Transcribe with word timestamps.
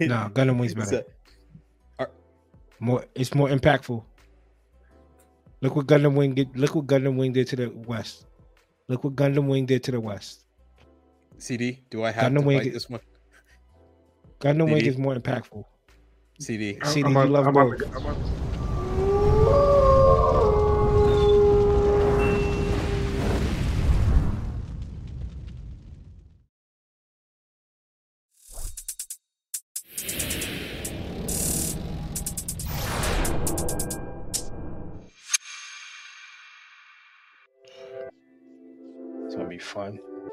no, 0.00 0.30
Gundam 0.34 0.58
Wing's 0.58 0.74
better. 0.74 1.04
more, 2.80 3.04
it's 3.14 3.34
more 3.34 3.48
impactful. 3.48 4.02
Look 5.60 5.76
what 5.76 5.86
Gundam 5.86 6.14
Wing 6.14 6.34
did. 6.34 6.56
Look 6.56 6.74
what 6.74 6.86
Gundam 6.86 7.16
Wing 7.16 7.32
did 7.32 7.46
to 7.48 7.56
the 7.56 7.66
West. 7.86 8.26
Look 8.88 9.04
what 9.04 9.14
Gundam 9.14 9.46
Wing 9.46 9.66
did 9.66 9.82
to 9.84 9.90
the 9.92 10.00
West. 10.00 10.44
CD, 11.38 11.82
do 11.90 12.02
I 12.04 12.10
have 12.10 12.32
Gundam 12.32 12.40
to 12.40 12.46
Wing- 12.46 12.60
fight 12.60 12.72
this 12.72 12.88
one? 12.88 13.00
Gundam 14.40 14.72
Wing 14.72 14.84
is 14.86 14.96
more 14.96 15.14
impactful. 15.14 15.64
CD. 16.38 16.78
CD, 16.84 17.04
I'm 17.06 17.12
you 17.12 17.18
on- 17.18 17.30
love 17.32 17.46
I'm 17.46 17.56
on 17.56 17.70
both. 17.70 17.78
the- 17.78 17.86
I'm 17.96 18.06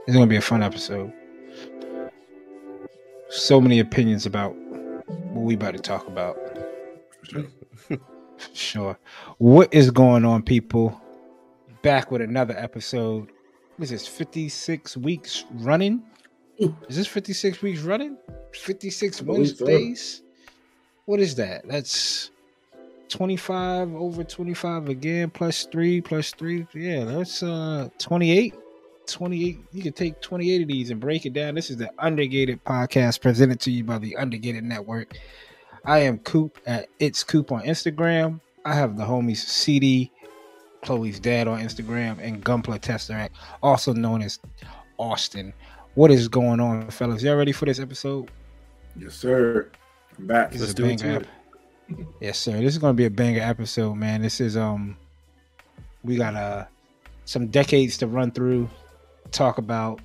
It's 0.08 0.16
gonna 0.16 0.28
be 0.28 0.38
a 0.38 0.42
fun 0.42 0.64
episode. 0.64 1.12
So 3.30 3.60
many 3.60 3.80
opinions 3.80 4.26
about 4.26 4.56
what 4.56 5.44
we 5.44 5.56
about 5.56 5.74
to 5.74 5.80
talk 5.80 6.08
about. 6.08 6.38
Sure. 8.54 8.98
What 9.40 9.74
is 9.74 9.90
going 9.90 10.24
on, 10.24 10.44
people? 10.44 11.02
Back 11.82 12.12
with 12.12 12.22
another 12.22 12.56
episode. 12.56 13.32
What 13.76 13.86
is 13.86 13.90
this? 13.90 14.08
56 14.08 14.96
weeks 14.98 15.46
running? 15.54 16.04
Is 16.60 16.98
this 16.98 17.08
56 17.08 17.62
weeks 17.62 17.82
running? 17.82 18.18
56 18.54 19.22
believe 19.22 19.58
so. 19.58 19.66
Wednesdays? 19.66 20.22
What 21.06 21.20
is 21.20 21.36
that? 21.36 21.68
That's 21.68 22.32
25 23.10 23.96
over 23.96 24.24
25 24.24 24.90
again, 24.90 25.30
plus 25.30 25.66
three, 25.66 26.02
plus 26.02 26.32
three. 26.32 26.68
Yeah, 26.74 27.06
that's 27.06 27.42
uh 27.44 27.90
28. 27.98 28.54
28. 29.08 29.60
You 29.72 29.84
can 29.84 29.94
take 29.94 30.22
28 30.22 30.62
of 30.64 30.68
these 30.68 30.90
and 30.92 31.00
break 31.00 31.26
it 31.26 31.34
down. 31.34 31.56
This 31.56 31.70
is 31.70 31.78
the 31.78 31.90
Undergated 32.00 32.64
podcast 32.64 33.22
presented 33.22 33.60
to 33.62 33.72
you 33.72 33.84
by 33.84 33.98
the 33.98 34.16
Undergated 34.18 34.64
Network. 34.64 35.18
I 35.86 36.00
am 36.00 36.20
Coop 36.20 36.60
at 36.66 36.88
It's 37.00 37.24
Coop 37.24 37.52
on 37.52 37.62
Instagram. 37.64 38.42
I 38.66 38.74
have 38.74 38.98
the 38.98 39.04
homies 39.04 39.38
CD, 39.38 40.12
Chloe's 40.84 41.20
dad 41.20 41.48
on 41.48 41.60
Instagram, 41.62 42.20
and 42.20 42.44
Gunpla 42.44 42.80
Tesseract, 42.80 43.30
also 43.64 43.94
known 43.94 44.22
as 44.22 44.40
Austen. 44.98 45.54
What 45.96 46.12
is 46.12 46.28
going 46.28 46.60
on, 46.60 46.90
fellas? 46.92 47.24
Y'all 47.24 47.36
ready 47.38 47.54
for 47.54 47.66
this 47.66 47.80
episode? 47.80 48.30
Yes, 49.00 49.14
sir. 49.14 49.72
I'm 50.18 50.28
back. 50.28 50.52
This 50.52 50.62
Let's 50.62 50.70
is 50.70 50.74
a 50.74 50.76
do 50.76 50.86
it 50.86 51.00
banger 51.02 51.20
too. 51.20 51.26
ep- 51.26 52.08
Yes, 52.20 52.38
sir. 52.38 52.52
This 52.60 52.74
is 52.74 52.78
gonna 52.80 52.94
be 52.94 53.06
a 53.06 53.10
banger 53.10 53.42
episode, 53.42 53.94
man. 53.96 54.22
This 54.22 54.42
is 54.42 54.58
um 54.58 54.98
we 56.04 56.18
got 56.18 56.36
uh 56.36 56.66
some 57.24 57.48
decades 57.48 57.98
to 58.00 58.08
run 58.08 58.32
through, 58.32 58.70
talk 59.32 59.58
about. 59.58 60.02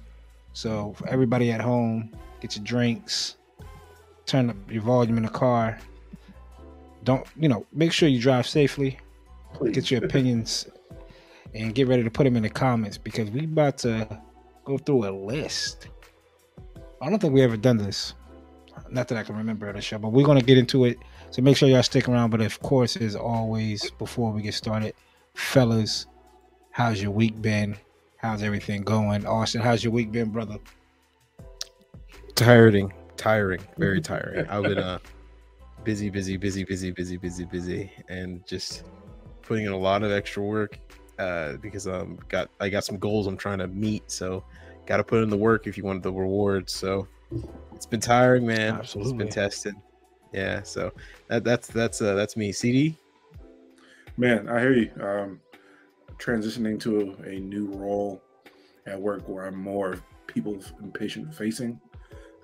So 0.53 0.95
for 0.97 1.09
everybody 1.09 1.51
at 1.51 1.61
home, 1.61 2.15
get 2.41 2.57
your 2.57 2.65
drinks, 2.65 3.37
turn 4.27 4.51
up 4.51 4.57
your 4.71 4.83
volume 4.83 5.17
in 5.17 5.23
the 5.25 5.31
car. 5.31 5.79
Don't 7.05 7.27
you 7.37 7.49
know, 7.49 7.67
make 7.73 7.93
sure 7.93 8.09
you 8.09 8.21
drive 8.21 8.47
safely, 8.47 8.99
Please. 9.55 9.75
get 9.75 9.91
your 9.91 10.05
opinions 10.05 10.67
and 11.55 11.75
get 11.75 11.89
ready 11.89 12.03
to 12.03 12.11
put 12.11 12.25
them 12.25 12.37
in 12.37 12.43
the 12.43 12.51
comments 12.51 12.97
because 12.97 13.31
we 13.31 13.45
about 13.45 13.79
to 13.79 14.21
go 14.65 14.79
through 14.79 15.09
a 15.09 15.11
list. 15.11 15.89
I 17.01 17.11
don't 17.11 17.19
think 17.19 17.35
we 17.35 17.43
ever 17.43 17.57
done 17.57 17.79
this. 17.79 18.15
Not 18.91 19.09
that 19.09 19.19
I 19.19 19.23
can 19.23 19.37
remember 19.37 19.69
on 19.69 19.75
the 19.75 19.81
show, 19.81 19.99
but 19.99 20.11
we're 20.11 20.25
gonna 20.25 20.43
get 20.43 20.59
into 20.59 20.85
it. 20.85 20.99
So 21.31 21.43
make 21.43 21.57
sure 21.57 21.69
y'all 21.69 21.83
stick 21.83 22.09
around. 22.09 22.31
But 22.31 22.41
of 22.43 22.61
course, 22.61 22.97
as 22.97 23.17
always, 23.17 23.91
before 23.93 24.33
we 24.33 24.43
get 24.43 24.55
started, 24.55 24.95
fellas, 25.35 26.07
how's 26.71 27.03
your 27.03 27.11
week 27.11 27.41
been? 27.41 27.77
How's 28.23 28.45
everything 28.45 28.83
going? 28.83 29.27
Austen, 29.27 29.61
how's 29.61 29.83
your 29.83 29.93
week 29.93 30.13
been, 30.13 30.31
brother? 30.31 30.57
Tiring. 32.37 32.93
Tiring. 33.17 33.61
Very 33.77 34.01
tiring. 34.13 34.47
I've 34.47 34.63
been 34.63 34.79
uh 34.79 35.01
busy, 35.83 36.09
busy, 36.09 36.37
busy, 36.37 36.63
busy, 36.63 36.93
busy, 36.93 37.17
busy, 37.17 37.45
busy, 37.45 37.91
and 38.09 38.47
just 38.47 38.85
putting 39.43 39.67
in 39.67 39.73
a 39.73 39.77
lot 39.77 40.05
of 40.05 40.13
extra 40.13 40.41
work 40.41 40.79
uh 41.19 41.55
because 41.55 41.89
um 41.89 42.17
got 42.29 42.49
I 42.61 42.69
got 42.69 42.85
some 42.85 42.97
goals 42.97 43.27
I'm 43.27 43.37
trying 43.37 43.59
to 43.59 43.67
meet. 43.67 44.09
So 44.09 44.45
gotta 44.87 45.03
put 45.03 45.25
in 45.25 45.29
the 45.29 45.37
work 45.37 45.67
if 45.67 45.77
you 45.77 45.83
want 45.83 46.05
the 46.05 46.13
rewards. 46.13 46.73
So 46.73 47.09
it's 47.75 47.87
been 47.87 48.01
tiring, 48.01 48.47
man. 48.47 48.77
It's 48.77 48.95
Absolutely. 48.95 49.15
been 49.15 49.29
tested. 49.31 49.75
Yeah, 50.33 50.63
so 50.63 50.93
that, 51.27 51.43
that's 51.43 51.67
that's 51.67 52.01
uh 52.01 52.15
that's 52.15 52.37
me. 52.37 52.53
CD. 52.53 52.95
Man, 54.17 54.49
I 54.49 54.61
hear 54.61 54.75
you. 54.75 54.93
Um, 55.01 55.41
transitioning 56.23 56.79
to 56.81 57.17
a 57.25 57.41
new 57.41 57.67
role 57.67 58.23
at 58.87 59.01
work 59.01 59.29
where 59.29 59.47
I'm 59.47 59.57
more 59.57 59.99
people 60.27 60.59
and 60.81 60.95
patient 60.95 61.35
facing 61.35 61.81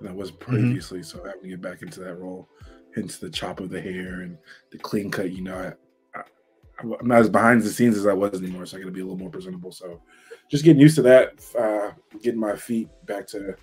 than 0.01 0.11
I 0.11 0.13
was 0.13 0.31
previously. 0.31 1.03
So 1.03 1.23
having 1.25 1.43
to 1.43 1.49
get 1.49 1.61
back 1.61 1.83
into 1.83 2.01
that 2.01 2.17
role, 2.17 2.49
hence 2.95 3.19
the 3.19 3.31
chop 3.31 3.61
of 3.61 3.71
the 3.71 3.81
hair 3.81 4.23
and 4.23 4.37
the 4.71 4.79
clean 4.79 5.11
cut. 5.11 5.31
You 5.31 5.43
know, 5.43 5.57
I, 6.15 6.19
I, 6.19 6.23
I'm 7.01 7.07
not 7.07 7.21
as 7.21 7.29
behind 7.29 7.63
the 7.63 7.71
scenes 7.71 7.97
as 7.97 8.07
I 8.07 8.13
was 8.13 8.41
anymore, 8.41 8.67
so 8.67 8.77
I 8.77 8.81
got 8.81 8.87
to 8.87 8.93
be 8.93 9.01
a 9.01 9.05
little 9.05 9.19
more 9.19 9.31
presentable. 9.31 9.73
So 9.73 10.01
just 10.51 10.65
getting 10.65 10.81
used 10.81 10.97
to 10.97 11.03
that, 11.03 11.35
uh, 11.59 11.93
getting 12.23 12.41
my 12.41 12.57
feet 12.57 12.89
back 13.07 13.27
to 13.29 13.55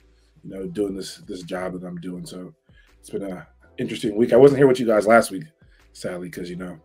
you 0.44 0.50
know 0.50 0.68
doing 0.68 0.96
this 0.96 1.18
this 1.28 1.42
job 1.44 1.74
that 1.74 1.84
I'm 1.84 1.98
doing. 1.98 2.26
So 2.26 2.54
it's 3.00 3.10
been 3.10 3.24
a 3.24 3.48
interesting 3.78 4.16
week. 4.16 4.34
I 4.34 4.38
wasn't 4.38 4.60
here 4.60 4.68
with 4.68 4.80
you 4.80 4.86
guys 4.86 5.08
last 5.08 5.32
week, 5.32 5.46
sadly, 5.94 6.30
because 6.30 6.50
you 6.50 6.56
know 6.56 6.80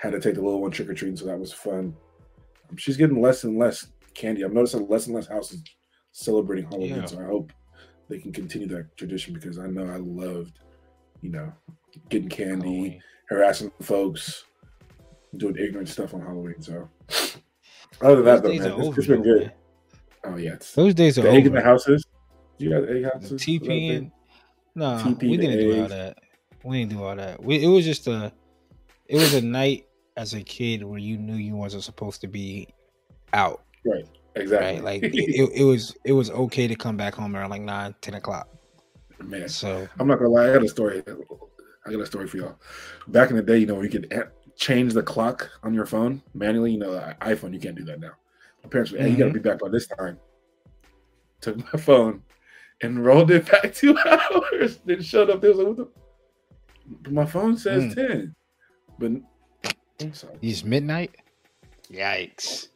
had 0.00 0.12
to 0.12 0.20
take 0.20 0.34
the 0.34 0.42
little 0.42 0.60
one 0.60 0.70
trick 0.70 0.88
or 0.88 0.94
treating, 0.94 1.16
so 1.16 1.26
that 1.26 1.38
was 1.38 1.52
fun. 1.52 1.94
She's 2.76 2.96
getting 2.96 3.20
less 3.20 3.44
and 3.44 3.58
less 3.58 3.86
candy. 4.14 4.42
I'm 4.42 4.54
noticing 4.54 4.86
less 4.88 5.06
and 5.06 5.14
less 5.14 5.26
houses 5.26 5.62
celebrating 6.12 6.66
Halloween, 6.66 6.96
Yeah. 6.96 7.04
so 7.06 7.20
I 7.20 7.24
hope 7.24 7.52
they 8.08 8.18
can 8.18 8.32
continue 8.32 8.68
that 8.68 8.96
tradition 8.96 9.32
because 9.34 9.58
I 9.58 9.66
know 9.66 9.84
I 9.86 9.96
loved, 9.96 10.58
you 11.22 11.30
know, 11.30 11.52
getting 12.08 12.28
candy, 12.28 12.68
Halloween. 12.68 13.02
harassing 13.28 13.70
folks, 13.80 14.44
doing 15.36 15.56
ignorant 15.58 15.88
stuff 15.88 16.12
on 16.14 16.20
Halloween. 16.20 16.60
So 16.60 16.88
other 18.00 18.16
than 18.16 18.24
that, 18.26 18.42
though, 18.42 18.48
man, 18.52 18.80
it's, 18.80 18.98
it's 18.98 19.06
been 19.06 19.22
good. 19.22 19.40
man. 19.42 19.52
Oh 20.24 20.36
yeah, 20.36 20.56
Those 20.74 20.94
days 20.94 21.18
are 21.18 21.22
the 21.22 21.30
egg 21.30 21.46
in 21.46 21.52
the 21.52 21.60
houses. 21.60 22.04
You 22.58 22.70
got 22.70 22.88
egg 22.88 23.02
The 23.02 23.10
houses? 23.12 23.42
TP 23.42 23.96
and 23.96 24.10
no, 24.74 24.86
TP 24.98 25.22
we 25.30 25.36
didn't 25.36 25.58
do 25.58 25.82
all 25.82 25.88
that. 25.88 26.18
We 26.64 26.78
didn't 26.78 26.92
do 26.92 27.02
all 27.02 27.16
that. 27.16 27.42
We, 27.42 27.62
it 27.62 27.66
was 27.66 27.84
just 27.84 28.06
a, 28.06 28.32
it 29.08 29.16
was 29.16 29.34
a 29.34 29.42
night 29.42 29.86
as 30.16 30.34
a 30.34 30.42
kid 30.42 30.84
where 30.84 30.98
you 30.98 31.16
knew 31.18 31.34
you 31.36 31.54
wasn't 31.56 31.84
supposed 31.84 32.20
to 32.20 32.28
be 32.28 32.68
out, 33.32 33.64
right, 33.84 34.04
exactly. 34.34 34.74
right? 34.80 34.84
Like 34.84 35.02
it, 35.02 35.50
it 35.54 35.64
was, 35.64 35.96
it 36.04 36.12
was 36.12 36.30
okay 36.30 36.66
to 36.68 36.74
come 36.74 36.96
back 36.96 37.14
home 37.14 37.34
around 37.34 37.50
like 37.50 37.62
nine, 37.62 37.94
ten 38.00 38.14
o'clock. 38.14 38.48
man, 39.22 39.48
So 39.48 39.88
I'm 39.98 40.06
not 40.06 40.18
gonna 40.18 40.30
lie. 40.30 40.50
I 40.50 40.54
got 40.54 40.64
a 40.64 40.68
story. 40.68 41.02
I 41.86 41.90
got 41.90 42.00
a 42.00 42.06
story 42.06 42.28
for 42.28 42.36
y'all. 42.36 42.56
Back 43.08 43.30
in 43.30 43.36
the 43.36 43.42
day, 43.42 43.58
you 43.58 43.66
know, 43.66 43.80
you 43.82 43.88
could 43.88 44.12
change 44.56 44.92
the 44.92 45.02
clock 45.02 45.50
on 45.62 45.72
your 45.74 45.86
phone 45.86 46.22
manually. 46.34 46.72
You 46.72 46.78
know, 46.78 46.92
the 46.92 47.16
iPhone, 47.22 47.52
you 47.52 47.58
can't 47.60 47.76
do 47.76 47.84
that 47.84 48.00
now. 48.00 48.12
My 48.62 48.68
parents 48.68 48.92
were, 48.92 48.98
hey, 48.98 49.10
you 49.10 49.16
gotta 49.16 49.32
be 49.32 49.40
back 49.40 49.58
by 49.58 49.68
this 49.68 49.86
time. 49.86 50.18
Took 51.40 51.56
my 51.72 51.80
phone 51.80 52.22
and 52.82 53.04
rolled 53.04 53.30
it 53.30 53.50
back 53.50 53.74
two 53.74 53.96
hours. 53.98 54.78
Then 54.84 55.00
showed 55.02 55.30
up. 55.30 55.40
There 55.40 55.50
was 55.50 55.58
like, 55.58 55.68
what 55.68 55.76
the? 57.04 57.10
My 57.10 57.24
phone 57.24 57.56
says 57.56 57.84
Mm. 57.84 57.94
ten. 57.94 58.34
But 58.98 59.12
I'm 60.00 60.14
sorry. 60.14 60.34
it's 60.42 60.64
midnight. 60.64 61.14
Yikes! 61.90 62.68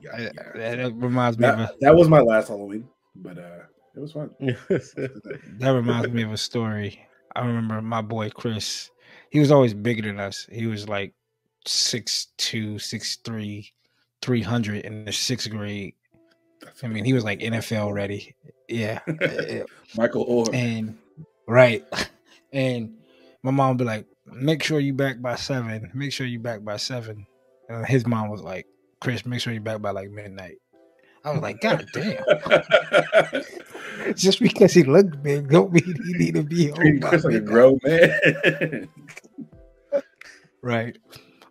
Yeah, 0.00 0.18
yeah. 0.20 0.30
That, 0.54 0.76
that 0.78 0.92
reminds 0.94 1.38
me 1.38 1.46
of 1.46 1.54
a, 1.54 1.56
That, 1.58 1.80
that 1.80 1.94
was 1.94 2.08
my 2.08 2.20
last 2.20 2.48
Halloween, 2.48 2.88
but 3.16 3.38
uh, 3.38 3.60
it 3.94 4.00
was 4.00 4.12
fun. 4.12 4.30
that 4.40 5.72
reminds 5.74 6.08
me 6.10 6.22
of 6.22 6.32
a 6.32 6.36
story. 6.36 7.06
I 7.36 7.44
remember 7.46 7.80
my 7.82 8.02
boy 8.02 8.30
Chris. 8.30 8.90
He 9.30 9.38
was 9.38 9.50
always 9.50 9.74
bigger 9.74 10.02
than 10.02 10.20
us. 10.20 10.46
He 10.50 10.66
was 10.66 10.88
like 10.88 11.14
six 11.66 12.28
two, 12.36 12.78
six 12.78 13.16
three, 13.16 13.72
three 14.20 14.42
hundred 14.42 14.84
in 14.84 15.04
the 15.04 15.12
sixth 15.12 15.50
grade. 15.50 15.94
I 16.82 16.86
mean, 16.86 17.04
he 17.04 17.12
was 17.12 17.24
like 17.24 17.40
NFL 17.40 17.92
ready. 17.92 18.34
Yeah. 18.68 19.00
Michael 19.96 20.22
Orr. 20.22 20.46
and 20.52 20.98
right. 21.46 21.84
And 22.54 22.98
my 23.42 23.50
mom 23.50 23.70
would 23.70 23.78
be 23.78 23.84
like, 23.84 24.04
make 24.26 24.62
sure 24.62 24.80
you 24.80 24.94
back 24.94 25.20
by 25.20 25.36
seven. 25.36 25.90
Make 25.94 26.12
sure 26.12 26.26
you 26.26 26.38
back 26.38 26.64
by 26.64 26.76
seven. 26.76 27.26
And 27.68 27.86
his 27.86 28.06
mom 28.06 28.28
was 28.28 28.42
like, 28.42 28.66
Chris, 29.00 29.24
make 29.26 29.40
sure 29.40 29.52
you 29.52 29.60
back 29.60 29.80
by 29.80 29.90
like 29.90 30.10
midnight. 30.10 30.58
I 31.24 31.32
was 31.32 31.40
like, 31.40 31.60
God 31.60 31.86
damn. 31.92 32.22
Just 34.14 34.40
because 34.40 34.72
he 34.72 34.82
looked 34.82 35.22
big, 35.22 35.48
don't 35.48 35.72
mean 35.72 35.84
he 35.84 36.12
need 36.14 36.34
to 36.34 36.42
be 36.42 36.68
home. 36.68 37.00
Chris 37.00 37.24
like 37.24 37.34
a 37.34 37.40
grown 37.40 37.78
man. 37.84 38.88
Right. 40.62 40.96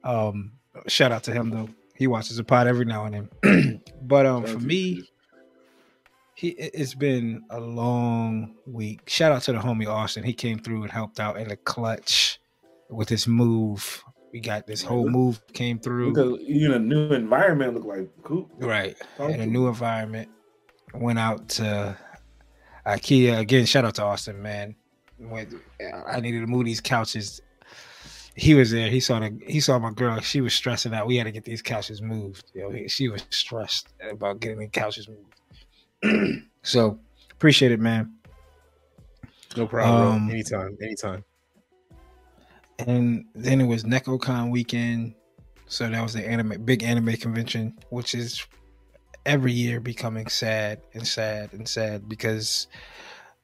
Um, 0.05 0.53
shout 0.87 1.11
out 1.11 1.23
to 1.23 1.33
him 1.33 1.49
though. 1.49 1.67
He 1.95 2.07
watches 2.07 2.37
the 2.37 2.45
pod 2.45 2.67
every 2.67 2.85
now 2.85 3.05
and 3.05 3.29
then. 3.43 3.81
but 4.01 4.25
um 4.25 4.45
for 4.45 4.59
me, 4.59 5.03
he 6.33 6.49
it's 6.51 6.95
been 6.95 7.43
a 7.49 7.59
long 7.59 8.55
week. 8.65 9.01
Shout 9.07 9.33
out 9.33 9.41
to 9.43 9.51
the 9.51 9.59
homie 9.59 9.85
Austen. 9.85 10.23
He 10.23 10.33
came 10.33 10.59
through 10.59 10.83
and 10.83 10.91
helped 10.91 11.19
out 11.19 11.37
in 11.37 11.49
the 11.49 11.57
clutch 11.57 12.39
with 12.91 13.07
this 13.07 13.27
move. 13.27 14.03
We 14.31 14.39
got 14.39 14.65
this 14.65 14.81
whole 14.81 15.09
move 15.09 15.41
came 15.53 15.79
through. 15.79 16.13
Because 16.13 16.39
you 16.41 16.67
in 16.67 16.73
a 16.73 16.79
new 16.79 17.11
environment, 17.11 17.73
look 17.73 17.85
like 17.85 18.09
cool. 18.23 18.49
Right. 18.57 18.95
In 19.19 19.41
a 19.41 19.45
new 19.45 19.67
environment. 19.67 20.29
Went 20.93 21.19
out 21.19 21.47
to 21.49 21.97
IKEA 22.85 23.39
again. 23.39 23.65
Shout 23.65 23.85
out 23.85 23.95
to 23.95 24.03
Austen, 24.03 24.41
man. 24.41 24.75
Went, 25.19 25.53
I 26.07 26.19
needed 26.19 26.41
to 26.41 26.47
move 26.47 26.65
these 26.65 26.81
couches. 26.81 27.41
He 28.35 28.53
was 28.55 28.71
there. 28.71 28.89
He 28.89 28.99
saw 28.99 29.19
the. 29.19 29.37
He 29.45 29.59
saw 29.59 29.77
my 29.79 29.91
girl. 29.91 30.19
She 30.21 30.41
was 30.41 30.53
stressing 30.53 30.93
out. 30.93 31.07
We 31.07 31.17
had 31.17 31.25
to 31.25 31.31
get 31.31 31.43
these 31.43 31.61
couches 31.61 32.01
moved. 32.01 32.51
You 32.53 32.69
know, 32.69 32.87
she 32.87 33.09
was 33.09 33.23
stressed 33.29 33.89
about 34.09 34.39
getting 34.39 34.59
the 34.59 34.67
couches 34.67 35.09
moved. 35.09 36.43
so 36.63 36.99
appreciate 37.31 37.71
it, 37.71 37.79
man. 37.79 38.13
No 39.55 39.67
problem. 39.67 40.23
Um, 40.23 40.29
anytime, 40.29 40.77
anytime. 40.81 41.23
And 42.87 43.25
then 43.35 43.61
it 43.61 43.65
was 43.65 43.83
Nekocon 43.83 44.51
weekend. 44.51 45.15
So 45.67 45.89
that 45.89 46.01
was 46.01 46.13
the 46.13 46.27
anime 46.27 46.65
big 46.65 46.83
anime 46.83 47.15
convention, 47.15 47.77
which 47.89 48.13
is 48.13 48.45
every 49.25 49.53
year 49.53 49.79
becoming 49.79 50.27
sad 50.27 50.81
and 50.93 51.07
sad 51.07 51.53
and 51.53 51.67
sad 51.67 52.09
because 52.09 52.67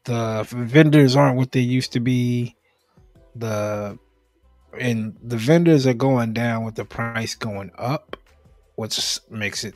the 0.04 0.46
vendors 0.50 1.16
aren't 1.16 1.38
what 1.38 1.52
they 1.52 1.62
used 1.62 1.94
to 1.94 2.00
be. 2.00 2.56
The 3.36 3.98
and 4.78 5.16
the 5.24 5.38
vendors 5.38 5.88
are 5.88 5.94
going 5.94 6.34
down 6.34 6.66
with 6.66 6.76
the 6.76 6.86
price 6.86 7.36
going 7.36 7.72
up, 7.78 8.18
which 8.76 9.20
makes 9.30 9.64
it. 9.64 9.76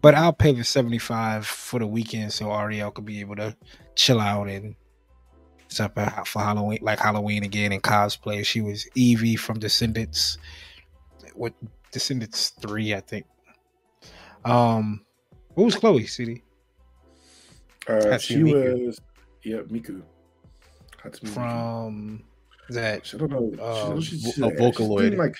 But 0.00 0.14
I'll 0.14 0.32
pay 0.32 0.52
the 0.52 0.64
seventy 0.64 0.98
five 0.98 1.46
for 1.46 1.78
the 1.78 1.86
weekend 1.86 2.32
so 2.32 2.52
Ariel 2.52 2.90
could 2.90 3.06
be 3.06 3.20
able 3.20 3.36
to 3.36 3.56
chill 3.94 4.20
out 4.20 4.48
and 4.48 4.74
stuff 5.72 5.92
for 6.28 6.38
Halloween, 6.40 6.78
like 6.82 6.98
Halloween 6.98 7.42
again 7.44 7.72
and 7.72 7.82
cosplay. 7.82 8.44
She 8.44 8.60
was 8.60 8.86
Evie 8.94 9.36
from 9.36 9.58
Descendants, 9.58 10.38
what 11.34 11.52
Descendants 11.90 12.50
three, 12.60 12.94
I 12.94 13.00
think. 13.00 13.26
Um, 14.44 15.04
what 15.54 15.64
was 15.64 15.74
Chloe, 15.74 16.06
CD? 16.06 16.42
Uh, 17.88 18.16
she 18.18 18.36
Miku. 18.36 18.86
was 18.86 19.00
yeah, 19.42 19.58
Miku. 19.58 20.02
Hatsune 21.02 21.22
Miku. 21.22 21.28
From 21.28 22.24
that 22.70 23.10
I 23.12 23.16
don't 23.18 23.30
know. 23.30 23.64
um, 23.64 24.00
she, 24.00 24.16
she, 24.18 24.30
she, 24.32 24.42
a 24.42 24.50
she's 24.50 24.58
Vocaloid. 24.60 24.98
doing 24.98 25.18
like 25.18 25.36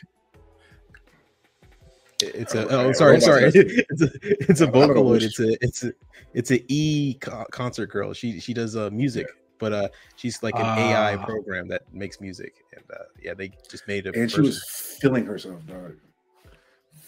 It's 2.21 2.55
a. 2.55 2.69
Oh, 2.69 2.93
sorry, 2.93 3.21
sorry. 3.21 3.45
It's 3.55 4.03
a. 4.03 4.11
It's 4.51 4.61
a 4.61 4.67
I 4.67 4.71
Vocaloid. 4.71 5.23
It's 5.23 5.41
a. 5.41 5.65
It's 5.65 5.85
a. 5.85 5.93
It's 6.35 6.51
a 6.51 6.65
E 6.73 7.15
concert 7.51 7.87
girl. 7.89 8.13
She 8.13 8.41
she 8.41 8.55
does 8.55 8.75
uh 8.77 8.91
music, 8.91 9.27
but 9.63 9.73
uh 9.73 9.89
she's 10.17 10.43
like 10.43 10.57
an 10.57 10.67
AI 10.67 11.15
Ah. 11.15 11.25
program 11.25 11.69
that 11.69 11.83
makes 11.95 12.21
music, 12.21 12.53
and 12.75 12.85
uh 12.93 13.05
yeah, 13.23 13.33
they 13.33 13.53
just 13.71 13.87
made 13.87 14.07
a. 14.09 14.13
and 14.19 14.29
she 14.31 14.41
was 14.41 14.63
feeling 15.01 15.25
herself, 15.25 15.65
dog. 15.67 15.95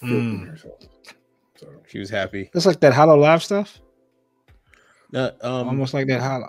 Feeling 0.01 0.41
Mm. 0.41 0.49
herself. 0.51 0.79
So 1.57 1.67
she 1.89 1.99
was 1.99 2.09
happy. 2.11 2.51
it's 2.55 2.65
like 2.67 2.81
that 2.81 2.93
Hololive 2.93 3.43
stuff, 3.43 3.81
Uh, 5.13 5.31
um, 5.43 5.69
almost 5.69 5.95
like 5.95 6.07
that 6.09 6.21
Hollow. 6.21 6.49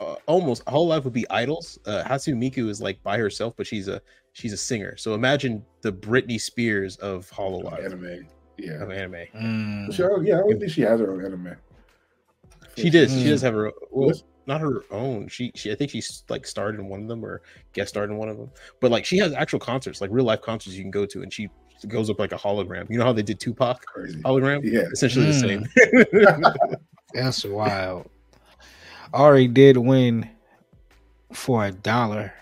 uh, 0.00 0.16
almost 0.26 0.62
whole 0.68 0.86
life 0.88 1.04
would 1.04 1.12
be 1.12 1.28
idols. 1.30 1.78
Uh, 1.86 2.02
Hatsune 2.04 2.36
Miku 2.36 2.68
is 2.68 2.80
like 2.80 3.02
by 3.02 3.16
herself, 3.18 3.54
but 3.56 3.66
she's 3.66 3.88
a 3.88 4.00
she's 4.32 4.52
a 4.52 4.56
singer. 4.56 4.96
So 4.98 5.14
imagine 5.14 5.64
the 5.82 5.92
Britney 5.92 6.40
Spears 6.40 6.96
of 6.98 7.30
Hololive 7.30 7.84
anime. 7.84 8.26
Yeah. 8.58 8.82
of 8.82 8.90
anime. 8.90 9.24
Mm. 9.34 9.92
She, 9.94 10.02
yeah, 10.28 10.36
I 10.36 10.40
don't 10.40 10.58
think 10.60 10.70
she 10.72 10.82
has 10.82 11.00
her 11.00 11.10
own 11.10 11.24
anime. 11.24 11.56
She 12.76 12.90
does. 12.90 13.10
She 13.12 13.24
Mm. 13.24 13.30
does 13.30 13.42
have 13.42 13.54
her. 13.54 13.72
Well, 13.90 14.08
Yes. 14.08 14.22
Not 14.46 14.60
her 14.60 14.84
own. 14.90 15.28
She, 15.28 15.52
she. 15.54 15.70
I 15.70 15.74
think 15.74 15.90
she's 15.90 16.24
like 16.28 16.46
starred 16.46 16.74
in 16.74 16.88
one 16.88 17.02
of 17.02 17.08
them 17.08 17.24
or 17.24 17.42
guest 17.72 17.90
starred 17.90 18.10
in 18.10 18.16
one 18.16 18.28
of 18.28 18.36
them. 18.36 18.50
But 18.80 18.90
like 18.90 19.04
she 19.04 19.18
has 19.18 19.32
actual 19.32 19.58
concerts, 19.60 20.00
like 20.00 20.10
real 20.12 20.24
life 20.24 20.40
concerts 20.42 20.74
you 20.76 20.82
can 20.82 20.90
go 20.90 21.06
to, 21.06 21.22
and 21.22 21.32
she 21.32 21.48
goes 21.88 22.08
up 22.10 22.18
like 22.18 22.32
a 22.32 22.36
hologram. 22.36 22.88
You 22.90 22.98
know 22.98 23.04
how 23.04 23.12
they 23.12 23.22
did 23.22 23.40
Tupac 23.40 23.84
Crazy. 23.86 24.20
hologram? 24.22 24.60
Yeah. 24.64 24.82
Essentially 24.92 25.26
the 25.26 25.32
Mm. 25.32 25.68
same. 26.60 26.76
That's 27.14 27.44
wild. 27.44 28.08
Ari 29.12 29.48
did 29.48 29.76
win 29.76 30.28
for 31.32 31.66
a 31.66 31.72
dollar 31.72 32.32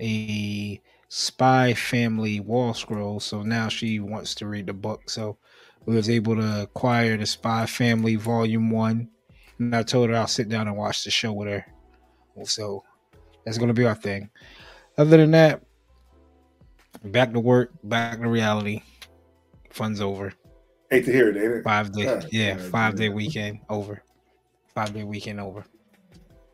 a 0.00 0.80
Spy 1.08 1.74
Family 1.74 2.38
wall 2.40 2.74
scroll. 2.74 3.18
So 3.20 3.42
now 3.42 3.68
she 3.68 3.98
wants 4.00 4.34
to 4.36 4.46
read 4.46 4.66
the 4.66 4.72
book. 4.74 5.08
So 5.10 5.38
we 5.86 5.96
was 5.96 6.08
able 6.10 6.36
to 6.36 6.62
acquire 6.62 7.16
the 7.16 7.26
Spy 7.26 7.66
Family 7.66 8.14
Volume 8.16 8.70
One, 8.70 9.08
and 9.58 9.74
I 9.74 9.82
told 9.82 10.10
her 10.10 10.16
I'll 10.16 10.26
sit 10.26 10.48
down 10.48 10.68
and 10.68 10.76
watch 10.76 11.04
the 11.04 11.10
show 11.10 11.32
with 11.32 11.48
her. 11.48 11.66
So 12.44 12.84
that's 13.44 13.58
gonna 13.58 13.74
be 13.74 13.86
our 13.86 13.94
thing. 13.94 14.30
Other 14.96 15.16
than 15.16 15.32
that, 15.32 15.62
back 17.04 17.32
to 17.32 17.40
work, 17.40 17.72
back 17.84 18.20
to 18.20 18.28
reality. 18.28 18.82
Fun's 19.70 20.00
over. 20.00 20.32
Hate 20.90 21.04
to 21.04 21.12
hear 21.12 21.28
it, 21.28 21.36
ain't 21.36 21.54
it? 21.54 21.64
Five 21.64 21.92
day, 21.92 22.04
God 22.04 22.26
yeah, 22.30 22.56
damn, 22.56 22.70
five 22.70 22.96
day 22.96 23.08
weekend 23.08 23.60
over. 23.68 24.02
Five 24.74 24.94
day 24.94 25.04
weekend 25.04 25.40
over. 25.40 25.64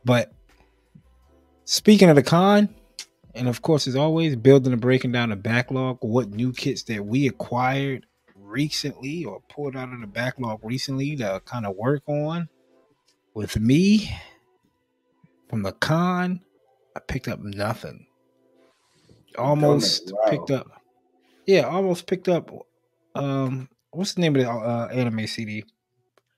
But 0.04 0.32
speaking 1.64 2.10
of 2.10 2.16
the 2.16 2.22
con, 2.22 2.74
and 3.34 3.48
of 3.48 3.62
course, 3.62 3.86
as 3.86 3.96
always, 3.96 4.36
building 4.36 4.72
and 4.72 4.80
breaking 4.80 5.12
down 5.12 5.30
the 5.30 5.36
backlog, 5.36 5.98
what 6.00 6.30
new 6.30 6.52
kits 6.52 6.82
that 6.84 7.04
we 7.04 7.26
acquired 7.28 8.06
recently 8.36 9.24
or 9.24 9.40
pulled 9.48 9.76
out 9.76 9.92
of 9.92 10.00
the 10.00 10.06
backlog 10.06 10.60
recently 10.62 11.16
to 11.16 11.40
kind 11.44 11.66
of 11.66 11.76
work 11.76 12.02
on. 12.06 12.48
With 13.34 13.58
me 13.58 14.10
from 15.48 15.62
the 15.62 15.72
con, 15.72 16.40
I 16.96 17.00
picked 17.00 17.28
up 17.28 17.40
nothing. 17.40 18.06
Almost 19.36 20.12
Wow. 20.12 20.30
picked 20.30 20.50
up, 20.52 20.66
yeah, 21.46 21.62
almost 21.62 22.06
picked 22.06 22.28
up. 22.28 22.50
Um, 23.16 23.68
what's 23.90 24.14
the 24.14 24.20
name 24.20 24.36
of 24.36 24.42
the 24.42 24.48
uh, 24.50 24.88
anime 24.92 25.26
CD? 25.26 25.64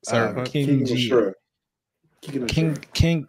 Cyberpunk? 0.06 0.38
Uh, 0.38 0.44
King 0.50 0.66
King 0.66 0.86
G. 0.86 1.12
King 2.22 2.46
King 2.46 2.76
King 2.94 3.26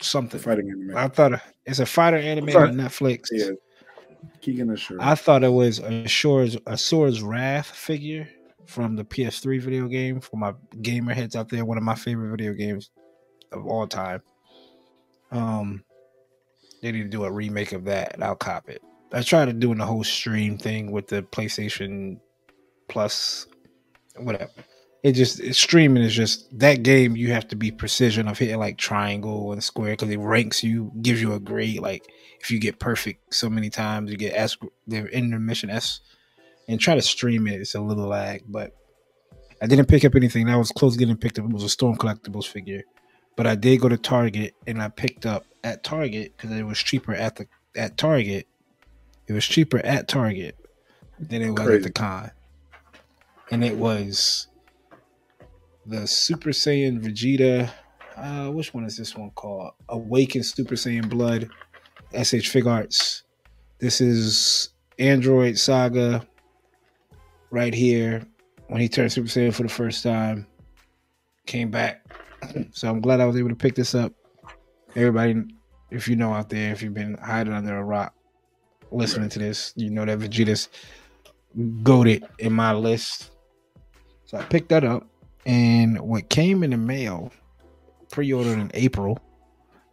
something. 0.00 0.40
fighting 0.40 0.70
anime. 0.70 0.96
I 0.96 1.08
thought 1.08 1.42
it's 1.66 1.80
a 1.80 1.86
fighter 1.86 2.16
anime 2.16 2.48
on 2.56 2.74
Netflix. 2.74 3.26
yeah. 3.30 3.50
Kengan 4.40 4.70
Ashura. 4.72 4.96
I 5.00 5.14
thought 5.16 5.44
it 5.44 5.52
was 5.52 5.78
a 5.80 6.04
Asura's 6.04 7.22
Wrath 7.22 7.66
figure 7.66 8.28
from 8.66 8.96
the 8.96 9.04
PS3 9.04 9.60
video 9.60 9.88
game 9.88 10.20
for 10.20 10.36
my 10.36 10.54
gamer 10.80 11.14
heads 11.14 11.36
out 11.36 11.48
there. 11.48 11.64
One 11.64 11.78
of 11.78 11.84
my 11.84 11.94
favorite 11.94 12.30
video 12.30 12.52
games 12.52 12.90
of 13.52 13.66
all 13.66 13.86
time. 13.86 14.22
Um, 15.30 15.84
they 16.82 16.92
need 16.92 17.02
to 17.02 17.08
do 17.08 17.24
a 17.24 17.30
remake 17.30 17.72
of 17.72 17.84
that, 17.84 18.14
and 18.14 18.24
I'll 18.24 18.34
cop 18.34 18.68
it. 18.68 18.82
I 19.12 19.22
tried 19.22 19.58
doing 19.60 19.78
the 19.78 19.86
whole 19.86 20.04
stream 20.04 20.58
thing 20.58 20.90
with 20.90 21.08
the 21.08 21.22
PlayStation 21.22 22.18
Plus, 22.88 23.46
whatever. 24.16 24.50
It 25.02 25.12
just 25.12 25.54
streaming 25.54 26.02
is 26.02 26.14
just 26.14 26.58
that 26.58 26.82
game. 26.82 27.16
You 27.16 27.32
have 27.32 27.48
to 27.48 27.56
be 27.56 27.70
precision 27.70 28.28
of 28.28 28.38
hitting 28.38 28.58
like 28.58 28.78
triangle 28.78 29.52
and 29.52 29.62
square 29.62 29.92
because 29.92 30.10
it 30.10 30.18
ranks 30.18 30.62
you, 30.62 30.92
gives 31.02 31.20
you 31.20 31.34
a 31.34 31.40
grade. 31.40 31.80
Like 31.80 32.06
if 32.40 32.50
you 32.50 32.60
get 32.60 32.78
perfect 32.78 33.34
so 33.34 33.50
many 33.50 33.68
times, 33.68 34.10
you 34.10 34.16
get 34.16 34.34
S. 34.34 34.56
They're 34.86 35.06
in 35.06 35.30
the 35.30 35.38
mission 35.38 35.70
S, 35.70 36.00
and 36.68 36.80
try 36.80 36.94
to 36.94 37.02
stream 37.02 37.46
it. 37.46 37.60
It's 37.60 37.74
a 37.74 37.80
little 37.80 38.06
lag, 38.06 38.42
but 38.48 38.72
I 39.60 39.66
didn't 39.66 39.86
pick 39.86 40.04
up 40.04 40.14
anything. 40.14 40.46
That 40.46 40.56
was 40.56 40.72
close 40.72 40.96
getting 40.96 41.16
picked 41.16 41.38
up. 41.38 41.44
It 41.44 41.52
was 41.52 41.64
a 41.64 41.68
Storm 41.68 41.96
Collectibles 41.96 42.46
figure, 42.46 42.82
but 43.36 43.46
I 43.46 43.54
did 43.54 43.80
go 43.80 43.88
to 43.88 43.96
Target 43.96 44.54
and 44.66 44.82
I 44.82 44.88
picked 44.88 45.26
up 45.26 45.44
at 45.64 45.84
Target 45.84 46.32
because 46.36 46.50
it 46.56 46.64
was 46.64 46.78
cheaper 46.78 47.14
at 47.14 47.36
the 47.36 47.46
at 47.76 47.96
Target. 47.96 48.46
It 49.26 49.32
was 49.32 49.44
cheaper 49.44 49.78
at 49.78 50.08
Target 50.08 50.56
than 51.18 51.42
it 51.42 51.50
was 51.50 51.68
at 51.68 51.82
the 51.82 51.90
con, 51.90 52.30
and 53.50 53.64
it 53.64 53.76
was 53.76 54.48
the 55.86 56.06
Super 56.06 56.50
Saiyan 56.50 57.00
Vegeta. 57.00 57.70
Uh, 58.16 58.50
which 58.50 58.74
one 58.74 58.84
is 58.84 58.96
this 58.96 59.16
one 59.16 59.30
called? 59.30 59.72
Awakened 59.88 60.44
Super 60.44 60.74
Saiyan 60.74 61.08
Blood. 61.08 61.48
SH 62.12 62.52
Figuarts. 62.52 63.22
This 63.78 64.02
is 64.02 64.68
Android 64.98 65.58
Saga 65.58 66.26
right 67.52 67.74
here 67.74 68.22
when 68.68 68.80
he 68.80 68.88
turned 68.88 69.12
Super 69.12 69.28
Saiyan 69.28 69.54
for 69.54 69.62
the 69.62 69.68
first 69.68 70.02
time. 70.02 70.46
Came 71.46 71.70
back. 71.70 72.04
So 72.72 72.88
I'm 72.88 73.00
glad 73.00 73.20
I 73.20 73.26
was 73.26 73.36
able 73.36 73.50
to 73.50 73.54
pick 73.54 73.76
this 73.76 73.94
up. 73.94 74.12
Everybody, 74.96 75.44
if 75.92 76.08
you 76.08 76.16
know 76.16 76.32
out 76.32 76.48
there, 76.48 76.72
if 76.72 76.82
you've 76.82 76.92
been 76.92 77.16
hiding 77.18 77.52
under 77.52 77.76
a 77.76 77.84
rock 77.84 78.14
listening 78.90 79.28
to 79.28 79.38
this, 79.38 79.72
you 79.76 79.90
know 79.90 80.04
that 80.04 80.18
Vegeta's 80.18 80.68
goaded 81.84 82.24
in 82.40 82.52
my 82.52 82.72
list. 82.72 83.30
So 84.24 84.38
I 84.38 84.42
picked 84.42 84.70
that 84.70 84.82
up. 84.82 85.06
And 85.46 86.00
what 86.00 86.30
came 86.30 86.64
in 86.64 86.70
the 86.70 86.76
mail, 86.76 87.30
pre 88.10 88.32
ordered 88.32 88.58
in 88.58 88.72
April, 88.74 89.20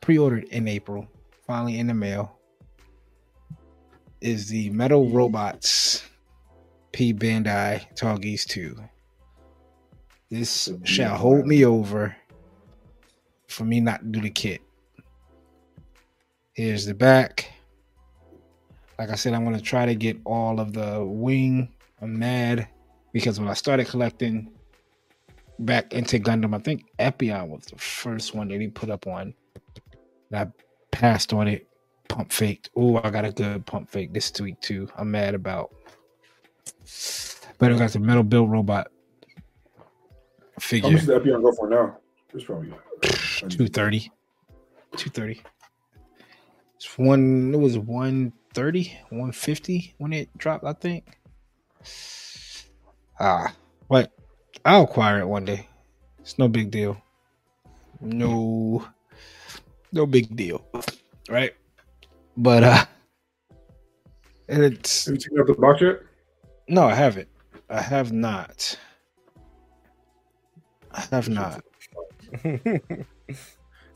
pre 0.02 0.18
ordered 0.18 0.46
in 0.46 0.68
April, 0.68 1.08
finally 1.46 1.78
in 1.78 1.86
the 1.86 1.94
mail, 1.94 2.40
is 4.22 4.50
the 4.50 4.72
Metal 4.72 5.08
Robots 5.12 6.09
P 6.92 7.14
Bandai 7.14 7.96
Tallgeese 7.96 8.46
2. 8.46 8.76
This 10.30 10.70
shall 10.84 11.18
hold 11.18 11.48
me 11.48 11.66
over 11.66 12.16
for 13.48 13.66
me 13.66 13.80
not 13.80 14.02
to 14.02 14.06
do 14.08 14.22
the 14.22 14.30
kit. 14.30 14.62
Here's 16.54 16.86
the 16.86 16.94
back. 16.94 17.52
Like 18.98 19.10
I 19.10 19.16
said, 19.16 19.34
I'm 19.34 19.44
gonna 19.44 19.62
try 19.62 19.86
to 19.86 19.96
get 19.96 20.18
all 20.26 20.60
of 20.60 20.74
the 20.74 21.04
wing. 21.04 21.70
I'm 22.02 22.20
mad 22.20 22.68
because 23.14 23.40
when 23.40 23.50
I 23.50 23.54
started 23.54 23.88
collecting 23.88 24.52
back 25.60 25.94
into 25.94 26.20
Gundam, 26.20 26.56
I 26.56 26.60
think 26.60 26.86
Epyon 27.00 27.50
was 27.50 27.66
the 27.66 27.78
first 27.78 28.36
one 28.36 28.50
that 28.50 28.62
he 28.62 28.68
put 28.68 28.90
up 28.90 29.08
on. 29.08 29.34
And 30.32 30.40
I 30.40 30.48
passed 30.92 31.34
on 31.34 31.48
it, 31.48 31.68
pump 32.08 32.32
faked. 32.32 32.70
Oh, 32.76 33.02
I 33.04 33.10
got 33.10 33.26
a 33.26 33.32
good 33.32 33.66
pump 33.66 33.90
fake 33.90 34.14
this 34.14 34.32
week 34.40 34.60
too. 34.62 34.90
I'm 34.98 35.12
mad 35.12 35.34
about. 35.34 35.74
But 37.58 37.72
I 37.74 37.78
got 37.78 37.92
the 37.92 38.00
metal 38.00 38.24
build 38.24 38.52
robot 38.52 38.88
figure. 40.60 40.90
How 40.90 40.96
much 40.96 41.06
the 41.06 41.20
Epyon 41.20 41.42
go 41.42 41.52
for 41.52 41.70
now? 41.70 41.98
It's 42.34 42.44
probably 42.44 42.70
230 43.02 44.12
230 44.98 45.42
it's 46.76 46.98
one 46.98 47.54
it 47.54 47.58
was 47.58 47.78
130 47.78 48.84
150 49.10 49.96
when 49.98 50.14
it 50.14 50.30
dropped 50.38 50.66
i 50.66 50.74
think 50.74 51.18
ah 53.20 53.54
but 53.90 54.12
i'll 54.66 54.84
acquire 54.84 55.20
it 55.20 55.28
one 55.28 55.46
day 55.46 55.68
it's 56.20 56.38
no 56.38 56.48
big 56.48 56.70
deal 56.70 57.02
no 58.02 58.86
no 59.92 60.06
big 60.06 60.36
deal 60.36 60.66
right 61.30 61.54
but 62.38 62.64
uh 62.64 62.86
and 64.50 64.64
it's 64.64 65.06
Have 65.06 65.14
you 65.16 65.20
taken 65.20 65.40
out 65.40 65.48
the 65.48 65.54
box 65.54 65.82
yet? 65.82 66.02
No 66.70 66.84
i 66.88 66.94
haven't 66.96 67.28
i 67.70 67.82
have 67.82 68.12
not 68.14 68.78
i 70.92 71.02
have 71.12 71.28
not 71.28 71.64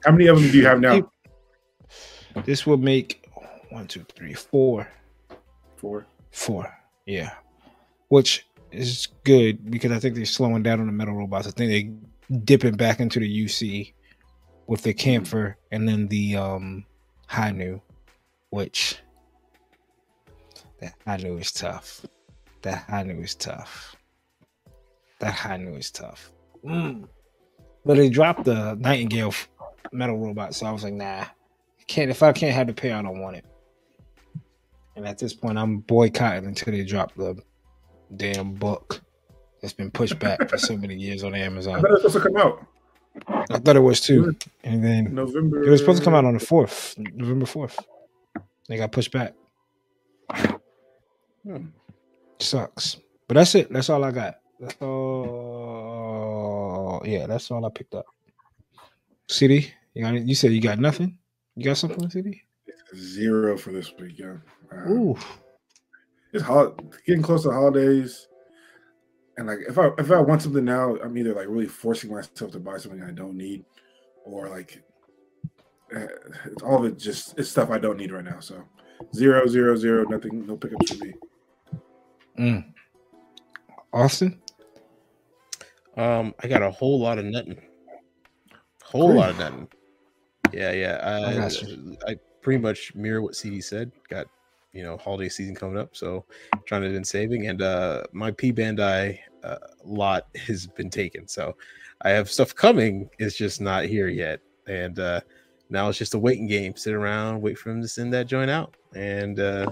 How 0.04 0.12
many 0.12 0.28
of 0.28 0.42
them 0.42 0.52
do 0.52 0.58
you 0.58 0.66
have 0.66 0.80
now? 0.80 1.10
This 2.46 2.66
will 2.66 2.78
make 2.78 3.30
one, 3.70 3.88
two, 3.88 4.06
three, 4.16 4.34
four, 4.34 4.88
Four. 5.76 6.06
four. 6.32 6.74
Yeah, 7.06 7.32
which 8.10 8.46
is 8.72 9.08
good 9.24 9.70
because 9.70 9.92
I 9.92 10.00
think 10.00 10.16
they're 10.16 10.26
slowing 10.26 10.64
down 10.64 10.80
on 10.80 10.88
the 10.88 10.92
metal 10.92 11.14
robots. 11.14 11.48
I 11.48 11.52
think 11.52 11.72
they're 12.30 12.40
dipping 12.40 12.76
back 12.76 13.00
into 13.00 13.20
the 13.20 13.46
UC 13.46 13.94
with 14.68 14.82
the 14.82 14.94
Kampfer 14.94 15.56
and 15.72 15.88
then 15.88 16.08
the 16.08 16.36
um 16.38 16.86
Hi-Nu, 17.28 17.82
which 18.50 18.98
that 20.80 20.96
Hi-Nu 21.06 21.38
is 21.38 21.52
tough. 21.52 22.06
That 22.64 22.86
Hi-Nu 22.90 23.22
is 23.22 23.36
tough. 23.36 23.96
That 25.20 25.34
Hi-Nu 25.34 25.76
is 25.76 25.92
tough. 25.92 26.32
Mm. 26.66 27.08
But 27.86 27.98
they 27.98 28.10
dropped 28.10 28.46
the 28.46 28.76
Nightingale 28.76 29.34
metal 29.92 30.18
robot, 30.18 30.56
so 30.56 30.66
I 30.66 30.72
was 30.72 30.84
like, 30.84 30.94
nah, 30.94 31.26
can't 31.88 32.10
if 32.10 32.24
I 32.24 32.32
can't 32.32 32.56
have 32.56 32.68
the 32.68 32.74
pay, 32.74 32.92
I 32.92 33.02
don't 33.02 33.20
want 33.20 33.36
it. 33.38 33.46
And 34.96 35.08
at 35.08 35.18
this 35.18 35.34
point, 35.34 35.58
I'm 35.58 35.80
boycotting 35.80 36.46
until 36.46 36.74
they 36.74 36.84
drop 36.84 37.14
the 37.16 37.36
damn 38.16 38.54
book 38.54 39.02
that's 39.62 39.74
been 39.74 39.92
pushed 39.92 40.20
back 40.20 40.50
for 40.50 40.58
so 40.58 40.78
many 40.78 40.96
years 40.96 41.24
on 41.24 41.36
Amazon. 41.36 41.74
I 41.76 41.78
Amazon. 41.78 41.82
thought 41.82 41.90
it 41.90 42.04
was 42.04 42.14
supposed 42.14 42.26
to 42.26 42.32
come 42.32 42.38
out 42.38 42.68
I 43.52 43.60
thought 43.60 43.76
it 43.76 43.80
was 43.82 44.02
too, 44.02 44.36
and 44.64 44.84
then 44.84 45.14
November. 45.14 45.64
it 45.64 45.70
was 45.70 45.80
supposed 45.82 46.00
to 46.00 46.04
come 46.04 46.16
out 46.16 46.26
on 46.26 46.34
the 46.34 46.40
fourth, 46.40 46.96
November 46.98 47.46
fourth. 47.46 47.80
They 48.68 48.78
got 48.78 48.92
pushed 48.92 49.12
back. 49.12 49.34
Hmm. 51.44 51.66
Sucks, 52.44 52.98
but 53.28 53.36
that's 53.36 53.56
it. 53.56 53.72
That's 53.72 53.90
all 53.90 54.04
I 54.04 54.12
got. 54.12 54.36
That's 54.60 54.76
all. 54.82 56.34
Yeah, 57.06 57.26
that's 57.26 57.50
all 57.52 57.66
I 57.66 57.70
picked 57.70 57.96
up. 57.96 58.06
CD, 59.30 59.72
you 59.94 60.04
got? 60.04 60.14
You 60.14 60.36
said 60.36 60.52
you 60.52 60.60
got 60.62 60.80
nothing. 60.80 61.18
You 61.56 61.64
got 61.66 61.78
something, 61.78 62.10
CD? 62.10 62.42
Zero 62.96 63.58
for 63.58 63.72
this 63.72 63.94
week, 64.00 64.20
yeah. 64.20 64.36
Uh, 64.72 64.90
Ooh, 64.90 65.18
it's 66.34 66.44
hot, 66.44 66.82
getting 67.06 67.24
close 67.24 67.44
to 67.44 67.52
holidays, 67.52 68.28
and 69.38 69.48
like 69.48 69.60
if 69.68 69.78
I 69.78 69.92
if 69.98 70.12
I 70.12 70.20
want 70.20 70.42
something 70.42 70.66
now, 70.66 70.98
I'm 70.98 71.18
either 71.18 71.34
like 71.34 71.48
really 71.48 71.68
forcing 71.68 72.12
myself 72.12 72.52
to 72.52 72.60
buy 72.60 72.78
something 72.78 73.02
I 73.04 73.12
don't 73.12 73.38
need, 73.38 73.64
or 74.26 74.50
like 74.50 74.84
uh, 75.96 76.08
it's 76.46 76.62
all 76.62 76.80
of 76.80 76.92
it 76.92 76.98
just 77.00 77.40
it's 77.40 77.50
stuff 77.50 77.70
I 77.70 77.78
don't 77.80 77.98
need 77.98 78.12
right 78.12 78.26
now. 78.26 78.40
So 78.42 78.64
zero, 79.16 79.48
zero, 79.48 79.76
zero, 79.76 80.04
nothing, 80.04 80.46
no 80.46 80.58
pickups 80.58 80.92
for 80.92 81.06
me. 81.06 81.14
Mm. 82.38 82.66
Austen. 83.92 84.42
Um, 85.96 86.34
I 86.42 86.48
got 86.48 86.64
a 86.64 86.72
whole 86.72 87.00
lot 87.00 87.20
of 87.20 87.26
nothing. 87.26 87.62
Whole 88.84 89.08
Cool. 89.08 89.16
lot 89.16 89.30
of 89.30 89.38
nothing. 89.38 89.68
Yeah, 90.52 90.72
yeah. 90.72 91.00
I, 91.04 91.46
I. 92.08 92.12
I 92.12 92.16
pretty 92.42 92.62
much 92.62 92.94
mirror 92.96 93.22
what 93.22 93.36
CD 93.36 93.62
said. 93.62 93.92
Got 94.10 94.28
you 94.74 94.84
know 94.84 94.98
holiday 94.98 95.30
season 95.30 95.56
coming 95.56 95.78
up, 95.78 95.96
so 95.96 96.26
trying 96.66 96.82
to 96.82 96.90
been 96.90 97.04
saving, 97.04 97.48
and 97.48 97.62
uh 97.62 98.04
my 98.12 98.32
P 98.32 98.52
Bandai 98.52 99.20
uh, 99.44 99.58
lot 99.84 100.28
has 100.36 100.66
been 100.68 100.90
taken. 100.90 101.28
So 101.28 101.56
I 102.02 102.10
have 102.10 102.30
stuff 102.30 102.54
coming. 102.56 103.10
It's 103.20 103.38
just 103.38 103.62
not 103.62 103.86
here 103.86 104.08
yet, 104.08 104.40
and 104.68 104.98
uh 105.00 105.22
now 105.70 105.90
it's 105.90 105.98
just 105.98 106.14
a 106.16 106.20
waiting 106.20 106.48
game. 106.48 106.76
Sit 106.76 106.94
around, 106.94 107.42
wait 107.42 107.58
for 107.58 107.70
him 107.72 107.82
to 107.82 107.88
send 107.88 108.12
that 108.14 108.26
joint 108.28 108.50
out, 108.52 108.76
and 108.96 109.40
uh 109.40 109.72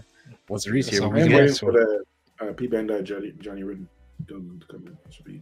once 0.50 0.68
it 0.68 0.72
reaches 0.72 1.00
here, 1.00 1.08
we 1.08 1.22
I'm 1.24 1.30
get. 1.30 1.36
waiting 1.41 1.56
for 1.56 1.72
the 1.72 2.03
uh, 2.41 2.53
P 2.53 2.67
Bandai 2.67 3.03
Johnny 3.03 3.33
Johnny 3.39 3.63
Ridden 3.63 3.88
Dozen 4.25 4.60
to 4.60 4.67
come 4.67 4.88
in. 4.88 4.98
Should 5.12 5.25
be 5.25 5.41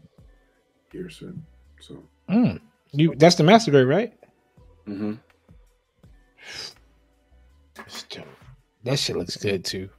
here 0.91 1.09
soon. 1.09 1.45
So 1.79 2.03
Mm. 2.29 2.59
You 2.91 3.15
that's 3.15 3.35
the 3.35 3.43
master 3.43 3.71
grade, 3.71 3.87
right? 3.87 4.13
mm-hmm. 4.87 5.13
Still, 7.87 8.23
That 8.83 8.99
shit 8.99 9.15
looks 9.15 9.37
good 9.37 9.63
too. 9.65 9.89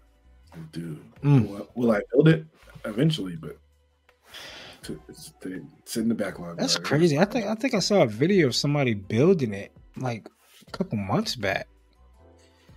dude, 0.72 1.00
Mm. 1.22 1.48
will, 1.48 1.68
will 1.74 1.90
I 1.92 2.00
build 2.12 2.28
it 2.28 2.44
eventually? 2.84 3.36
But 3.36 3.56
to, 4.82 5.00
it's, 5.08 5.32
to, 5.42 5.64
it's 5.78 5.96
in 5.96 6.08
the 6.08 6.14
backlog. 6.14 6.58
That's 6.58 6.76
already. 6.76 6.88
crazy. 6.88 7.18
I 7.18 7.24
think 7.24 7.46
I 7.46 7.54
think 7.54 7.74
I 7.74 7.78
saw 7.80 8.02
a 8.02 8.06
video 8.06 8.46
of 8.48 8.54
somebody 8.54 8.94
building 8.94 9.54
it 9.54 9.72
like 9.96 10.28
a 10.66 10.70
couple 10.70 10.98
months 10.98 11.36
back. 11.36 11.66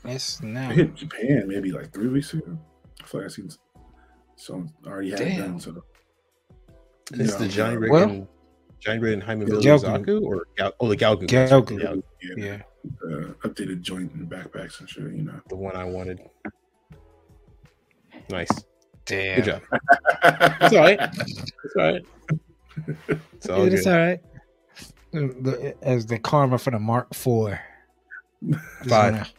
That's 0.04 0.42
now. 0.42 0.70
I 0.70 0.74
hit 0.74 0.96
Japan 0.96 1.46
maybe 1.48 1.72
like 1.72 1.94
three 1.94 2.08
weeks 2.10 2.34
ago. 2.34 2.58
I 3.02 3.08
feel 3.08 3.22
like 3.22 3.30
I 3.30 3.34
seen 3.34 3.50
someone 4.36 4.70
already 4.86 5.12
had 5.12 5.22
it 5.22 5.26
Damn. 5.26 5.40
done. 5.52 5.60
So 5.60 5.84
Is 7.14 7.32
Yeah, 7.32 7.38
the 7.38 7.48
Johnny 7.48 7.78
Ridden, 7.78 7.92
Well- 7.92 8.28
Johnny 8.80 9.00
Ridden, 9.00 9.22
Jaime 9.22 9.46
The 9.46 9.52
Billy 9.52 9.66
Gelgoog. 9.66 10.06
Zaku, 10.06 10.22
or 10.24 10.46
Gal- 10.58 10.74
oh 10.80 10.88
the 10.90 10.98
Gelgoog, 10.98 11.28
Gelgoog. 11.30 12.04
Yeah, 12.22 12.36
yeah, 12.36 12.46
Yeah. 12.46 12.62
uh, 13.06 13.34
updated 13.48 13.82
joint 13.82 14.14
and 14.14 14.30
backpacks 14.30 14.80
and 14.82 14.90
shit. 14.90 15.04
You 15.04 15.24
know. 15.24 15.40
the 15.50 15.56
one 15.56 15.76
I 15.76 15.86
wanted. 15.86 16.20
Nice, 18.30 18.50
Damn. 19.06 19.36
good 19.42 19.46
job. 19.46 19.62
It's 20.62 20.74
all 20.76 20.80
right. 20.82 21.00
It's 21.02 21.76
all 21.78 21.84
right. 21.84 22.06
It's 23.34 23.50
all 23.50 23.66
it's 23.66 23.88
all 23.88 23.98
right. 23.98 24.20
The- 25.12 25.28
the- 25.42 25.76
As 25.88 26.06
the 26.06 26.18
karma 26.20 26.58
for 26.58 26.72
the 26.72 26.80
Mark 26.80 27.14
Four. 27.14 27.60
Five. 28.88 29.32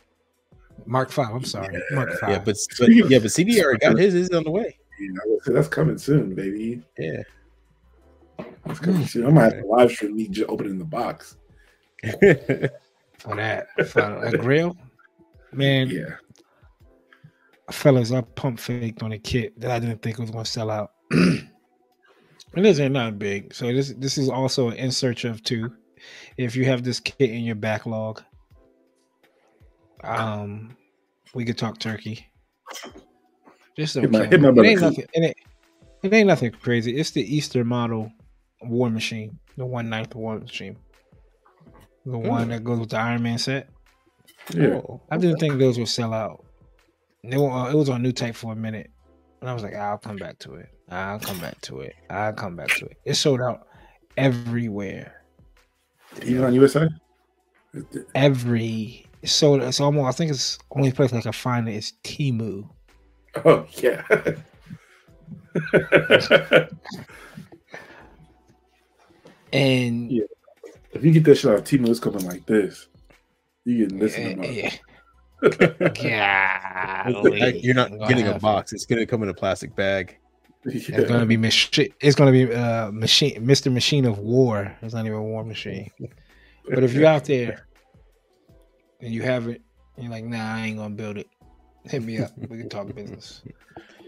Mark 0.87 1.11
Five. 1.11 1.35
I'm 1.35 1.45
sorry. 1.45 1.77
Mark 1.91 2.13
Five. 2.21 2.31
Yeah, 2.31 2.39
but, 2.45 2.57
but 2.79 2.89
yeah, 2.95 3.19
but 3.19 3.31
CD 3.33 3.63
already 3.63 3.79
got 3.81 3.99
his. 3.99 4.15
is 4.15 4.31
on 4.31 4.45
the 4.45 4.51
way. 4.51 4.79
You 4.99 5.13
know, 5.13 5.39
so 5.43 5.53
that's 5.53 5.69
coming 5.69 5.99
soon, 5.99 6.35
baby. 6.35 6.83
Yeah. 6.99 7.23
That's 8.65 8.81
coming 8.81 9.07
soon. 9.07 9.27
I 9.27 9.31
might 9.31 9.43
have 9.45 9.63
to 9.63 9.67
live 9.67 9.93
stream 9.93 10.17
me 10.17 10.29
just 10.29 10.49
opening 10.49 10.79
the 10.79 10.85
box. 10.85 11.37
for 13.19 13.37
that, 13.37 13.69
for 13.89 14.25
a 14.25 14.37
grill, 14.37 14.77
man. 15.53 15.89
Yeah. 15.89 16.17
fellas, 17.71 18.13
I 18.13 18.21
pump 18.21 18.61
faked 18.61 19.03
on 19.03 19.13
a 19.13 19.19
kit 19.19 19.59
that 19.61 19.71
I 19.71 19.79
didn't 19.79 20.03
think 20.03 20.19
was 20.19 20.31
going 20.31 20.45
to 20.45 20.51
sell 20.51 20.71
out. 20.71 20.93
And 22.57 22.65
it 22.65 22.71
isn't 22.71 22.93
not 22.93 23.19
big, 23.19 23.53
so 23.53 23.67
this 23.73 23.95
this 23.99 24.17
is 24.17 24.29
also 24.29 24.71
in 24.71 24.93
search 24.93 25.25
of 25.25 25.43
two. 25.43 25.73
If 26.37 26.55
you 26.55 26.65
have 26.67 26.85
this 26.85 27.01
kit 27.01 27.31
in 27.31 27.43
your 27.43 27.57
backlog, 27.57 28.23
um, 30.05 30.77
we 31.35 31.45
could 31.45 31.59
talk 31.59 31.81
turkey. 31.81 32.29
Just 33.77 33.95
Hit 33.95 34.11
my- 34.11 34.27
hit 34.27 34.41
my 34.41 34.49
it 34.49 34.67
ain't 34.67 34.81
brother. 34.81 34.81
nothing. 34.81 35.07
It 35.13 35.25
ain't, 35.25 35.37
it 36.03 36.13
ain't 36.13 36.29
nothing 36.29 36.53
crazy. 36.53 36.97
It's 36.97 37.11
the 37.11 37.23
Easter 37.23 37.65
model 37.65 38.13
War 38.63 38.91
Machine, 38.91 39.39
the 39.57 39.67
one 39.67 39.89
ninth 39.89 40.15
War 40.15 40.39
Machine, 40.39 40.77
the 42.07 42.19
hmm. 42.19 42.27
one 42.29 42.49
that 42.49 42.63
goes 42.65 42.79
with 42.79 42.91
the 42.91 42.99
Iron 42.99 43.23
Man 43.23 43.39
set. 43.39 43.69
Yeah. 44.55 44.75
Oh, 44.75 45.01
I 45.11 45.17
didn't 45.17 45.39
think 45.39 45.59
those 45.59 45.79
would 45.79 45.89
sell 45.89 46.13
out. 46.13 46.45
It 47.23 47.39
was, 47.39 47.69
uh, 47.69 47.71
it 47.71 47.79
was 47.79 47.89
on 47.89 48.03
new 48.03 48.13
type 48.13 48.35
for 48.35 48.53
a 48.53 48.57
minute, 48.57 48.91
and 49.41 49.49
I 49.49 49.55
was 49.55 49.63
like, 49.63 49.75
I'll 49.75 49.99
come 49.99 50.17
back 50.17 50.39
to 50.41 50.55
it. 50.57 50.69
I'll 50.91 51.19
come 51.19 51.41
back 51.41 51.61
to 51.63 51.81
it. 51.81 51.95
I'll 52.11 52.35
come 52.35 52.57
back 52.57 52.69
to 52.69 52.85
it. 52.85 52.99
It 53.05 53.15
sold 53.15 53.41
out 53.41 53.67
everywhere. 54.17 55.23
Even 56.23 56.45
on 56.45 56.55
USA? 56.55 56.89
Every 58.15 59.07
it 59.23 59.29
sold. 59.31 59.63
It's 59.63 59.81
almost. 59.81 60.07
I 60.07 60.13
think 60.13 60.31
it's 60.31 60.59
only 60.71 60.93
place 60.93 61.13
I 61.13 61.23
can 61.23 61.33
find 61.33 61.69
it 61.69 61.75
is 61.75 61.95
Temu. 62.05 62.69
Oh, 63.45 63.67
yeah. 63.83 64.03
And 69.55 70.11
Yeah. 70.11 70.25
If 70.93 71.05
you 71.05 71.13
get 71.13 71.25
that 71.25 71.37
shit 71.37 71.51
out 71.51 71.59
of 71.59 71.65
Temu, 71.65 71.89
it's 71.89 72.01
coming 72.01 72.27
like 72.27 72.45
this. 72.45 72.89
You 73.65 73.79
getting 73.79 73.99
this 73.99 74.17
in 74.17 74.43
yeah, 74.43 74.75
yeah. 76.03 77.13
Golly. 77.13 77.61
You're 77.61 77.75
not 77.75 77.91
Gonna 77.91 78.09
getting 78.09 78.27
a 78.27 78.39
box. 78.39 78.73
It's 78.73 78.85
gonna 78.85 79.07
come 79.07 79.23
in 79.23 79.29
a 79.29 79.35
plastic 79.35 79.75
bag. 79.75 80.19
It's 80.65 81.09
gonna 81.09 81.27
be 81.27 81.37
machi- 81.37 81.95
It's 82.01 82.17
gonna 82.17 82.33
be 82.33 82.53
uh 82.53 82.91
machine, 82.91 83.47
Mr. 83.47 83.73
Machine 83.73 84.07
of 84.07 84.19
War. 84.19 84.77
It's 84.83 84.95
not 84.95 85.07
even 85.07 85.19
a 85.19 85.23
war 85.23 85.45
machine. 85.45 85.91
But 86.69 86.83
if 86.83 86.93
you're 86.93 87.07
out 87.07 87.25
there 87.25 87.67
and 89.01 89.13
you 89.13 89.23
have 89.23 89.49
it, 89.49 89.63
and 89.97 90.05
you're 90.05 90.13
like, 90.13 90.25
nah, 90.25 90.57
I 90.57 90.67
ain't 90.67 90.79
gonna 90.79 90.95
build 90.95 91.19
it. 91.19 91.29
Hit 91.85 92.03
me 92.03 92.19
up. 92.19 92.33
We 92.49 92.59
can 92.59 92.69
talk 92.69 92.95
business. 92.95 93.43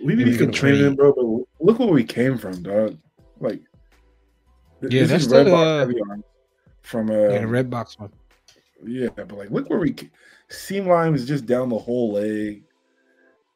we 0.05 0.15
be 0.15 0.25
can 0.25 0.39
complaining, 0.39 0.81
trade. 0.81 0.97
bro, 0.97 1.13
but 1.59 1.65
look 1.65 1.79
where 1.79 1.89
we 1.89 2.05
came 2.05 2.39
from, 2.39 2.63
dog. 2.63 2.99
Like, 3.41 3.61
Yeah, 4.83 5.05
this 5.05 5.27
that's 5.27 5.49
Box 5.49 5.91
uh, 5.91 6.17
from 6.83 7.11
uh, 7.11 7.15
Yeah, 7.15 7.41
the 7.41 7.47
red 7.47 7.69
box 7.71 7.99
one. 7.99 8.11
yeah, 8.85 9.09
but 9.15 9.31
like, 9.33 9.51
look 9.51 9.69
where 9.69 9.79
we 9.79 9.95
seam 10.49 10.87
line 10.87 11.15
is 11.15 11.27
just 11.27 11.45
down 11.47 11.69
the 11.69 11.79
whole 11.79 12.13
leg. 12.13 12.63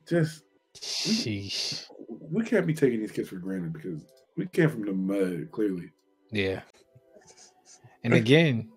Just 0.06 0.42
Sheesh. 0.76 1.86
we 2.08 2.44
can't 2.44 2.66
be 2.66 2.74
taking 2.74 3.00
these 3.00 3.12
kids 3.12 3.28
for 3.28 3.36
granted 3.36 3.72
because 3.72 4.02
we 4.36 4.46
came 4.46 4.68
from 4.68 4.84
the 4.84 4.92
mud, 4.92 5.50
clearly. 5.52 5.90
Yeah. 6.30 6.60
And 8.04 8.14
again, 8.14 8.70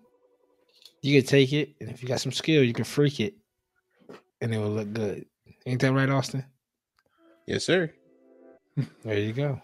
you 1.02 1.20
can 1.20 1.28
take 1.28 1.52
it, 1.52 1.74
and 1.80 1.90
if 1.90 2.02
you 2.02 2.08
got 2.08 2.20
some 2.20 2.32
skill, 2.32 2.62
you 2.62 2.72
can 2.72 2.84
freak 2.84 3.20
it, 3.20 3.34
and 4.40 4.54
it 4.54 4.58
will 4.58 4.70
look 4.70 4.92
good. 4.92 5.26
Ain't 5.66 5.80
that 5.80 5.92
right, 5.92 6.08
Austen? 6.08 6.44
Yes, 7.46 7.64
sir. 7.64 7.90
There 9.04 9.18
you 9.18 9.32
go. 9.32 9.60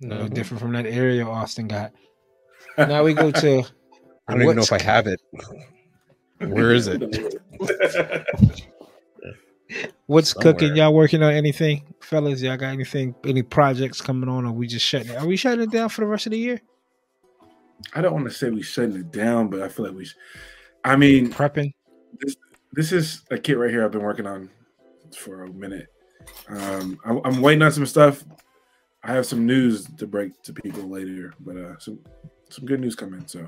No 0.00 0.24
Mhm. 0.24 0.34
different 0.34 0.60
from 0.60 0.72
that 0.72 0.86
area 0.86 1.24
Austen 1.26 1.68
got. 1.68 1.92
Now 2.78 3.04
we 3.04 3.14
go 3.14 3.30
to 3.30 3.62
I 4.28 4.32
don't 4.34 4.42
even 4.42 4.56
know 4.56 4.62
if 4.62 4.72
I 4.72 4.82
have 4.82 5.06
it. 5.06 5.20
Where 6.38 6.72
is 6.72 6.86
it? 6.88 7.00
what's 10.06 10.32
cooking. 10.32 10.74
Y'all 10.76 10.94
working 10.94 11.22
on 11.22 11.32
anything, 11.32 11.82
fellas? 12.00 12.40
Y'all 12.42 12.56
got 12.56 12.72
anything? 12.72 13.14
Any 13.24 13.42
projects 13.42 14.00
coming 14.00 14.28
on? 14.28 14.46
Or 14.46 14.52
we 14.52 14.66
just 14.66 14.86
shutting 14.86 15.10
it? 15.10 15.16
Are 15.16 15.26
we 15.26 15.36
shutting 15.36 15.62
it 15.62 15.70
down 15.70 15.88
for 15.90 16.00
the 16.02 16.06
rest 16.06 16.26
of 16.26 16.32
the 16.32 16.38
year? 16.38 16.60
I 17.94 18.00
don't 18.02 18.12
want 18.14 18.26
to 18.26 18.32
say 18.32 18.50
we 18.50 18.62
shutting 18.62 18.96
it 18.96 19.10
down, 19.12 19.48
but 19.48 19.60
I 19.62 19.68
feel 19.68 19.86
like 19.86 19.94
we. 19.94 20.04
Sh- 20.04 20.16
I 20.84 20.96
mean, 20.96 21.30
Prepping. 21.32 21.72
this 22.72 22.92
is 22.92 23.22
a 23.30 23.38
kit 23.38 23.58
right 23.58 23.70
here 23.70 23.84
I've 23.84 23.92
been 23.92 24.02
working 24.02 24.26
on 24.26 24.50
for 25.16 25.44
a 25.44 25.52
minute. 25.52 25.86
Um, 26.48 26.98
I'm, 27.04 27.20
I'm 27.24 27.40
waiting 27.40 27.62
on 27.62 27.72
some 27.72 27.86
stuff. 27.86 28.24
I 29.02 29.12
have 29.14 29.26
some 29.26 29.46
news 29.46 29.86
to 29.96 30.06
break 30.06 30.40
to 30.42 30.52
people 30.52 30.88
later, 30.88 31.32
but 31.40 31.56
uh, 31.56 31.78
some 31.78 31.98
some 32.50 32.66
good 32.66 32.80
news 32.80 32.94
coming. 32.96 33.26
So 33.26 33.46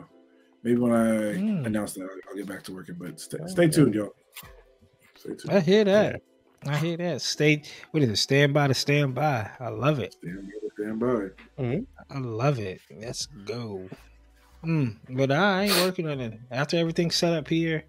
maybe 0.62 0.78
when 0.78 0.92
I 0.92 1.06
Mm. 1.34 1.66
announce 1.66 1.94
that, 1.94 2.02
I'll, 2.02 2.30
I'll 2.30 2.36
get 2.36 2.46
back 2.46 2.62
to 2.64 2.72
working. 2.74 2.96
But 2.98 3.20
stay, 3.20 3.38
stay 3.46 3.68
tuned, 3.68 3.94
y'all. 3.94 4.14
Stay 5.16 5.34
tuned. 5.34 5.54
I 5.54 5.60
hear 5.60 5.84
that. 5.84 6.22
I 6.66 6.78
hear 6.78 6.96
that. 6.96 7.20
Stay. 7.20 7.62
What 7.90 8.02
is 8.02 8.08
it? 8.08 8.16
Stand 8.16 8.54
by 8.54 8.68
to 8.68 8.74
stand 8.74 9.14
by. 9.14 9.50
I 9.58 9.68
love 9.68 9.98
it. 9.98 10.14
Stand 10.14 10.46
by, 10.46 10.84
stand 10.84 11.00
by. 11.00 12.14
I 12.14 12.18
love 12.18 12.58
it. 12.58 12.80
Let's 12.90 13.26
go. 13.26 13.88
Mm, 14.64 14.96
but 15.10 15.32
I 15.32 15.64
ain't 15.64 15.84
working 15.84 16.08
on 16.08 16.20
it. 16.20 16.38
After 16.50 16.76
everything's 16.76 17.16
set 17.16 17.32
up 17.32 17.48
here, 17.48 17.84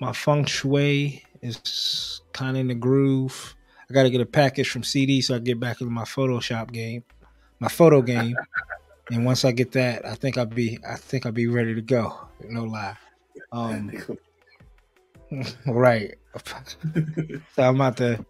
my 0.00 0.12
feng 0.12 0.46
shui 0.46 1.22
is 1.42 2.20
kind 2.32 2.56
of 2.56 2.60
in 2.60 2.68
the 2.68 2.74
groove. 2.74 3.54
I 3.90 3.94
got 3.94 4.02
to 4.02 4.10
get 4.10 4.20
a 4.20 4.26
package 4.26 4.70
from 4.70 4.82
CD 4.82 5.20
so 5.20 5.34
I 5.34 5.38
get 5.38 5.58
back 5.58 5.80
into 5.80 5.92
my 5.92 6.04
Photoshop 6.04 6.72
game, 6.72 7.04
my 7.58 7.68
photo 7.68 8.02
game. 8.02 8.36
and 9.10 9.24
once 9.24 9.44
I 9.44 9.52
get 9.52 9.72
that, 9.72 10.04
I 10.04 10.14
think 10.14 10.36
I'll 10.36 10.46
be, 10.46 10.78
I 10.88 10.96
think 10.96 11.24
I'll 11.24 11.32
be 11.32 11.46
ready 11.46 11.74
to 11.74 11.82
go. 11.82 12.14
No 12.44 12.64
lie. 12.64 12.96
Um, 13.52 13.90
right. 15.66 16.14
so 17.54 17.62
I'm 17.62 17.76
about 17.76 17.96
to, 17.98 18.24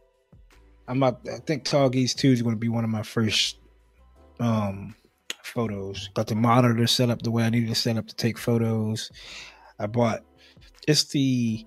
I'm 0.87 1.03
about. 1.03 1.21
I 1.29 1.39
think 1.39 1.65
Tallgeese 1.65 2.15
Two 2.15 2.31
is 2.31 2.41
going 2.41 2.55
to 2.55 2.61
be 2.61 2.69
one 2.69 2.85
of 2.85 2.91
my 2.91 3.03
first 3.03 3.59
um 4.41 4.95
photos. 5.43 6.09
Got 6.15 6.29
the 6.29 6.37
monitor 6.37 6.87
set 6.87 7.11
up 7.11 7.23
the 7.23 7.31
way 7.31 7.45
I 7.45 7.51
needed 7.51 7.69
to 7.69 7.75
set 7.75 7.97
up 7.97 8.07
to 8.07 8.15
take 8.15 8.39
photos. 8.39 9.11
I 9.79 9.87
bought 9.87 10.21
it's 10.87 11.05
the 11.05 11.67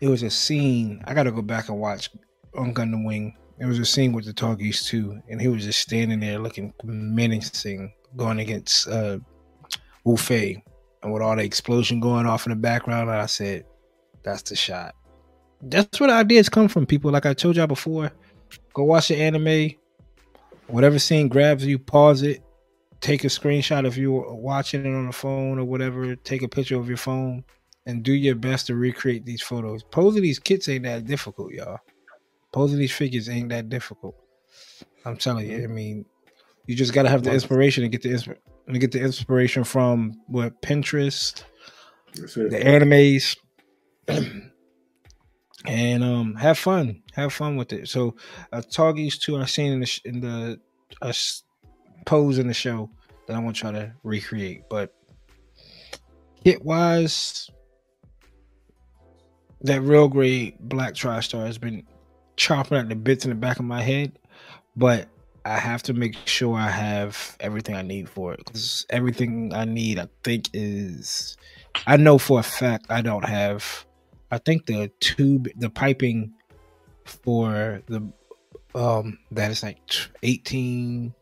it 0.00 0.08
was 0.08 0.22
a 0.22 0.30
scene. 0.30 1.02
I 1.06 1.14
gotta 1.14 1.32
go 1.32 1.42
back 1.42 1.68
and 1.68 1.78
watch 1.78 2.10
on 2.56 2.74
Gundam 2.74 3.04
Wing. 3.04 3.36
It 3.58 3.66
was 3.66 3.78
a 3.78 3.86
scene 3.86 4.12
with 4.12 4.26
the 4.26 4.34
Tallgeese 4.34 4.86
too, 4.86 5.20
and 5.28 5.40
he 5.40 5.48
was 5.48 5.64
just 5.64 5.80
standing 5.80 6.20
there 6.20 6.38
looking 6.38 6.72
menacing, 6.84 7.92
going 8.16 8.38
against 8.38 8.88
uh 8.88 9.18
Wu 10.04 10.16
Fei. 10.16 10.62
And 11.02 11.12
with 11.12 11.22
all 11.22 11.36
the 11.36 11.44
explosion 11.44 12.00
going 12.00 12.26
off 12.26 12.46
in 12.46 12.50
the 12.50 12.56
background, 12.56 13.10
I 13.10 13.26
said, 13.26 13.64
That's 14.22 14.42
the 14.42 14.56
shot. 14.56 14.94
That's 15.62 16.00
where 16.00 16.08
the 16.08 16.14
ideas 16.14 16.48
come 16.48 16.68
from, 16.68 16.86
people. 16.86 17.10
Like 17.10 17.26
I 17.26 17.34
told 17.34 17.56
y'all 17.56 17.66
before, 17.66 18.12
go 18.74 18.84
watch 18.84 19.08
the 19.08 19.16
anime. 19.16 19.72
Whatever 20.66 20.98
scene 20.98 21.28
grabs 21.28 21.64
you, 21.64 21.78
pause 21.78 22.22
it, 22.22 22.42
take 23.00 23.24
a 23.24 23.28
screenshot 23.28 23.86
if 23.86 23.96
you're 23.96 24.34
watching 24.34 24.84
it 24.84 24.94
on 24.94 25.06
the 25.06 25.12
phone 25.12 25.58
or 25.58 25.64
whatever. 25.64 26.16
Take 26.16 26.42
a 26.42 26.48
picture 26.48 26.76
of 26.76 26.88
your 26.88 26.96
phone 26.96 27.44
and 27.86 28.02
do 28.02 28.12
your 28.12 28.34
best 28.34 28.66
to 28.66 28.74
recreate 28.74 29.24
these 29.24 29.42
photos. 29.42 29.82
Posing 29.84 30.22
these 30.22 30.38
kits 30.38 30.68
ain't 30.68 30.84
that 30.84 31.06
difficult, 31.06 31.52
y'all. 31.52 31.78
Posing 32.52 32.78
these 32.78 32.92
figures 32.92 33.28
ain't 33.28 33.48
that 33.50 33.68
difficult. 33.68 34.16
I'm 35.04 35.16
telling 35.16 35.48
you. 35.48 35.62
I 35.62 35.68
mean, 35.68 36.04
you 36.66 36.74
just 36.74 36.92
gotta 36.92 37.08
have 37.08 37.22
the 37.22 37.32
inspiration 37.32 37.84
and 37.84 37.92
get 37.92 38.02
the 38.02 38.10
insp- 38.10 38.36
and 38.66 38.80
get 38.80 38.90
the 38.92 39.00
inspiration 39.00 39.62
from 39.62 40.14
what 40.26 40.60
Pinterest, 40.62 41.44
the 42.14 42.60
animes, 42.64 43.36
and 45.66 46.04
um, 46.04 46.34
have 46.34 46.58
fun. 46.58 47.02
Have 47.14 47.32
fun 47.32 47.56
with 47.56 47.72
it. 47.72 47.88
So, 47.88 48.16
uh, 48.52 48.62
Tallgeese 48.62 49.20
too. 49.20 49.36
I 49.38 49.44
seen 49.44 49.72
in 49.72 49.80
the 49.80 49.86
sh- 49.86 50.02
in 50.04 50.20
the 50.20 50.60
uh, 51.00 51.12
pose 52.04 52.38
in 52.38 52.48
the 52.48 52.54
show 52.54 52.90
that 53.26 53.36
I 53.36 53.38
want 53.38 53.54
to 53.56 53.60
try 53.60 53.72
to 53.72 53.92
recreate. 54.02 54.62
But 54.68 54.92
kit 56.42 56.64
wise, 56.64 57.48
that 59.66 59.82
real 59.82 60.08
grade 60.08 60.56
black 60.60 60.94
TriStar 60.94 61.46
has 61.46 61.58
been 61.58 61.84
chopping 62.36 62.78
at 62.78 62.88
the 62.88 62.96
bits 62.96 63.24
in 63.24 63.30
the 63.30 63.36
back 63.36 63.58
of 63.58 63.64
my 63.64 63.82
head, 63.82 64.18
but 64.76 65.08
I 65.44 65.58
have 65.58 65.82
to 65.84 65.92
make 65.92 66.16
sure 66.24 66.56
I 66.56 66.68
have 66.68 67.36
everything 67.40 67.76
I 67.76 67.82
need 67.82 68.08
for 68.08 68.32
it 68.34 68.44
because 68.44 68.86
everything 68.90 69.52
I 69.54 69.64
need, 69.64 69.98
I 69.98 70.08
think, 70.24 70.50
is 70.52 71.36
I 71.86 71.96
know 71.96 72.18
for 72.18 72.40
a 72.40 72.42
fact 72.42 72.86
I 72.90 73.00
don't 73.00 73.24
have. 73.24 73.84
I 74.30 74.38
think 74.38 74.66
the 74.66 74.90
tube, 75.00 75.48
the 75.56 75.70
piping 75.70 76.32
for 77.04 77.80
the 77.86 78.08
um 78.74 79.18
that 79.30 79.50
is 79.50 79.62
like 79.62 79.78
18 80.22 81.14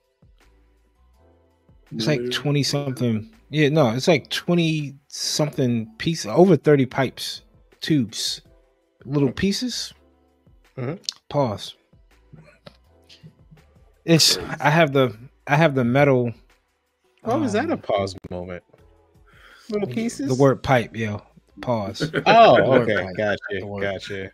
it's 1.92 2.06
like 2.06 2.30
20 2.30 2.62
something 2.64 3.30
yeah 3.50 3.68
no 3.68 3.90
it's 3.90 4.08
like 4.08 4.28
20 4.30 4.96
something 5.06 5.86
piece, 5.98 6.26
over 6.26 6.56
30 6.56 6.86
pipes 6.86 7.42
tubes 7.84 8.40
little 9.04 9.30
pieces 9.30 9.92
Mhm. 10.78 10.98
pause 11.28 11.74
it's 14.06 14.38
i 14.60 14.70
have 14.70 14.92
the 14.92 15.14
i 15.46 15.54
have 15.54 15.74
the 15.74 15.84
metal 15.84 16.32
Why 17.22 17.36
was 17.36 17.52
that 17.52 17.68
a 17.70 17.74
um, 17.74 17.78
pause 17.78 18.16
moment? 18.30 18.62
Little 19.70 19.88
pieces. 19.88 20.28
the 20.28 20.34
word 20.34 20.62
pipe 20.62 20.96
yo 20.96 21.22
pause 21.60 22.10
Oh, 22.26 22.56
okay. 22.82 23.02
pipe. 23.02 23.16
Gotcha. 23.16 23.60
Gotcha. 23.80 24.30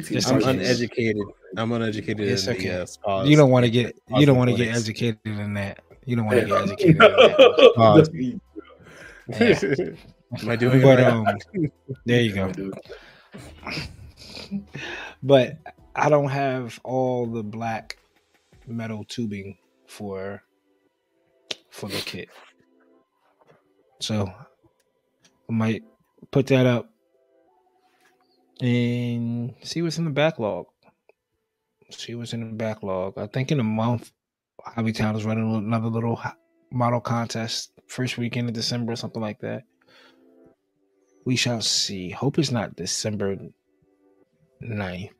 Just 0.00 0.28
I'm 0.28 0.42
uneducated. 0.42 1.22
I'm 1.56 1.72
uneducated 1.72 2.28
It's 2.28 2.46
in 2.46 2.54
okay. 2.56 2.68
the 2.68 2.82
uh, 2.82 2.86
pause. 3.04 3.28
you 3.28 3.36
don't 3.36 3.50
want 3.50 3.64
to 3.64 3.70
get 3.70 3.94
pause 4.06 4.20
you 4.20 4.26
don't 4.26 4.36
want 4.38 4.50
to 4.50 4.56
get 4.56 4.74
educated 4.74 5.20
in 5.24 5.54
that 5.54 5.80
you 6.04 6.16
don't 6.16 6.26
want 6.26 6.40
to 6.40 6.46
get 6.46 6.62
educated 6.62 7.02
in 10.42 10.48
that 10.48 10.48
Pause. 10.48 10.48
Yeah. 10.48 10.48
Am 10.48 10.50
I 10.50 10.56
doing 10.56 10.82
but 10.82 11.00
it 11.00 11.02
right? 11.02 11.12
um 11.12 11.26
there 12.04 12.20
you 12.22 12.32
go 12.32 12.52
but 15.22 15.58
I 15.94 16.08
don't 16.08 16.28
have 16.28 16.78
all 16.84 17.26
the 17.26 17.42
black 17.42 17.98
metal 18.66 19.04
tubing 19.04 19.58
for 19.86 20.42
for 21.70 21.88
the 21.88 21.98
kit. 21.98 22.28
So 24.00 24.26
I 24.28 25.52
might 25.52 25.84
put 26.30 26.46
that 26.48 26.66
up 26.66 26.90
and 28.60 29.54
see 29.62 29.82
what's 29.82 29.98
in 29.98 30.04
the 30.04 30.10
backlog. 30.10 30.66
See 31.90 32.14
what's 32.14 32.32
in 32.32 32.40
the 32.40 32.56
backlog. 32.56 33.18
I 33.18 33.26
think 33.26 33.52
in 33.52 33.60
a 33.60 33.64
month, 33.64 34.12
Hobbytown 34.66 35.16
is 35.16 35.24
running 35.24 35.54
another 35.54 35.88
little 35.88 36.20
model 36.70 37.00
contest 37.00 37.72
first 37.86 38.18
weekend 38.18 38.48
of 38.48 38.54
December 38.54 38.92
or 38.92 38.96
something 38.96 39.22
like 39.22 39.40
that. 39.40 39.64
We 41.26 41.36
shall 41.36 41.60
see. 41.60 42.08
Hope 42.10 42.38
it's 42.38 42.50
not 42.50 42.76
December 42.76 43.36
9th. 44.62 45.10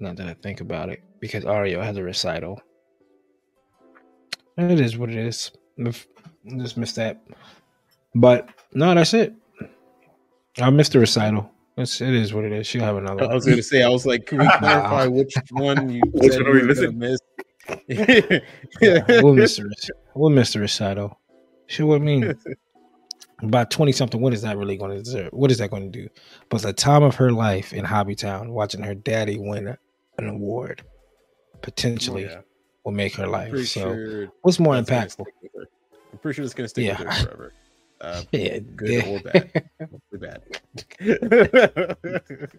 Not 0.00 0.16
that 0.16 0.26
I 0.26 0.34
think 0.34 0.60
about 0.60 0.88
it, 0.90 1.00
because 1.20 1.44
Ario 1.44 1.82
has 1.82 1.96
a 1.96 2.02
recital. 2.02 2.60
It 4.58 4.80
is 4.80 4.98
what 4.98 5.08
it 5.10 5.16
is. 5.16 5.50
If- 5.78 6.06
Just 6.58 6.76
missed 6.76 6.96
that. 6.96 7.22
But 8.14 8.48
no, 8.74 8.92
that's 8.94 9.14
it. 9.14 9.32
I 10.60 10.68
missed 10.70 10.92
the 10.92 10.98
recital. 10.98 11.50
It's, 11.78 12.00
it 12.02 12.12
is 12.12 12.34
what 12.34 12.44
it 12.44 12.52
is. 12.52 12.66
She'll 12.66 12.82
have 12.82 12.96
another 12.96 13.24
I 13.30 13.32
was 13.34 13.44
going 13.46 13.56
to 13.56 13.62
say, 13.62 13.82
I 13.82 13.88
was 13.88 14.04
like, 14.04 14.26
can 14.26 14.38
we 14.38 14.44
clarify 14.58 15.06
which 15.06 15.32
one 15.52 15.88
you 15.88 16.02
Which 16.12 16.32
said 16.32 16.42
one 16.42 16.50
are 16.50 16.52
we 16.54 16.60
you 16.62 16.66
were 16.68 16.74
gonna 16.74 16.92
missing? 16.92 16.98
miss? 16.98 17.20
Yeah, 18.82 19.22
we'll 19.22 19.34
miss 19.34 19.56
the 19.56 19.62
rec- 19.64 19.98
we'll 20.16 20.30
miss 20.30 20.52
the 20.52 20.58
recital. 20.60 21.18
She 21.68 21.84
what 21.84 21.96
I 22.02 22.04
mean 22.04 22.24
about 23.42 23.70
twenty 23.70 23.92
something. 23.92 24.20
What 24.20 24.32
is 24.32 24.42
that 24.42 24.56
really 24.56 24.76
going 24.76 24.92
to 24.96 25.02
deserve? 25.02 25.32
What 25.32 25.50
is 25.50 25.58
that 25.58 25.70
going 25.70 25.90
to 25.90 25.98
do? 26.02 26.08
But 26.48 26.62
the 26.62 26.72
time 26.72 27.02
of 27.02 27.14
her 27.16 27.30
life 27.32 27.72
in 27.72 27.84
Hobbytown, 27.84 28.48
watching 28.50 28.82
her 28.82 28.94
daddy 28.94 29.38
win 29.38 29.76
an 30.18 30.28
award, 30.28 30.82
potentially 31.60 32.24
Yeah. 32.24 32.40
will 32.84 32.92
make 32.92 33.14
her 33.16 33.26
life. 33.26 33.50
So, 33.66 33.80
sure 33.80 34.32
what's 34.42 34.58
more 34.58 34.74
impactful? 34.74 35.10
stick 35.26 35.34
with 35.42 35.52
her. 35.56 35.68
I'm 36.12 36.18
pretty 36.18 36.36
sure 36.36 36.44
it's 36.44 36.54
going 36.54 36.64
to 36.64 36.68
stick 36.68 36.86
Yeah. 36.86 36.98
with 36.98 37.08
her 37.08 37.24
forever. 37.24 37.52
Uh, 38.02 38.20
Yeah, 38.32 38.58
good 38.74 38.90
yeah. 38.90 39.06
or 39.06 39.20
bad. 39.20 39.62
Bad. 41.00 41.96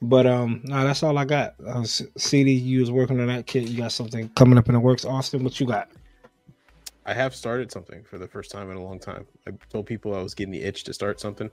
But 0.00 0.26
um, 0.28 0.60
no, 0.64 0.84
that's 0.84 1.02
all 1.02 1.18
I 1.18 1.24
got. 1.24 1.56
Uh, 1.66 1.82
CD, 1.84 2.52
you 2.52 2.80
was 2.80 2.90
working 2.90 3.18
on 3.20 3.26
that 3.26 3.46
kit. 3.46 3.64
You 3.64 3.76
got 3.78 3.90
something 3.90 4.28
coming 4.30 4.56
up 4.56 4.68
in 4.68 4.74
the 4.74 4.80
works, 4.80 5.04
Austen. 5.04 5.42
What 5.42 5.58
you 5.58 5.66
got? 5.66 5.90
I 7.08 7.14
have 7.14 7.34
started 7.34 7.72
something 7.72 8.04
for 8.04 8.18
the 8.18 8.28
first 8.28 8.50
time 8.50 8.70
in 8.70 8.76
a 8.76 8.84
long 8.84 8.98
time. 9.00 9.26
I 9.46 9.52
told 9.70 9.86
people 9.86 10.14
I 10.14 10.20
was 10.20 10.34
getting 10.34 10.52
the 10.52 10.60
itch 10.60 10.84
to 10.84 10.92
start 10.92 11.18
something. 11.18 11.50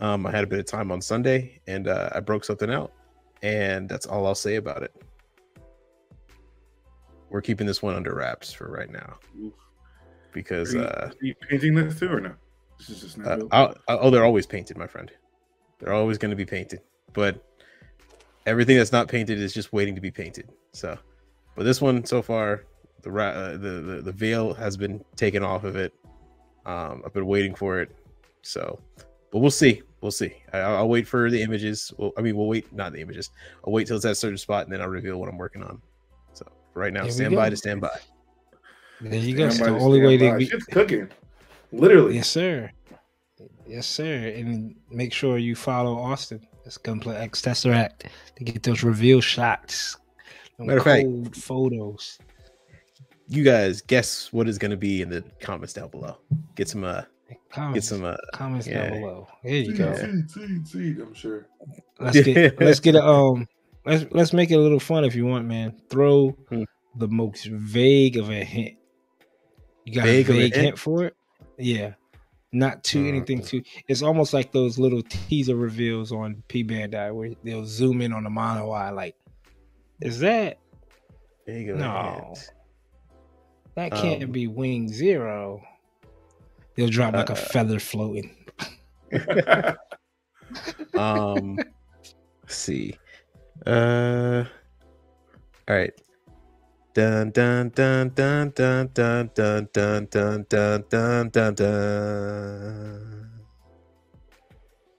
Um, 0.00 0.26
I 0.26 0.32
had 0.32 0.42
a 0.42 0.46
bit 0.46 0.58
of 0.58 0.66
time 0.66 0.90
on 0.90 1.00
Sunday 1.00 1.60
and 1.68 1.86
uh, 1.86 2.10
I 2.12 2.18
broke 2.18 2.44
something 2.44 2.68
out, 2.68 2.92
and 3.40 3.88
that's 3.88 4.06
all 4.06 4.26
I'll 4.26 4.34
say 4.34 4.56
about 4.56 4.82
it. 4.82 4.92
We're 7.30 7.42
keeping 7.42 7.64
this 7.64 7.80
one 7.80 7.94
under 7.94 8.12
wraps 8.12 8.52
for 8.52 8.72
right 8.72 8.90
now 8.90 9.18
Oof. 9.40 9.52
because 10.32 10.74
Are 10.74 10.78
you, 10.78 10.84
uh, 10.84 11.10
are 11.10 11.24
you 11.24 11.34
painting 11.48 11.74
this 11.76 11.96
too 11.96 12.08
or 12.10 12.20
no? 12.20 12.34
This 12.78 12.90
is 12.90 13.00
just 13.00 13.18
not 13.18 13.40
uh? 13.40 13.46
I'll, 13.52 13.74
I'll- 13.86 13.98
oh, 14.02 14.10
they're 14.10 14.24
always 14.24 14.46
painted, 14.46 14.76
my 14.76 14.88
friend. 14.88 15.12
They're 15.78 15.92
always 15.92 16.18
going 16.18 16.30
to 16.30 16.36
be 16.36 16.46
painted, 16.46 16.80
but 17.12 17.44
everything 18.46 18.76
that's 18.76 18.90
not 18.90 19.06
painted 19.06 19.38
is 19.40 19.54
just 19.54 19.72
waiting 19.72 19.94
to 19.94 20.00
be 20.00 20.10
painted. 20.10 20.50
So, 20.72 20.98
but 21.54 21.62
this 21.62 21.80
one 21.80 22.04
so 22.04 22.20
far, 22.20 22.64
the 23.08 23.12
ra- 23.12 23.28
uh, 23.28 23.52
the, 23.52 23.80
the 23.80 24.02
the 24.02 24.12
veil 24.12 24.52
has 24.52 24.76
been 24.76 25.02
taken 25.16 25.42
off 25.42 25.64
of 25.64 25.76
it. 25.76 25.94
Um, 26.66 27.02
I've 27.06 27.14
been 27.14 27.24
waiting 27.26 27.54
for 27.54 27.80
it, 27.80 27.90
so, 28.42 28.78
but 29.32 29.38
we'll 29.38 29.50
see. 29.50 29.80
We'll 30.02 30.10
see. 30.12 30.34
I, 30.52 30.58
I'll 30.58 30.76
I'll 30.76 30.88
wait 30.90 31.08
for 31.08 31.30
the 31.30 31.40
images. 31.40 31.90
Well, 31.96 32.12
I 32.18 32.20
mean, 32.20 32.36
we'll 32.36 32.48
wait, 32.48 32.70
not 32.70 32.92
the 32.92 33.00
images. 33.00 33.30
I'll 33.66 33.72
wait 33.72 33.86
till 33.86 33.96
it's 33.96 34.04
at 34.04 34.12
a 34.12 34.14
certain 34.14 34.36
spot, 34.36 34.64
and 34.64 34.72
then 34.72 34.82
I'll 34.82 34.88
reveal 34.88 35.18
what 35.18 35.30
I'm 35.30 35.38
working 35.38 35.62
on. 35.62 35.80
So, 36.34 36.44
right 36.74 36.92
now, 36.92 37.00
Here 37.00 37.06
we 37.08 37.12
stand 37.12 37.34
by 37.34 37.48
to 37.48 37.56
stand 37.56 37.80
by. 37.80 37.96
There 39.00 39.14
you 39.18 39.34
go. 39.34 39.46
It's 39.46 39.58
the 39.58 39.70
only 39.70 40.02
way 40.02 40.18
to 40.18 40.30
by. 40.32 40.36
be. 40.36 40.46
Shit's 40.46 40.66
cooking. 40.66 41.08
Literally. 41.72 42.16
Yes, 42.16 42.28
sir. 42.28 42.70
Yes, 43.66 43.86
sir. 43.86 44.34
And 44.36 44.74
make 44.90 45.14
sure 45.14 45.38
you 45.38 45.54
follow 45.56 45.96
Austen. 45.96 46.46
That's 46.64 46.76
Gunpla 46.76 47.18
X 47.18 47.40
Tesseract 47.40 48.08
to 48.36 48.44
get 48.44 48.62
those 48.62 48.82
reveal 48.82 49.22
shots. 49.22 49.96
them 50.58 50.66
Matter 50.66 50.78
of 50.80 50.84
fact- 50.84 51.04
cold 51.04 51.34
photos. 51.36 52.18
You 53.28 53.44
guys, 53.44 53.82
guess 53.82 54.32
what 54.32 54.48
is 54.48 54.56
going 54.58 54.70
to 54.70 54.76
be 54.76 55.02
in 55.02 55.10
the 55.10 55.22
comments 55.40 55.74
down 55.74 55.88
below. 55.90 56.16
Get 56.54 56.68
some, 56.68 56.82
uh, 56.84 57.02
get 57.74 57.84
some, 57.84 58.04
uh, 58.04 58.16
comments 58.32 58.66
yeah. 58.66 58.88
down 58.88 59.00
below. 59.00 59.26
There 59.44 59.52
you 59.54 59.74
go. 59.74 59.94
Seed, 59.94 60.30
seed, 60.30 60.68
seed, 60.68 60.98
I'm 61.00 61.12
sure. 61.14 61.46
Let's 62.00 62.20
get 62.22 62.58
let's 62.60 62.80
get 62.80 62.94
a 62.94 63.04
um 63.04 63.46
let's 63.84 64.06
let's 64.12 64.32
make 64.32 64.50
it 64.50 64.54
a 64.54 64.58
little 64.60 64.80
fun 64.80 65.04
if 65.04 65.14
you 65.14 65.26
want, 65.26 65.46
man. 65.46 65.78
Throw 65.90 66.30
Hmm. 66.48 66.62
the 66.96 67.08
most 67.08 67.44
vague 67.46 68.16
of 68.16 68.30
a 68.30 68.42
hint. 68.44 68.76
You 69.84 69.94
got 69.94 70.04
Vague 70.04 70.28
a 70.28 70.32
of 70.32 70.36
a 70.36 70.40
vague 70.40 70.54
hint? 70.54 70.64
hint? 70.64 70.78
for 70.78 71.04
it? 71.04 71.16
Yeah. 71.58 71.94
Not 72.52 72.82
too 72.82 73.04
Uh, 73.04 73.08
anything 73.08 73.42
too. 73.42 73.62
It's 73.88 74.00
almost 74.02 74.32
like 74.32 74.52
those 74.52 74.78
little 74.78 75.02
teaser 75.02 75.54
reveals 75.56 76.12
on 76.12 76.42
P 76.48 76.64
Bandai 76.64 77.14
where 77.14 77.32
they'll 77.44 77.66
zoom 77.66 78.00
in 78.00 78.12
on 78.14 78.24
the 78.24 78.30
mono 78.30 78.70
eye. 78.70 78.88
Like, 78.90 79.16
is 80.00 80.18
that 80.20 80.58
There 81.46 81.58
you 81.58 81.72
go. 81.74 81.78
No. 81.78 82.34
That 83.78 83.92
can't 83.92 84.24
Um, 84.24 84.32
be 84.32 84.46
Wing 84.46 84.88
Zero? 84.88 85.62
They'll 86.74 86.88
drop 86.88 87.14
like 87.14 87.30
a 87.30 87.32
Uh, 87.32 87.36
feather 87.36 87.78
floating. 87.80 88.34
um 90.94 91.56
let's 92.42 92.54
see 92.54 92.94
uh 93.66 94.44
all 95.68 95.74
right 95.76 95.92
dun 96.94 97.30
dun 97.30 97.70
dun 97.70 98.10
dun 98.14 98.50
dun 98.54 98.90
dun 98.94 99.30
dun 99.34 99.68
dun 99.72 100.06
dun 100.10 100.44
dun 100.48 100.84
dun 100.90 101.28
dun 101.30 101.54
dun 101.54 103.30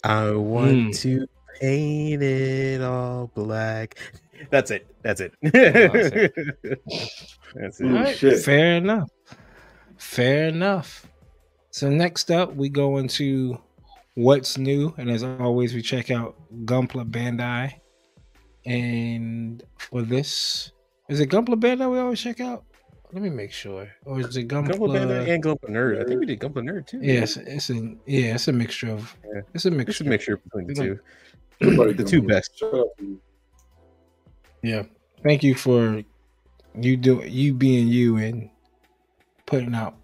i 0.04 0.32
want 0.32 0.72
Hmm. 0.72 0.92
to 0.92 1.28
paint 1.60 2.22
it 2.24 2.82
all 2.82 3.28
black 3.34 3.98
that's 4.49 4.71
it 4.71 4.88
that's 5.04 5.21
it 5.21 5.34
that's 5.41 5.54
Ooh, 6.15 6.30
it 6.71 7.82
Alright, 7.82 8.17
shit. 8.17 8.39
Fair 8.43 8.75
enough. 8.78 9.10
Fair 9.97 10.47
enough. 10.47 11.06
So 11.71 11.89
next 11.89 12.32
up, 12.32 12.56
we 12.56 12.69
go 12.69 12.97
into 12.97 13.60
what's 14.15 14.58
new, 14.58 14.93
and 14.97 15.10
as 15.10 15.23
always, 15.23 15.73
we 15.73 15.82
check 15.82 16.10
out 16.12 16.36
Gunpla 16.65 17.10
Bandai. 17.10 17.73
And 18.65 19.63
for 19.78 20.02
this, 20.02 20.71
is 21.10 21.19
it 21.19 21.30
Gunpla 21.30 21.56
Bandai 21.56 21.91
we 21.91 21.99
always 21.99 22.19
check 22.19 22.39
out? 22.39 22.63
Let 23.12 23.23
me 23.23 23.30
make 23.30 23.52
sure, 23.52 23.89
or 24.06 24.19
is 24.19 24.38
it 24.38 24.47
Gunpla? 24.47 24.73
Gumpa 24.73 24.89
Bandai 24.97 25.30
and 25.34 25.43
Gunpla 25.43 25.69
Nerd. 25.69 26.02
I 26.02 26.06
think 26.08 26.19
we 26.19 26.25
did 26.28 26.39
Gunpla 26.39 26.62
Nerd 26.63 26.86
too. 26.88 26.99
Yes, 27.02 27.38
it's 27.38 27.69
a 27.71 27.95
yeah, 28.06 28.36
it's 28.36 28.47
a 28.47 28.54
mixture 28.54 28.91
of 28.91 29.15
Yeah. 29.25 29.41
it's 29.54 29.65
a 29.65 29.69
It's 29.69 29.78
mixture. 29.78 30.04
a 30.04 30.08
mixture 30.08 30.38
between 30.38 30.67
the 30.67 30.73
two. 30.75 30.99
The 31.60 32.04
two 32.08 32.21
best. 32.21 32.62
Yeah. 34.62 34.84
Thank 35.24 35.43
you 35.43 35.56
for 35.56 36.04
you 36.76 36.98
do 36.98 37.24
you 37.26 37.54
being 37.54 37.88
you 37.88 38.17
and 38.17 38.50
putting 39.45 39.74
out 39.74 39.95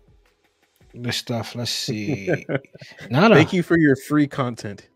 the 0.93 1.11
stuff. 1.11 1.55
Let's 1.55 1.71
see. 1.71 2.45
Not 3.09 3.31
Thank 3.31 3.53
you 3.53 3.63
for 3.63 3.77
your 3.77 3.95
free 3.95 4.27
content. 4.27 4.87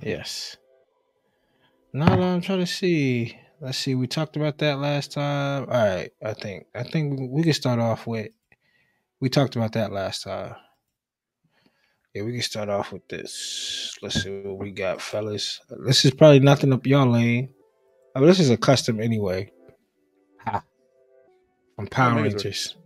Yes. 0.00 0.56
No, 1.92 2.06
no, 2.14 2.22
I'm 2.22 2.40
trying 2.40 2.60
to 2.60 2.66
see. 2.66 3.38
Let's 3.60 3.78
see. 3.78 3.94
We 3.94 4.06
talked 4.06 4.36
about 4.36 4.58
that 4.58 4.78
last 4.78 5.12
time. 5.12 5.62
All 5.62 5.68
right. 5.68 6.10
I 6.22 6.34
think. 6.34 6.66
I 6.74 6.82
think 6.82 7.30
we 7.30 7.42
can 7.42 7.52
start 7.52 7.78
off 7.78 8.06
with. 8.06 8.28
We 9.20 9.30
talked 9.30 9.56
about 9.56 9.72
that 9.72 9.92
last 9.92 10.24
time. 10.24 10.56
Yeah, 12.14 12.22
we 12.22 12.32
can 12.32 12.42
start 12.42 12.68
off 12.68 12.92
with 12.92 13.06
this. 13.08 13.96
Let's 14.02 14.22
see 14.22 14.40
what 14.40 14.58
we 14.58 14.72
got, 14.72 15.00
fellas. 15.00 15.60
This 15.86 16.04
is 16.04 16.12
probably 16.12 16.40
nothing 16.40 16.72
up 16.72 16.86
y'all 16.86 17.10
lane. 17.10 17.50
I 18.16 18.18
mean, 18.18 18.28
this 18.28 18.40
is 18.40 18.48
a 18.48 18.56
custom 18.56 18.98
anyway. 18.98 19.52
Ha. 20.46 20.62
From 21.76 21.86
Power 21.88 22.12
Megazord. 22.14 22.22
Rangers. 22.32 22.76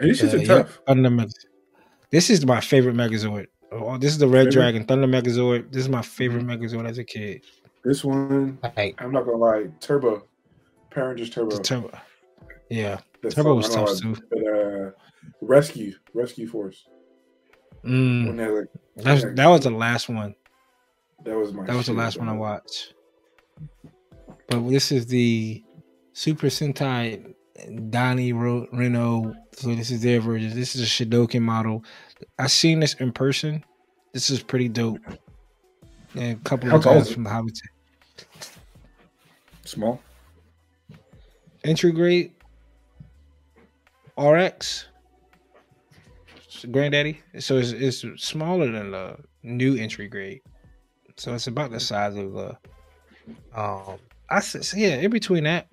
And 0.00 0.10
these 0.10 0.20
shits 0.20 0.34
Uh, 0.34 0.36
are 0.36 0.40
yeah, 0.40 0.46
tough. 0.46 0.78
Thunder 0.88 1.10
Meg- 1.10 1.30
This 2.10 2.30
is 2.30 2.44
my 2.44 2.60
favorite 2.60 2.96
Megazord. 2.96 3.46
Oh, 3.70 3.96
this 3.96 4.10
is 4.10 4.18
the 4.18 4.26
Red 4.26 4.46
Favorite? 4.46 4.52
Dragon 4.52 4.84
Thunder 4.86 5.06
Megazord. 5.06 5.72
This 5.72 5.82
is 5.84 5.88
my 5.88 6.02
favorite 6.02 6.44
Mm-hmm. 6.44 6.64
Megazord 6.64 6.88
as 6.88 6.98
a 6.98 7.04
kid. 7.04 7.44
This 7.84 8.04
one, 8.04 8.58
Like 8.76 9.00
I'm 9.00 9.12
not 9.12 9.24
gonna 9.24 9.36
lie, 9.36 9.66
Turbo, 9.78 10.26
Power 10.90 11.10
Rangers 11.10 11.30
Turbo. 11.30 11.56
the 11.56 11.62
turbo. 11.62 11.96
Yeah, 12.68 12.98
That's 13.22 13.36
Turbo 13.36 13.60
something 13.62 13.78
was 13.84 14.00
tough 14.02 14.04
I- 14.04 14.14
too. 14.14 14.22
But 14.30 14.46
uh, 14.52 14.90
Rescue, 15.40 15.94
Rescue 16.12 16.48
Force. 16.48 16.88
Mm, 17.84 18.26
When 18.26 18.36
they, 18.36 18.48
like, 18.48 18.66
that's, 18.96 19.22
that 19.36 19.46
was 19.46 19.60
the 19.60 19.70
last 19.70 20.08
one. 20.08 20.34
that 21.24 21.36
was 21.38 21.52
my. 21.52 21.64
That 21.66 21.76
was 21.76 21.86
the 21.86 21.92
shit, 21.92 21.98
last 21.98 22.18
one 22.18 22.28
I 22.28 22.32
watched. 22.32 22.94
But 24.48 24.68
this 24.68 24.92
is 24.92 25.06
the 25.06 25.62
Super 26.12 26.46
Sentai 26.46 27.34
Donnie 27.90 28.32
Ro- 28.32 28.68
Reno. 28.72 29.34
So 29.52 29.74
this 29.74 29.90
is 29.90 30.02
their 30.02 30.20
version. 30.20 30.54
This 30.54 30.76
is 30.76 30.82
a 30.82 30.84
Shidoken 30.84 31.42
model. 31.42 31.84
I've 32.38 32.50
seen 32.50 32.80
this 32.80 32.94
in 32.94 33.12
person. 33.12 33.64
This 34.12 34.30
is 34.30 34.42
pretty 34.42 34.68
dope. 34.68 35.00
And 36.14 36.38
a 36.38 36.40
couple 36.48 36.70
How 36.70 36.76
of 36.76 36.84
guys 36.84 37.12
from 37.12 37.24
the 37.24 37.30
Hobbit. 37.30 37.58
Small. 39.64 40.00
Entry 41.64 41.92
grade 41.92 42.32
RX. 44.16 44.86
Granddaddy. 46.70 47.20
So 47.38 47.58
it's, 47.58 47.72
it's 47.72 48.04
smaller 48.22 48.70
than 48.70 48.92
the 48.92 49.16
new 49.42 49.76
entry 49.76 50.08
grade. 50.08 50.40
So 51.16 51.34
it's 51.34 51.46
about 51.46 51.70
the 51.70 51.80
size 51.80 52.16
of 52.16 52.32
the 52.32 52.56
um 53.54 53.98
I 54.28 54.40
said 54.40 54.64
so 54.64 54.76
yeah, 54.76 54.96
in 54.96 55.10
between 55.10 55.44
that. 55.44 55.68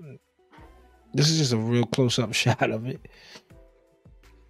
This 1.13 1.29
is 1.29 1.37
just 1.37 1.53
a 1.53 1.57
real 1.57 1.85
close 1.85 2.19
up 2.19 2.33
shot 2.33 2.69
of 2.71 2.87
it. 2.87 3.01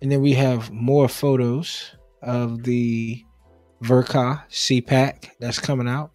And 0.02 0.12
then 0.12 0.22
we 0.22 0.34
have 0.34 0.72
more 0.72 1.08
photos 1.08 1.96
of 2.22 2.63
the 2.63 3.24
Verka 3.82 4.44
CPAC 4.50 5.30
that's 5.39 5.60
coming 5.60 5.88
out. 5.88 6.12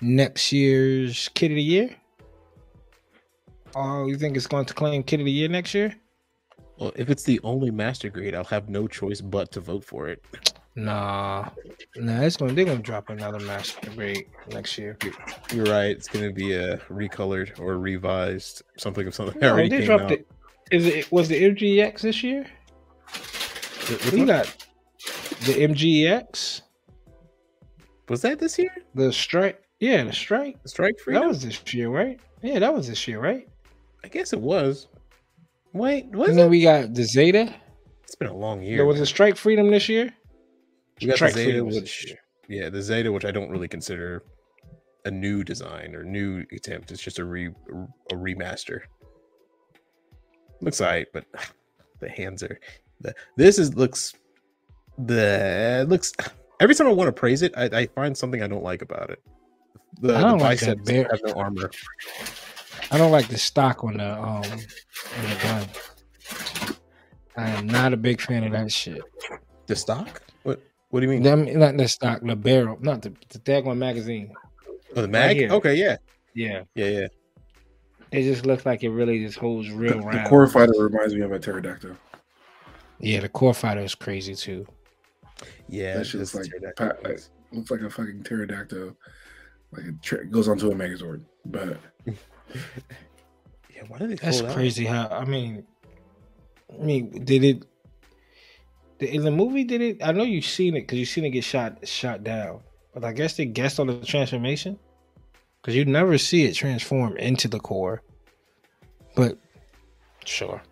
Next 0.00 0.52
year's 0.52 1.28
Kid 1.34 1.52
of 1.52 1.56
the 1.56 1.62
Year. 1.62 1.96
Oh, 3.74 4.06
you 4.06 4.16
think 4.16 4.36
it's 4.36 4.46
going 4.46 4.64
to 4.66 4.74
claim 4.74 5.02
Kid 5.02 5.20
of 5.20 5.26
the 5.26 5.32
Year 5.32 5.48
next 5.48 5.74
year? 5.74 5.94
Well, 6.78 6.92
if 6.94 7.10
it's 7.10 7.24
the 7.24 7.40
only 7.42 7.70
master 7.70 8.08
grade, 8.08 8.34
I'll 8.34 8.44
have 8.44 8.68
no 8.68 8.86
choice 8.86 9.20
but 9.20 9.50
to 9.52 9.60
vote 9.60 9.84
for 9.84 10.08
it. 10.08 10.24
Nah, 10.78 11.48
nah, 11.96 12.20
it's 12.22 12.36
gonna 12.36 12.52
they're 12.52 12.64
gonna 12.64 12.78
drop 12.78 13.10
another 13.10 13.40
master 13.40 13.90
grade 13.90 14.26
next 14.52 14.78
year. 14.78 14.96
You're 15.52 15.64
right. 15.64 15.90
It's 15.90 16.06
gonna 16.06 16.30
be 16.32 16.54
a 16.54 16.76
recolored 16.88 17.58
or 17.58 17.78
revised 17.78 18.62
something 18.76 19.04
of 19.06 19.12
something. 19.14 19.40
that 19.40 19.56
No, 19.56 19.68
they 19.68 19.84
dropped 19.84 20.04
out. 20.04 20.12
it. 20.12 20.28
Is 20.70 20.86
it 20.86 21.10
was 21.10 21.26
the 21.28 21.42
MGX 21.42 22.02
this 22.02 22.22
year? 22.22 22.46
Which 23.90 24.12
We 24.12 24.18
one? 24.18 24.26
got 24.28 24.66
the 25.46 25.54
MGX, 25.66 26.60
Was 28.08 28.22
that 28.22 28.38
this 28.38 28.56
year? 28.56 28.70
the 28.94 29.12
strike. 29.12 29.60
Yeah, 29.80 30.04
the 30.04 30.12
strike. 30.12 30.58
Strike 30.66 31.00
Freedom? 31.00 31.22
That 31.22 31.28
was 31.28 31.42
this 31.42 31.74
year, 31.74 31.88
right? 31.88 32.20
Yeah, 32.42 32.60
that 32.60 32.72
was 32.72 32.86
this 32.86 33.08
year, 33.08 33.18
right? 33.20 33.48
I 34.04 34.08
guess 34.08 34.32
it 34.32 34.40
was. 34.40 34.86
Wait, 35.72 36.06
was 36.10 36.28
And 36.30 36.38
it? 36.38 36.42
then 36.42 36.50
we 36.50 36.62
got 36.62 36.94
the 36.94 37.02
Zeta. 37.02 37.52
It's 38.04 38.14
been 38.14 38.28
a 38.28 38.36
long 38.36 38.62
year. 38.62 38.76
There 38.76 38.86
was 38.86 38.96
man. 38.96 39.02
a 39.02 39.06
Strike 39.06 39.36
Freedom 39.36 39.70
this 39.70 39.88
year. 39.88 40.12
We 41.00 41.06
got 41.06 41.18
the 41.18 41.30
Zeta, 41.30 41.64
which 41.64 42.14
yeah, 42.48 42.68
the 42.68 42.82
Zeta, 42.82 43.12
which 43.12 43.24
I 43.24 43.30
don't 43.30 43.50
really 43.50 43.68
consider 43.68 44.24
a 45.04 45.10
new 45.10 45.44
design 45.44 45.94
or 45.94 46.02
new 46.02 46.44
attempt. 46.52 46.90
It's 46.90 47.02
just 47.02 47.18
a 47.18 47.24
re 47.24 47.48
a 48.10 48.14
remaster. 48.14 48.80
Looks 50.60 50.80
alright, 50.80 51.06
but 51.12 51.24
the 52.00 52.08
hands 52.08 52.42
are 52.42 52.58
the 53.00 53.14
this 53.36 53.58
is 53.58 53.74
looks 53.74 54.14
the 54.98 55.86
looks 55.88 56.12
every 56.60 56.74
time 56.74 56.86
I 56.86 56.92
want 56.92 57.08
to 57.08 57.12
praise 57.12 57.42
it, 57.42 57.52
I, 57.56 57.64
I 57.64 57.86
find 57.86 58.16
something 58.16 58.42
I 58.42 58.48
don't 58.48 58.64
like 58.64 58.82
about 58.82 59.10
it. 59.10 59.22
The, 60.00 60.16
I 60.16 60.22
don't 60.22 60.38
like 60.38 60.60
that 60.60 60.84
bear- 60.84 61.08
have 61.10 61.20
no 61.24 61.32
armor. 61.32 61.70
I 62.90 62.98
don't 62.98 63.12
like 63.12 63.28
the 63.28 63.38
stock 63.38 63.84
on 63.84 63.96
the 63.98 64.12
um 64.12 64.42
on 64.42 64.44
the 64.44 65.38
gun. 65.42 65.66
I 67.36 67.50
am 67.50 67.66
not 67.66 67.92
a 67.92 67.96
big 67.96 68.20
fan 68.20 68.44
of 68.44 68.52
that 68.52 68.72
shit. 68.72 69.02
The 69.66 69.76
stock? 69.76 70.22
What 70.42 70.60
what 70.90 71.00
do 71.00 71.06
you 71.06 71.18
mean? 71.18 71.26
I 71.26 71.34
mean, 71.36 71.58
not 71.58 71.76
the 71.76 71.88
stock, 71.88 72.20
the 72.22 72.36
barrel, 72.36 72.78
not 72.80 73.02
the 73.02 73.10
the 73.30 73.38
daggone 73.40 73.78
magazine. 73.78 74.32
oh, 74.96 75.02
the 75.02 75.08
mag? 75.08 75.36
here. 75.36 75.50
okay, 75.52 75.74
yeah. 75.74 75.96
Yeah, 76.34 76.62
Yeah, 76.74 76.86
yeah. 76.86 77.06
it 78.12 78.22
just 78.22 78.46
looks 78.46 78.64
like 78.64 78.82
it 78.84 78.90
really 78.90 79.24
just 79.24 79.38
holds 79.38 79.68
The, 79.68 79.74
real 79.74 79.98
the 80.00 80.06
round. 80.06 80.28
core 80.28 80.46
fighter 80.46 80.72
reminds 80.78 81.14
me 81.14 81.22
of 81.22 81.32
a 81.32 81.38
pterodactyl. 81.38 81.96
yeah, 83.00 83.20
the 83.20 83.28
core 83.28 83.54
fighter 83.54 83.80
is 83.80 83.94
crazy 83.94 84.34
too. 84.34 84.66
Yeah, 85.68 85.98
That 85.98 86.06
shit's 86.06 86.34
it's 86.34 86.50
like 86.52 86.74
pa- 86.76 86.92
things. 87.04 87.30
looks 87.52 87.70
like 87.70 87.80
a 87.80 87.90
fucking 87.90 88.22
pterodactyl. 88.22 88.96
Like 89.72 89.84
it 89.86 90.02
tra- 90.02 90.26
goes 90.26 90.48
onto 90.48 90.70
a 90.70 90.74
Megazord, 90.74 91.24
but 91.44 91.78
Yeah, 93.74 93.82
why 93.88 93.98
did 93.98 94.10
they 94.10 94.14
That's 94.16 94.38
pull 94.38 94.46
it 94.46 94.50
out? 94.50 94.56
crazy. 94.56 94.84
How 94.84 95.08
I 95.08 95.24
mean, 95.24 95.64
I 96.72 96.82
mean, 96.82 97.10
did 97.24 97.44
it? 97.44 97.64
In 99.00 99.22
the 99.22 99.30
movie, 99.30 99.64
did 99.64 99.80
it? 99.80 99.98
I 100.02 100.12
know 100.12 100.24
you've 100.24 100.44
seen 100.44 100.74
it 100.76 100.82
because 100.82 100.98
you've 100.98 101.08
seen 101.08 101.24
it 101.24 101.30
get 101.30 101.44
shot 101.44 101.86
shot 101.86 102.24
down, 102.24 102.60
but 102.92 103.04
I 103.04 103.12
guess 103.12 103.36
they 103.36 103.44
guessed 103.44 103.78
on 103.78 103.86
the 103.86 103.96
transformation 104.04 104.78
because 105.62 105.76
you 105.76 105.84
never 105.84 106.18
see 106.18 106.44
it 106.44 106.54
transform 106.54 107.16
into 107.16 107.46
the 107.46 107.60
core. 107.60 108.02
But 109.14 109.38
sure, 110.24 110.62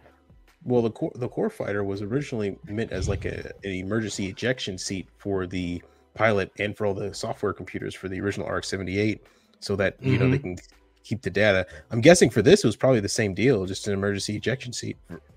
Well, 0.65 0.83
the 0.83 0.91
core, 0.91 1.13
the 1.15 1.29
core 1.29 1.51
fighter 1.51 1.85
was 1.85 2.03
originally 2.03 2.57
meant 2.65 2.93
as 2.93 3.09
like 3.09 3.25
a, 3.25 3.53
an 3.65 3.71
emergency 3.71 4.27
ejection 4.27 4.79
seat 4.79 5.09
for 5.19 5.47
the 5.47 5.83
pilot 6.15 6.51
and 6.59 6.77
for 6.77 6.87
all 6.87 6.95
the 6.95 7.15
software 7.15 7.53
computers 7.53 7.95
for 7.95 8.09
the 8.09 8.21
original 8.21 8.49
RX-78, 8.49 9.21
so 9.61 9.77
that 9.77 9.97
you 10.01 10.19
know 10.19 10.29
they 10.29 10.39
mm-hmm. 10.39 10.55
can 10.55 10.59
keep 11.05 11.23
the 11.23 11.31
data. 11.31 11.67
I'm 11.91 12.01
guessing 12.01 12.31
for 12.31 12.43
this 12.43 12.65
it 12.65 12.67
was 12.67 12.77
probably 12.77 13.01
the 13.01 13.09
same 13.09 13.35
deal, 13.35 13.67
just 13.67 13.87
an 13.87 13.93
emergency 13.93 14.37
ejection 14.37 14.73
seat 14.73 14.97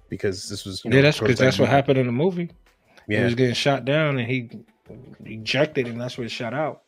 because 0.10 0.50
this 0.50 0.66
was 0.66 0.84
you 0.84 0.90
know, 0.90 0.98
yeah, 0.98 1.04
that's 1.04 1.20
because 1.20 1.38
that's 1.38 1.60
what 1.60 1.70
happened 1.70 2.00
in 2.00 2.08
the 2.08 2.12
movie. 2.12 2.50
He 3.10 3.16
Yeah, 3.16 3.26
was 3.26 3.34
getting 3.34 3.56
shot 3.56 3.86
down, 3.86 4.20
and 4.20 4.30
he 4.30 4.52
ejected, 5.26 5.88
and 5.88 6.00
that's 6.00 6.16
where 6.18 6.26
it 6.26 6.30
shot 6.30 6.54
out. 6.54 6.84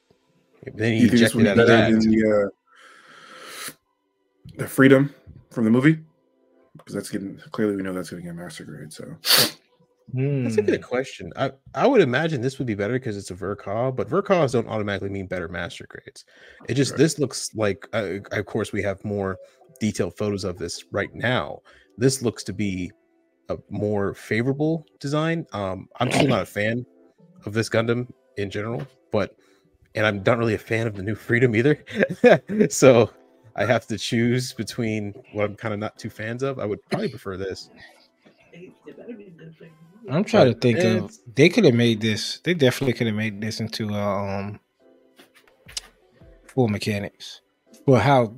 then 0.75 0.93
he 0.93 0.99
you 0.99 1.07
think 1.07 1.21
ejected 1.23 1.47
out 1.47 1.57
of 1.57 1.67
that. 1.67 1.89
than 1.89 1.99
the 1.99 2.51
uh, 3.73 3.73
the 4.57 4.67
freedom 4.67 5.15
from 5.49 5.65
the 5.65 5.71
movie? 5.71 5.97
Because 6.77 6.93
that's 6.93 7.09
getting 7.09 7.37
clearly 7.51 7.75
we 7.75 7.81
know 7.81 7.91
that's 7.91 8.11
going 8.11 8.21
to 8.21 8.29
get 8.29 8.35
master 8.35 8.63
grade. 8.65 8.93
So 8.93 9.05
That's 10.13 10.57
a 10.57 10.61
Hmm. 10.61 10.65
good 10.67 10.83
question. 10.83 11.33
I, 11.35 11.53
I 11.73 11.87
would 11.87 12.01
imagine 12.01 12.39
this 12.39 12.59
would 12.59 12.67
be 12.67 12.75
better 12.75 12.93
because 12.93 13.17
it's 13.17 13.31
a 13.31 13.35
Verkaw, 13.35 13.95
but 13.95 14.07
Verkaws 14.07 14.51
don't 14.51 14.67
automatically 14.67 15.09
mean 15.09 15.25
better 15.25 15.47
master 15.47 15.87
grades. 15.89 16.23
It 16.69 16.75
just 16.75 16.91
Right. 16.91 16.99
this 16.99 17.17
looks 17.17 17.49
like, 17.55 17.87
uh, 17.93 18.17
of 18.31 18.45
course, 18.45 18.71
we 18.71 18.83
have 18.83 19.03
more 19.03 19.37
detailed 19.79 20.15
photos 20.17 20.43
of 20.43 20.59
this 20.59 20.83
right 20.91 21.13
now. 21.15 21.61
This 21.97 22.21
looks 22.21 22.43
to 22.43 22.53
be 22.53 22.91
a 23.51 23.57
more 23.69 24.13
favorable 24.13 24.85
design. 24.99 25.45
Um, 25.53 25.89
I'm 25.99 26.11
still 26.11 26.27
not 26.27 26.43
a 26.43 26.45
fan 26.57 26.85
of 27.45 27.53
this 27.53 27.69
Gundam 27.69 28.07
in 28.37 28.49
general, 28.49 28.85
but 29.11 29.35
and 29.95 30.05
I'm 30.05 30.23
not 30.23 30.37
really 30.37 30.53
a 30.53 30.59
fan 30.59 30.87
of 30.87 30.95
the 30.95 31.03
new 31.03 31.15
Freedom 31.15 31.55
either. 31.55 31.83
so 32.69 33.09
I 33.55 33.65
have 33.65 33.85
to 33.87 33.97
choose 33.97 34.53
between 34.53 35.13
what 35.33 35.45
I'm 35.45 35.55
kind 35.55 35.73
of 35.73 35.79
not 35.79 35.97
too 35.97 36.09
fans 36.09 36.43
of. 36.43 36.59
I 36.59 36.65
would 36.65 36.79
probably 36.89 37.09
prefer 37.09 37.37
this. 37.37 37.69
I'm 40.09 40.23
trying 40.23 40.47
to 40.47 40.53
But 40.53 40.61
think 40.61 40.79
of. 40.79 41.11
They 41.35 41.49
could 41.49 41.65
have 41.65 41.73
made 41.75 42.01
this. 42.01 42.39
They 42.43 42.53
definitely 42.53 42.93
could 42.93 43.07
have 43.07 43.15
made 43.15 43.41
this 43.41 43.59
into 43.59 43.89
a, 43.89 44.01
um 44.01 44.59
full 46.45 46.67
mechanics 46.67 47.41
for 47.85 47.97
how 47.99 48.35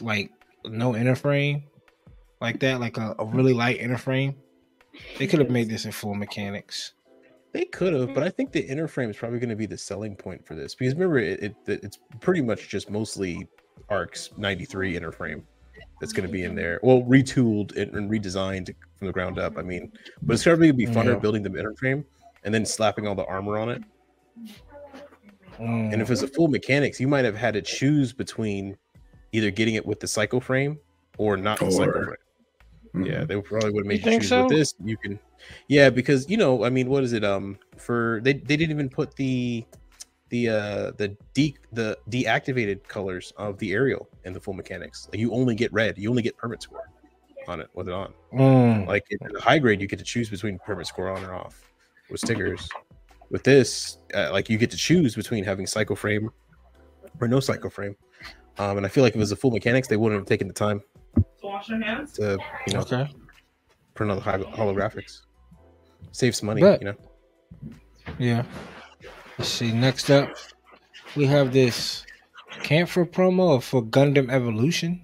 like 0.00 0.30
no 0.64 0.96
inner 0.96 1.14
frame 1.14 1.62
like 2.40 2.60
that, 2.60 2.80
like 2.80 2.96
a, 2.98 3.14
a 3.18 3.24
really 3.24 3.52
light 3.52 3.80
inner 3.80 3.98
frame. 3.98 4.36
They 5.18 5.26
could 5.26 5.40
have 5.40 5.50
made 5.50 5.68
this 5.68 5.84
in 5.84 5.92
full 5.92 6.14
mechanics. 6.14 6.92
They 7.52 7.64
could 7.64 7.94
have, 7.94 8.12
but 8.12 8.22
I 8.22 8.28
think 8.28 8.52
the 8.52 8.60
inner 8.66 8.86
frame 8.86 9.08
is 9.08 9.16
probably 9.16 9.38
going 9.38 9.50
to 9.50 9.56
be 9.56 9.66
the 9.66 9.78
selling 9.78 10.14
point 10.16 10.46
for 10.46 10.54
this 10.54 10.74
because 10.74 10.94
remember, 10.94 11.18
it, 11.18 11.42
it 11.42 11.56
it's 11.66 11.98
pretty 12.20 12.42
much 12.42 12.68
just 12.68 12.90
mostly 12.90 13.48
RX-93 13.90 14.94
inner 14.94 15.12
frame 15.12 15.46
that's 16.00 16.12
going 16.12 16.26
to 16.26 16.32
be 16.32 16.44
in 16.44 16.54
there. 16.54 16.78
Well, 16.82 17.02
retooled 17.02 17.74
and, 17.76 17.94
and 17.94 18.10
redesigned 18.10 18.74
from 18.98 19.06
the 19.06 19.12
ground 19.12 19.38
up. 19.38 19.56
I 19.56 19.62
mean, 19.62 19.90
but 20.22 20.34
it's 20.34 20.44
probably 20.44 20.68
going 20.70 20.78
to 20.78 20.86
be 20.86 20.92
funner 20.92 21.14
Yeah. 21.14 21.20
building 21.20 21.42
the 21.42 21.50
inner 21.58 21.74
frame 21.78 22.04
and 22.44 22.52
then 22.52 22.66
slapping 22.66 23.06
all 23.06 23.14
the 23.14 23.24
armor 23.24 23.58
on 23.58 23.70
it. 23.70 23.82
And 25.58 26.02
if 26.02 26.08
Mm, 26.08 26.10
it's 26.10 26.22
a 26.22 26.28
full 26.28 26.48
mechanics, 26.48 27.00
you 27.00 27.08
might 27.08 27.24
have 27.24 27.36
had 27.36 27.54
to 27.54 27.62
choose 27.62 28.12
between 28.12 28.76
either 29.32 29.50
getting 29.50 29.76
it 29.76 29.86
with 29.86 30.00
the 30.00 30.06
cycle 30.06 30.40
frame 30.40 30.78
or 31.16 31.38
not 31.38 31.58
the 31.58 31.70
cycle 31.70 31.92
frame. 31.92 32.16
Yeah, 33.04 33.24
they 33.24 33.40
probably 33.40 33.70
would 33.72 33.86
make 33.86 34.04
made 34.04 34.06
you, 34.06 34.10
think 34.12 34.22
choose 34.22 34.28
so? 34.30 34.42
with 34.42 34.50
this. 34.50 34.74
You 34.82 34.96
can, 34.96 35.18
yeah, 35.68 35.90
because 35.90 36.28
you 36.30 36.36
know, 36.36 36.64
I 36.64 36.70
mean, 36.70 36.88
what 36.88 37.04
is 37.04 37.12
it? 37.12 37.24
Um, 37.24 37.58
for 37.76 38.20
they 38.22 38.34
they 38.34 38.56
didn't 38.56 38.70
even 38.70 38.88
put 38.88 39.14
the 39.16 39.64
the 40.28 40.48
uh 40.48 40.90
the 40.96 41.16
de 41.34 41.54
the 41.72 41.96
deactivated 42.10 42.86
colors 42.88 43.32
of 43.36 43.58
the 43.58 43.72
aerial 43.72 44.08
and 44.24 44.34
the 44.34 44.40
full 44.40 44.54
mechanics. 44.54 45.08
Like 45.12 45.20
you 45.20 45.32
only 45.32 45.54
get 45.54 45.72
red. 45.72 45.98
You 45.98 46.10
only 46.10 46.22
get 46.22 46.36
Permet 46.36 46.62
score 46.62 46.90
on 47.48 47.60
it 47.60 47.68
with 47.74 47.88
it 47.88 47.94
on. 47.94 48.12
mm, 48.32 48.86
Like 48.86 49.04
in 49.10 49.18
the 49.32 49.40
high 49.40 49.58
grade, 49.58 49.80
you 49.80 49.86
get 49.86 49.98
to 49.98 50.04
choose 50.04 50.28
between 50.28 50.58
Permet 50.58 50.86
score 50.86 51.10
on 51.10 51.24
or 51.24 51.34
off 51.34 51.62
with 52.10 52.20
stickers. 52.20 52.68
With 53.28 53.42
this, 53.42 53.98
uh, 54.14 54.30
like 54.30 54.48
you 54.48 54.56
get 54.56 54.70
to 54.70 54.76
choose 54.76 55.16
between 55.16 55.42
having 55.44 55.66
cycle 55.66 55.96
frame 55.96 56.30
or 57.20 57.26
no 57.26 57.40
cycle 57.40 57.70
frame. 57.70 57.96
Um, 58.58 58.76
and 58.78 58.86
I 58.86 58.88
feel 58.88 59.02
like 59.02 59.12
if 59.12 59.16
it 59.16 59.18
was 59.18 59.32
a 59.32 59.36
full 59.36 59.50
mechanics, 59.50 59.88
they 59.88 59.96
wouldn't 59.96 60.18
have 60.20 60.28
taken 60.28 60.46
the 60.48 60.54
time 60.54 60.80
Wash 61.46 61.68
your 61.68 61.82
hands. 61.82 62.12
to 62.14 62.38
you 62.66 62.74
know 62.74 62.80
okay. 62.80 63.08
put 63.94 64.08
on 64.10 64.16
the 64.16 64.22
holographics. 64.22 65.22
Save 66.12 66.34
some 66.34 66.46
money, 66.46 66.60
Bet. 66.62 66.80
you 66.80 66.86
know. 66.88 66.96
Yeah. 68.18 68.44
Let's 69.38 69.50
see. 69.50 69.70
Next 69.72 70.10
up, 70.10 70.30
we 71.14 71.26
have 71.26 71.52
this 71.52 72.04
Kampfer 72.62 73.04
promo 73.10 73.62
for 73.62 73.82
Gundam 73.82 74.30
Evolution. 74.30 75.02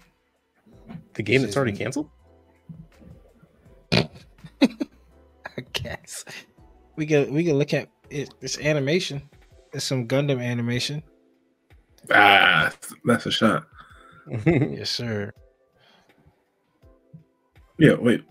The 1.15 1.23
game 1.23 1.43
This 1.43 1.51
that's 1.51 1.57
already 1.57 1.73
is- 1.73 1.79
canceled. 1.79 2.11
I 3.93 5.61
guess 5.75 6.25
we 6.97 7.05
can 7.07 7.33
we 7.33 7.45
can 7.45 7.55
look 7.59 7.75
at 7.75 7.89
it. 8.11 8.33
This 8.41 8.59
animation. 8.59 9.23
It's 9.73 9.85
some 9.85 10.07
Gundam 10.09 10.43
animation. 10.43 11.03
ah, 12.11 12.73
that's 13.05 13.27
a 13.27 13.31
shot. 13.31 13.65
Yes, 14.47 14.91
sir. 14.91 15.33
Yeah, 17.83 17.95
wait. 17.95 18.25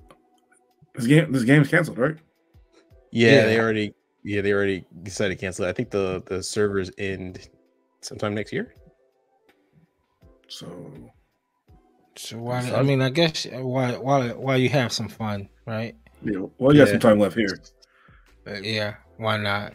This 0.95 1.07
game, 1.07 1.29
this 1.29 1.43
game's 1.43 1.67
canceled, 1.67 1.97
right? 1.97 2.15
yeah, 3.11 3.43
they 3.43 3.59
already 3.59 3.93
yeah 4.23 4.39
they 4.39 4.53
already 4.53 4.85
decided 5.03 5.37
to 5.37 5.41
cancel 5.41 5.65
it. 5.65 5.69
I 5.69 5.73
think 5.73 5.89
the 5.89 6.23
the 6.25 6.41
servers 6.41 6.89
end 6.97 7.49
sometime 7.99 8.33
next 8.33 8.53
year. 8.53 8.73
So 10.47 10.93
So 12.15 12.37
why? 12.37 12.59
I 12.59 12.81
mean, 12.81 13.01
I 13.01 13.09
guess 13.09 13.45
uh, 13.45 13.59
why 13.59 13.97
while 13.97 14.29
while 14.39 14.57
you 14.57 14.69
have 14.69 14.93
some 14.93 15.09
fun, 15.09 15.49
right? 15.65 15.95
yeah, 16.23 16.45
well, 16.57 16.73
you 16.73 16.79
got 16.79 16.87
some 16.87 16.99
time 16.99 17.19
left 17.19 17.35
here. 17.35 17.59
But 18.45 18.63
yeah, 18.63 18.95
why 19.17 19.35
not? 19.35 19.73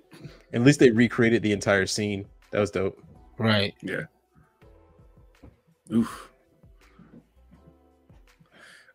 At 0.54 0.62
least 0.62 0.80
they 0.80 0.90
recreated 0.90 1.42
the 1.42 1.52
entire 1.52 1.84
scene. 1.84 2.26
That 2.52 2.60
was 2.60 2.70
dope. 2.70 2.98
Right. 3.36 3.74
Yeah. 3.82 4.04
Oof. 5.92 6.27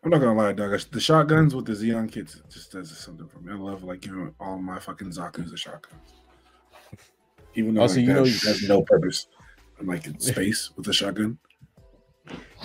I'm 0.04 0.10
not 0.10 0.18
gonna 0.20 0.34
lie, 0.34 0.52
dog. 0.52 0.78
The 0.90 1.00
shotguns 1.00 1.54
with 1.54 1.64
the 1.64 1.72
Zeon 1.72 2.12
kits 2.12 2.42
just 2.50 2.72
does 2.72 2.94
something 2.96 3.26
for 3.26 3.38
me. 3.40 3.52
I 3.52 3.56
love 3.56 3.84
like 3.84 4.02
giving 4.02 4.34
all 4.38 4.58
my 4.58 4.78
fucking 4.78 5.08
Zaku's 5.08 5.52
a 5.52 5.56
shotgun. 5.56 5.98
Even 7.54 7.74
though 7.74 7.82
Also, 7.82 7.96
like, 8.00 8.06
you 8.08 8.12
know- 8.12 8.24
has 8.24 8.62
no 8.68 8.82
purpose. 8.82 9.28
I'm 9.80 9.86
like 9.86 10.06
in 10.06 10.18
space 10.20 10.70
with 10.76 10.86
a 10.88 10.92
shotgun. 10.92 11.38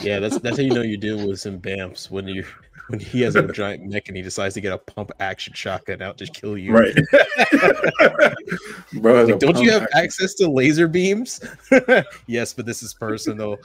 Yeah, 0.01 0.19
that's 0.19 0.37
that's 0.39 0.57
how 0.57 0.63
you 0.63 0.73
know 0.73 0.81
you're 0.81 0.97
dealing 0.97 1.27
with 1.27 1.39
some 1.39 1.57
bamfs 1.59 2.09
when 2.11 2.27
you 2.27 2.45
when 2.87 2.99
he 2.99 3.21
has 3.21 3.35
a 3.35 3.47
giant 3.51 3.85
mech 3.89 4.07
and 4.07 4.17
he 4.17 4.23
decides 4.23 4.53
to 4.55 4.61
get 4.61 4.73
a 4.73 4.77
pump 4.77 5.11
action 5.19 5.53
shotgun 5.53 6.01
out 6.01 6.17
to 6.17 6.25
kill 6.27 6.57
you. 6.57 6.73
Right. 6.73 6.95
Bro, 8.93 9.23
Like, 9.25 9.39
don't 9.39 9.59
you 9.59 9.71
have 9.71 9.83
action- 9.83 9.97
access 10.03 10.33
to 10.35 10.49
laser 10.49 10.87
beams? 10.87 11.39
yes, 12.27 12.53
but 12.53 12.65
this 12.65 12.81
is 12.83 12.93
personal. 12.93 13.57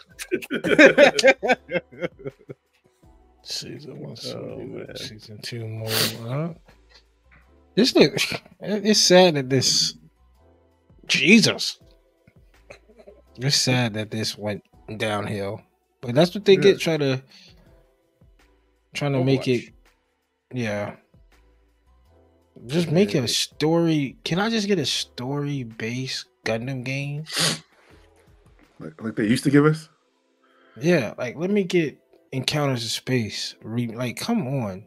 Season 3.45 4.01
one, 4.01 4.17
Oh, 4.27 4.87
season, 4.97 5.39
two 5.43 5.67
more. 5.67 5.89
Huh? 6.23 6.55
This 7.75 7.95
look, 7.95 8.15
it's 8.61 9.01
sad 9.01 9.35
that 9.35 9.51
this. 9.51 9.95
Jesus. 11.07 11.79
It's 13.37 13.57
sad 13.57 13.95
that 13.95 14.11
this 14.11 14.39
went 14.39 14.63
downhill, 14.97 15.61
but 16.01 16.15
that's 16.15 16.35
what 16.35 16.45
they 16.45 16.55
Yeah. 16.55 16.61
get. 16.61 16.81
Try 16.81 16.97
to, 16.97 17.23
trying 18.95 19.13
to 19.13 19.23
make 19.25 19.47
it. 19.49 19.75
Yeah. 20.53 20.97
Just 22.67 22.91
make 22.91 23.15
a 23.15 23.27
story. 23.29 24.17
Can 24.25 24.39
I 24.39 24.49
just 24.49 24.67
get 24.69 24.79
a 24.79 24.87
story 24.87 25.65
based 25.65 26.27
Gundam 26.47 26.85
game? 26.85 27.25
like, 28.79 29.03
like 29.03 29.17
they 29.17 29.27
used 29.27 29.45
to 29.45 29.51
give 29.51 29.67
us. 29.67 29.89
Yeah, 30.81 31.15
like 31.19 31.37
let 31.37 31.51
me 31.51 31.65
get 31.65 31.99
Encounters 32.35 32.85
of 32.85 32.91
Space. 32.91 33.55
Like, 33.63 34.17
come 34.17 34.47
on. 34.47 34.87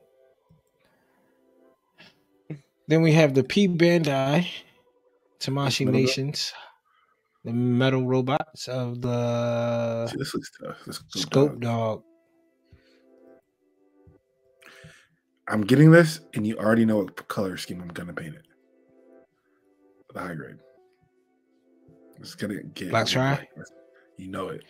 Then 2.87 3.01
we 3.01 3.11
have 3.13 3.33
the 3.33 3.43
P 3.43 3.67
Bandai, 3.67 4.47
Tamashi 5.39 5.85
Metal? 5.85 6.01
Nations, 6.01 6.53
the 7.43 7.51
metal 7.51 8.05
robots 8.05 8.67
of 8.67 9.01
the 9.01 10.07
See, 10.07 10.17
this 10.17 10.33
looks 10.33 10.51
tough. 10.61 10.77
This 10.85 11.01
looks 11.01 11.21
Scope 11.21 11.51
tough. 11.53 11.59
Dog. 11.59 12.03
I'm 15.49 15.61
getting 15.61 15.91
this, 15.91 16.21
and 16.33 16.47
you 16.47 16.57
already 16.57 16.85
know 16.85 16.97
what 16.97 17.27
color 17.27 17.57
scheme 17.57 17.81
I'm 17.81 17.89
gonna 17.89 18.13
paint 18.13 18.35
it. 18.35 18.45
The 20.13 20.19
high 20.21 20.35
grade. 20.35 20.55
It's 22.19 22.35
gonna 22.35 22.63
get 22.63 22.89
Black 22.89 23.07
try. 23.07 23.47
You 24.17 24.29
know 24.29 24.47
it. 24.47 24.63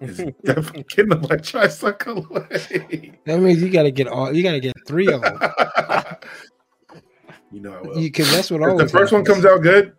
It's 0.00 0.18
definitely 0.44 0.84
getting 0.84 1.10
the 1.10 1.16
black 1.16 1.42
tri 1.42 1.66
colorway. 1.66 3.14
That 3.24 3.40
means 3.40 3.62
you 3.62 3.70
gotta 3.70 3.90
get 3.90 4.08
all. 4.08 4.34
You 4.34 4.42
gotta 4.42 4.60
get 4.60 4.74
three 4.86 5.12
of 5.12 5.20
them 5.22 5.38
you 7.52 7.60
know 7.60 7.72
I 7.72 7.80
will. 7.82 8.00
because 8.00 8.30
that's 8.32 8.50
what 8.50 8.62
if 8.62 8.78
the 8.78 8.88
first 8.88 9.12
one 9.12 9.24
comes 9.24 9.44
out 9.44 9.62
good, 9.62 9.94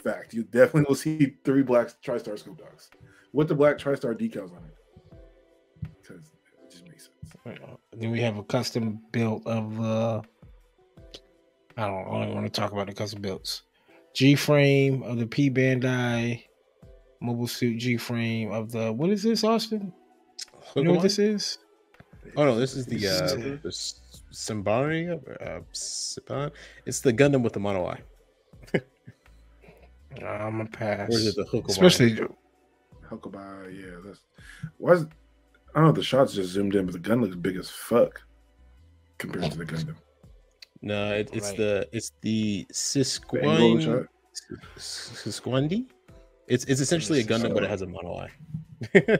fact, 0.00 0.34
you 0.34 0.42
definitely 0.44 0.84
will 0.88 0.94
see 0.94 1.36
three 1.44 1.62
black 1.62 1.88
TriStar 2.02 2.42
Scopedogs 2.42 2.88
with 3.32 3.48
the 3.48 3.54
black 3.54 3.78
TriStar 3.78 4.14
decals 4.14 4.52
on 4.52 4.64
it. 4.64 5.18
Because 6.02 6.30
it 6.62 6.70
just 6.70 6.84
makes 6.88 7.10
sense. 7.44 7.58
Then 7.92 8.10
we 8.10 8.20
have 8.20 8.36
a 8.36 8.42
custom 8.42 9.00
built 9.12 9.46
of. 9.46 9.80
uh 9.80 10.22
I 11.76 11.86
don't. 11.86 12.06
I 12.08 12.24
don't 12.26 12.34
want 12.34 12.52
to 12.52 12.60
talk 12.60 12.72
about 12.72 12.88
the 12.88 12.94
custom 12.94 13.22
builds. 13.22 13.62
G 14.14 14.34
frame 14.34 15.02
of 15.02 15.18
the 15.18 15.26
P 15.26 15.50
Bandai 15.50 16.44
mobile 17.20 17.46
suit 17.46 17.78
G 17.78 17.96
frame 17.96 18.50
of 18.52 18.72
the. 18.72 18.92
What 18.92 19.10
is 19.10 19.22
this, 19.22 19.44
Austin? 19.44 19.92
You 20.74 20.84
know 20.84 20.92
what 20.94 21.02
this 21.02 21.18
is? 21.18 21.58
Oh 22.36 22.44
no, 22.44 22.58
this 22.58 22.74
is 22.74 22.86
the 22.86 22.96
This 22.96 23.20
uh 23.20 23.34
the- 23.36 23.60
the 23.62 23.68
Simbari, 24.32 25.10
uh 25.40 25.60
Siban. 25.72 26.50
It's 26.86 27.00
the 27.00 27.12
Gundam 27.12 27.42
with 27.42 27.52
the 27.54 27.60
mono 27.60 27.86
eye. 27.86 28.00
I'm 30.26 30.60
a 30.60 30.66
pass. 30.66 31.08
Or 31.10 31.14
is 31.14 31.26
it 31.28 31.36
the 31.36 31.44
Hook 31.44 31.68
Especially 31.68 32.18
Huckleberry, 33.08 33.80
yeah. 33.82 33.96
That's 34.04 34.20
was 34.78 35.06
I 35.74 35.78
don't 35.80 35.84
know. 35.86 35.92
The 35.92 36.02
shots 36.02 36.34
just 36.34 36.50
zoomed 36.50 36.74
in, 36.74 36.84
but 36.86 36.92
the 36.92 36.98
gun 36.98 37.20
looks 37.20 37.36
big 37.36 37.56
as 37.56 37.70
fuck 37.70 38.22
compared 39.18 39.50
to 39.52 39.58
the 39.58 39.64
Gundam. 39.64 39.96
No, 40.82 41.12
it, 41.12 41.30
it's 41.32 41.48
Right. 41.48 41.56
the 41.58 41.88
it's 41.92 42.12
the 42.22 42.66
The 42.70 43.40
angle 43.42 43.76
the 43.78 44.08
Sisquan. 44.34 44.68
Sisquandi. 44.78 45.86
It's 46.50 46.64
it's 46.64 46.80
essentially 46.80 47.20
a 47.20 47.24
Gundam, 47.24 47.54
but 47.54 47.62
it 47.62 47.70
has 47.70 47.80
a 47.82 47.86
mono 47.86 48.16
eye. 48.16 49.18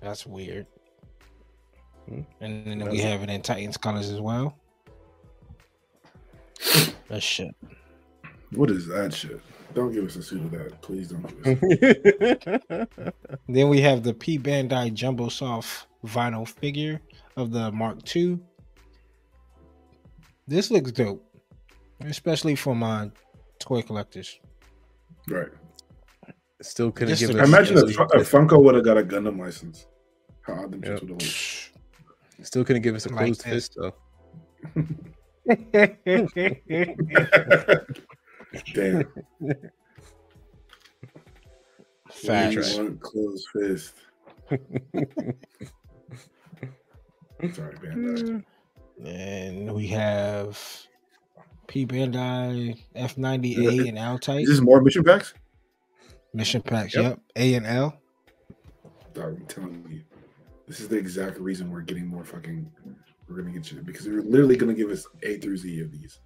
that's 0.00 0.26
weird. 0.26 0.66
Hmm. 2.08 2.22
And 2.40 2.80
then 2.80 2.88
we 2.88 2.98
have 3.00 3.22
it 3.22 3.28
in 3.28 3.42
Titans 3.42 3.76
colors 3.76 4.08
as 4.08 4.20
well. 4.22 4.56
That 7.08 7.22
shit. 7.22 7.54
What 8.52 8.70
is 8.70 8.86
that 8.86 9.12
shit? 9.12 9.42
Don't 9.74 9.92
give 9.92 10.06
us 10.06 10.16
a 10.16 10.22
suit 10.22 10.40
of 10.40 10.50
that. 10.52 10.80
Please 10.80 11.08
don't 11.08 11.44
give 11.44 12.62
us. 12.70 13.32
Then 13.48 13.68
we 13.68 13.82
have 13.82 14.02
the 14.04 14.14
P 14.14 14.38
Bandai 14.38 14.94
Jumbo 14.94 15.28
Soft 15.28 15.86
vinyl 16.06 16.48
figure 16.48 16.98
of 17.36 17.50
the 17.50 17.70
Mark 17.72 17.98
II. 18.16 18.38
This 20.46 20.70
looks 20.70 20.92
dope, 20.92 21.22
especially 22.06 22.54
for 22.54 22.74
my 22.74 23.10
toy 23.58 23.82
collectors. 23.82 24.40
Right. 25.28 25.48
Still 26.62 26.90
couldn't 26.92 27.10
Just 27.10 27.20
give 27.22 27.30
to- 27.32 27.40
I 27.40 27.44
imagine 27.44 27.76
if, 27.78 27.90
still 27.92 28.06
if 28.14 28.30
Funko 28.30 28.62
would 28.62 28.74
have 28.74 28.84
got 28.84 28.96
a 28.98 29.02
Gundam 29.02 29.38
license, 29.38 29.86
how 30.42 30.54
odd 30.54 30.72
them 30.72 30.82
Yep. 30.84 31.00
would 31.02 31.22
have. 31.22 31.70
Still 32.42 32.64
couldn't 32.64 32.82
give 32.82 32.94
us 32.94 33.06
a 33.06 33.10
Like 33.10 33.18
closed 33.26 33.44
this. 33.44 33.68
fist 33.68 33.76
though. 33.76 33.94
Damn. 38.74 39.04
Facts. 42.10 42.76
One 42.76 42.98
closed 42.98 43.48
fist. 43.52 43.94
Sorry, 47.52 47.74
man. 47.82 48.44
And 49.04 49.74
we 49.74 49.86
have 49.88 50.58
P 51.66 51.86
Bandai 51.86 52.78
F 52.94 53.16
ninety 53.18 53.66
A 53.66 53.88
and 53.88 53.98
L 53.98 54.18
type 54.18 54.40
This 54.40 54.50
Is 54.50 54.56
this 54.56 54.64
more 54.64 54.80
mission 54.80 55.04
packs? 55.04 55.34
mission 56.32 56.62
packs. 56.62 56.94
Yep. 56.94 57.04
Yep, 57.04 57.20
A 57.36 57.54
and 57.54 57.66
L. 57.66 58.00
Dog, 59.14 59.36
I'm 59.40 59.46
telling 59.46 59.86
you, 59.88 60.02
this 60.66 60.80
is 60.80 60.88
the 60.88 60.96
exact 60.96 61.38
reason 61.38 61.70
we're 61.70 61.82
getting 61.82 62.06
more 62.06 62.24
fucking. 62.24 62.70
We're 63.28 63.36
gonna 63.36 63.50
get 63.50 63.70
you 63.70 63.80
because 63.80 64.04
they're 64.04 64.22
literally 64.22 64.56
gonna 64.56 64.74
give 64.74 64.90
us 64.90 65.06
A 65.22 65.38
through 65.38 65.56
Z 65.56 65.80
of 65.80 65.92
these. 65.92 66.18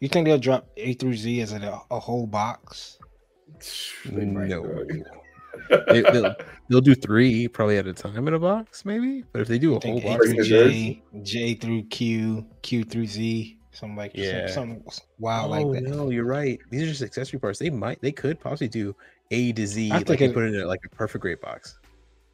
You 0.00 0.08
think 0.08 0.26
they'll 0.26 0.38
drop 0.38 0.68
A 0.76 0.94
through 0.94 1.14
Z 1.14 1.40
as 1.40 1.52
a, 1.52 1.80
a 1.90 1.98
whole 1.98 2.26
box? 2.26 2.98
No. 4.08 4.46
dog. 4.46 4.92
they, 5.90 6.02
will 6.02 6.34
they'll 6.68 6.80
do 6.80 6.94
three 6.94 7.48
probably 7.48 7.78
at 7.78 7.86
a 7.86 7.92
time 7.92 8.28
in 8.28 8.34
a 8.34 8.38
box, 8.38 8.84
maybe. 8.84 9.24
But 9.32 9.42
if 9.42 9.48
they 9.48 9.58
do 9.58 9.74
a 9.74 9.76
I 9.78 9.80
think 9.80 10.02
whole 10.02 10.12
A 10.12 10.16
box, 10.16 10.26
through 10.26 10.36
Box. 10.36 10.48
J, 10.48 11.02
J 11.22 11.54
through 11.54 11.82
Q, 11.84 12.46
Q 12.62 12.84
through 12.84 13.06
Z, 13.06 13.57
something 13.78 13.96
like 13.96 14.12
Yeah. 14.14 14.46
some, 14.48 14.80
something 14.82 14.84
wild 15.18 15.52
oh 15.52 15.68
like 15.68 15.82
that. 15.84 15.90
no, 15.90 16.10
you're 16.10 16.24
right. 16.24 16.58
These 16.70 16.82
are 16.82 16.86
just 16.86 17.02
accessory 17.02 17.38
parts. 17.38 17.58
They 17.58 17.70
might, 17.70 18.00
they 18.02 18.12
could 18.12 18.38
possibly 18.40 18.68
do 18.68 18.94
A 19.30 19.52
to 19.52 19.66
Z, 19.66 19.90
I 19.90 19.96
like 19.98 20.06
think 20.06 20.20
and 20.20 20.30
it- 20.30 20.34
put 20.34 20.44
it 20.44 20.54
in 20.54 20.60
a, 20.62 20.66
like 20.66 20.80
a 20.84 20.88
perfect 20.90 21.22
great 21.22 21.40
box. 21.40 21.78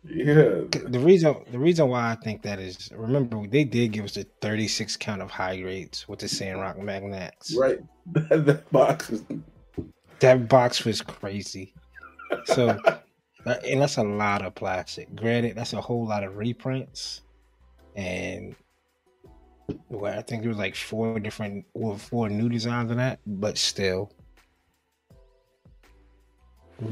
Yeah, 0.06 0.60
The 0.70 1.00
reason 1.00 1.34
the 1.50 1.58
reason 1.58 1.88
why 1.88 2.10
I 2.12 2.14
think 2.16 2.42
that 2.42 2.58
is 2.58 2.90
remember 2.94 3.46
they 3.46 3.64
did 3.64 3.90
give 3.92 4.04
us 4.04 4.18
a 4.18 4.24
36 4.42 4.98
count 4.98 5.22
of 5.22 5.30
high 5.30 5.58
grades 5.58 6.06
with 6.06 6.18
the 6.18 6.28
Sandrock 6.28 6.78
Magnets. 6.78 7.54
right. 7.56 7.78
That, 8.12 8.44
that 8.44 8.70
box 8.70 9.08
is 9.08 9.24
That 10.20 10.46
box 10.46 10.84
was 10.84 11.00
crazy. 11.00 11.72
So 12.44 12.78
and 13.46 13.80
that's 13.80 13.96
a 13.96 14.02
lot 14.02 14.44
of 14.44 14.54
plastic. 14.54 15.14
Granted, 15.16 15.56
that's 15.56 15.72
a 15.72 15.80
whole 15.80 16.06
lot 16.06 16.22
of 16.22 16.36
reprints. 16.36 17.22
And 17.96 18.54
well, 19.88 20.18
I 20.18 20.22
think 20.22 20.42
there 20.42 20.48
was 20.50 20.58
like 20.58 20.74
four 20.74 21.18
different 21.20 21.64
or 21.74 21.96
four 21.98 22.28
new 22.28 22.48
designs 22.48 22.90
of 22.90 22.96
that, 22.98 23.20
but 23.26 23.56
still. 23.58 24.12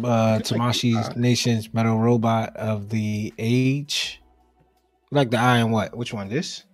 Uh 0.05 0.39
Tamashi's 0.39 1.15
Nation's 1.17 1.73
Metal 1.75 1.99
Robot 1.99 2.57
of 2.57 2.89
the 2.89 3.33
Age. 3.39 4.23
Like 5.11 5.31
the 5.31 5.39
eye 5.39 5.59
and 5.59 5.73
what? 5.73 5.95
Which 5.97 6.15
one? 6.15 6.29
This? 6.29 6.65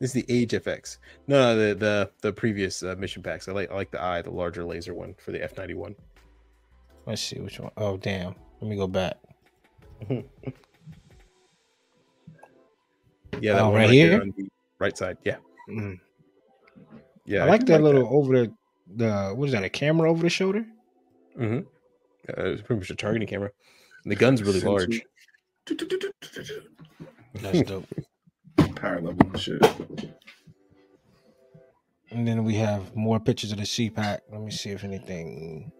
This 0.00 0.14
is 0.14 0.24
the 0.24 0.26
Age 0.28 0.50
FX. 0.52 0.98
No, 1.26 1.40
no, 1.40 1.56
the 1.56 1.74
the 1.74 2.10
the 2.20 2.32
previous 2.32 2.82
uh, 2.82 2.94
mission 2.98 3.22
packs. 3.22 3.48
I 3.48 3.52
like 3.52 3.70
I 3.72 3.74
like 3.74 3.90
the 3.90 4.02
eye, 4.02 4.20
the 4.22 4.30
larger 4.30 4.62
laser 4.64 4.92
one 4.94 5.14
for 5.14 5.32
the 5.32 5.42
F 5.42 5.56
ninety 5.56 5.74
one. 5.74 5.94
Let's 7.06 7.22
see 7.22 7.40
which 7.40 7.58
one. 7.58 7.72
Oh 7.76 7.96
damn. 7.96 8.34
Let 8.60 8.70
me 8.70 8.76
go 8.76 8.86
back. 8.86 9.16
Yeah, 13.40 13.54
that 13.54 13.62
Oh, 13.62 13.70
one 13.70 13.74
right 13.80 13.90
here? 13.90 14.20
on 14.20 14.32
the 14.36 14.48
right 14.84 14.96
side. 14.96 15.16
Yeah, 15.24 15.38
Mm. 15.68 15.98
yeah. 17.26 17.44
I 17.44 17.48
like 17.48 17.64
that 17.66 17.82
little 17.82 18.06
over 18.18 18.30
the 18.40 18.52
the 19.02 19.10
what 19.36 19.46
is 19.46 19.52
that? 19.52 19.64
A 19.64 19.70
camera 19.70 20.10
over 20.10 20.22
the 20.22 20.30
shoulder? 20.30 20.62
hmm 21.36 21.60
Uh, 22.28 22.52
it's 22.52 22.62
pretty 22.62 22.80
much 22.80 22.90
a 22.90 22.94
targeting 22.94 23.28
camera. 23.28 23.50
And 24.04 24.10
the 24.12 24.16
gun's 24.16 24.42
really 24.42 24.60
large. 24.60 25.02
That's 27.42 27.62
dope. 27.70 27.86
Power 28.76 29.00
level 29.00 29.26
and 29.32 29.40
shit. 29.40 29.62
And 32.10 32.28
then 32.28 32.44
we 32.44 32.54
have 32.56 32.94
more 32.94 33.18
pictures 33.18 33.50
of 33.52 33.58
the 33.58 33.66
C 33.66 33.90
pack. 33.90 34.22
Let 34.30 34.40
me 34.42 34.50
see 34.50 34.70
if 34.70 34.84
anything. 34.84 35.72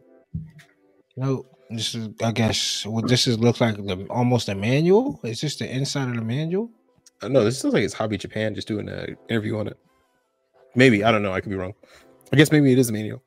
Nope. 1.16 1.46
This 1.70 1.94
is, 1.94 2.08
I 2.22 2.32
guess, 2.32 2.84
what 2.86 3.08
this 3.08 3.26
is 3.26 3.38
looks 3.38 3.60
like 3.60 3.76
the 3.76 4.06
almost 4.10 4.48
a 4.48 4.54
manual. 4.54 5.20
Is 5.22 5.40
this 5.40 5.56
the 5.56 5.68
inside 5.70 6.08
of 6.08 6.16
the 6.16 6.22
manual? 6.22 6.70
Uh, 7.22 7.28
no, 7.28 7.44
this 7.44 7.58
sounds 7.58 7.74
like 7.74 7.84
it's 7.84 7.94
Hobby 7.94 8.16
Japan 8.16 8.54
just 8.54 8.68
doing 8.68 8.88
an 8.88 9.16
interview 9.28 9.58
on 9.58 9.68
it. 9.68 9.78
Maybe 10.74 11.04
I 11.04 11.12
don't 11.12 11.22
know. 11.22 11.32
I 11.32 11.40
could 11.40 11.50
be 11.50 11.56
wrong. 11.56 11.74
I 12.32 12.36
guess 12.36 12.50
maybe 12.50 12.72
it 12.72 12.78
is 12.78 12.88
a 12.88 12.92
manual. 12.92 13.22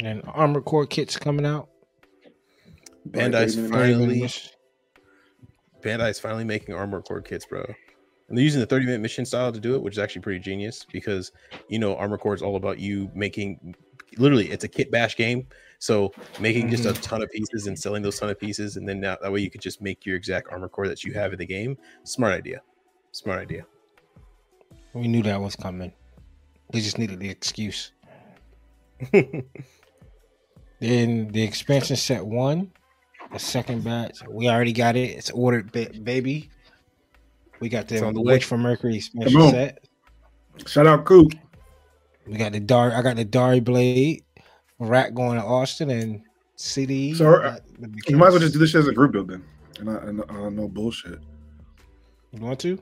And 0.00 0.22
Armored 0.26 0.64
Core 0.64 0.86
kits 0.86 1.16
coming 1.16 1.46
out. 1.46 1.68
Bandai's 3.08 3.56
Like, 3.56 3.70
finally 3.70 4.28
Bandai's 5.82 6.18
finally 6.18 6.44
making 6.44 6.74
Armored 6.74 7.04
Core 7.04 7.20
kits, 7.20 7.46
bro. 7.46 7.64
And 8.28 8.36
they're 8.36 8.44
using 8.44 8.60
the 8.60 8.66
30 8.66 8.86
minute 8.86 9.00
mission 9.00 9.26
style 9.26 9.52
to 9.52 9.60
do 9.60 9.74
it, 9.74 9.82
which 9.82 9.94
is 9.94 9.98
actually 9.98 10.22
pretty 10.22 10.40
genius 10.40 10.86
because 10.90 11.32
you 11.68 11.78
know 11.78 11.96
Armored 11.96 12.20
Core 12.20 12.34
is 12.34 12.42
all 12.42 12.56
about 12.56 12.78
you 12.78 13.10
making 13.14 13.74
literally 14.16 14.50
it's 14.50 14.64
a 14.64 14.68
kit 14.68 14.90
bash 14.90 15.16
game. 15.16 15.46
So 15.84 16.12
making 16.40 16.70
just 16.70 16.86
a 16.86 16.92
Mhm. 16.94 17.02
ton 17.02 17.22
of 17.22 17.30
pieces 17.30 17.66
and 17.66 17.78
selling 17.78 18.02
those 18.02 18.18
ton 18.18 18.30
of 18.30 18.40
pieces, 18.40 18.78
and 18.78 18.88
then 18.88 19.00
now 19.00 19.18
that 19.20 19.30
way 19.30 19.40
you 19.40 19.50
could 19.50 19.60
just 19.60 19.82
make 19.82 20.06
your 20.06 20.16
exact 20.16 20.48
Armored 20.50 20.72
Core 20.72 20.88
that 20.88 21.04
you 21.04 21.12
have 21.12 21.34
in 21.34 21.38
the 21.38 21.44
game. 21.44 21.76
Smart 22.04 22.32
idea. 22.32 22.62
Smart 23.12 23.38
idea. 23.38 23.66
We 24.94 25.08
knew 25.08 25.22
that 25.24 25.38
was 25.38 25.54
coming. 25.56 25.92
We 26.72 26.80
just 26.80 26.96
needed 26.96 27.20
the 27.20 27.28
excuse. 27.28 27.92
Then 30.80 31.28
the 31.28 31.42
expansion 31.42 31.96
set 31.96 32.24
one, 32.24 32.72
the 33.30 33.38
second 33.38 33.84
batch, 33.84 34.20
we 34.28 34.48
already 34.48 34.72
got 34.72 34.96
it. 34.96 35.10
It's 35.10 35.30
ordered, 35.32 35.70
ba- 35.70 35.90
baby. 36.02 36.48
We 37.60 37.68
got 37.68 37.88
the, 37.88 38.02
on 38.02 38.14
the 38.14 38.22
Witch 38.22 38.44
way. 38.44 38.48
for 38.48 38.56
Mercury 38.58 38.92
Come 39.12 39.22
expansion 39.22 39.50
set. 39.50 39.84
Shout 40.66 40.86
out 40.86 41.04
Coop. 41.04 41.34
We 42.26 42.38
got 42.38 42.52
the 42.52 42.60
Dar. 42.60 42.92
I 42.92 43.02
got 43.02 43.16
the 43.16 43.24
Darilbalde. 43.26 44.23
Rat 44.88 45.14
going 45.14 45.38
to 45.38 45.44
Austin 45.44 45.90
and 45.90 46.22
CD. 46.56 47.14
So, 47.14 47.34
uh, 47.34 47.58
You 48.08 48.16
might 48.16 48.28
as 48.28 48.32
well 48.34 48.40
just 48.40 48.52
do 48.52 48.58
this 48.58 48.70
shit 48.70 48.80
as 48.80 48.86
a 48.88 48.92
group 48.92 49.12
building. 49.12 49.42
And 49.80 49.90
I, 49.90 49.94
and 49.96 50.22
I 50.28 50.48
no 50.50 50.68
bullshit. 50.68 51.18
You 52.32 52.40
want 52.40 52.60
to? 52.60 52.78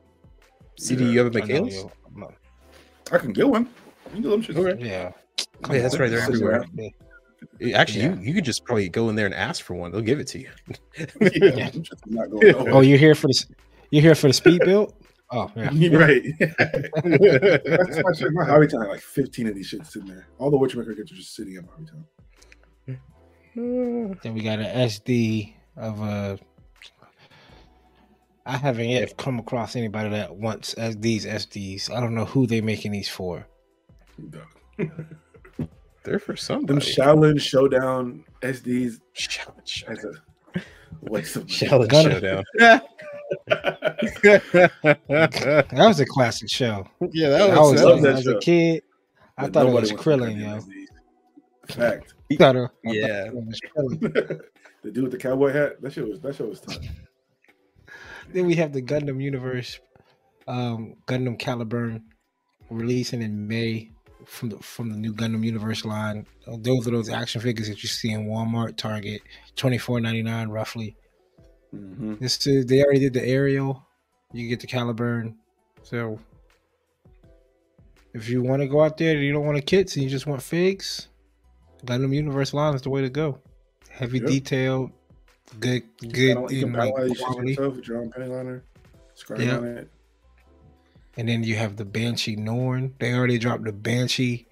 CD, 0.78 1.04
Yeah, 1.04 1.10
you 1.10 1.18
have 1.24 1.34
a 1.34 1.42
I 1.42 1.46
know 1.46 1.62
Michaels? 1.62 1.92
I'm 2.14 2.20
not- 2.20 2.34
I 3.10 3.18
can 3.18 3.32
get 3.32 3.48
one. 3.48 3.68
You 4.06 4.12
can 4.12 4.22
do 4.22 4.30
them 4.30 4.42
shit. 4.42 4.56
Okay. 4.56 4.84
Yeah. 4.84 5.12
Yeah, 5.70 5.82
that's 5.82 5.98
right. 5.98 6.10
They're 6.10 6.20
everywhere. 6.20 6.64
Yeah. 6.74 7.78
Actually, 7.78 8.04
Yeah. 8.04 8.14
you, 8.16 8.20
you 8.28 8.34
could 8.34 8.44
just 8.44 8.64
probably 8.64 8.88
go 8.88 9.08
in 9.08 9.16
there 9.16 9.26
and 9.26 9.34
ask 9.34 9.64
for 9.64 9.74
one. 9.74 9.90
They'll 9.92 10.00
give 10.00 10.20
it 10.20 10.26
to 10.28 10.38
you. 10.40 10.48
yeah, 10.98 11.70
them 11.70 11.82
shits 11.82 11.92
is 11.92 12.00
not 12.06 12.30
going. 12.30 12.68
Oh, 12.68 12.80
you're 12.80 12.98
here 12.98 13.14
for 13.14 13.26
the 13.28 13.44
you're 13.90 14.02
here 14.02 14.14
for 14.14 14.28
the 14.28 14.32
speed 14.32 14.60
build? 14.64 14.94
Oh 15.32 15.50
yeah. 15.56 15.70
right. 15.98 16.22
That's 16.38 18.02
my 18.02 18.12
shit. 18.12 18.32
My 18.32 18.44
hobby 18.44 18.66
time, 18.66 18.86
like 18.88 19.00
15 19.00 19.48
of 19.48 19.54
these 19.54 19.72
shits 19.72 19.86
sitting 19.86 20.08
there. 20.08 20.26
All 20.38 20.50
the 20.50 20.58
Witchmaker 20.58 20.94
kits 20.94 21.10
are 21.10 21.14
just 21.16 21.34
sitting 21.34 21.54
in 21.54 21.66
my 21.66 21.72
hobby 21.72 21.86
time. 21.86 22.06
Then 23.54 24.34
we 24.34 24.42
got 24.42 24.58
an 24.58 24.88
SD 24.88 25.54
of 25.76 26.00
a. 26.00 26.38
I 28.44 28.56
haven't 28.56 28.88
yet 28.88 29.16
come 29.16 29.38
across 29.38 29.76
anybody 29.76 30.10
that 30.10 30.34
wants 30.34 30.74
as 30.74 30.96
these 30.98 31.24
SDs. 31.24 31.90
I 31.90 32.00
don't 32.00 32.14
know 32.14 32.24
who 32.24 32.46
they 32.46 32.60
making 32.60 32.92
these 32.92 33.08
for. 33.08 33.46
They're 36.04 36.18
for 36.18 36.32
Them 36.32 36.36
somebody. 36.36 36.80
Xiaolin 36.80 37.40
Showdown 37.40 38.24
SDs 38.42 39.00
Challenge 39.14 39.84
as 39.86 40.04
a 40.04 40.12
waste 41.02 41.36
of 41.36 41.42
money. 41.42 41.54
Challenge 41.54 41.92
showdown. 41.92 42.44
That 45.08 45.66
was 45.72 46.00
a 46.00 46.06
classic 46.06 46.50
show. 46.50 46.86
yeah, 47.12 47.26
I 47.28 47.30
that 47.30 47.48
was 47.60 47.72
was, 47.72 47.82
love 47.82 48.02
that 48.02 48.08
as 48.10 48.16
was 48.16 48.24
that 48.26 48.36
a 48.36 48.40
kid. 48.40 48.82
I 49.38 49.42
But 49.44 49.52
thought 49.54 49.66
it 49.66 49.72
was 49.72 49.92
wants 49.92 50.04
Krillin, 50.04 50.40
yo. 50.40 50.60
Fact. 51.74 52.14
I 52.30 52.36
thought 52.36 52.56
it- 52.56 52.62
I 52.62 52.66
thought 52.66 52.94
Yeah. 52.94 53.24
it 53.26 53.34
was 53.34 53.60
Krillin. 53.76 54.40
the 54.82 54.90
dude 54.90 55.02
with 55.04 55.12
the 55.12 55.18
cowboy 55.18 55.52
hat, 55.52 55.80
that 55.82 55.92
shit 55.92 56.06
was 56.08 56.20
that 56.20 56.34
shit 56.34 56.48
was 56.48 56.60
tough. 56.60 56.78
Then 58.32 58.46
we 58.46 58.54
have 58.56 58.72
the 58.72 58.82
Gundam 58.82 59.22
Universe, 59.22 59.78
um, 60.48 60.94
Gundam 61.06 61.38
Caliburn, 61.38 62.02
releasing 62.70 63.22
in 63.22 63.46
May 63.46 63.90
from 64.26 64.50
the 64.50 64.58
from 64.58 64.90
the 64.90 64.96
new 64.96 65.12
Gundam 65.14 65.44
Universe 65.44 65.84
line. 65.84 66.26
Those 66.46 66.86
are 66.88 66.92
those 66.92 67.08
action 67.10 67.40
figures 67.40 67.68
that 67.68 67.82
you 67.82 67.88
see 67.88 68.10
in 68.10 68.26
Walmart, 68.26 68.76
Target, 68.76 69.22
twenty 69.56 69.78
four 69.78 70.00
ninety 70.00 70.22
nine 70.22 70.48
roughly. 70.48 70.96
Mhm. 71.74 72.18
This 72.18 72.46
is, 72.46 72.66
they 72.66 72.82
already 72.84 73.00
did 73.00 73.14
the 73.14 73.24
aerial. 73.24 73.82
You 74.32 74.48
get 74.48 74.60
the 74.60 74.66
Caliburn. 74.66 75.34
So 75.82 76.18
if 78.14 78.28
you 78.28 78.42
want 78.42 78.62
to 78.62 78.68
go 78.68 78.82
out 78.82 78.98
there 78.98 79.14
and 79.16 79.24
you 79.24 79.32
don't 79.32 79.44
want 79.46 79.58
a 79.58 79.62
kits 79.62 79.96
and 79.96 80.04
you 80.04 80.10
just 80.10 80.26
want 80.26 80.42
figs, 80.42 81.08
Gundam 81.84 82.14
Universe 82.14 82.52
line 82.54 82.74
is 82.74 82.82
the 82.82 82.90
way 82.90 83.00
to 83.02 83.10
go. 83.10 83.38
Heavy 83.90 84.18
Yep. 84.18 84.26
detailed, 84.28 84.90
good, 85.60 85.82
You 86.00 86.08
good 86.10 86.36
can, 86.48 86.48
you 86.56 86.64
can 86.64 86.72
like 86.72 86.94
buy 86.94 87.04
these 87.04 87.16
shit 87.16 87.26
quality. 87.26 87.48
yourself 87.50 87.76
with 87.76 87.88
your 87.88 87.98
own 87.98 88.10
panel 88.10 88.28
liner, 88.36 88.64
scribe 89.14 89.40
Yeah. 89.40 89.56
on 89.58 89.64
it. 89.66 89.90
And 91.18 91.28
then 91.28 91.42
you 91.44 91.56
have 91.56 91.76
the 91.76 91.84
Banshee 91.84 92.36
Norn. 92.36 92.94
They 92.98 93.12
already 93.12 93.38
dropped 93.38 93.64
the 93.64 93.72
Banshee 93.72 94.46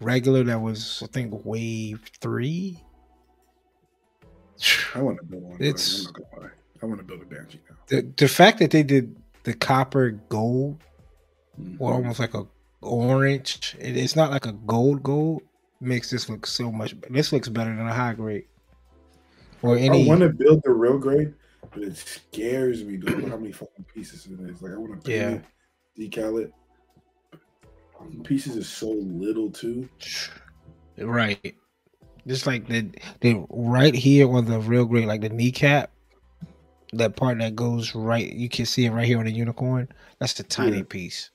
regular 0.00 0.44
that 0.44 0.60
was 0.60 1.02
I 1.02 1.06
think 1.08 1.44
wave 1.44 2.10
three. 2.20 2.82
I 4.94 5.02
want 5.02 5.18
to 5.18 5.24
build 5.24 5.42
one. 5.42 5.56
It's- 5.62 6.06
I'm 6.82 6.90
not 6.90 6.96
gonna 6.96 6.96
lie. 6.96 6.96
I 6.96 6.96
want 6.96 6.98
to 7.00 7.04
build 7.04 7.22
a 7.22 7.24
banshee 7.26 7.60
now. 7.68 7.76
The 7.88 8.12
the 8.16 8.28
fact 8.28 8.58
that 8.58 8.70
they 8.70 8.82
did 8.82 9.16
the 9.44 9.54
copper 9.54 10.10
gold 10.28 10.78
Mhm. 11.60 11.76
or 11.78 11.94
almost 11.94 12.20
like 12.20 12.34
a 12.34 12.46
orange, 12.82 13.76
it, 13.78 13.96
it's 13.96 14.14
not 14.16 14.30
like 14.30 14.44
a 14.46 14.52
gold 14.52 15.02
gold, 15.02 15.42
makes 15.80 16.10
this 16.10 16.28
look 16.28 16.46
so 16.46 16.70
much. 16.70 16.94
This 17.10 17.32
looks 17.32 17.48
better 17.48 17.74
than 17.74 17.86
a 17.86 17.94
high 17.94 18.12
grade. 18.14 18.44
Or 19.62 19.76
any 19.76 20.04
I 20.04 20.06
want 20.06 20.20
to 20.20 20.28
build 20.28 20.62
the 20.64 20.72
real 20.72 20.98
grade, 20.98 21.32
but 21.72 21.82
it 21.82 21.96
scares 21.96 22.84
me 22.84 22.98
Dude, 22.98 23.28
how 23.28 23.36
many 23.38 23.52
fucking 23.52 23.84
pieces 23.92 24.26
it 24.26 24.38
is. 24.50 24.60
Like 24.60 24.72
I 24.72 24.76
want 24.76 25.02
to 25.04 25.10
Yeah. 25.10 25.38
decal 25.98 26.42
it. 26.42 26.52
Pieces 28.24 28.56
is 28.56 28.68
so 28.68 28.90
little 28.90 29.50
too. 29.50 29.88
right. 30.98 31.54
Just 32.26 32.46
like 32.46 32.66
the 32.68 32.90
the 33.20 33.46
right 33.48 33.94
here 33.94 34.30
on 34.30 34.44
the 34.44 34.58
real 34.60 34.84
grade, 34.84 35.06
like 35.06 35.22
the 35.22 35.28
kneecap, 35.30 35.90
that 36.98 37.16
part 37.16 37.38
that 37.38 37.54
goes 37.56 37.94
right, 37.94 38.32
you 38.32 38.48
can 38.48 38.66
see 38.66 38.86
it 38.86 38.90
right 38.90 39.06
here 39.06 39.18
on 39.18 39.24
the 39.26 39.32
unicorn. 39.32 39.88
That's 40.18 40.34
the 40.34 40.42
tiny 40.42 40.78
Yeah. 40.78 40.82
piece. 40.88 41.30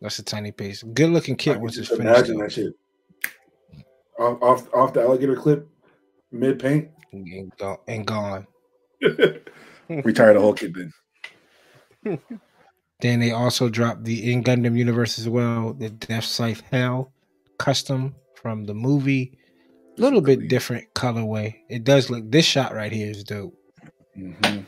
That's 0.00 0.18
a 0.18 0.22
tiny 0.22 0.52
piece. 0.52 0.82
Good 0.82 1.10
looking 1.10 1.36
kit 1.36 1.60
once 1.60 1.76
it's 1.78 1.88
finished. 1.88 2.02
imagine 2.06 2.36
though. 2.38 2.44
that 2.44 2.52
shit 2.52 2.72
off, 4.18 4.40
off 4.42 4.74
off 4.74 4.92
the 4.92 5.00
alligator 5.02 5.34
clip, 5.36 5.68
mid 6.30 6.58
paint. 6.58 6.88
And, 7.12 7.52
go- 7.58 7.80
and 7.88 8.06
gone. 8.06 8.46
Retire 9.88 10.34
the 10.34 10.40
whole 10.40 10.52
kit 10.54 10.72
then. 10.74 12.18
Then 13.00 13.20
they 13.20 13.32
also 13.32 13.68
dropped 13.68 14.04
the 14.04 14.32
in 14.32 14.42
Gundam 14.44 14.76
universe 14.78 15.18
as 15.18 15.28
well, 15.28 15.74
the 15.74 15.90
Death 15.90 16.24
Scythe 16.24 16.62
Hell 16.70 17.12
custom 17.58 18.14
from 18.34 18.64
the 18.64 18.74
movie. 18.74 19.38
A 19.96 20.00
little 20.00 20.20
bit 20.20 20.48
different 20.48 20.92
colorway. 20.94 21.54
It 21.68 21.84
does 21.84 22.10
look. 22.10 22.30
This 22.30 22.44
shot 22.44 22.74
right 22.74 22.90
here 22.92 23.10
is 23.10 23.22
dope. 23.24 23.56
Mm-hmm. 24.18 24.60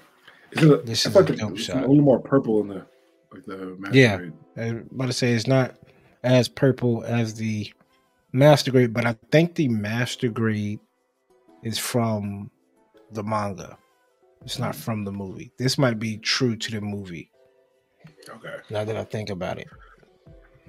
Is 0.53 0.63
it 0.63 0.71
a, 0.71 0.77
This 0.79 1.07
it's 1.07 1.07
is 1.07 1.15
like 1.15 1.31
a 1.31 1.33
a, 1.33 1.37
dope 1.37 1.53
it's 1.53 1.63
shot. 1.65 1.77
a 1.79 1.81
little 1.81 1.97
more 2.03 2.21
purple 2.21 2.61
in 2.61 2.69
the 2.69 2.87
like 3.33 3.45
the 3.45 3.77
master 3.79 3.99
Yeah. 3.99 4.17
grade. 4.17 4.33
I'm 4.57 4.89
about 4.95 5.07
to 5.07 5.13
say 5.13 5.33
it's 5.33 5.47
not 5.47 5.77
as 6.23 6.49
purple 6.49 7.05
as 7.05 7.35
the 7.35 7.73
master 8.33 8.71
grade, 8.71 8.93
but 8.93 9.05
I 9.05 9.17
think 9.31 9.55
the 9.55 9.69
master 9.69 10.29
grade 10.29 10.81
is 11.63 11.79
from 11.79 12.51
the 13.13 13.23
manga. 13.23 13.77
It's 14.45 14.59
not 14.59 14.75
from 14.77 15.05
the 15.05 15.13
movie. 15.13 15.51
This 15.59 15.77
might 15.79 15.99
be 15.99 16.19
true 16.19 16.57
to 16.57 16.71
the 16.71 16.81
movie. 16.81 17.31
Okay. 18.29 18.57
Now 18.71 18.85
that 18.85 18.97
I 18.97 19.05
think 19.05 19.31
about 19.31 19.59
it, 19.59 19.69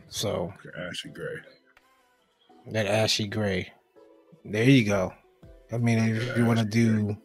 so 0.10 0.54
okay. 0.66 0.88
Ashy 0.90 1.10
gray. 1.10 1.36
that 2.72 2.86
ashy 2.88 3.28
gray. 3.28 3.72
There 4.46 4.64
you 4.64 4.84
go. 4.86 5.14
I 5.72 5.78
mean, 5.78 6.00
if 6.00 6.38
you 6.38 6.46
want 6.46 6.60
to 6.60 6.66
do, 6.66 7.18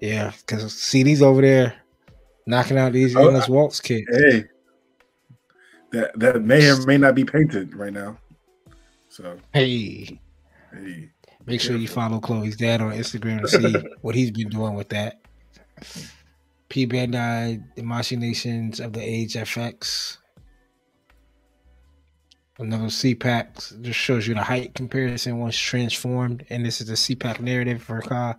yeah, 0.00 0.32
because 0.40 0.72
CD's 0.72 1.22
over 1.22 1.42
there 1.42 1.74
knocking 2.46 2.78
out 2.78 2.92
these 2.92 3.14
Oh, 3.14 3.26
endless 3.26 3.48
waltz 3.48 3.80
kits. 3.80 4.06
Hey, 4.12 4.44
that 5.92 6.18
that 6.18 6.42
may 6.42 6.68
or 6.70 6.84
may 6.86 6.98
not 6.98 7.14
be 7.14 7.24
painted 7.24 7.74
right 7.74 7.92
now. 7.92 8.16
So 9.08 9.36
Hey, 9.52 10.20
hey, 10.72 11.10
make 11.46 11.60
sure 11.60 11.76
you 11.76 11.88
follow 11.88 12.20
Chloe's 12.20 12.56
dad 12.56 12.80
on 12.80 12.92
Instagram 12.92 13.42
to 13.42 13.48
see 13.48 13.74
what 14.00 14.14
he's 14.14 14.30
been 14.30 14.48
doing 14.48 14.74
with 14.74 14.88
that. 14.90 15.20
P 16.68 16.86
Bandai, 16.86 17.62
the 17.74 17.82
Machinations 17.82 18.80
of 18.80 18.92
the 18.92 19.00
Age 19.00 19.34
FX. 19.34 20.18
Another 22.58 22.84
CPAC 22.86 23.80
just 23.80 23.98
shows 23.98 24.28
you 24.28 24.34
the 24.34 24.42
height 24.42 24.74
comparison 24.74 25.38
once 25.38 25.56
transformed, 25.56 26.44
and 26.50 26.64
this 26.64 26.80
is 26.80 26.88
the 26.88 26.94
CPAC 26.94 27.40
narrative 27.40 27.82
for 27.82 28.02
Ka. 28.02 28.36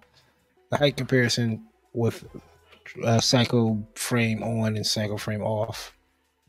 The 0.72 0.78
height 0.78 0.98
comparison 0.98 1.64
with 1.94 2.26
uh, 3.04 3.20
cycle 3.20 3.88
frame 3.96 4.42
on 4.42 4.76
and 4.76 4.86
cycle 4.86 5.18
frame 5.18 5.42
off. 5.42 5.94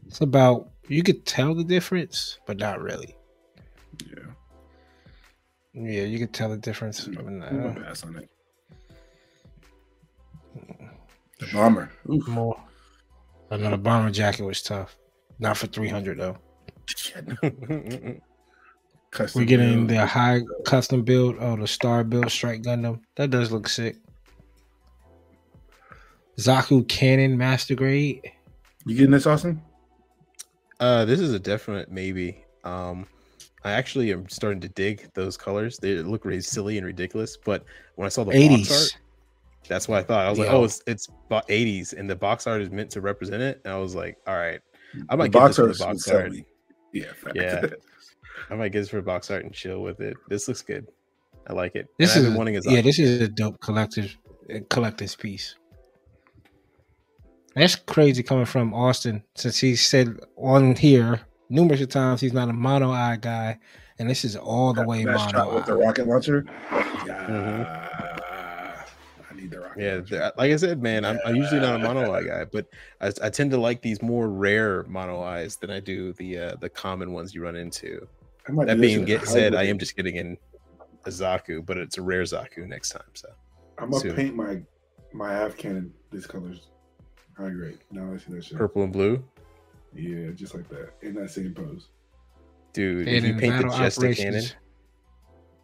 It's 0.06 0.20
about 0.20 0.70
you 0.88 1.02
could 1.02 1.24
tell 1.26 1.54
the 1.54 1.64
difference, 1.64 2.38
but 2.46 2.58
not 2.58 2.80
really. 2.80 3.16
Yeah. 4.06 4.24
Yeah, 5.74 6.02
you 6.04 6.18
could 6.18 6.32
tell 6.32 6.50
the 6.50 6.56
difference. 6.56 7.06
I'm 7.06 7.40
gonna 7.40 7.80
pass 7.84 8.04
on 8.04 8.16
it. 8.16 8.28
The 11.38 11.46
bomber. 11.52 11.90
Oof. 12.10 12.28
more. 12.28 12.60
Another 13.50 13.76
bomber 13.76 14.10
jacket 14.10 14.44
was 14.44 14.62
tough. 14.62 14.96
Not 15.38 15.56
for 15.56 15.66
three 15.66 15.88
hundred 15.88 16.18
though. 16.18 16.36
We're 19.34 19.44
getting 19.44 19.86
build. 19.86 19.88
the 19.88 20.06
high 20.06 20.40
custom 20.64 21.02
build. 21.02 21.36
Oh, 21.38 21.56
the 21.56 21.66
star 21.66 22.04
build 22.04 22.30
strike 22.30 22.62
Gundam. 22.62 23.00
That 23.16 23.30
does 23.30 23.50
look 23.52 23.68
sick. 23.68 23.96
Zaku 26.38 26.86
Cannon 26.88 27.36
Master 27.36 27.74
Grade. 27.74 28.32
You 28.86 28.96
getting 28.96 29.10
this, 29.10 29.26
Austin? 29.26 29.62
Uh, 30.80 31.04
this 31.04 31.20
is 31.20 31.32
a 31.32 31.38
definite 31.38 31.90
maybe. 31.90 32.44
Um, 32.64 33.06
I 33.64 33.72
actually 33.72 34.12
am 34.12 34.28
starting 34.28 34.60
to 34.62 34.68
dig 34.68 35.12
those 35.14 35.36
colors. 35.36 35.78
They 35.78 35.94
look 35.96 36.24
really 36.24 36.40
silly 36.40 36.78
and 36.78 36.86
ridiculous. 36.86 37.36
But 37.36 37.64
when 37.94 38.06
I 38.06 38.08
saw 38.08 38.24
the 38.24 38.32
box 38.32 38.42
art, 38.42 38.50
Eighties. 38.52 38.96
that's 39.68 39.86
what 39.86 39.98
I 39.98 40.02
thought. 40.02 40.26
I 40.26 40.30
was 40.30 40.38
like, 40.38 40.50
oh, 40.50 40.64
it's 40.64 40.82
it's 40.86 41.06
bo- 41.28 41.42
80s, 41.48 41.92
and 41.96 42.10
the 42.10 42.16
box 42.16 42.46
art 42.46 42.60
is 42.62 42.70
meant 42.70 42.90
to 42.90 43.00
represent 43.00 43.42
it. 43.42 43.60
And 43.64 43.72
I 43.72 43.78
was 43.78 43.94
like, 43.94 44.16
all 44.26 44.34
right, 44.34 44.60
I 45.08 45.14
The 45.14 45.16
might 45.16 45.30
get 45.30 45.46
this 45.46 45.56
for 45.56 45.62
the 45.72 45.84
art 45.84 45.94
box 45.94 46.08
art. 46.08 46.32
Yeah. 46.92 47.12
fact. 47.14 47.36
Yeah. 47.36 47.66
I 48.50 48.56
might 48.56 48.70
get 48.72 48.80
this 48.80 48.88
for 48.88 48.98
a 48.98 49.02
box 49.02 49.30
art 49.30 49.44
and 49.44 49.52
chill 49.54 49.82
with 49.82 50.00
it. 50.00 50.16
This 50.28 50.48
looks 50.48 50.62
good. 50.62 50.86
I 51.46 51.52
like 51.52 51.76
it. 51.76 51.86
This 51.98 52.16
And 52.16 52.20
I've 52.20 52.24
is 52.24 52.30
been 52.30 52.38
wanting 52.38 52.54
his 52.54 52.66
yeah. 52.66 52.80
This 52.80 52.98
is 52.98 53.20
a 53.20 53.28
dope 53.28 53.60
collector's 53.60 54.16
uh, 54.52 54.58
collector's 54.68 55.14
piece. 55.14 55.54
That's 57.54 57.76
crazy 57.76 58.22
coming 58.22 58.46
from 58.46 58.72
Austin, 58.72 59.22
since 59.34 59.58
he 59.58 59.76
said 59.76 60.18
on 60.36 60.74
here 60.74 61.20
numerous 61.52 61.82
of 61.82 61.88
times 61.90 62.20
he's 62.20 62.32
not 62.32 62.48
a 62.48 62.52
mono 62.52 62.90
eye 62.90 63.18
guy, 63.20 63.58
and 63.98 64.08
this 64.08 64.24
is 64.24 64.36
all 64.36 64.72
the 64.72 64.84
way 64.86 65.04
That 65.04 65.18
shot 65.18 65.34
mono 65.34 65.54
with 65.56 65.66
the 65.66 65.76
rocket 65.76 66.06
launcher. 66.06 66.44
Yeah. 67.06 68.84
I 69.30 69.34
need 69.34 69.50
the 69.50 69.60
rocket. 69.60 70.10
Yeah, 70.10 70.30
like 70.36 70.50
I 70.50 70.56
said, 70.56 70.82
man, 70.82 71.04
I'm, 71.04 71.18
I'm 71.24 71.36
usually 71.36 71.60
not 71.60 71.76
a 71.76 71.78
mono 71.78 72.12
eye 72.12 72.24
guy, 72.24 72.44
but 72.46 72.66
I, 73.00 73.12
I 73.22 73.30
tend 73.30 73.50
to 73.52 73.58
like 73.58 73.82
these 73.82 74.02
more 74.02 74.28
rare 74.28 74.84
mono 74.84 75.20
eyes 75.22 75.56
than 75.56 75.70
I 75.70 75.78
do 75.80 76.14
the 76.14 76.38
uh, 76.38 76.56
the 76.56 76.70
common 76.70 77.12
ones 77.12 77.34
you 77.34 77.42
run 77.42 77.56
into. 77.56 78.08
That 78.48 78.80
being 78.80 79.04
get 79.04 79.28
said, 79.28 79.54
I 79.54 79.64
am 79.64 79.78
just 79.78 79.94
getting 79.94 80.16
in 80.16 80.36
a 81.04 81.10
Zaku, 81.10 81.64
but 81.64 81.76
it's 81.76 81.98
a 81.98 82.02
rare 82.02 82.22
Zaku 82.22 82.66
next 82.66 82.90
time. 82.90 83.02
So 83.14 83.28
I'm 83.78 83.90
gonna 83.90 84.02
soon. 84.02 84.16
paint 84.16 84.34
my 84.34 84.62
my 85.12 85.32
half 85.32 85.56
cannon 85.56 85.92
these 86.10 86.26
colors. 86.26 86.71
High 87.36 87.50
grade. 87.50 87.78
Now 87.90 88.12
I 88.12 88.16
see 88.18 88.32
that 88.34 88.44
shit. 88.44 88.58
purple 88.58 88.82
and 88.84 88.92
blue, 88.92 89.22
Yeah, 89.94 90.30
just 90.34 90.54
like 90.54 90.68
that 90.68 90.90
in 91.02 91.14
that 91.14 91.30
same 91.30 91.54
pose. 91.54 91.88
dude. 92.72 93.08
if 93.08 93.24
you 93.24 93.34
paint 93.36 93.56
the 93.62 93.68
chest 93.68 94.00
Jesta 94.00 94.14
cannon, 94.22 94.44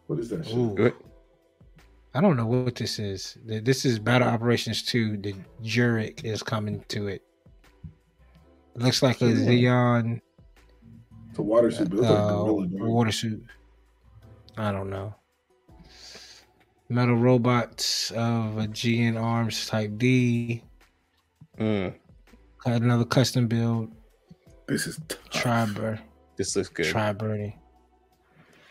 What 0.07 0.19
is 0.19 0.29
that 0.29 0.45
shit? 0.45 0.55
Ooh. 0.57 0.93
I 2.15 2.21
don't 2.21 2.35
know 2.37 2.47
what 2.47 2.75
this 2.75 2.97
is. 2.97 3.37
This 3.45 3.85
is 3.85 3.99
Battle 3.99 4.27
Operations 4.27 4.81
2. 4.83 5.17
The 5.17 5.35
Jurek 5.63 6.23
is 6.25 6.41
coming 6.41 6.83
to 6.87 7.07
it. 7.07 7.21
It 8.75 8.81
looks 8.81 9.03
like 9.03 9.21
a 9.21 9.27
Yeah. 9.27 9.35
Zeon 9.35 10.21
It's 11.29 11.37
a 11.37 11.41
water 11.43 11.69
suit, 11.69 11.89
but 11.91 11.99
it's 11.99 12.09
like 12.09 12.17
uh, 12.19 12.43
gorilla. 12.43 12.89
water 12.89 13.11
suit. 13.11 13.43
I 14.57 14.71
don't 14.71 14.89
know. 14.89 15.13
Metal 16.89 17.15
robots 17.15 18.09
of 18.11 18.57
a 18.57 18.67
GN 18.67 19.21
Arms 19.21 19.67
Type 19.67 19.95
D. 19.99 20.63
Mm, 21.59 21.93
Got 22.63 22.81
another 22.81 23.05
custom 23.05 23.47
build. 23.47 23.91
This 24.67 24.87
is 24.87 24.99
tough. 25.07 25.19
Tri 25.29 25.99
this 26.37 26.55
looks 26.55 26.69
good. 26.69 26.85
Tri 26.85 27.11
Bernie. 27.13 27.57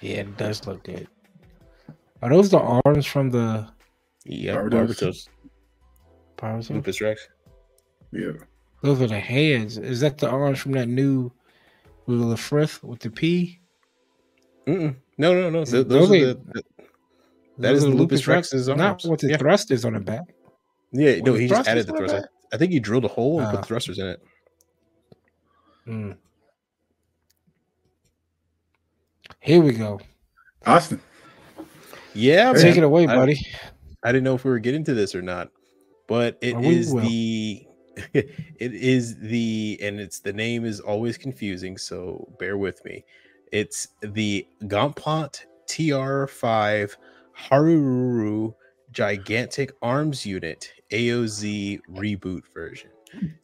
Yeah, 0.01 0.21
it 0.21 0.37
does 0.37 0.67
look 0.67 0.85
good. 0.85 1.07
Are 2.23 2.31
those 2.31 2.51
the 2.51 2.59
arms 2.59 3.07
from 3.07 3.31
the 3.31 3.69
yeah, 4.25 4.55
Barbados. 4.55 4.97
Barbatos, 5.01 5.29
Power 6.37 6.63
Lupus 6.75 7.01
Rex. 7.01 7.29
Yeah. 8.13 8.33
Those 8.83 9.03
are 9.03 9.07
the 9.09 9.19
hands. 9.21 9.77
Is 9.77 10.01
that 10.01 10.19
the 10.19 10.29
arms 10.29 10.59
from 10.61 10.73
that 10.73 10.89
new 10.89 11.31
with 12.07 12.29
the 12.29 12.37
frith 12.37 12.83
with 12.83 13.01
the 13.01 13.11
P? 13.11 13.61
Mm-mm. 14.67 14.97
No, 15.19 15.35
no, 15.35 15.51
no. 15.51 15.65
Th- 15.65 15.87
Those 15.87 16.09
those 16.09 16.11
are 16.11 16.15
are- 16.15 16.19
the, 16.35 16.35
the- 16.55 16.63
That 17.59 17.73
Those 17.73 17.79
is 17.79 17.85
the 17.85 17.91
Lupus 17.91 18.27
Rex- 18.27 18.53
Rex's 18.55 18.69
Not 18.69 18.81
arms. 18.81 19.05
with 19.05 19.21
the 19.21 19.31
Yeah. 19.31 19.37
thrusters 19.37 19.85
on 19.85 19.95
the 19.95 20.01
back. 20.01 20.23
yeah. 20.93 21.17
No, 21.21 21.33
With 21.33 21.41
he 21.43 21.49
just 21.49 21.69
added 21.69 21.87
the 21.87 21.93
thrusters 21.93 22.13
on 22.13 22.21
thrusters. 22.21 22.23
the 22.23 22.38
I 22.53 22.57
think 22.57 22.73
he 22.73 22.81
drilled 22.81 23.05
a 23.05 23.09
hole 23.09 23.39
and 23.41 23.49
Ah. 23.49 23.57
put 23.57 23.67
thrusters 23.67 23.99
in 23.99 24.07
it. 24.07 24.23
Mm. 25.87 26.17
Here 29.41 29.61
we 29.63 29.73
go. 29.73 30.01
Austin. 30.67 31.01
Yeah, 32.15 32.53
Hey, 32.53 32.63
Take 32.63 32.75
man. 32.75 32.79
it 32.79 32.87
away, 32.87 33.07
I- 33.07 33.15
buddy. 33.15 33.37
I 34.03 34.13
didn't 34.13 34.25
know 34.25 34.35
if 34.35 34.45
we 34.45 34.51
were 34.51 34.59
getting 34.59 34.85
to 34.85 34.95
this 34.95 35.15
or 35.15 35.23
not, 35.23 35.51
but 36.07 36.39
it 36.41 36.55
Oh, 36.55 36.61
is 36.63 36.93
will. 36.93 37.03
the 37.03 37.65
it 38.15 38.31
is 38.61 39.17
the 39.19 39.77
and 39.83 39.99
it's 39.99 40.21
the 40.21 40.33
name 40.33 40.65
is 40.65 40.79
always 40.81 41.19
confusing, 41.19 41.77
so 41.77 42.33
bear 42.39 42.57
with 42.57 42.85
me. 42.85 43.05
It's 43.53 43.89
the 44.03 44.47
Gauntlet 44.69 45.47
TR5 45.67 46.97
Hrairoo 47.37 48.55
Gigantic 48.93 49.73
Arms 49.83 50.25
Unit 50.25 50.73
AOZ 50.91 51.81
reboot 51.91 52.43
version. 52.53 52.91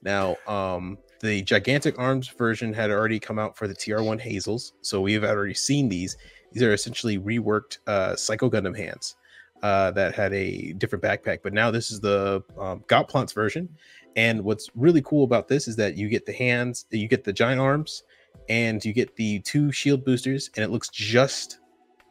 Now, 0.03 0.37
um, 0.47 0.99
the 1.21 1.43
Gigantic 1.43 1.99
Arms 1.99 2.29
version 2.29 2.73
had 2.73 2.91
already 2.91 3.19
come 3.19 3.39
out 3.39 3.57
for 3.57 3.67
the 3.67 3.75
TR1 3.75 4.21
Hazels, 4.21 4.75
so 4.83 5.01
we 5.01 5.13
have 5.15 5.25
already 5.25 5.55
seen 5.55 5.89
these. 5.89 6.17
These 6.53 6.63
are 6.63 6.73
essentially 6.73 7.19
reworked 7.19 7.79
uh, 7.87 8.15
Psycho 8.15 8.51
Gundam 8.51 8.77
hands 8.77 9.17
uh, 9.63 9.91
that 9.93 10.15
had 10.15 10.33
a 10.35 10.73
different 10.75 11.03
backpack. 11.03 11.41
But 11.43 11.55
now 11.55 11.71
this 11.71 11.91
is 11.91 12.01
the 12.01 12.45
um, 12.59 12.85
Gaplants 12.89 13.35
version. 13.35 13.69
And 14.17 14.45
what's 14.45 14.69
really 14.77 15.03
cool 15.03 15.25
about 15.25 15.49
this 15.49 15.67
is 15.67 15.77
that 15.77 15.97
you 15.97 16.09
get 16.09 16.27
the 16.27 16.33
hands, 16.33 16.87
you 16.91 17.09
get 17.09 17.25
the 17.25 17.33
giant 17.33 17.61
arms, 17.61 18.05
and 18.49 18.85
you 18.85 18.93
get 18.93 19.17
the 19.17 19.41
two 19.41 19.73
shield 19.73 20.05
boosters, 20.05 20.51
and 20.55 20.65
it 20.65 20.71
looks 20.71 20.89
just, 20.91 21.61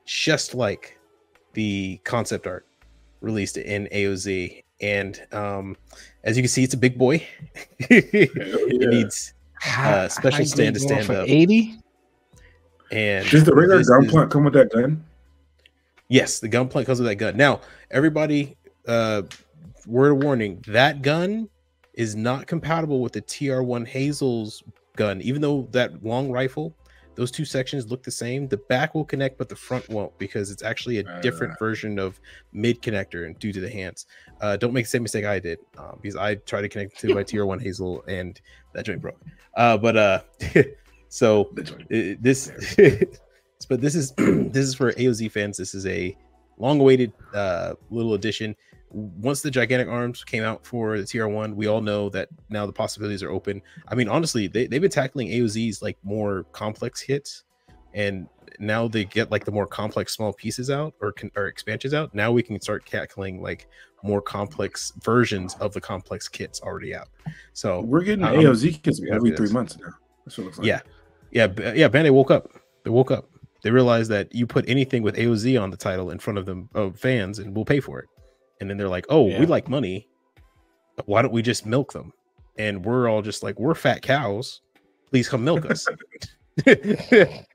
just 0.06 0.56
like 0.56 1.00
the 1.54 2.02
concept 2.04 2.48
art 2.48 2.66
released 3.22 3.58
in 3.58 3.88
AOZ. 3.94 4.64
And 4.84 5.22
um, 5.32 5.78
as 6.26 6.36
you 6.36 6.44
can 6.44 6.50
see, 6.50 6.64
it's 6.64 6.74
a 6.74 6.78
big 6.78 6.98
boy. 6.98 7.26
it 7.80 8.32
yeah. 8.82 8.90
needs 8.90 9.34
High- 9.62 10.10
special 10.10 10.46
stand 10.46 10.76
to 10.76 10.82
stand 10.82 11.10
up. 11.10 11.28
80? 11.28 11.80
and 12.92 13.28
Does 13.30 13.46
the 13.46 13.56
regular 13.56 13.82
Gaplant 13.82 14.30
come 14.30 14.44
with 14.44 14.54
that 14.54 14.72
gun? 14.72 15.04
Yes, 16.10 16.40
the 16.40 16.50
Gaplant 16.50 16.86
comes 16.86 17.00
with 17.00 17.08
that 17.08 17.16
gun. 17.16 17.38
Now, 17.38 17.62
everybody, 17.92 18.58
uh, 18.86 19.22
word 19.88 20.12
of 20.12 20.24
warning: 20.24 20.62
that 20.68 21.02
gun 21.02 21.48
is 21.94 22.16
not 22.18 22.46
compatible 22.46 23.00
with 23.00 23.14
the 23.14 23.22
TR1 23.22 23.88
Hazel's 23.88 24.64
gun. 24.98 25.22
Even 25.22 25.42
though 25.42 25.70
that 25.72 26.04
long 26.04 26.30
rifle, 26.30 26.76
those 27.16 27.32
two 27.32 27.46
sections 27.46 27.90
look 27.92 28.04
the 28.04 28.12
same, 28.12 28.48
the 28.48 28.58
back 28.58 28.96
will 28.96 29.06
connect, 29.06 29.38
but 29.38 29.48
the 29.50 29.56
front 29.56 29.88
won't 29.90 30.18
because 30.18 30.50
it's 30.52 30.64
actually 30.64 30.98
a 31.00 31.22
different 31.22 31.54
Uh. 31.54 31.58
version 31.60 32.00
of 32.00 32.20
mid 32.54 32.82
connector 32.82 33.26
and 33.26 33.38
due 33.40 33.54
to 33.54 33.60
the 33.60 33.70
hands. 33.70 34.06
Uh, 34.42 34.58
don't 34.58 34.74
make 34.74 34.86
the 34.86 34.90
same 34.90 35.04
mistake 35.04 35.26
I 35.26 35.40
did 35.40 35.60
um, 35.78 36.00
because 36.02 36.16
I 36.16 36.36
tried 36.36 36.62
to 36.64 36.70
connect 36.70 37.00
to 37.02 37.14
my 37.14 37.24
tier 37.30 37.46
one 37.46 37.60
Hazel 37.60 38.04
and 38.08 38.40
that 38.74 38.86
joint 38.86 39.02
broke. 39.02 39.20
Uh, 39.56 39.78
but 39.78 39.96
uh, 39.98 40.22
so 41.10 41.50
The 41.54 41.86
it- 41.90 42.24
this 42.24 42.52
but 43.70 43.80
this 43.82 43.96
is 43.96 44.12
this 44.18 44.66
is 44.68 44.76
for 44.76 44.92
AOZ 44.94 45.32
fans. 45.32 45.58
This 45.58 45.74
is 45.76 45.86
a 45.86 46.16
long-awaited 46.58 47.12
uh, 47.34 47.74
little 47.90 48.14
addition. 48.14 48.56
Once 48.94 49.42
the 49.42 49.52
gigantic 49.52 49.88
arms 49.88 50.24
came 50.24 50.44
out 50.44 50.66
for 50.66 50.98
the 50.98 51.04
TR1, 51.04 51.56
we 51.56 51.68
all 51.68 51.82
know 51.82 52.10
that 52.10 52.30
now 52.50 52.66
the 52.66 52.72
possibilities 52.72 53.24
are 53.24 53.32
open. 53.32 53.62
I 53.88 53.96
mean, 53.96 54.08
honestly, 54.08 54.48
they, 54.48 54.68
they've 54.68 54.82
been 54.82 54.92
tackling 54.92 55.30
AOZ's 55.30 55.82
like 55.82 55.98
more 56.04 56.44
complex 56.52 57.02
hits, 57.02 57.44
and 57.94 58.28
now 58.60 58.88
they 58.88 59.04
get 59.06 59.32
like 59.32 59.46
the 59.46 59.52
more 59.52 59.66
complex 59.66 60.14
small 60.14 60.32
pieces 60.34 60.70
out 60.70 60.94
or 61.02 61.14
or 61.36 61.48
expansions 61.48 61.94
out. 61.94 62.14
Now 62.14 62.32
we 62.32 62.44
can 62.44 62.62
start 62.62 62.86
tackling 62.86 63.42
like 63.42 63.68
more 64.04 64.22
complex 64.22 64.94
versions 65.04 65.56
of 65.56 65.74
the 65.74 65.82
complex 65.82 66.28
kits 66.28 66.62
already 66.62 66.94
out. 66.94 67.08
So 67.54 67.82
We're 67.82 68.04
getting 68.04 68.24
I'm- 68.26 68.36
AOZ 68.36 68.84
kits 68.84 69.02
every 69.12 69.36
three 69.36 69.50
months 69.50 69.78
now. 69.78 69.88
That's 70.26 70.38
what 70.38 70.44
it 70.44 70.46
looks 70.46 70.58
like. 70.60 70.68
Yeah. 70.68 70.82
yeah, 71.32 71.48
yeah, 71.74 71.90
Bandai 71.90 72.12
woke 72.12 72.32
up. 72.32 72.52
They 72.84 72.90
woke 72.90 73.12
up. 73.12 73.30
They 73.64 73.72
realized 73.72 74.12
that 74.12 74.34
you 74.36 74.46
put 74.46 74.68
anything 74.68 75.04
with 75.04 75.16
AOZ 75.16 75.62
on 75.62 75.70
the 75.70 75.78
title 75.78 76.12
in 76.12 76.20
front 76.20 76.38
of 76.38 76.46
them 76.46 76.70
of 76.76 77.00
fans, 77.00 77.40
and 77.40 77.56
we'll 77.56 77.66
pay 77.66 77.80
for 77.80 78.00
it. 78.00 78.10
And 78.64 78.70
then 78.70 78.78
they're 78.78 78.88
like, 78.88 79.06
"Oh, 79.10 79.28
Yeah. 79.28 79.42
we 79.42 79.46
like 79.46 79.68
money. 79.68 80.08
Why 81.04 81.22
don't 81.22 81.34
we 81.34 81.42
just 81.42 81.66
milk 81.66 81.92
them?" 81.92 82.14
And 82.58 82.86
we're 82.86 83.10
all 83.10 83.22
just 83.22 83.44
like, 83.44 83.60
"We're 83.60 83.76
fat 83.76 84.02
cows. 84.02 84.62
Please 85.10 85.28
come 85.28 85.44
milk 85.44 85.66
us." 85.70 85.86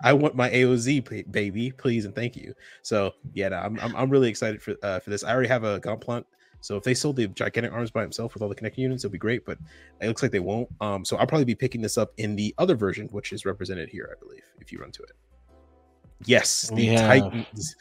I 0.02 0.12
want 0.12 0.34
my 0.34 0.50
AOZ, 0.50 1.30
baby, 1.30 1.70
please 1.70 2.04
and 2.04 2.14
thank 2.14 2.36
you. 2.36 2.52
So 2.82 3.14
yeah, 3.32 3.48
no, 3.48 3.56
I'm, 3.56 3.78
I'm 3.80 3.96
I'm 3.96 4.11
really 4.11 4.28
excited 4.28 4.61
for 4.61 4.74
uh, 4.82 5.00
for 5.00 5.09
this. 5.09 5.24
I 5.24 5.32
already 5.32 5.48
have 5.48 5.64
a 5.64 5.80
Gauntlet 5.80 6.26
So 6.61 6.76
if 6.76 6.82
they 6.82 6.92
sold 6.94 7.16
the 7.16 7.28
gigantic 7.28 7.72
arms 7.72 7.90
by 7.90 8.02
himself 8.02 8.34
with 8.34 8.42
all 8.42 8.50
the 8.50 8.54
connecting 8.54 8.82
units, 8.82 9.04
it'd 9.04 9.12
be 9.12 9.18
great. 9.18 9.46
But 9.46 9.56
it 10.02 10.09
looks 10.09 10.20
like 10.22 10.32
they 10.32 10.40
won't. 10.40 10.68
Um, 10.82 11.06
so 11.06 11.16
I'll 11.16 11.26
probably 11.26 11.46
be 11.46 11.54
picking 11.54 11.80
this 11.80 11.96
up 11.96 12.12
in 12.18 12.36
the 12.36 12.54
other 12.59 12.74
version, 12.74 13.06
which 13.12 13.32
is 13.32 13.46
represented 13.46 13.88
here, 13.88 14.14
I 14.14 14.18
believe, 14.22 14.42
if 14.61 14.72
you 14.72 14.78
run 14.80 14.90
to 14.92 15.02
it. 15.04 15.12
Yes, 16.26 16.68
the 16.74 16.82
Yeah. 16.82 17.06
Titans 17.06 17.76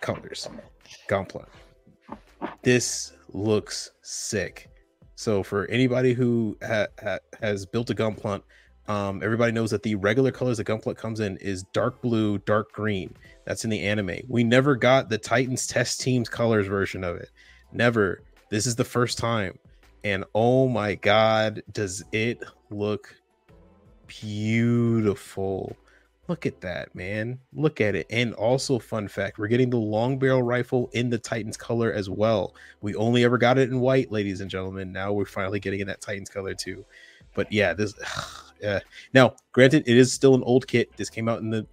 colors 0.00 0.48
gauntlet. 1.08 1.48
This 2.62 3.12
looks 3.32 3.90
sick. 4.02 4.70
So 5.16 5.42
for 5.42 5.66
anybody 5.66 6.12
who 6.12 6.56
ha- 6.62 6.86
ha- 7.02 7.18
has 7.40 7.66
built 7.66 7.90
a 7.90 7.94
Gaplant, 7.94 8.42
um, 8.86 9.22
everybody 9.22 9.52
knows 9.52 9.70
that 9.70 9.82
the 9.82 9.94
regular 9.94 10.30
colors 10.30 10.58
the 10.58 10.64
Gaplant 10.64 10.96
comes 10.96 11.20
in 11.20 11.36
is 11.38 11.62
dark 11.72 12.02
blue, 12.02 12.38
dark 12.38 12.72
green. 12.72 13.14
That's 13.44 13.64
in 13.64 13.70
the 13.70 13.80
anime. 13.82 14.18
We 14.28 14.44
never 14.44 14.76
got 14.76 15.08
the 15.08 15.18
Titans 15.18 15.66
test 15.66 16.00
teams 16.00 16.28
colors 16.28 16.66
version 16.66 17.04
of 17.04 17.16
it. 17.16 17.30
Never. 17.72 18.22
This 18.50 18.66
is 18.66 18.76
the 18.76 18.84
first 18.84 19.18
time. 19.18 19.58
And 20.02 20.24
oh 20.34 20.68
my 20.68 20.96
god, 20.96 21.62
does 21.72 22.04
it 22.12 22.42
look 22.70 23.14
beautiful. 24.06 25.76
Look 26.26 26.46
at 26.46 26.60
that, 26.62 26.94
man. 26.94 27.38
Look 27.52 27.80
at 27.82 27.94
it. 27.94 28.06
And 28.08 28.32
also, 28.34 28.78
fun 28.78 29.08
fact, 29.08 29.38
we're 29.38 29.48
getting 29.48 29.68
the 29.68 29.76
long 29.76 30.18
barrel 30.18 30.42
rifle 30.42 30.88
in 30.94 31.10
the 31.10 31.18
Titans 31.18 31.56
color 31.56 31.92
as 31.92 32.08
well. 32.08 32.54
We 32.80 32.94
only 32.94 33.24
ever 33.24 33.36
got 33.36 33.58
it 33.58 33.68
in 33.68 33.78
white, 33.80 34.10
ladies 34.10 34.40
and 34.40 34.50
gentlemen. 34.50 34.90
Now 34.90 35.12
we're 35.12 35.26
finally 35.26 35.60
getting 35.60 35.80
in 35.80 35.86
that 35.88 36.00
Titans 36.00 36.30
color 36.30 36.54
too. 36.54 36.84
But 37.34 37.52
yeah, 37.52 37.74
this 37.74 37.92
yeah. 38.62 38.80
Now, 39.12 39.34
granted, 39.52 39.84
it 39.86 39.96
is 39.96 40.12
still 40.12 40.34
an 40.34 40.42
old 40.44 40.66
kit. 40.66 40.96
This 40.96 41.10
came 41.10 41.28
out 41.28 41.40
in 41.40 41.50
the 41.50 41.66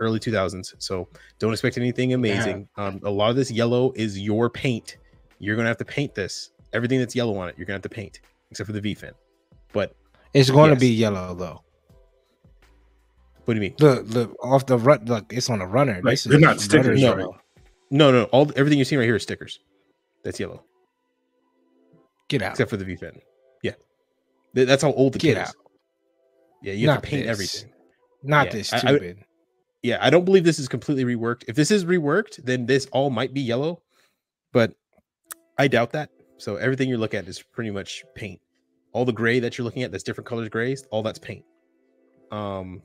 early 0.00 0.18
2000s, 0.18 0.74
so 0.78 1.06
don't 1.38 1.52
expect 1.52 1.76
anything 1.76 2.14
amazing. 2.14 2.68
Um, 2.76 3.00
a 3.04 3.10
lot 3.10 3.30
of 3.30 3.36
this 3.36 3.50
yellow 3.50 3.92
is 3.94 4.18
your 4.18 4.48
paint. 4.48 4.96
You're 5.38 5.54
gonna 5.54 5.68
have 5.68 5.76
to 5.78 5.84
paint 5.84 6.14
this. 6.14 6.50
Everything 6.72 6.98
that's 6.98 7.14
yellow 7.14 7.36
on 7.36 7.48
it, 7.50 7.56
you're 7.58 7.66
gonna 7.66 7.74
have 7.74 7.82
to 7.82 7.88
paint, 7.90 8.20
except 8.50 8.66
for 8.66 8.72
the 8.72 8.80
V 8.80 8.94
fin. 8.94 9.12
But 9.72 9.94
It's 10.32 10.50
going 10.50 10.70
Yes. 10.70 10.78
to 10.78 10.80
be 10.80 10.88
yellow 10.88 11.34
though. 11.34 11.62
What 13.44 13.54
do 13.54 13.60
you 13.60 13.60
mean? 13.60 13.74
Look, 13.80 14.08
look 14.08 14.36
off 14.42 14.66
the 14.66 14.78
run. 14.78 15.04
like 15.06 15.32
it's 15.32 15.50
on 15.50 15.60
a 15.60 15.66
runner. 15.66 15.94
Like, 16.02 16.12
This 16.12 16.24
they're 16.24 16.36
is 16.36 16.42
not 16.42 16.60
stickers, 16.60 17.00
yellow. 17.00 17.30
right? 17.32 17.40
No, 17.90 18.10
no, 18.10 18.24
all 18.24 18.50
everything 18.56 18.78
you 18.78 18.84
see 18.84 18.96
right 18.96 19.04
here 19.04 19.16
is 19.16 19.22
stickers. 19.22 19.58
That's 20.24 20.38
yellow, 20.40 20.64
Get 22.28 22.42
out. 22.42 22.52
except 22.52 22.70
for 22.70 22.76
the 22.76 22.84
V 22.84 22.96
fin. 22.96 23.20
Yeah, 23.62 23.72
Th- 24.54 24.66
that's 24.66 24.82
how 24.82 24.92
old 24.92 25.12
the 25.14 25.18
Get 25.18 25.34
kit 25.34 25.42
is. 25.42 25.48
out. 25.48 25.54
Yeah, 26.62 26.72
you 26.74 26.88
have 26.88 26.96
Not 26.98 27.02
to 27.02 27.08
paint 27.10 27.22
this. 27.26 27.30
everything. 27.30 27.72
Not 28.22 28.46
Yeah, 28.46 28.52
this 28.52 28.72
I- 28.72 28.76
I 28.76 28.80
stupid. 28.80 29.24
Yeah, 29.82 29.98
I 30.00 30.10
don't 30.10 30.24
believe 30.24 30.44
this 30.44 30.60
is 30.60 30.68
completely 30.68 31.04
reworked. 31.04 31.44
If 31.48 31.56
this 31.56 31.72
is 31.72 31.84
reworked, 31.84 32.36
then 32.44 32.66
this 32.66 32.86
all 32.92 33.10
might 33.10 33.34
be 33.34 33.40
yellow, 33.40 33.82
but 34.52 34.74
I 35.58 35.66
doubt 35.66 35.90
that. 35.92 36.08
So 36.38 36.54
everything 36.56 36.88
you're 36.88 36.98
looking 36.98 37.18
at 37.18 37.26
is 37.26 37.42
pretty 37.42 37.70
much 37.72 38.04
paint. 38.14 38.40
All 38.92 39.04
the 39.04 39.12
gray 39.12 39.40
that 39.40 39.58
you're 39.58 39.64
looking 39.64 39.82
at, 39.82 39.90
that's 39.90 40.04
different 40.04 40.28
colors 40.28 40.48
grays, 40.50 40.84
all 40.92 41.02
that's 41.02 41.18
paint. 41.18 41.44
Um, 42.30 42.80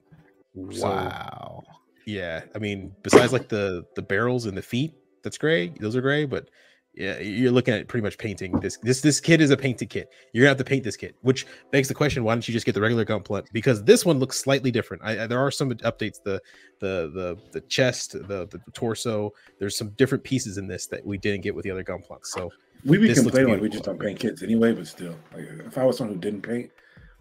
so, 0.72 0.88
wow. 0.88 1.64
yeah, 2.06 2.42
I 2.56 2.60
mean, 2.60 2.94
besides 3.04 3.34
like 3.34 3.50
the 3.50 3.86
the 3.96 4.02
barrels 4.02 4.46
and 4.46 4.58
the 4.58 4.62
feet, 4.62 4.94
that's 5.24 5.38
gray. 5.38 5.70
Those 5.80 5.96
are 5.96 6.02
gray, 6.02 6.26
but 6.26 6.50
yeah, 6.96 7.20
you're 7.20 7.52
looking 7.52 7.76
at 7.76 7.88
pretty 7.88 8.02
much 8.04 8.18
painting 8.18 8.54
this. 8.60 8.78
This 8.82 9.02
this 9.02 9.20
kit 9.20 9.40
is 9.40 9.52
a 9.52 9.58
painted 9.58 9.90
kit. 9.90 10.10
You're 10.34 10.44
gonna 10.44 10.50
have 10.50 10.58
to 10.58 10.64
paint 10.64 10.84
this 10.84 10.98
kit, 10.98 11.16
which 11.22 11.46
begs 11.72 11.88
the 11.88 11.94
question: 11.94 12.24
Why 12.24 12.34
don't 12.34 12.48
you 12.48 12.54
just 12.54 12.66
get 12.66 12.74
the 12.74 12.82
regular 12.82 13.06
Gaplant? 13.06 13.46
Because 13.54 13.84
this 13.84 14.04
one 14.04 14.18
looks 14.18 14.40
slightly 14.40 14.72
different. 14.72 15.04
I, 15.06 15.24
I- 15.24 15.28
there 15.28 15.40
are 15.40 15.52
some 15.52 15.70
updates. 15.72 16.18
The 16.24 16.42
the 16.80 17.12
the 17.14 17.38
the 17.52 17.62
chest, 17.68 18.14
the, 18.14 18.48
the 18.48 18.60
torso. 18.74 19.32
There's 19.60 19.78
some 19.78 19.90
different 19.92 20.24
pieces 20.24 20.58
in 20.58 20.68
this 20.68 20.88
that 20.88 21.06
we 21.06 21.18
didn't 21.20 21.42
get 21.42 21.54
with 21.54 21.64
the 21.66 21.72
other 21.72 21.84
Gaplants. 21.84 22.26
So 22.28 22.50
We 22.84 22.98
be 22.98 23.14
complaining 23.14 23.52
like 23.54 23.62
we 23.62 23.70
just 23.70 23.84
don't 23.84 24.00
paint 24.00 24.20
kids 24.20 24.42
anyway, 24.42 24.74
but 24.74 24.88
still, 24.88 25.16
like 25.36 25.46
if 25.68 25.78
I 25.78 25.84
was 25.84 25.98
someone 25.98 26.16
who 26.16 26.22
didn't 26.22 26.42
paint, 26.42 26.72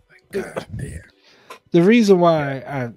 like 0.09 0.33
god 0.55 0.67
damn. 0.77 1.03
The 1.73 1.83
reason 1.83 2.19
why 2.19 2.61
I, 2.61 2.93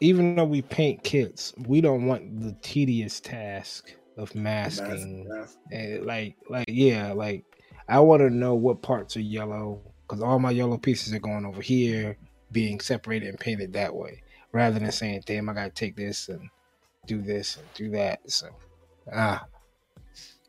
even 0.00 0.36
though 0.36 0.44
we 0.44 0.62
paint 0.62 1.02
kits, 1.02 1.52
we 1.66 1.80
don't 1.80 2.06
want 2.06 2.40
the 2.40 2.56
tedious 2.62 3.20
task 3.20 3.92
of 4.16 4.34
masking. 4.34 5.28
And 5.72 6.06
like, 6.06 6.36
like, 6.48 6.66
yeah, 6.68 7.12
like 7.12 7.44
I 7.88 8.00
want 8.00 8.20
to 8.20 8.30
know 8.30 8.54
what 8.54 8.82
parts 8.82 9.16
are 9.16 9.20
yellow 9.20 9.80
because 10.06 10.22
all 10.22 10.38
my 10.38 10.50
yellow 10.50 10.78
pieces 10.78 11.12
are 11.14 11.18
going 11.18 11.44
over 11.44 11.60
here, 11.60 12.16
being 12.52 12.80
separated 12.80 13.28
and 13.28 13.38
painted 13.38 13.72
that 13.74 13.94
way, 13.94 14.22
rather 14.52 14.78
than 14.78 14.90
saying, 14.92 15.22
"Damn, 15.26 15.48
I 15.48 15.54
gotta 15.54 15.70
take 15.70 15.96
this 15.96 16.28
and 16.28 16.48
do 17.06 17.20
this 17.20 17.56
and 17.56 17.66
do 17.74 17.90
that." 17.90 18.20
So, 18.30 18.48
ah, 19.12 19.44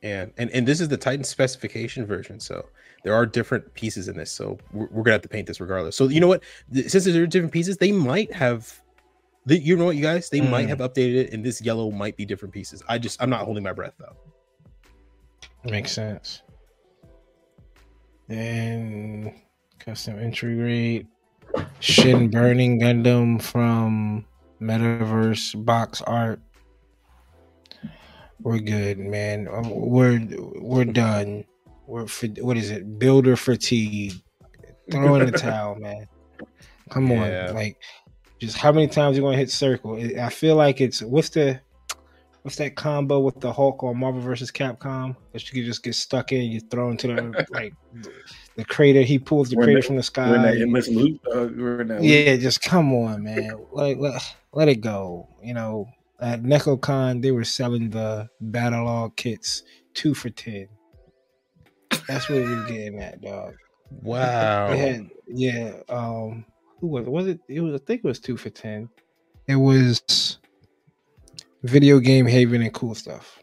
and 0.02 0.32
and 0.38 0.50
and 0.52 0.68
this 0.68 0.80
is 0.80 0.88
the 0.88 0.98
Titan 0.98 1.24
specification 1.24 2.06
version. 2.06 2.40
So 2.40 2.68
there 3.04 3.14
are 3.14 3.26
different 3.26 3.74
pieces 3.74 4.08
in 4.08 4.18
this. 4.18 4.32
So 4.32 4.58
we're, 4.72 4.88
we're 4.92 5.04
gonna 5.04 5.14
have 5.14 5.22
to 5.24 5.30
paint 5.30 5.48
this 5.48 5.60
regardless. 5.60 5.96
So 5.96 6.08
you 6.08 6.20
know 6.20 6.28
what? 6.28 6.44
Since 6.74 7.06
there 7.06 7.24
are 7.24 7.28
different 7.28 7.54
pieces, 7.54 7.78
they 7.78 7.92
might 7.92 8.34
have. 8.34 8.82
The, 9.50 9.60
you 9.60 9.76
know 9.76 9.86
what, 9.86 9.96
you 9.96 10.04
guys? 10.04 10.30
They 10.30 10.42
might 10.42 10.68
Mm. 10.68 10.70
have 10.70 10.78
updated 10.78 11.16
it, 11.16 11.34
and 11.34 11.44
this 11.44 11.60
yellow 11.60 11.90
might 11.90 12.16
be 12.16 12.24
different 12.24 12.54
pieces. 12.54 12.84
I 12.88 13.00
just 13.00 13.20
I'm 13.22 13.30
not 13.32 13.46
holding 13.46 13.64
my 13.64 13.74
breath 13.74 13.94
though. 14.00 14.16
makes 15.70 15.92
sense. 15.92 16.44
And 18.30 19.34
custom 19.80 20.20
entry 20.20 20.56
rate, 20.56 21.08
Shin 21.80 22.30
Burning 22.30 22.80
Gundam 22.80 23.42
from 23.42 24.26
Metaverse 24.62 25.66
box 25.66 26.02
art. 26.04 26.40
We're 28.42 28.60
good, 28.60 29.00
man. 29.00 29.48
Um, 29.52 29.70
We're 29.70 30.26
we're 30.62 30.86
done. 30.86 31.44
We're 31.88 32.06
what 32.42 32.56
is 32.56 32.70
it? 32.70 33.00
Builder 33.00 33.36
fatigue. 33.36 34.14
Throw 34.92 35.16
in 35.16 35.32
the 35.32 35.38
towel, 35.38 35.76
man. 35.76 36.08
Come 36.90 37.08
Yeah. 37.10 37.48
on, 37.50 37.56
like 37.56 37.78
just 38.40 38.58
how 38.58 38.72
many 38.72 38.88
times 38.88 39.18
you're 39.18 39.26
gonna 39.26 39.38
hit 39.38 39.52
circle? 39.52 39.96
I 40.20 40.30
feel 40.30 40.56
like 40.56 40.82
it's 40.82 41.02
what's 41.02 41.30
the 41.30 41.60
what's 42.42 42.56
that 42.58 42.76
combo 42.76 43.20
with 43.20 43.40
the 43.42 43.52
Hulk 43.52 43.84
on 43.84 43.98
Marvel 43.98 44.22
versus 44.22 44.52
Capcom 44.52 45.16
that 45.34 45.46
you 45.52 45.62
can 45.62 45.66
just 45.70 45.84
get 45.84 45.94
stuck 45.96 46.32
in, 46.32 46.44
you 46.44 46.62
throw 46.62 46.90
into 46.90 47.08
the 47.08 47.46
like 47.52 47.74
the 48.56 48.66
crater. 48.66 49.02
He 49.02 49.20
pulls 49.20 49.50
the 49.50 49.58
We're 49.58 49.66
crater 49.66 49.82
that- 49.82 49.88
from 49.88 49.96
the 49.98 50.04
sky. 50.04 50.30
We're 50.30 50.36
in 50.38 50.42
that 50.44 50.58
endless 50.62 50.88
loop. 50.88 51.20
Uh, 51.28 51.48
we're 51.56 51.82
in 51.82 51.88
that 51.90 52.02
loop. 52.02 52.10
Yeah, 52.10 52.36
just 52.38 52.62
come 52.62 52.94
on, 52.94 53.24
man. 53.24 53.66
Like 53.72 53.98
let, 53.98 54.36
let 54.54 54.70
it 54.70 54.82
go. 54.82 55.28
You 55.44 55.54
know, 55.54 55.90
at 56.20 56.42
Nekocon 56.44 57.22
they 57.22 57.32
were 57.32 57.44
selling 57.44 57.90
the 57.90 58.30
battle 58.40 58.86
log 58.86 59.16
kits 59.18 59.64
two 59.94 60.14
for 60.14 60.30
ten. 60.30 60.68
That's 62.08 62.30
what 62.30 62.40
we're 62.40 62.68
getting 62.68 63.02
at, 63.02 63.22
dog. 63.22 63.56
Wow. 63.92 64.76
Had 64.76 65.10
yeah. 65.28 65.74
Um, 65.90 66.46
who 66.80 66.88
was 66.88 67.06
it? 67.06 67.10
Was 67.12 67.28
it? 67.28 67.40
It 67.48 67.62
was. 67.62 67.74
I 67.82 67.84
think 67.86 68.02
it 68.04 68.08
was 68.08 68.20
two 68.20 68.38
for 68.38 68.50
ten. 68.50 68.90
It 69.48 69.56
was 69.56 70.38
video 71.64 72.00
game 72.00 72.26
haven 72.26 72.62
and 72.62 72.74
cool 72.74 72.96
stuff. 72.96 73.40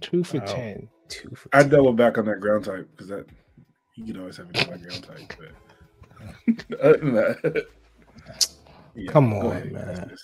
Two 0.00 0.24
for 0.24 0.38
Wow. 0.38 0.44
ten. 0.46 0.88
Two 1.08 1.30
for 1.34 1.48
I 1.54 1.62
two. 1.62 1.68
double 1.70 1.92
back 1.92 2.18
on 2.18 2.24
that 2.26 2.40
ground 2.40 2.64
type 2.64 2.88
because 2.90 3.08
that 3.08 3.26
you 3.96 4.04
can 4.06 4.18
always 4.20 4.36
have 4.38 4.48
a 4.48 4.52
ground 4.64 4.86
type. 5.02 5.32
But 6.68 6.80
other 6.80 6.96
than 6.98 7.14
that, 7.14 7.66
yeah, 8.94 9.10
Come 9.10 9.32
on, 9.34 9.46
ahead. 9.46 9.72
man. 9.72 10.16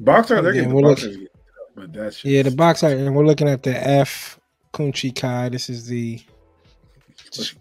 Boxer, 0.00 0.40
they're 0.42 0.52
getting 0.52 0.72
we're 0.72 0.82
the 0.82 0.88
looking- 0.88 1.04
boxers, 1.08 1.16
get 1.16 1.28
but 1.74 1.92
that's 1.92 2.24
Yeah, 2.24 2.42
the 2.42 2.50
box 2.50 2.82
art, 2.82 2.94
and 2.94 3.14
we're 3.14 3.26
looking 3.26 3.48
at 3.48 3.62
the 3.62 3.74
F 3.88 4.38
Kunchi 4.72 5.14
Kai. 5.14 5.48
This 5.48 5.68
is 5.70 5.86
the 5.86 6.20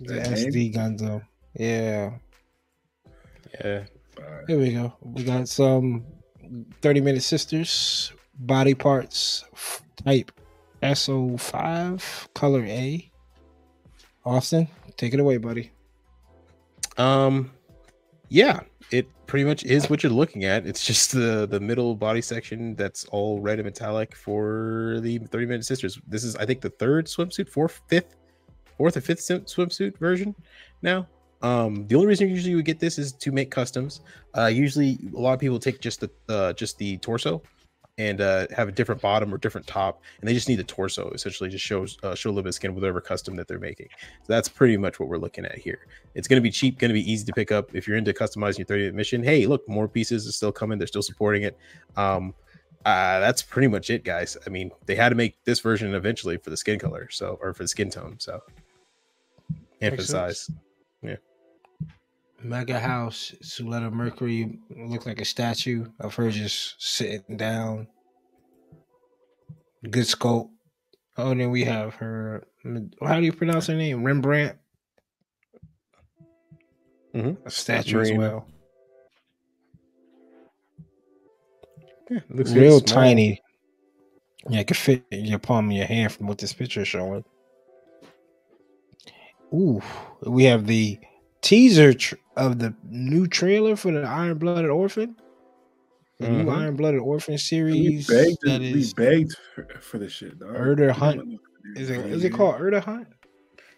the 0.01 0.19
SD 0.19 0.73
Gunzo. 0.75 1.21
Yeah, 1.53 2.11
Yeah. 3.53 3.83
here 4.47 4.59
we 4.59 4.73
go. 4.73 4.93
We 5.01 5.23
got 5.23 5.47
some 5.47 6.05
thirty 6.81 7.01
minute 7.01 7.23
sisters 7.23 8.11
body 8.41 8.73
parts 8.73 9.45
type 10.03 10.31
SO5 10.81 12.33
color 12.33 12.63
A. 12.65 13.11
Austin, 14.25 14.67
take 14.97 15.13
it 15.13 15.19
away, 15.19 15.37
buddy. 15.37 15.71
Um, 16.97 17.51
yeah, 18.29 18.61
it 18.91 19.07
pretty 19.25 19.45
much 19.45 19.63
is 19.63 19.89
what 19.89 20.03
you're 20.03 20.11
looking 20.11 20.43
at. 20.43 20.65
It's 20.67 20.85
just 20.85 21.11
the 21.11 21.47
the 21.49 21.59
middle 21.59 21.95
body 21.95 22.21
section 22.21 22.75
that's 22.75 23.05
all 23.05 23.39
red 23.39 23.59
and 23.59 23.65
metallic 23.65 24.15
for 24.15 24.99
the 25.01 25.17
30 25.19 25.45
minute 25.45 25.65
sisters. 25.65 25.99
This 26.07 26.23
is, 26.23 26.35
I 26.35 26.45
think, 26.45 26.61
the 26.61 26.69
third 26.69 27.07
swimsuit, 27.07 27.49
fourth, 27.49 27.81
fifth, 27.87 28.15
fourth 28.77 28.97
or 28.97 29.01
fifth 29.01 29.19
swimsuit 29.21 29.97
version 29.97 30.35
now. 30.81 31.07
Um, 31.41 31.87
the 31.87 31.95
only 31.95 32.07
reason 32.07 32.27
you 32.27 32.35
usually 32.35 32.55
would 32.55 32.65
get 32.65 32.79
this 32.79 32.99
is 32.99 33.11
to 33.13 33.31
make 33.31 33.51
customs. 33.51 34.01
Uh, 34.37 34.45
usually 34.45 34.99
a 35.15 35.19
lot 35.19 35.33
of 35.33 35.39
people 35.39 35.59
take 35.59 35.79
just 35.81 35.99
the 36.01 36.09
uh, 36.29 36.53
just 36.53 36.77
the 36.77 36.97
torso 36.97 37.41
and 37.97 38.21
uh, 38.21 38.47
have 38.55 38.67
a 38.67 38.71
different 38.71 39.01
bottom 39.01 39.33
or 39.33 39.37
different 39.37 39.67
top, 39.67 40.01
and 40.19 40.29
they 40.29 40.33
just 40.33 40.47
need 40.47 40.55
the 40.55 40.63
torso 40.63 41.09
essentially 41.11 41.49
just 41.49 41.65
shows 41.65 41.97
uh, 42.03 42.15
show 42.15 42.29
a 42.29 42.31
little 42.31 42.43
bit 42.43 42.49
of 42.49 42.55
skin 42.55 42.73
with 42.73 42.83
whatever 42.83 43.01
custom 43.01 43.35
that 43.35 43.47
they're 43.47 43.59
making. 43.59 43.87
So 44.23 44.33
that's 44.33 44.47
pretty 44.47 44.77
much 44.77 44.99
what 44.99 45.09
we're 45.09 45.17
looking 45.17 45.45
at 45.45 45.57
here. 45.57 45.87
It's 46.15 46.27
going 46.27 46.37
to 46.37 46.41
be 46.41 46.51
cheap, 46.51 46.79
going 46.79 46.89
to 46.89 46.93
be 46.93 47.11
easy 47.11 47.25
to 47.25 47.33
pick 47.33 47.51
up 47.51 47.75
if 47.75 47.87
you're 47.87 47.97
into 47.97 48.13
customizing 48.13 48.59
your 48.59 48.65
30 48.65 48.81
minute 48.81 48.95
mission. 48.95 49.23
Hey, 49.23 49.45
look, 49.45 49.67
more 49.67 49.87
pieces 49.87 50.27
are 50.27 50.31
still 50.31 50.51
coming. 50.51 50.77
They're 50.77 50.87
still 50.87 51.01
supporting 51.01 51.43
it. 51.43 51.57
Um, 51.95 52.33
uh, 52.85 53.19
that's 53.19 53.43
pretty 53.43 53.67
much 53.67 53.89
it, 53.89 54.03
guys. 54.03 54.37
I 54.47 54.49
mean, 54.49 54.71
they 54.85 54.95
had 54.95 55.09
to 55.09 55.15
make 55.15 55.43
this 55.43 55.59
version 55.59 55.93
eventually 55.93 56.37
for 56.37 56.49
the 56.49 56.57
skin 56.57 56.79
color, 56.79 57.09
so 57.11 57.37
or 57.41 57.53
for 57.53 57.63
the 57.63 57.67
skin 57.67 57.89
tone, 57.89 58.15
so 58.17 58.41
and 59.81 59.93
for 59.93 60.01
the 60.01 60.07
size. 60.07 60.49
Mega 62.43 62.79
House, 62.79 63.33
Suletta 63.43 63.91
Mercury 63.91 64.59
looked 64.69 65.05
like 65.05 65.21
a 65.21 65.25
statue 65.25 65.85
of 65.99 66.15
her 66.15 66.29
just 66.31 66.75
sitting 66.81 67.37
down. 67.37 67.87
Good 69.89 70.05
sculpt. 70.05 70.49
Oh, 71.17 71.31
and 71.31 71.41
then 71.41 71.51
we 71.51 71.63
have 71.63 71.95
her. 71.95 72.43
How 73.01 73.19
do 73.19 73.25
you 73.25 73.33
pronounce 73.33 73.67
her 73.67 73.75
name? 73.75 74.03
Rembran. 74.03 74.57
Mhm. 77.13 77.45
A 77.45 77.51
statue 77.51 77.99
as 77.99 78.11
well. 78.13 78.47
Yeah, 82.09 82.17
it 82.17 82.35
looks 82.35 82.53
Real 82.53 82.79
tiny. 82.79 83.41
Yeah, 84.49 84.61
it 84.61 84.67
could 84.67 84.77
fit 84.77 85.05
in 85.11 85.25
your 85.25 85.39
palm 85.39 85.69
of 85.69 85.77
your 85.77 85.85
hand 85.85 86.13
from 86.13 86.27
what 86.27 86.37
this 86.37 86.53
picture 86.53 86.81
is 86.81 86.87
showing. 86.87 87.23
Ooh, 89.53 89.81
we 90.25 90.45
have 90.45 90.65
the 90.65 90.99
teaser 91.41 91.93
tr- 91.93 92.15
of 92.37 92.59
the 92.59 92.73
new 92.89 93.27
trailer 93.27 93.75
for 93.75 93.91
the 93.91 94.01
Iron 94.01 94.37
Blooded 94.37 94.69
Orphan. 94.69 95.15
The 96.19 96.29
new 96.29 96.43
Mhm. 96.45 96.55
Iron 96.57 96.75
Blooded 96.75 96.99
Orphan 96.99 97.33
We 97.33 97.37
series 97.37 98.07
begged, 98.07 98.37
that 98.43 98.61
we 98.61 98.93
begged 98.95 99.35
for, 99.55 99.67
for 99.79 99.97
this 99.97 100.11
shit. 100.11 100.37
Dog. 100.39 100.51
Murder 100.51 100.87
We 100.87 100.91
Hunt. 100.93 101.39
is 101.75 101.89
it 101.89 102.05
is 102.05 102.23
it 102.23 102.31
called 102.31 102.55
Urdr-Hunt? 102.61 103.07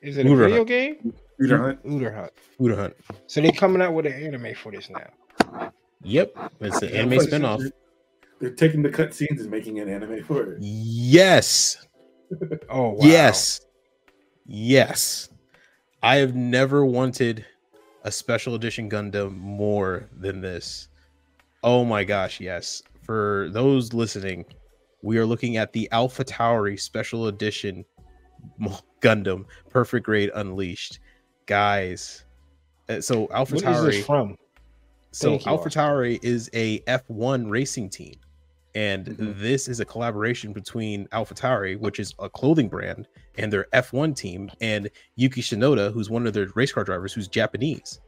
Is 0.02 0.18
it 0.18 0.26
a 0.26 0.30
Uder 0.30 0.38
video 0.40 0.56
Hunt. 0.58 0.68
game? 0.68 1.14
Murder 1.40 1.58
Hunt? 1.58 1.84
Uder 1.86 2.14
Hunt. 2.14 2.32
Food 2.58 2.76
Hunt. 2.76 2.94
So 3.28 3.40
they're 3.42 3.52
coming 3.54 3.82
out 3.82 3.94
with 3.94 4.06
an 4.06 4.14
anime 4.14 4.54
for 4.56 4.72
this 4.72 4.90
now. 4.90 5.72
Yep, 6.04 6.36
it's 6.60 6.82
an 6.82 6.90
Yeah, 6.90 6.96
anime 7.00 7.18
but 7.18 7.28
spinoff. 7.30 7.60
They're, 7.60 7.72
they're 8.42 8.50
taking 8.56 8.82
the 8.84 8.90
cutscenes 8.90 9.40
and 9.40 9.50
making 9.50 9.80
an 9.80 9.88
anime 9.88 10.22
for 10.26 10.44
it. 10.44 10.58
Yes, 10.62 11.78
Oh 12.70 12.90
wow. 12.90 12.98
yes, 13.04 13.62
yes. 14.46 15.30
I 16.02 16.18
have 16.18 16.36
never 16.36 16.84
wanted 16.86 17.46
a 18.04 18.12
special 18.12 18.56
edition 18.56 18.90
Gundam 18.90 19.38
more 19.38 20.10
than 20.18 20.42
this. 20.42 20.90
Oh 21.64 21.86
my 21.86 22.04
gosh, 22.04 22.40
yes. 22.40 22.84
For 23.02 23.50
those 23.52 23.94
listening, 23.94 24.46
we 25.02 25.18
are 25.18 25.26
looking 25.26 25.58
at 25.58 25.74
the 25.74 25.90
Alpha 25.92 26.24
Tauri 26.24 26.80
special 26.80 27.28
edition 27.28 27.86
Gundam 29.02 29.46
Perfect 29.70 30.06
Grade 30.06 30.32
Unleashed. 30.36 31.00
Guys, 31.46 32.24
uh, 32.90 33.02
so 33.02 33.28
Alpha 33.32 33.56
What 33.56 33.64
is 33.64 33.70
Tauri 33.70 34.04
from? 34.04 34.38
So 35.12 35.32
Thank 35.32 35.48
Alpha. 35.48 35.70
Tauri 35.70 36.20
is 36.24 36.50
a 36.54 36.80
F1 36.82 37.50
racing 37.50 37.90
team. 37.90 38.16
And 38.76 39.06
Mhm. 39.06 39.40
this 39.40 39.68
is 39.68 39.80
a 39.80 39.86
collaboration 39.86 40.52
between 40.54 41.08
Alpha 41.12 41.34
Tauri, 41.36 41.78
which 41.80 42.00
is 42.00 42.14
a 42.20 42.30
clothing 42.30 42.68
brand, 42.70 43.08
and 43.38 43.54
their 43.54 43.68
F1 43.74 44.14
team, 44.16 44.50
and 44.62 44.90
Yuki 45.16 45.42
Tsunoda, 45.42 45.94
who's 45.94 46.10
one 46.10 46.26
of 46.26 46.34
their 46.34 46.48
race 46.56 46.72
car 46.72 46.84
drivers 46.84 47.14
who's 47.14 47.28
Japanese. 47.28 48.00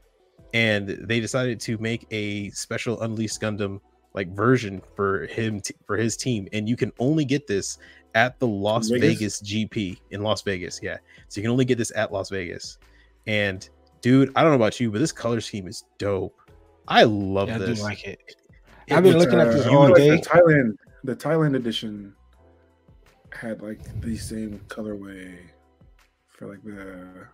And 0.54 0.88
they 0.90 1.20
decided 1.20 1.60
to 1.62 1.78
make 1.78 2.08
a 2.12 2.50
special 2.52 3.00
Unleashed 3.02 3.42
Gundam 3.42 3.80
like 4.14 4.30
version 4.34 4.82
for 4.96 5.26
him 5.28 5.60
t- 5.60 5.76
for 5.86 5.98
his 5.98 6.16
team. 6.16 6.48
And 6.54 6.70
you 6.70 6.78
can 6.78 6.92
only 7.00 7.26
get 7.26 7.46
this 7.48 7.78
at 8.16 8.40
the 8.40 8.48
Las 8.48 8.88
Vegas? 8.90 9.02
Vegas 9.20 9.42
GP 9.42 10.00
in 10.12 10.22
Las 10.24 10.42
Vegas. 10.42 10.80
Yeah. 10.82 10.98
So 11.28 11.40
you 11.40 11.44
can 11.44 11.52
only 11.52 11.66
get 11.66 11.78
this 11.78 11.92
at 11.96 12.14
Las 12.14 12.30
Vegas. 12.30 12.78
And 13.28 13.68
dude, 14.02 14.32
I 14.36 14.42
don't 14.42 14.52
know 14.52 14.56
about 14.56 14.80
you, 14.80 14.90
but 14.90 15.00
this 15.00 15.12
color 15.12 15.42
scheme 15.42 15.68
is 15.68 15.84
dope. 15.98 16.40
I 16.88 17.04
love 17.04 17.50
Yeah, 17.50 17.56
I 17.56 17.66
do 17.66 17.74
like 17.76 18.06
it. 18.06 18.36
It 18.88 18.94
I've 18.94 19.04
been 19.04 19.14
looks- 19.14 19.26
looking 19.26 19.40
at 19.40 19.52
this 19.52 19.66
Uh, 19.66 19.72
all 19.72 19.86
like 19.86 19.96
day. 19.96 20.10
The 20.12 20.18
Thailand, 20.18 20.76
the 21.04 21.16
Thailand 21.16 21.56
edition 21.56 22.14
had 23.32 23.62
like 23.62 23.80
the 24.02 24.16
same 24.18 24.60
colorway 24.68 25.38
for 26.30 26.48
like 26.48 26.64
the 26.64 27.28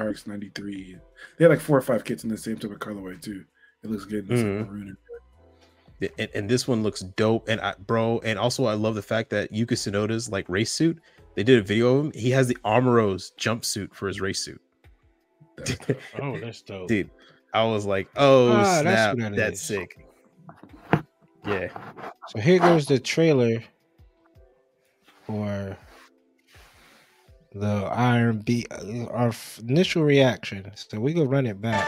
RX 0.00 0.26
ninety 0.26 0.50
three. 0.54 0.96
They 1.38 1.44
had 1.44 1.50
like 1.50 1.60
four 1.60 1.76
or 1.78 1.82
five 1.82 2.04
kits 2.04 2.24
in 2.24 2.30
the 2.30 2.36
same 2.38 2.56
type 2.58 2.70
of 2.70 2.78
colorway 2.78 3.20
too. 3.20 3.44
It 3.82 3.90
looks 3.90 4.04
good. 4.04 4.30
It's 4.30 4.42
like 4.42 4.68
maroon 4.68 4.88
and 4.88 4.96
and, 6.18 6.28
and 6.34 6.50
this 6.50 6.66
one 6.68 6.82
looks 6.82 7.00
dope. 7.00 7.48
And 7.48 7.60
I, 7.60 7.74
bro, 7.86 8.18
and 8.24 8.38
also 8.38 8.64
I 8.66 8.74
love 8.74 8.94
the 8.94 9.02
fact 9.02 9.30
that 9.30 9.52
Yuki 9.52 9.74
Tsunoda's 9.74 10.30
like 10.30 10.48
race 10.48 10.72
suit. 10.72 11.00
They 11.34 11.42
did 11.42 11.58
a 11.58 11.62
video 11.62 11.96
of 11.96 12.04
him. 12.06 12.12
He 12.14 12.30
has 12.30 12.46
the 12.46 12.56
Amuro's 12.64 13.32
jumpsuit 13.38 13.94
for 13.94 14.06
his 14.08 14.20
race 14.20 14.40
suit. 14.40 14.60
red. 15.58 15.96
Oh, 16.22 16.38
that's 16.38 16.62
dope. 16.62 16.88
Dude, 16.88 17.10
I 17.54 17.64
was 17.64 17.86
like, 17.86 18.08
oh 18.16 18.50
Ah, 18.52 18.82
that's 18.82 18.82
snap, 18.82 19.16
that's 19.36 19.60
is. 19.60 19.66
sick. 19.66 19.96
Yeah, 21.46 21.68
So 22.28 22.40
here 22.40 22.58
goes 22.58 22.86
the 22.86 22.98
trailer 22.98 23.62
for 25.26 25.76
the 27.52 27.84
Iron 27.92 28.38
B. 28.38 28.66
Our 29.10 29.28
f- 29.28 29.60
initial 29.68 30.02
reaction. 30.02 30.72
So 30.74 30.98
we 30.98 31.12
gonna 31.12 31.26
run 31.28 31.46
it 31.46 31.60
back. 31.60 31.86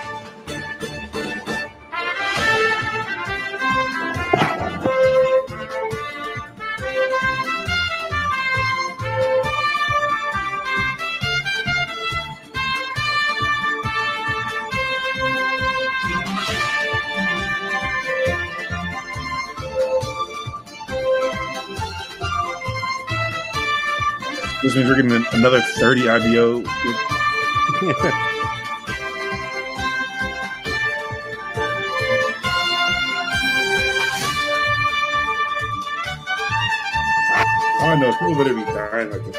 This 24.67 24.75
means 24.75 24.89
we're 24.89 25.01
getting 25.01 25.25
another 25.33 25.61
thirty 25.61 26.09
IBO. 26.09 26.57
All 26.57 26.65
I 37.81 37.95
know 37.95 38.11
people 38.11 38.35
better 38.35 38.55
be 38.55 38.65
dying 38.65 39.11
like 39.13 39.25
this. 39.25 39.37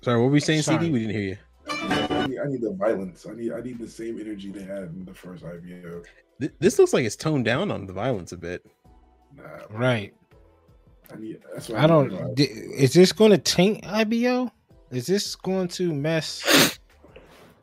sorry, 0.00 0.18
what 0.18 0.26
were 0.26 0.30
we 0.30 0.38
saying, 0.38 0.62
Sorry. 0.62 0.78
CD? 0.78 0.92
We 0.92 1.00
didn't 1.00 1.16
hear 1.16 1.22
you. 1.22 1.38
I 2.44 2.48
need, 2.48 2.60
the 2.60 2.72
violence. 2.72 3.26
I 3.28 3.34
need 3.34 3.52
I 3.52 3.60
need 3.60 3.78
the 3.78 3.88
same 3.88 4.20
energy 4.20 4.50
they 4.52 4.62
had 4.62 4.84
in 4.84 5.04
the 5.04 5.14
first 5.14 5.44
IBO. 5.44 6.02
Th- 6.40 6.52
This 6.58 6.78
looks 6.78 6.92
like 6.92 7.04
it's 7.04 7.16
toned 7.16 7.44
down 7.44 7.70
on 7.70 7.86
the 7.86 7.92
violence 7.92 8.32
a 8.32 8.36
bit. 8.36 8.64
Nah, 9.36 9.42
Right. 9.70 10.14
I 11.12 11.16
need. 11.16 11.40
That's 11.52 11.68
what 11.68 11.78
I 11.78 11.82
need 11.82 11.88
don't. 11.88 12.10
violence. 12.10 12.34
di- 12.36 12.44
Is 12.84 12.92
this 12.92 13.12
going 13.12 13.30
to 13.32 13.38
taint 13.38 13.86
IBO? 13.86 14.50
Is 14.90 15.06
this 15.06 15.34
going 15.36 15.68
to 15.68 15.92
mess 15.92 16.78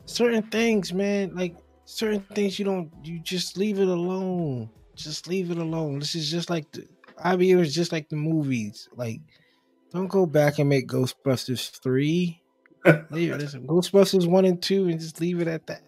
certain 0.06 0.44
things, 0.44 0.94
man? 0.94 1.36
Like 1.36 1.56
certain 1.86 2.22
things, 2.36 2.60
you 2.60 2.66
don't. 2.66 2.92
You 3.04 3.20
just 3.20 3.58
leave 3.58 3.80
it 3.80 3.88
alone. 3.88 4.70
Just 4.96 5.28
leave 5.28 5.50
it 5.52 5.58
alone. 5.58 6.00
This 6.00 6.16
is 6.16 6.30
just 6.30 6.50
like 6.50 6.72
the 6.72 6.88
IBO 7.24 7.60
is 7.60 7.74
just 7.74 7.92
like 7.92 8.10
the 8.10 8.16
movies. 8.18 8.90
Like, 8.96 9.22
don't 9.92 10.08
go 10.08 10.26
back 10.26 10.60
and 10.60 10.68
make 10.70 10.88
Ghostbusters 10.88 11.70
three. 11.82 12.41
Leave 13.12 13.32
it. 13.32 13.40
Listen, 13.40 13.68
Ghostbusters 13.68 14.28
one 14.28 14.46
and 14.46 14.62
two, 14.62 14.88
and 14.88 15.00
just 15.00 15.22
leave 15.22 15.40
it 15.42 15.48
at 15.48 15.68
that. 15.68 15.82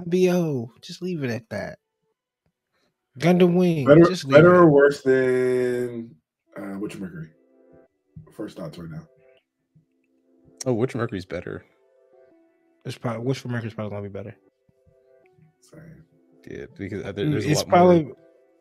IBO, 0.00 0.72
just 0.80 1.02
leave 1.02 1.22
it 1.22 1.30
at 1.30 1.48
that. 1.50 1.78
Gundam 3.18 3.56
Wing, 3.56 3.84
better, 3.86 4.04
just 4.04 4.24
leave 4.24 4.36
better 4.36 4.54
it. 4.54 4.58
or 4.58 4.62
at- 4.64 4.70
worse 4.70 5.02
than 5.02 6.14
uh, 6.56 6.78
Witch 6.78 6.96
Mercury? 6.98 7.28
First 8.32 8.56
thoughts 8.56 8.78
right 8.78 8.88
now. 8.90 9.06
Oh, 10.64 10.72
Witch 10.72 10.94
Mercury's 10.94 11.26
better? 11.26 11.64
It's 12.86 12.96
probably 12.96 13.24
Wish 13.26 13.40
for 13.40 13.48
America's 13.48 13.74
probably 13.74 13.90
gonna 13.90 14.02
be 14.02 14.08
better. 14.08 14.34
Same. 15.60 16.04
Yeah, 16.50 16.64
because 16.76 17.04
uh, 17.04 17.12
there- 17.12 17.28
there's 17.28 17.44
a 17.44 17.48
Mm, 17.48 17.50
it's 17.52 17.66
more- 17.66 17.70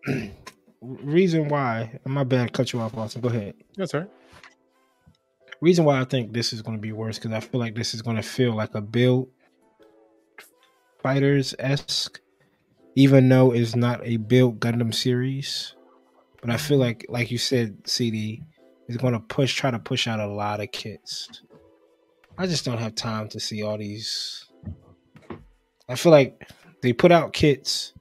probably 0.05 0.31
reason 0.81 1.47
why. 1.47 1.97
and 2.03 2.13
My 2.13 2.23
bad, 2.25 2.51
cut 2.53 2.73
you 2.73 2.79
off, 2.81 2.95
Austin. 2.97 3.21
Go 3.21 3.29
ahead. 3.29 3.53
That's 3.77 3.93
all 3.93 4.01
right. 4.01 4.09
Reason 5.61 5.85
why 5.85 6.01
I 6.01 6.05
think 6.05 6.33
this 6.33 6.53
is 6.53 6.63
going 6.63 6.77
to 6.77 6.81
be 6.81 6.91
worse 6.91 7.19
because 7.19 7.31
I 7.31 7.39
feel 7.39 7.59
like 7.59 7.75
this 7.75 7.93
is 7.93 8.01
going 8.01 8.17
to 8.17 8.23
feel 8.23 8.53
like 8.53 8.73
a 8.73 8.81
build 8.81 9.29
fighters 11.03 11.53
esque, 11.59 12.19
even 12.95 13.29
though 13.29 13.53
it's 13.53 13.75
not 13.75 14.01
a 14.03 14.17
build 14.17 14.59
Gundam 14.59 14.93
series. 14.93 15.75
But 16.41 16.49
I 16.49 16.57
feel 16.57 16.79
like, 16.79 17.05
like 17.09 17.29
you 17.29 17.37
said, 17.37 17.77
CD 17.87 18.41
is 18.87 18.97
going 18.97 19.13
to 19.13 19.19
push, 19.19 19.53
try 19.53 19.69
to 19.69 19.77
push 19.77 20.07
out 20.07 20.19
a 20.19 20.25
lot 20.25 20.61
of 20.61 20.71
kits. 20.71 21.43
I 22.39 22.47
just 22.47 22.65
don't 22.65 22.79
have 22.79 22.95
time 22.95 23.29
to 23.29 23.39
see 23.39 23.61
all 23.61 23.77
these. 23.77 24.45
I 25.87 25.93
feel 25.93 26.11
like 26.11 26.49
they 26.81 26.91
put 26.91 27.11
out 27.11 27.33
kits 27.33 27.93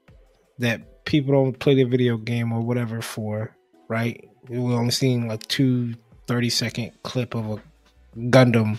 that 0.59 1.05
people 1.05 1.35
don't 1.35 1.59
play 1.59 1.75
the 1.75 1.85
video 1.85 2.17
game 2.17 2.53
or 2.53 2.63
whatever 2.63 3.03
for, 3.03 3.55
right? 3.89 4.27
We 4.49 4.57
only 4.57 4.93
seen 4.93 5.29
like 5.29 5.47
two 5.49 5.95
30 6.31 6.49
second 6.49 6.93
clip 7.03 7.35
of 7.35 7.51
a 7.51 7.63
Gundam. 8.17 8.79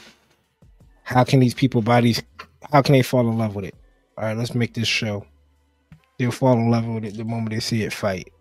How 1.03 1.25
can 1.25 1.41
these 1.41 1.53
people 1.53 1.81
buy 1.81 1.99
these? 1.99 2.23
How 2.71 2.81
can 2.81 2.93
they 2.93 3.01
fall 3.01 3.29
in 3.29 3.37
love 3.37 3.55
with 3.55 3.65
it? 3.65 3.75
All 4.17 4.23
right, 4.23 4.37
let's 4.37 4.55
make 4.55 4.73
this 4.73 4.87
show. 4.87 5.25
They'll 6.17 6.31
fall 6.31 6.53
in 6.53 6.71
love 6.71 6.85
with 6.85 7.03
it 7.03 7.17
the 7.17 7.25
moment 7.25 7.49
they 7.49 7.59
see 7.59 7.83
it 7.83 7.91
fight. 7.91 8.31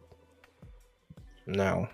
No, 1.49 1.89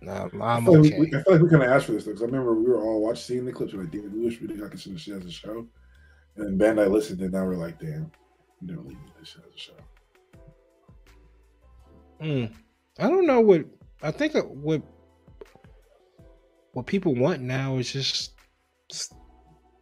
no, 0.00 0.30
I 0.40 0.54
I'm 0.54 0.64
feel, 0.64 0.82
like 0.82 0.92
okay. 0.94 0.98
we, 0.98 1.06
I 1.08 1.22
feel 1.24 1.32
like 1.34 1.42
we 1.42 1.50
kind 1.50 1.62
of 1.62 1.68
asked 1.70 1.84
for 1.84 1.92
this 1.92 2.04
because 2.04 2.22
I 2.22 2.24
remember 2.24 2.54
we 2.54 2.64
were 2.64 2.80
all 2.80 3.02
watching 3.02 3.20
seeing 3.20 3.44
the 3.44 3.52
clips. 3.52 3.74
We're 3.74 3.82
like, 3.82 3.90
damn, 3.90 4.10
we 4.10 4.24
wish 4.24 4.40
we 4.40 4.46
did 4.46 4.58
not 4.58 4.70
consider 4.70 4.94
this 4.94 5.08
as 5.08 5.26
a 5.26 5.30
show. 5.30 5.66
And 6.36 6.58
then 6.58 6.76
Bandai 6.76 6.90
listened, 6.90 7.20
and 7.20 7.32
now 7.32 7.44
we're 7.44 7.56
like, 7.56 7.78
damn, 7.78 8.10
we 8.62 8.68
don't 8.68 8.88
need 8.88 8.96
this 9.20 9.28
shit 9.28 9.42
as 9.46 9.54
a 9.54 9.58
show. 9.58 9.72
Mm. 12.22 12.50
I 12.98 13.10
don't 13.10 13.26
know 13.26 13.40
what 13.40 13.66
I 14.02 14.10
think 14.10 14.32
what 14.34 14.80
what 16.76 16.84
people 16.84 17.14
want 17.14 17.40
now 17.40 17.78
is 17.78 17.90
just 17.90 18.34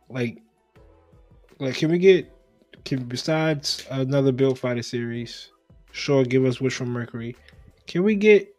like 0.09 0.41
like 1.59 1.75
can 1.75 1.91
we 1.91 1.99
get 1.99 2.33
can 2.85 3.03
besides 3.07 3.85
another 3.91 4.31
Build 4.31 4.61
Fighter 4.61 4.81
series, 4.83 5.51
sure 5.91 6.23
give 6.25 6.45
us 6.45 6.61
Witch 6.61 6.77
from 6.77 6.91
Mercury. 6.91 7.35
Can 7.89 8.05
we 8.05 8.15
get 8.15 8.55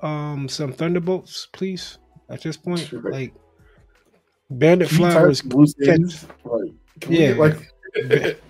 um 0.00 0.48
some 0.48 0.72
Thunderbolts, 0.72 1.46
please? 1.52 1.98
At 2.28 2.42
this 2.42 2.56
point, 2.56 2.80
Sure. 2.80 3.08
like 3.08 3.32
Bandit 4.50 4.88
Flowers, 4.88 5.40
catch- 5.40 6.24
Like, 6.44 6.72
Yeah. 7.08 7.34
get, 7.34 7.38
like, 7.38 7.56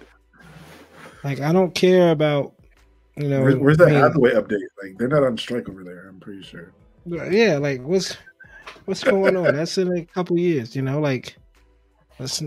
like 1.25 1.41
I 1.41 1.53
don't 1.53 1.75
care 1.75 2.11
about 2.11 2.55
you 3.19 3.29
know 3.29 3.43
where's, 3.43 3.57
where's 3.57 3.77
that 3.77 3.91
Hathaway 3.91 4.31
update? 4.31 4.65
Like, 4.83 4.97
they're 4.97 5.09
not 5.09 5.25
on 5.25 5.37
strike 5.37 5.69
over 5.69 5.85
there. 5.85 6.09
I'm 6.09 6.21
pretty 6.21 6.43
sure. 6.43 6.73
yeah 7.05 7.59
like 7.59 7.83
what's 7.83 8.17
what's 8.85 9.05
going 9.05 9.37
on? 9.37 9.55
That's 9.55 9.79
in 9.79 9.97
a 9.97 10.05
couple 10.05 10.39
years 10.39 10.75
you 10.75 10.83
know 10.83 11.01
like 11.01 11.37
let's 12.19 12.43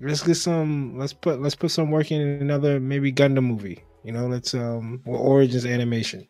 let's 0.00 0.22
get 0.22 0.36
some 0.36 0.98
let's 0.98 1.12
put 1.12 1.40
let's 1.40 1.54
put 1.54 1.70
some 1.70 1.90
work 1.90 2.10
in 2.10 2.20
another 2.20 2.80
maybe 2.80 3.12
gundam 3.12 3.44
movie 3.44 3.84
you 4.04 4.12
know 4.12 4.26
let's 4.26 4.54
um 4.54 5.02
or 5.06 5.18
origins 5.18 5.66
animation. 5.66 6.26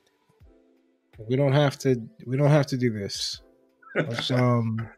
We 1.28 1.36
don't 1.36 1.52
have 1.52 1.78
to 1.80 2.00
we 2.26 2.36
don't 2.36 2.50
have 2.50 2.66
to 2.66 2.76
do 2.76 2.90
this. 2.90 3.40
Let's 3.94 4.30
um 4.30 4.88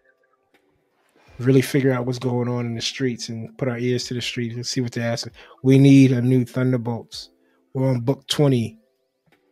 really 1.39 1.62
figure 1.62 1.93
out 1.93 2.07
what's 2.07 2.19
going 2.19 2.49
on 2.49 2.64
in 2.64 2.75
the 2.75 2.81
streets 2.81 3.29
and 3.29 3.57
put 3.59 3.69
our 3.69 3.79
ears 3.79 4.05
to 4.05 4.14
the 4.14 4.23
streets 4.23 4.55
and 4.55 4.67
see 4.67 4.81
what 4.81 4.93
they're 4.93 5.11
asking. 5.11 5.35
We 5.62 5.79
need 5.79 6.12
a 6.12 6.23
new 6.23 6.45
thunderbolts. 6.45 7.31
We're 7.75 7.91
on 7.91 8.01
book 8.01 8.27
20 8.29 8.79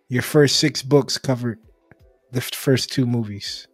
your 0.08 0.22
first 0.22 0.56
six 0.56 0.82
books 0.82 1.18
covered 1.18 1.58
the 2.34 2.40
first 2.40 2.92
two 2.92 3.06
movies. 3.06 3.66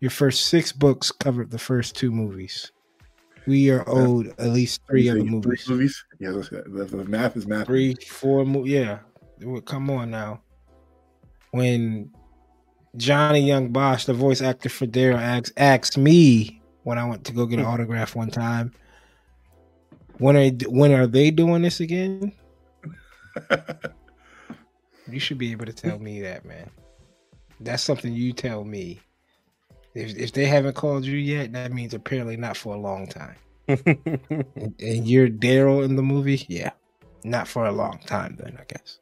Your 0.00 0.10
first 0.10 0.46
six 0.46 0.72
books 0.72 1.10
covered 1.10 1.50
the 1.50 1.58
first 1.58 1.96
two 1.96 2.10
movies. 2.10 2.70
We 3.46 3.70
are 3.70 3.84
owed 3.88 4.28
at 4.38 4.48
least 4.48 4.82
three 4.88 5.04
You 5.04 5.12
other 5.12 5.24
movies. 5.24 5.64
Three 5.64 5.76
movies? 5.76 6.04
Yeah, 6.18 6.30
the, 6.30 6.84
the 6.90 7.04
math 7.04 7.36
is 7.36 7.46
math. 7.46 7.66
Three, 7.66 7.94
four 7.94 8.44
mo 8.44 8.64
Yeah. 8.64 8.98
Come 9.64 9.90
on 9.90 10.10
now. 10.10 10.42
When 11.52 12.10
Johnny 12.96 13.40
Yong 13.40 13.68
Bosch, 13.68 14.04
the 14.04 14.14
voice 14.14 14.42
actor 14.42 14.68
for 14.68 14.86
Daryl, 14.86 15.18
asked, 15.18 15.52
asked 15.56 15.96
me 15.96 16.60
when 16.82 16.98
I 16.98 17.08
went 17.08 17.24
to 17.26 17.32
go 17.32 17.46
get 17.46 17.58
an 17.58 17.64
hmm. 17.64 17.70
autograph 17.70 18.16
one 18.16 18.30
time, 18.30 18.72
when 20.18 20.36
are 20.36 20.50
when 20.68 20.92
are 20.92 21.06
they 21.06 21.30
doing 21.30 21.62
this 21.62 21.80
again? 21.80 22.32
You 25.10 25.20
should 25.20 25.38
be 25.38 25.52
able 25.52 25.66
to 25.66 25.72
tell 25.72 25.98
me 25.98 26.20
that, 26.22 26.44
man. 26.44 26.68
That's 27.60 27.82
something 27.82 28.12
you 28.12 28.32
tell 28.32 28.64
me. 28.64 29.00
If 29.94 30.16
if 30.16 30.32
they 30.32 30.44
haven't 30.46 30.74
called 30.74 31.04
you 31.04 31.16
yet, 31.16 31.52
that 31.52 31.72
means 31.72 31.94
apparently 31.94 32.36
not 32.36 32.56
for 32.56 32.74
a 32.74 32.78
long 32.78 33.06
time. 33.06 33.36
And, 33.68 34.74
and 34.80 35.08
you're 35.08 35.28
Daryl 35.28 35.84
in 35.84 35.96
the 35.96 36.02
movie, 36.02 36.44
yeah, 36.48 36.70
not 37.24 37.48
for 37.48 37.66
a 37.66 37.72
long 37.72 37.98
time 38.06 38.36
then, 38.38 38.56
I 38.60 38.64
guess. 38.68 38.98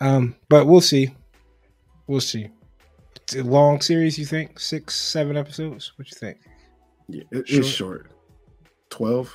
Um, 0.00 0.36
but 0.48 0.66
we'll 0.66 0.80
see. 0.80 1.10
We'll 2.06 2.20
see. 2.20 2.48
It's 3.16 3.34
a 3.34 3.42
long 3.42 3.80
series, 3.80 4.18
you 4.18 4.26
think? 4.26 4.60
Six, 4.60 4.94
seven 4.94 5.36
episodes? 5.36 5.92
What 5.96 6.08
you 6.10 6.16
think? 6.16 6.38
yeah, 7.08 7.22
it, 7.32 7.48
Short. 7.48 7.60
it's 7.60 7.68
short. 7.68 8.10
12? 8.90 9.34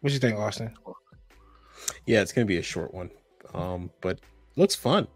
What 0.00 0.12
you 0.12 0.18
think, 0.18 0.38
Austin? 0.38 0.72
yeah, 2.06 2.22
it's 2.22 2.32
gonna 2.32 2.46
be 2.46 2.56
a 2.56 2.62
short 2.62 2.94
one. 2.94 3.10
Um, 3.54 3.90
but 4.00 4.20
looks 4.56 4.74
fun. 4.74 5.06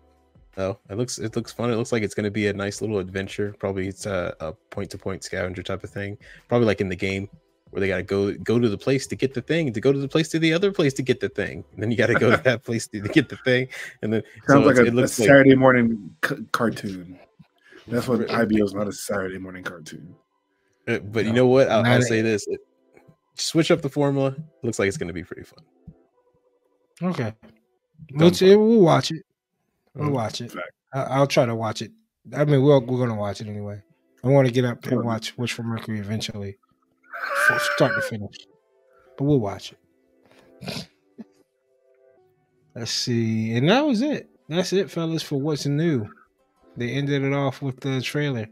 though. 0.55 0.79
it 0.89 0.97
looks 0.97 1.19
it 1.19 1.37
looks 1.37 1.53
fun. 1.53 1.71
It 1.71 1.77
looks 1.77 1.93
like 1.93 2.03
it's 2.03 2.15
gonna 2.15 2.31
be 2.31 2.49
a 2.49 2.53
nice 2.53 2.81
little 2.81 2.99
adventure. 2.99 3.55
Probably 3.59 3.89
it's 3.89 4.07
a, 4.07 4.35
a 4.41 4.53
point 4.71 4.91
to 4.91 4.99
point 4.99 5.25
scavenger 5.25 5.63
type 5.63 5.85
of 5.85 5.91
thing. 5.91 6.19
Probably 6.49 6.67
like 6.67 6.81
in 6.81 6.89
the 6.89 6.97
game 6.97 7.29
where 7.71 7.81
they 7.81 7.89
gotta 7.89 8.03
go 8.03 8.33
go 8.35 8.59
to 8.59 8.69
the 8.69 8.79
place 8.79 9.07
to 9.09 9.17
get 9.17 9.35
the 9.35 9.43
thing, 9.43 9.73
to 9.73 9.81
go 9.81 9.93
to 9.93 9.99
the 9.99 10.09
place 10.09 10.29
to 10.29 10.39
the 10.39 10.53
other 10.53 10.73
place 10.73 10.93
to 10.95 11.03
get 11.03 11.21
the 11.21 11.29
thing, 11.29 11.65
and 11.75 11.83
then 11.83 11.91
you 11.91 11.97
gotta 11.97 12.15
go 12.15 12.31
to 12.35 12.43
that 12.45 12.65
place 12.65 12.87
to, 12.89 13.01
to 13.01 13.09
get 13.09 13.29
the 13.29 13.37
thing, 13.39 13.69
and 14.03 14.13
then 14.13 14.23
Sounds 14.47 14.65
so 14.65 14.69
like 14.69 14.77
a, 14.79 14.91
a 14.91 14.93
looks 14.93 15.19
like 15.19 15.29
Saturday 15.29 15.55
morning 15.55 16.15
c- 16.25 16.47
cartoon. 16.53 17.19
That's 17.89 18.09
what. 18.09 18.29
IBO 18.31 18.65
is 18.65 18.75
not 18.75 18.89
a 18.89 18.93
Saturday 18.93 19.39
morning 19.39 19.63
cartoon. 19.63 20.15
Uh, 20.89 20.99
But 20.99 21.25
you 21.25 21.33
know 21.33 21.47
what? 21.47 21.69
I'll, 21.69 21.85
I'll 21.85 22.03
say 22.03 22.21
this: 22.21 22.47
it, 22.49 22.61
switch 23.35 23.71
up 23.71 23.83
the 23.83 23.89
formula. 23.89 24.35
Looks 24.63 24.79
like 24.79 24.89
it's 24.89 24.97
going 24.97 25.09
to 25.09 25.15
be 25.15 25.23
pretty 25.23 25.45
fun. 25.45 25.65
Okay. 27.03 27.33
We'll, 28.13 28.31
we'll 28.31 28.81
watch 28.81 29.11
it. 29.11 29.23
We'll 29.95 30.09
Mm. 30.11 30.13
watch 30.13 30.41
it. 30.41 30.55
I, 30.93 31.03
I'll 31.03 31.27
try 31.27 31.47
to 31.47 31.55
watch 31.55 31.83
it. 31.83 31.91
I 32.35 32.45
mean, 32.45 32.63
we're 32.63 32.79
we're 32.81 32.99
gonna 32.99 33.19
watch 33.19 33.41
it 33.41 33.49
anyway. 33.49 33.83
I 34.25 34.29
want 34.29 34.47
to 34.49 34.53
get 34.53 34.65
up 34.65 34.85
and 34.87 35.05
watch 35.05 35.37
Wish 35.39 35.53
for 35.53 35.63
Mercury 35.63 36.01
eventually, 36.01 36.59
start 37.75 37.95
to 37.95 38.03
finish. 38.03 38.37
But 39.17 39.25
we'll 39.25 39.39
watch 39.41 39.73
it. 39.73 40.89
Let's 42.75 42.91
see, 42.91 43.53
and 43.57 43.69
that 43.71 43.87
was 43.87 44.03
it. 44.03 44.29
That's 44.49 44.73
it, 44.73 44.91
fellas, 44.91 45.23
for 45.23 45.41
what's 45.41 45.67
new. 45.67 46.09
They 46.77 46.91
ended 46.91 47.23
it 47.23 47.33
off 47.33 47.63
with 47.63 47.81
the 47.81 48.01
trailer. 48.03 48.49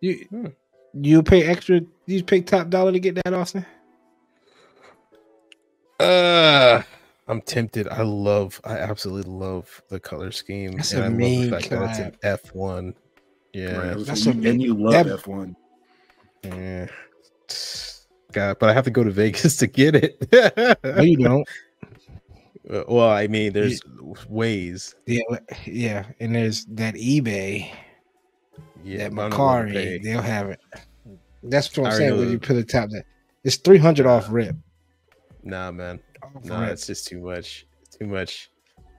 You 0.00 0.24
Hmm. 0.30 0.46
you 0.92 1.22
pay 1.22 1.44
extra? 1.44 1.80
You 2.06 2.22
pay 2.22 2.42
top 2.42 2.68
dollar 2.70 2.92
to 2.92 3.00
get 3.00 3.16
that, 3.16 3.34
Austin? 3.34 3.66
Uh, 5.98 6.82
I'm 7.26 7.40
tempted. 7.40 7.88
I 7.88 8.02
love, 8.02 8.60
I 8.64 8.78
absolutely 8.78 9.30
love 9.32 9.82
the 9.88 9.98
color 9.98 10.30
scheme, 10.30 10.72
That's 10.72 10.92
and 10.92 11.02
a 11.02 11.04
I 11.04 11.08
love 11.08 11.18
the 11.18 11.50
fact 11.50 11.70
that 11.70 11.90
it's 11.90 11.98
an. 11.98 12.38
F1. 12.38 12.94
Yeah, 13.54 13.76
Right, 13.76 14.06
That's 14.06 14.22
saying, 14.24 14.38
a 14.38 14.42
you- 14.42 14.50
and 14.50 14.62
you 14.62 14.74
love 14.74 14.92
that- 15.06 15.06
F1. 15.22 15.54
yeah. 16.44 16.86
God, 18.32 18.58
but 18.58 18.68
I 18.68 18.72
have 18.72 18.84
to 18.84 18.90
go 18.90 19.04
to 19.04 19.10
Vegas 19.10 19.56
to 19.58 19.66
get 19.66 19.94
it. 19.94 20.28
No, 20.84 21.02
you 21.02 21.16
don't. 21.16 21.48
Uh, 22.68 22.82
well, 22.88 23.10
I 23.10 23.26
mean, 23.28 23.52
there's 23.52 23.80
ways. 24.28 24.94
Yeah, 25.06 25.20
yeah, 25.66 26.06
and 26.20 26.34
there's 26.34 26.64
that 26.66 26.94
eBay. 26.94 27.70
Yeah, 28.82 28.98
that 29.08 29.14
but 29.14 29.22
I'm 29.24 29.30
not 29.30 29.38
willing 29.38 29.72
to 29.72 29.78
Mercari, 29.80 30.02
they'll 30.02 30.20
have 30.22 30.50
it. 30.50 30.60
That's 31.42 31.76
what 31.76 31.86
I 31.86 31.88
I'm 31.88 31.92
already 31.94 32.08
saying. 32.08 32.18
When 32.18 32.30
you 32.30 32.38
put 32.38 32.54
the 32.54 32.64
top 32.64 32.88
that 32.90 33.04
it's 33.44 33.56
three 33.56 33.78
hundred 33.78 34.06
off 34.06 34.26
rip. 34.30 34.56
Nah, 35.44 35.70
man. 35.70 36.00
No, 36.42 36.60
rip. 36.60 36.70
it's 36.70 36.86
just 36.86 37.06
too 37.06 37.20
much. 37.20 37.66
Too 37.96 38.06
much. 38.06 38.50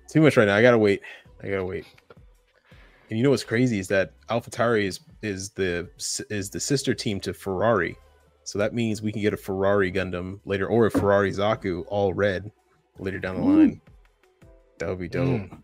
Too 0.07 0.21
much 0.21 0.37
right 0.37 0.45
now. 0.45 0.55
I 0.55 0.61
gotta 0.61 0.77
wait. 0.77 1.01
I 1.43 1.49
gotta 1.49 1.65
wait. 1.65 1.85
And 3.09 3.17
you 3.17 3.23
know 3.23 3.31
what's 3.31 3.43
crazy 3.43 3.79
is 3.79 3.87
that 3.89 4.13
AlphaTauri 4.29 4.83
is 4.83 4.99
is 5.21 5.49
the 5.49 5.89
is 6.29 6.49
the 6.49 6.59
sister 6.59 6.93
team 6.93 7.19
to 7.21 7.33
Ferrari, 7.33 7.97
so 8.43 8.59
that 8.59 8.73
means 8.73 9.01
we 9.01 9.11
can 9.11 9.21
get 9.21 9.33
a 9.33 9.37
Ferrari 9.37 9.91
Gundam 9.91 10.39
later 10.45 10.67
or 10.67 10.85
a 10.85 10.91
Ferrari 10.91 11.31
Zaku 11.31 11.83
all 11.87 12.13
red 12.13 12.51
later 12.99 13.19
down 13.19 13.35
the 13.35 13.41
Ooh. 13.41 13.57
line. 13.57 13.81
That 14.77 14.89
would 14.89 14.99
be 14.99 15.09
dope. 15.09 15.41
Mm. 15.41 15.61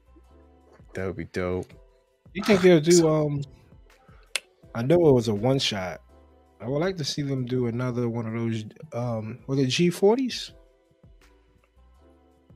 That 0.93 1.05
would 1.05 1.17
be 1.17 1.25
dope. 1.25 1.71
You 2.33 2.43
think 2.43 2.61
they'll 2.61 2.79
do? 2.79 3.07
Um, 3.07 3.41
I 4.73 4.81
know 4.83 4.95
it 5.09 5.13
was 5.13 5.27
a 5.27 5.33
one 5.33 5.59
shot. 5.59 6.01
I 6.61 6.67
would 6.67 6.79
like 6.79 6.95
to 6.97 7.03
see 7.03 7.23
them 7.23 7.45
do 7.45 7.67
another 7.67 8.07
one 8.07 8.25
of 8.25 8.33
those. 8.33 8.63
Um, 8.93 9.39
was 9.47 9.57
the 9.59 9.65
G40s? 9.65 10.51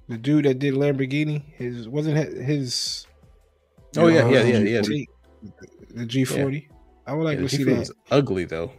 The 0.08 0.18
dude 0.18 0.46
that 0.46 0.60
did 0.60 0.76
Lamborghini, 0.76 1.42
his 1.56 1.88
wasn't 1.90 2.18
his. 2.18 3.08
Oh, 3.98 4.08
yeah, 4.08 4.28
yeah, 4.30 4.44
yeah, 4.44 4.58
um, 4.58 4.68
yeah. 4.68 4.82
G- 4.82 5.10
The 5.96 6.06
G40. 6.06 6.68
I 7.08 7.14
would 7.14 7.24
like 7.24 7.38
Yeah, 7.40 7.48
to 7.48 7.50
see 7.50 7.64
that. 7.64 7.90
ugly 8.12 8.46
though. 8.46 8.72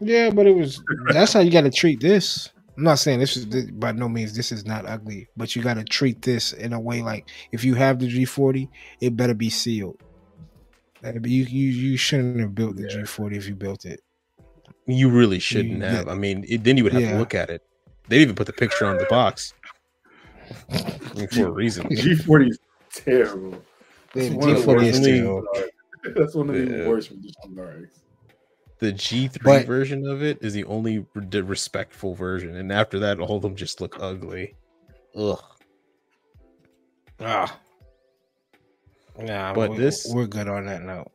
Yeah, 0.00 0.30
but 0.30 0.46
it 0.46 0.54
was. 0.54 0.82
That's 1.12 1.32
how 1.32 1.40
you 1.40 1.50
got 1.50 1.62
to 1.62 1.70
treat 1.70 2.00
this. 2.00 2.50
I'm 2.76 2.84
not 2.84 3.00
saying 3.00 3.18
this 3.18 3.36
is 3.36 3.44
by 3.72 3.90
no 3.92 4.08
means 4.08 4.34
this 4.36 4.52
is 4.52 4.64
not 4.64 4.86
ugly, 4.86 5.28
but 5.36 5.54
you 5.56 5.62
got 5.62 5.74
to 5.74 5.84
treat 5.84 6.22
this 6.22 6.52
in 6.52 6.72
a 6.72 6.78
way 6.80 7.02
like 7.02 7.28
if 7.50 7.64
you 7.64 7.74
have 7.74 7.98
the 7.98 8.06
G40, 8.06 8.68
it 9.00 9.16
better 9.16 9.34
be 9.34 9.50
sealed. 9.50 10.00
Like, 11.02 11.14
You 11.26 11.44
you 11.44 11.68
you 11.70 11.96
shouldn't 11.96 12.38
have 12.40 12.54
built 12.54 12.76
the 12.76 12.82
Yeah. 12.82 13.02
G40 13.02 13.36
if 13.36 13.48
you 13.48 13.54
built 13.56 13.84
it. 13.84 14.00
You 14.86 15.10
really 15.10 15.38
shouldn't 15.40 15.78
You- 15.78 15.82
have. 15.84 16.08
I 16.08 16.14
mean, 16.14 16.44
it, 16.48 16.62
then 16.64 16.76
you 16.76 16.84
would 16.84 16.92
have 16.92 17.02
Yeah. 17.02 17.12
to 17.12 17.18
look 17.18 17.34
at 17.34 17.50
it. 17.50 17.62
They 18.08 18.20
even 18.20 18.34
put 18.36 18.46
the 18.46 18.52
picture 18.54 18.86
on 18.86 18.96
the 18.96 19.04
box 19.10 19.52
I 19.52 19.56
mean, 19.56 19.57
for 21.32 21.46
a 21.46 21.50
reason. 21.50 21.86
G40 21.88 22.50
is 22.50 22.58
terrible. 22.92 23.62
The 24.14 24.30
one 24.30 24.50
of 24.50 24.56
the 24.56 24.62
G40 24.62 24.66
worst 24.76 24.86
is 24.88 24.98
things. 25.00 25.18
still. 25.18 25.44
That's 26.14 26.34
one 26.34 26.48
of 26.50 26.54
the 26.54 26.78
Yeah. 26.78 26.88
worst 26.88 27.08
from 27.08 27.22
The 28.78 28.92
G3 28.92 29.42
But- 29.42 29.66
version 29.66 30.06
of 30.06 30.22
it 30.22 30.38
is 30.40 30.52
the 30.54 30.64
only 30.64 31.04
re- 31.14 31.40
respectful 31.40 32.14
version, 32.14 32.56
and 32.56 32.72
after 32.72 32.98
that, 33.00 33.18
all 33.18 33.36
of 33.36 33.42
them 33.42 33.56
just 33.56 33.80
look 33.80 33.96
ugly. 34.00 34.54
Ugh. 35.16 35.42
Ah. 37.20 37.58
Nah, 39.18 39.52
But 39.52 39.72
we- 39.72 39.78
this- 39.78 40.06
we're 40.14 40.26
good 40.26 40.46
on 40.48 40.66
that 40.66 40.82
note. 40.82 41.10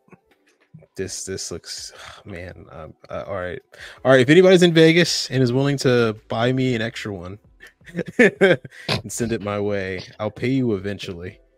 This 0.96 1.24
this 1.26 1.50
looks, 1.52 1.94
man. 2.26 2.66
Um, 2.70 2.94
uh, 3.10 3.24
all 3.28 3.36
right, 3.36 3.62
all 4.04 4.12
right. 4.12 4.20
If 4.20 4.30
anybody's 4.30 4.62
in 4.62 4.74
Vegas 4.74 5.32
and 5.32 5.42
is 5.42 5.54
willing 5.54 5.78
to 5.78 6.16
buy 6.28 6.52
me 6.52 6.76
an 6.76 6.82
extra 6.82 7.14
one 7.14 7.40
and 8.18 9.12
send 9.12 9.32
it 9.32 9.42
my 9.42 9.60
way, 9.60 10.04
I'll 10.20 10.32
pay 10.32 10.50
you 10.50 10.74
eventually. 10.74 11.40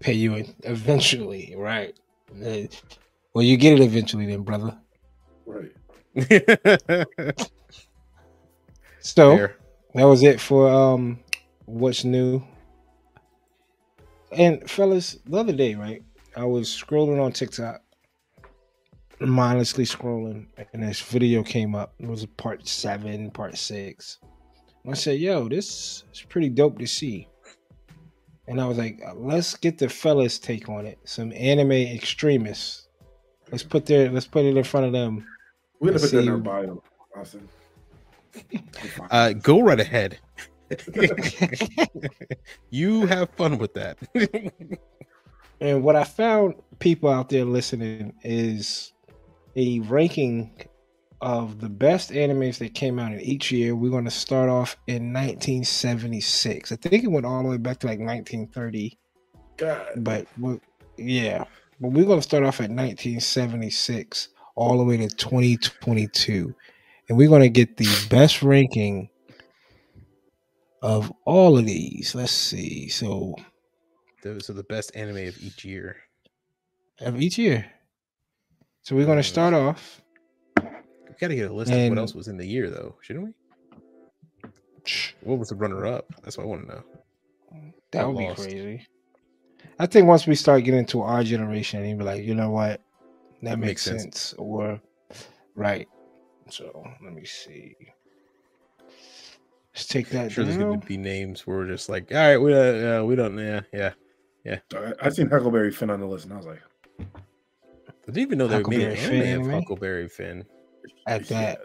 Pay 0.00 0.12
you 0.12 0.44
eventually, 0.64 1.54
right? 1.56 1.98
Well, 3.32 3.42
you 3.42 3.56
get 3.56 3.80
it 3.80 3.82
eventually, 3.82 4.26
then, 4.26 4.42
brother. 4.42 4.76
Right. 5.46 5.72
So 9.04 9.36
Fair. 9.36 9.56
that 9.94 10.04
was 10.04 10.22
it 10.22 10.40
for 10.40 10.68
um 10.70 11.18
what's 11.66 12.04
new. 12.04 12.42
And 14.32 14.68
fellas, 14.68 15.18
the 15.26 15.36
other 15.36 15.52
day, 15.52 15.74
right? 15.74 16.02
I 16.34 16.44
was 16.46 16.68
scrolling 16.68 17.22
on 17.22 17.30
TikTok, 17.30 17.82
mindlessly 19.20 19.84
scrolling, 19.84 20.46
and 20.72 20.82
this 20.82 21.00
video 21.02 21.42
came 21.42 21.74
up. 21.74 21.92
It 22.00 22.08
was 22.08 22.24
part 22.24 22.66
seven, 22.66 23.30
part 23.30 23.58
six. 23.58 24.18
I 24.86 24.94
said, 24.94 25.18
"Yo, 25.18 25.48
this 25.48 26.04
is 26.12 26.22
pretty 26.28 26.50
dope 26.50 26.78
to 26.78 26.86
see." 26.86 27.28
And 28.46 28.60
I 28.60 28.66
was 28.66 28.78
like, 28.78 29.00
"Let's 29.14 29.56
get 29.56 29.78
the 29.78 29.88
fellas' 29.88 30.38
take 30.38 30.68
on 30.68 30.86
it. 30.86 30.98
Some 31.04 31.32
anime 31.32 31.72
extremists. 31.72 32.88
Let's 33.50 33.64
put 33.64 33.86
their 33.86 34.10
let's 34.10 34.26
put 34.26 34.44
it 34.44 34.56
in 34.56 34.64
front 34.64 34.86
of 34.86 34.92
them." 34.92 35.26
We're 35.80 35.88
gonna 35.88 36.00
Let's 36.00 36.10
put 36.10 36.16
that 36.16 36.22
in 36.22 36.28
our 36.28 36.38
see. 36.38 36.42
bio, 36.42 36.82
Austen. 37.16 37.48
Uh, 39.10 39.32
go 39.32 39.60
right 39.60 39.78
ahead. 39.78 40.18
you 42.70 43.06
have 43.06 43.30
fun 43.30 43.58
with 43.58 43.74
that. 43.74 43.98
And 45.60 45.82
what 45.82 45.96
I 45.96 46.04
found 46.04 46.54
people 46.78 47.08
out 47.08 47.28
there 47.28 47.44
listening 47.44 48.12
is 48.22 48.92
a 49.56 49.80
ranking 49.80 50.50
of 51.20 51.60
the 51.60 51.68
best 51.68 52.10
animes 52.10 52.58
that 52.58 52.74
came 52.74 52.98
out 52.98 53.12
in 53.12 53.20
each 53.20 53.50
year. 53.50 53.74
We're 53.74 53.90
going 53.90 54.04
to 54.04 54.10
start 54.10 54.48
off 54.50 54.76
in 54.86 55.12
1976. 55.12 56.72
I 56.72 56.76
think 56.76 57.04
it 57.04 57.08
went 57.10 57.24
all 57.26 57.42
the 57.42 57.48
way 57.48 57.56
back 57.56 57.78
to 57.80 57.86
like 57.86 57.98
1930, 57.98 58.98
God. 59.56 59.86
but 59.96 60.26
yeah, 60.96 61.44
but 61.80 61.92
we're 61.92 62.04
going 62.04 62.18
to 62.18 62.22
start 62.22 62.42
off 62.44 62.60
at 62.60 62.70
1976 62.70 64.28
all 64.56 64.78
the 64.78 64.84
way 64.84 64.96
to 64.98 65.08
2022, 65.08 66.54
and 67.08 67.18
we're 67.18 67.28
going 67.28 67.42
to 67.42 67.48
get 67.48 67.76
the 67.76 68.06
best 68.10 68.42
ranking 68.42 69.08
of 70.82 71.10
all 71.24 71.56
of 71.58 71.64
these. 71.66 72.14
Let's 72.14 72.32
see. 72.32 72.88
So 72.88 73.34
Those 74.22 74.50
are 74.50 74.54
the 74.54 74.62
best 74.64 74.94
anime 74.94 75.28
of 75.28 75.40
each 75.42 75.64
year. 75.64 75.96
of 77.00 77.20
each 77.20 77.38
year. 77.38 77.70
So 78.82 78.94
we're 78.94 79.06
going 79.06 79.16
to 79.18 79.22
start 79.22 79.54
off. 79.54 80.02
We 81.14 81.18
gotta 81.20 81.34
get 81.34 81.50
a 81.50 81.54
list 81.54 81.72
of 81.72 81.88
what 81.88 81.98
else 81.98 82.14
was 82.14 82.28
in 82.28 82.36
the 82.36 82.46
year, 82.46 82.70
though, 82.70 82.96
shouldn't 83.00 83.26
we? 83.26 84.50
What 85.22 85.38
was 85.38 85.48
the 85.48 85.54
runner-up? 85.54 86.06
That's 86.22 86.36
what 86.36 86.44
I 86.44 86.46
want 86.46 86.68
to 86.68 86.74
know. 86.74 86.84
That 87.92 88.04
I 88.04 88.06
would 88.06 88.18
be 88.18 88.34
crazy. 88.34 88.86
I 89.78 89.86
think 89.86 90.06
once 90.06 90.26
we 90.26 90.34
start 90.34 90.64
getting 90.64 90.84
to 90.86 91.02
our 91.02 91.24
generation, 91.24 91.84
you'd 91.86 91.98
be 91.98 92.04
like, 92.04 92.24
you 92.24 92.34
know 92.34 92.50
what, 92.50 92.80
that 93.42 93.58
makes, 93.58 93.86
Makes 93.86 94.02
sense. 94.02 94.02
sense. 94.02 94.34
Or 94.38 94.80
right. 95.54 95.88
So 96.50 96.84
let 97.02 97.12
me 97.12 97.24
see. 97.24 97.74
Let's 99.74 99.86
take 99.86 100.10
that 100.10 100.24
I'm 100.24 100.28
sure 100.28 100.44
there's 100.44 100.58
going 100.58 100.80
to 100.80 100.86
be 100.86 100.96
names 100.96 101.46
where 101.46 101.58
we're 101.58 101.66
just 101.66 101.88
like, 101.88 102.12
all 102.12 102.18
right, 102.18 102.36
we 102.36 102.54
uh, 102.54 103.00
uh, 103.00 103.04
we 103.04 103.16
don't, 103.16 103.38
yeah, 103.38 103.62
yeah. 104.44 104.58
I, 104.74 104.92
I 105.02 105.08
seen 105.08 105.30
Huckleberry 105.30 105.72
Finn 105.72 105.90
on 105.90 106.00
the 106.00 106.06
list, 106.06 106.26
and 106.26 106.34
I 106.34 106.36
was 106.36 106.46
like, 106.46 106.62
I 107.00 107.04
didn't 108.06 108.18
even 108.18 108.38
know 108.38 108.46
they 108.46 108.62
made 108.62 108.82
an 108.82 108.94
Huckleberry 108.94 108.96
Finn 108.96 109.40
of? 109.40 109.50
Huckleberry 109.50 110.08
Finn. 110.08 110.44
At 111.06 111.28
that. 111.28 111.60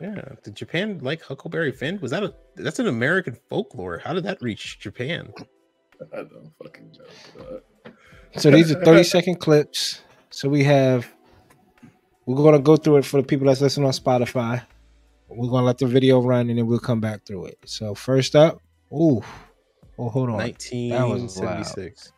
yeah, 0.00 0.08
uh, 0.08 0.14
Yeah, 0.14 0.34
did 0.42 0.54
Japan 0.54 0.98
like 1.02 1.22
Huckleberry 1.22 1.72
Finn? 1.72 1.98
Was 2.00 2.10
that 2.10 2.22
a 2.22 2.34
that's 2.56 2.78
an 2.78 2.88
American 2.88 3.36
folklore? 3.48 3.98
How 3.98 4.12
did 4.12 4.24
that 4.24 4.42
reach 4.42 4.78
Japan? 4.80 5.32
I 6.12 6.16
don't 6.16 6.52
fucking 6.62 6.92
know. 7.38 7.60
So 8.36 8.50
these 8.50 8.72
are 8.72 8.84
30 8.84 9.02
second 9.04 9.36
clips. 9.36 10.02
So 10.30 10.48
we 10.48 10.64
have, 10.64 11.06
we're 12.26 12.36
going 12.36 12.54
to 12.54 12.58
go 12.58 12.76
through 12.76 12.96
it 12.96 13.04
for 13.04 13.20
the 13.20 13.26
people 13.26 13.46
that's 13.46 13.60
listening 13.60 13.86
on 13.86 13.92
Spotify. 13.92 14.64
We're 15.28 15.48
going 15.48 15.62
to 15.62 15.66
let 15.66 15.78
the 15.78 15.86
video 15.86 16.20
run 16.20 16.48
and 16.50 16.58
then 16.58 16.66
we'll 16.66 16.78
come 16.78 17.00
back 17.00 17.24
through 17.26 17.46
it. 17.46 17.58
So 17.64 17.94
first 17.94 18.34
up, 18.34 18.60
ooh, 18.92 19.22
oh, 19.98 20.08
hold 20.08 20.30
on. 20.30 20.36
1976. 20.36 22.12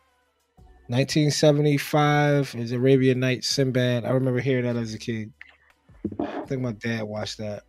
1975 0.87 2.55
is 2.55 2.71
Arabian 2.71 3.19
Nights 3.19 3.47
Sinbad. 3.47 4.05
I 4.05 4.11
remember 4.11 4.39
hearing 4.39 4.65
that 4.65 4.75
as 4.75 4.93
a 4.93 4.99
kid. 4.99 5.33
I 6.19 6.41
think 6.45 6.61
my 6.61 6.73
dad 6.73 7.03
watched 7.03 7.37
that. 7.39 7.63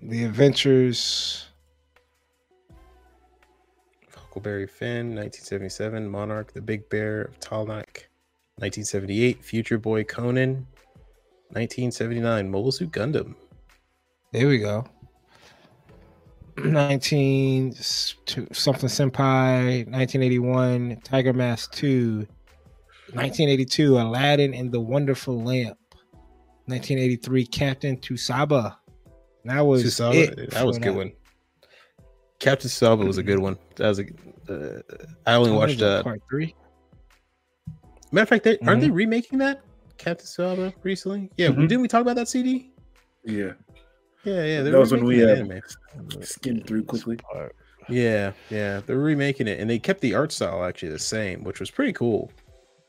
The 0.00 0.24
Adventures. 0.24 1.46
Huckleberry 4.14 4.66
Finn, 4.66 5.14
1977. 5.16 6.08
Monarch, 6.08 6.52
the 6.52 6.60
Big 6.60 6.88
Bear 6.90 7.22
of 7.22 7.40
Talnak, 7.40 8.04
1978. 8.58 9.42
Future 9.42 9.78
Boy 9.78 10.04
Conan, 10.04 10.66
1979. 11.48 12.50
Mobile 12.50 12.72
Suit 12.72 12.90
Gundam. 12.90 13.34
There 14.32 14.48
we 14.48 14.58
go. 14.58 14.84
19 16.58 17.72
something 17.72 18.88
Senpai. 18.88 19.86
1981 19.86 21.00
Tiger 21.02 21.32
Mask 21.32 21.72
2. 21.72 22.26
1982 23.12 23.98
Aladdin 23.98 24.52
and 24.52 24.70
the 24.72 24.80
Wonderful 24.80 25.42
Lamp. 25.42 25.78
1983 26.66 27.46
Captain 27.46 27.96
Tsubasa. 27.96 28.76
That 29.44 29.60
was 29.60 29.84
Tsubasa, 29.84 30.14
it 30.40 30.50
that 30.50 30.66
was 30.66 30.76
a 30.76 30.80
for 30.80 30.84
good 30.86 30.96
one. 30.96 31.12
Captain 32.40 32.68
Tsubasa 32.68 33.06
was 33.06 33.18
a 33.18 33.22
good 33.22 33.38
one. 33.38 33.56
That 33.76 33.88
was 33.88 34.00
a. 34.00 34.04
Uh, 34.48 34.80
I 35.26 35.34
only 35.34 35.50
What 35.52 35.58
watched. 35.60 35.74
is 35.76 35.82
Uh, 35.82 36.02
part 36.02 36.20
three. 36.28 36.54
matter 38.12 38.22
of 38.22 38.28
fact, 38.28 38.44
they, 38.44 38.58
aren't 38.58 38.62
Mm-hmm. 38.62 38.80
they 38.80 38.90
remaking 38.90 39.38
that 39.38 39.62
Captain 39.96 40.26
Tsubasa 40.26 40.72
recently? 40.82 41.30
Yeah, 41.36 41.48
Mhm. 41.48 41.68
didn't 41.68 41.82
we 41.82 41.88
talk 41.88 42.02
about 42.02 42.16
that 42.16 42.28
CD? 42.28 42.72
Yeah, 43.24 43.52
Yeah, 44.24 44.44
yeah. 44.44 44.62
that 44.62 44.72
was 44.78 44.92
when 44.92 45.04
we 45.04 45.22
remaking 45.24 45.48
that 45.48 45.62
uh, 46.16 46.20
skimmed 46.24 46.66
through 46.66 46.84
quickly. 46.84 47.18
Yeah, 47.88 48.32
yeah, 48.50 48.80
they're 48.84 48.98
remaking 48.98 49.46
it, 49.46 49.60
and 49.60 49.70
they 49.70 49.78
kept 49.78 50.00
the 50.00 50.14
art 50.14 50.32
style 50.32 50.64
actually 50.64 50.88
the 50.90 50.98
same, 50.98 51.44
which 51.44 51.60
was 51.60 51.70
pretty 51.70 51.92
cool. 51.92 52.30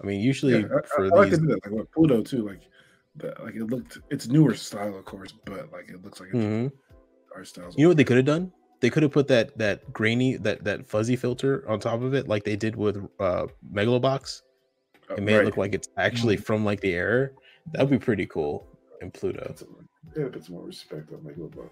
I 0.01 0.05
mean, 0.07 0.19
usually 0.21 0.53
Yeah, 0.53 0.65
I, 0.65 0.87
for 0.87 1.03
I, 1.05 1.07
I 1.07 1.09
like 1.09 1.29
to 1.31 1.37
these, 1.37 1.39
do 1.39 1.47
that, 1.53 1.59
like 1.65 1.71
with 1.71 1.91
Pluto 1.91 2.21
too. 2.23 2.47
Like, 2.47 2.61
the, 3.17 3.33
like 3.43 3.55
it 3.55 3.63
looked. 3.65 3.99
It's 4.09 4.27
newer 4.27 4.53
style, 4.55 4.95
of 4.97 5.05
course, 5.05 5.33
but 5.45 5.71
like 5.71 5.89
it 5.89 6.03
looks 6.03 6.19
like 6.19 6.29
it's 6.29 6.37
Mhm. 6.37 6.71
art 7.35 7.47
styles. 7.47 7.75
you 7.77 7.83
know 7.83 7.89
what 7.89 7.97
they 7.97 8.03
could 8.03 8.17
have 8.17 8.25
done? 8.25 8.51
They 8.79 8.89
could 8.89 9.03
have 9.03 9.11
put 9.11 9.27
that 9.29 9.57
that 9.57 9.91
grainy 9.91 10.37
that 10.37 10.63
that 10.63 10.85
fuzzy 10.85 11.15
filter 11.15 11.67
on 11.67 11.79
top 11.79 12.01
of 12.01 12.13
it, 12.13 12.27
like 12.27 12.43
they 12.43 12.55
did 12.55 12.75
with 12.75 12.97
uh 13.19 13.47
Megalobox, 13.73 14.41
Uh, 15.09 15.15
and 15.15 15.25
made 15.25 15.33
it 15.33 15.37
right. 15.37 15.45
look 15.45 15.57
like 15.57 15.73
it's 15.73 15.89
actually 15.97 16.37
from 16.37 16.63
like 16.63 16.79
the 16.81 16.93
era. 16.93 17.29
That 17.73 17.81
would 17.81 17.89
be 17.99 18.03
pretty 18.03 18.25
cool 18.27 18.67
in 19.01 19.11
Pluto. 19.11 19.45
Put 19.47 19.59
some- 19.59 19.89
Yeah, 20.15 20.27
put 20.29 20.43
some 20.45 20.55
more 20.55 20.65
respect 20.65 21.11
on 21.11 21.19
Megalobox. 21.19 21.69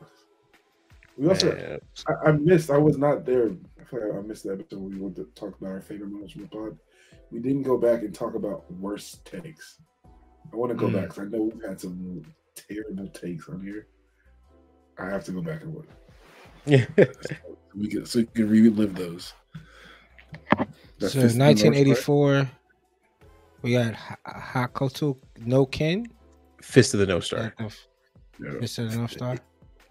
We 1.17 1.27
also, 1.29 1.55
Yeah. 1.55 1.77
I, 2.07 2.29
I 2.29 2.31
missed. 2.33 2.69
I 2.69 2.77
was 2.77 2.97
not 2.97 3.25
there. 3.25 3.51
I 3.79 3.83
feel 3.85 4.01
like 4.07 4.17
I 4.17 4.21
missed 4.27 4.43
the 4.43 4.51
episode 4.53 4.79
where 4.79 4.89
we 4.89 4.97
went 4.99 5.15
to 5.17 5.23
talk 5.35 5.57
about 5.59 5.71
our 5.71 5.81
favorite 5.81 6.09
moments 6.09 6.33
from 6.33 6.41
the 6.41 6.47
pod. 6.49 6.77
We 7.31 7.39
didn't 7.39 7.63
go 7.63 7.77
back 7.77 8.01
and 8.03 8.13
talk 8.13 8.35
about 8.35 8.69
worst 8.73 9.23
takes. 9.25 9.79
I 10.51 10.55
want 10.55 10.71
to 10.71 10.75
go 10.75 10.87
Mm. 10.87 10.93
back 10.93 11.01
because 11.09 11.19
I 11.19 11.25
know 11.25 11.43
we've 11.53 11.63
had 11.67 11.79
some 11.81 12.23
terrible 12.55 13.07
takes 13.09 13.49
on 13.49 13.61
here. 13.61 13.87
I 14.97 15.05
have 15.09 15.23
to 15.25 15.31
go 15.31 15.41
back 15.41 15.63
and 15.63 15.73
look. 15.75 15.87
Yeah. 16.65 16.85
So 17.75 17.81
we 17.81 17.87
can 17.89 18.05
so 18.05 18.19
we 18.19 18.25
can 18.27 18.49
relive 18.49 18.95
those. 18.95 19.33
That 20.57 20.67
So 20.99 21.05
Fist 21.07 21.15
of 21.15 21.21
the 21.33 21.37
North 21.39 21.61
1984, 21.63 22.49
we 23.61 23.73
got 23.73 23.93
Ha- 23.95 24.17
Hokuto 24.25 25.17
no 25.39 25.65
Ken. 25.65 26.05
Fist 26.61 26.93
of 26.93 27.01
the 27.01 27.05
No 27.05 27.19
Star. 27.19 27.53
At 27.59 27.75
Yeah. 28.39 28.59
Fist 28.61 28.79
of 28.79 28.91
the 28.91 28.97
North 28.97 29.11
Star. 29.11 29.37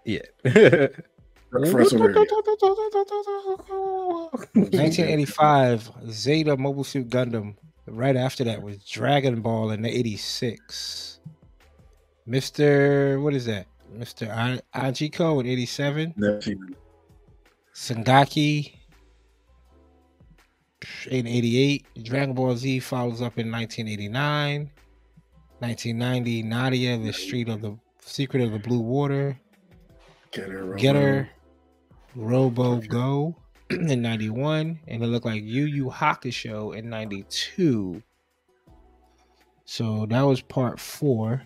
Yeah. 0.03 0.19
For 0.43 1.81
us 1.81 1.93
over 1.93 2.11
here. 2.11 2.25
1985, 4.53 5.91
Zeta 6.09 6.57
Mobile 6.57 6.83
Suit 6.83 7.07
Gundam. 7.09 7.55
Right 7.87 8.15
after 8.15 8.43
that 8.45 8.61
was 8.61 8.83
Dragon 8.83 9.41
Ball 9.41 9.71
in 9.71 9.81
the 9.81 9.89
86. 9.89 11.19
Mr. 12.27 13.21
What 13.21 13.33
is 13.33 13.45
that? 13.45 13.67
Mr. 13.95 14.27
A- 14.27 14.61
Ajikko 14.77 15.39
in 15.41 15.45
87. 15.47 16.13
Never 16.17 16.41
seen 16.41 16.57
in 21.09 21.27
88. 21.27 21.85
Dragon 22.03 22.33
Ball 22.33 22.55
Z 22.55 22.79
follows 22.79 23.21
up 23.21 23.37
in 23.37 23.51
1989. 23.51 24.71
1990, 25.59 26.43
Nadia, 26.43 26.97
The 26.97 27.13
Street 27.13 27.49
of 27.49 27.61
the 27.61 27.77
Secret 28.01 28.43
of 28.43 28.51
the 28.51 28.59
Blue 28.59 28.81
Water. 28.81 29.39
Get 30.31 30.49
her. 30.49 30.65
Robo. 30.65 30.77
Getter, 30.77 31.29
Robo 32.15 32.77
Go 32.81 33.35
in 33.69 34.01
91. 34.01 34.79
And 34.87 35.03
it 35.03 35.07
looked 35.07 35.25
like 35.25 35.43
Yu 35.43 35.65
Yu 35.65 35.85
Hakusho 35.89 36.75
in 36.75 36.89
92. 36.89 38.01
So 39.65 40.05
that 40.07 40.21
was 40.21 40.41
part 40.41 40.79
four. 40.79 41.43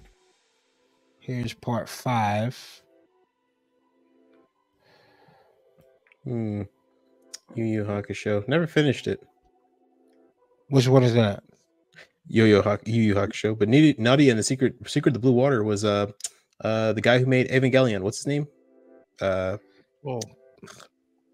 Here's 1.20 1.54
part 1.54 1.88
five. 1.88 2.58
Hmm. 6.24 6.64
Yu 7.56 7.66
Yu 7.66 7.84
Hakusho. 7.86 8.48
Never 8.48 8.68
finished 8.68 9.08
it. 9.08 9.22
Which 10.70 10.88
one 10.88 11.04
is 11.04 11.14
that? 11.14 11.44
Yo 12.28 12.46
Yo 12.46 12.62
Hak- 12.62 12.88
Yu 12.88 13.02
Yu 13.02 13.16
Hakusho. 13.16 13.58
But 13.58 13.70
Nadia 13.70 14.32
and 14.32 14.40
the 14.40 14.44
Secret 14.44 14.76
Secret 14.88 15.10
of 15.10 15.14
the 15.14 15.20
Blue 15.20 15.32
Water 15.32 15.64
was 15.64 15.84
uh 15.84 16.12
uh 16.62 16.94
the 16.94 17.02
guy 17.02 17.18
who 17.18 17.26
made 17.26 17.50
Evangelion. 17.50 18.02
What's 18.02 18.18
his 18.18 18.28
name? 18.28 18.48
Uh 19.20 19.58
Well, 20.04 20.22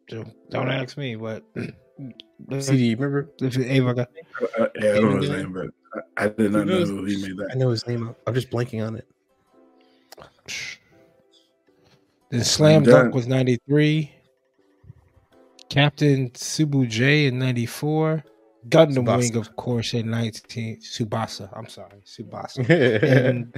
don't 0.08 0.34
don't 0.50 0.70
ask 0.70 0.98
me, 0.98 1.16
but 1.16 1.44
CD, 2.60 2.96
remember? 2.96 3.30
if 3.42 3.58
it- 3.58 3.68
Ava 3.70 3.94
got- 3.94 4.10
Uh, 4.60 4.68
yeah, 4.82 4.92
I 4.92 4.94
don't 5.00 5.12
know 5.16 5.22
his 5.22 5.30
name, 5.30 5.54
but 5.54 5.68
I, 6.18 6.26
I 6.26 6.28
did 6.30 6.52
not 6.52 6.68
know 6.68 6.86
who 6.86 7.06
he 7.06 7.22
made 7.22 7.38
that. 7.38 7.50
I 7.54 7.56
know 7.56 7.70
his 7.70 7.88
name. 7.88 8.14
I'm 8.28 8.34
just 8.34 8.50
blanking 8.50 8.86
on 8.86 8.96
it. 8.98 9.08
Then 12.30 12.44
Slam. 12.44 12.84
Dunk 12.84 13.14
was 13.14 13.28
93. 13.28 14.12
Captain 15.70 16.30
Subu 16.32 16.88
J 16.88 17.28
in 17.28 17.40
94. 17.40 18.24
Gundam 18.70 19.06
Tsubasa. 19.06 19.18
Wing, 19.20 19.36
of 19.38 19.56
course, 19.56 19.94
in 19.94 20.10
19. 20.10 20.80
Subasa. 20.82 21.50
I'm 21.56 21.68
sorry. 21.70 22.02
Subasa. 22.06 22.68
In 23.30 23.54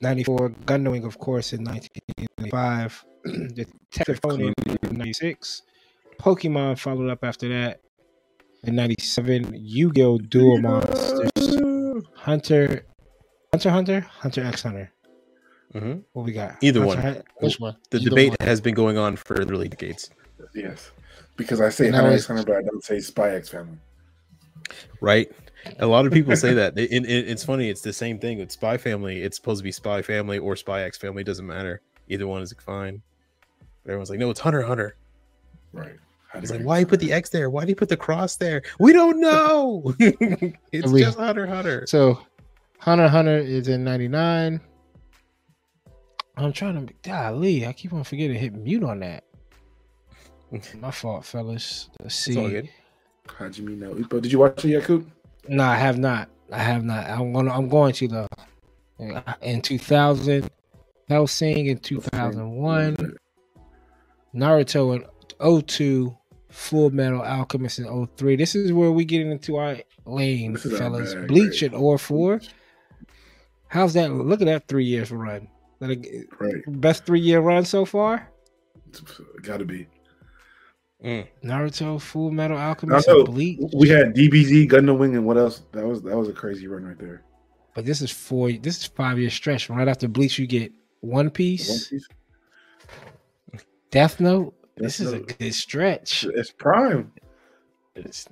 94. 0.00 0.50
Gundam 0.66 0.90
Wing, 0.90 1.04
of 1.04 1.18
course, 1.18 1.54
in 1.54 1.64
1995. 1.64 3.04
Detective 3.54 4.20
Conan 4.22 4.52
in 4.82 4.98
96. 4.98 5.62
Pokemon 6.18 6.78
followed 6.78 7.10
up 7.10 7.24
after 7.24 7.48
that 7.48 7.80
in 8.64 8.74
97. 8.76 9.52
Yu 9.54 9.92
Gi 9.92 10.02
Oh! 10.02 10.18
Duel 10.18 10.58
Monsters. 10.60 12.02
Hunter. 12.14 12.84
Hunter 13.52 13.70
Hunter? 13.70 14.00
Hunter 14.00 14.44
X 14.44 14.62
Hunter. 14.62 14.90
Mhm. 15.74 16.02
What 16.12 16.24
we 16.24 16.32
got? 16.32 16.56
Either 16.62 16.80
Hunter 16.80 16.94
one. 16.96 16.98
Hun- 17.14 17.22
Which 17.40 17.60
one? 17.60 17.76
The 17.90 17.98
Either 17.98 18.10
debate 18.10 18.28
one. 18.30 18.36
has 18.48 18.60
been 18.60 18.74
going 18.74 18.96
on 18.96 19.16
for 19.16 19.36
literally 19.36 19.68
decades. 19.68 20.10
Yes, 20.54 20.90
because 21.36 21.60
I 21.60 21.68
say 21.68 21.86
And 21.88 21.96
Hunter 21.96 22.12
X 22.12 22.26
Hunter, 22.26 22.44
but 22.44 22.56
I 22.56 22.62
don't 22.62 22.82
say 22.84 23.00
Spy 23.00 23.30
X 23.34 23.48
Family. 23.48 23.78
right? 25.00 25.30
A 25.78 25.86
lot 25.86 26.06
of 26.06 26.12
people 26.12 26.36
say 26.36 26.52
that. 26.54 26.78
It, 26.78 26.90
it- 26.92 27.28
it's 27.28 27.42
funny. 27.44 27.70
It's 27.70 27.80
the 27.80 27.92
same 27.92 28.18
thing 28.18 28.38
with 28.38 28.50
Spy 28.52 28.76
Family. 28.76 29.22
It's 29.22 29.36
supposed 29.36 29.60
to 29.60 29.64
be 29.64 29.72
Spy 29.72 30.02
Family 30.02 30.38
or 30.38 30.56
Spy 30.56 30.82
X 30.82 30.96
Family. 30.98 31.22
It 31.22 31.26
doesn't 31.26 31.46
matter. 31.46 31.80
Either 32.08 32.26
one 32.26 32.42
is 32.42 32.52
fine. 32.60 33.02
But 33.82 33.90
everyone's 33.92 34.10
like, 34.10 34.18
no, 34.18 34.30
it's 34.30 34.40
Hunter 34.40 34.62
Hunter. 34.62 34.96
Right. 35.72 35.96
It's 36.34 36.50
like, 36.50 36.62
why 36.62 36.80
you 36.80 36.86
put 36.86 37.00
the 37.00 37.12
X 37.12 37.30
there? 37.30 37.48
Why 37.50 37.62
do 37.64 37.68
you 37.70 37.76
put 37.76 37.88
the 37.88 37.96
cross 37.96 38.36
there? 38.36 38.62
We 38.78 38.92
don't 38.92 39.20
know. 39.28 39.94
it's 39.98 40.90
We- 40.92 41.00
just 41.00 41.18
Hunter 41.18 41.46
Hunter. 41.46 41.84
So, 41.86 42.20
Hunter 42.78 43.08
Hunter 43.08 43.38
is 43.38 43.68
in 43.68 43.84
'99. 43.84 44.60
I'm 46.36 46.52
trying 46.52 46.86
to. 46.86 46.92
Golly, 47.02 47.66
I 47.66 47.72
keep 47.72 47.92
on 47.92 48.04
forgetting 48.04 48.34
to 48.34 48.38
hit 48.38 48.54
mute 48.54 48.82
on 48.84 49.00
that. 49.00 49.24
My 50.80 50.90
fault, 50.90 51.24
fellas. 51.24 51.88
Let's 52.00 52.26
It's 52.28 52.36
all 52.36 52.44
see. 52.46 52.50
good. 52.50 52.68
Hajime 53.28 53.78
no 53.78 53.94
Ippo. 53.94 54.20
Did 54.20 54.32
you 54.32 54.38
watch 54.40 54.64
it, 54.64 54.68
Yakut? 54.68 55.06
No, 55.48 55.64
I 55.64 55.76
have 55.76 55.98
not. 55.98 56.28
I 56.52 56.58
have 56.58 56.84
not. 56.84 57.08
I'm 57.08 57.32
gonna. 57.32 57.52
I'm 57.52 57.68
going 57.68 57.92
to 57.94 58.08
though. 58.08 58.28
In 59.42 59.60
2000, 59.62 60.48
Hellsing 61.08 61.66
in 61.66 61.78
2001, 61.78 62.96
Naruto 64.34 64.94
in 64.96 65.62
02, 65.62 66.16
Full 66.54 66.90
Metal 66.90 67.20
Alchemist 67.20 67.80
in 67.80 68.06
03. 68.16 68.36
This 68.36 68.54
is 68.54 68.72
where 68.72 68.92
we 68.92 69.04
get 69.04 69.26
into 69.26 69.56
our 69.56 69.76
lane, 70.06 70.52
This 70.52 70.66
our 70.66 70.78
fellas. 70.78 71.12
bag, 71.12 71.26
Bleach 71.26 71.62
right? 71.62 71.72
at 71.72 71.76
or 71.76 71.98
four. 71.98 72.40
How's 73.66 73.92
that? 73.94 74.12
Look 74.12 74.40
at 74.40 74.44
that 74.44 74.68
three 74.68 74.84
years 74.84 75.10
run. 75.10 75.48
Like, 75.80 76.06
Right. 76.38 76.62
Best 76.68 77.04
three 77.06 77.18
year 77.20 77.40
run 77.40 77.64
so 77.64 77.84
far. 77.84 78.30
Got 79.42 79.58
to 79.58 79.64
be. 79.64 79.88
Mm. 81.04 81.26
Naruto, 81.44 82.00
Full 82.00 82.30
Metal 82.30 82.56
Alchemist, 82.56 83.08
know. 83.08 83.16
and 83.16 83.24
Bleach. 83.26 83.58
We 83.74 83.88
had 83.88 84.14
DBZ, 84.14 84.68
Gundam 84.70 84.96
Wing, 84.98 85.16
and 85.16 85.26
what 85.26 85.36
else? 85.36 85.62
That 85.72 85.84
was 85.84 86.02
that 86.02 86.16
was 86.16 86.28
a 86.28 86.32
crazy 86.32 86.68
run 86.68 86.84
right 86.84 86.98
there. 86.98 87.24
But 87.74 87.84
this 87.84 88.00
is 88.00 88.12
four. 88.12 88.52
This 88.52 88.78
is 88.78 88.86
five 88.86 89.18
year 89.18 89.28
stretch. 89.28 89.68
Right 89.68 89.88
after 89.88 90.06
Bleach, 90.06 90.38
you 90.38 90.46
get 90.46 90.72
One 91.00 91.26
One 91.26 91.30
Piece, 91.30 91.88
Piece. 91.88 92.06
Death 93.90 94.20
Note. 94.20 94.54
This 94.76 95.00
is 95.00 95.12
a 95.12 95.20
good 95.20 95.54
stretch. 95.54 96.24
It's 96.24 96.50
prime. 96.50 97.12
It's 97.94 98.26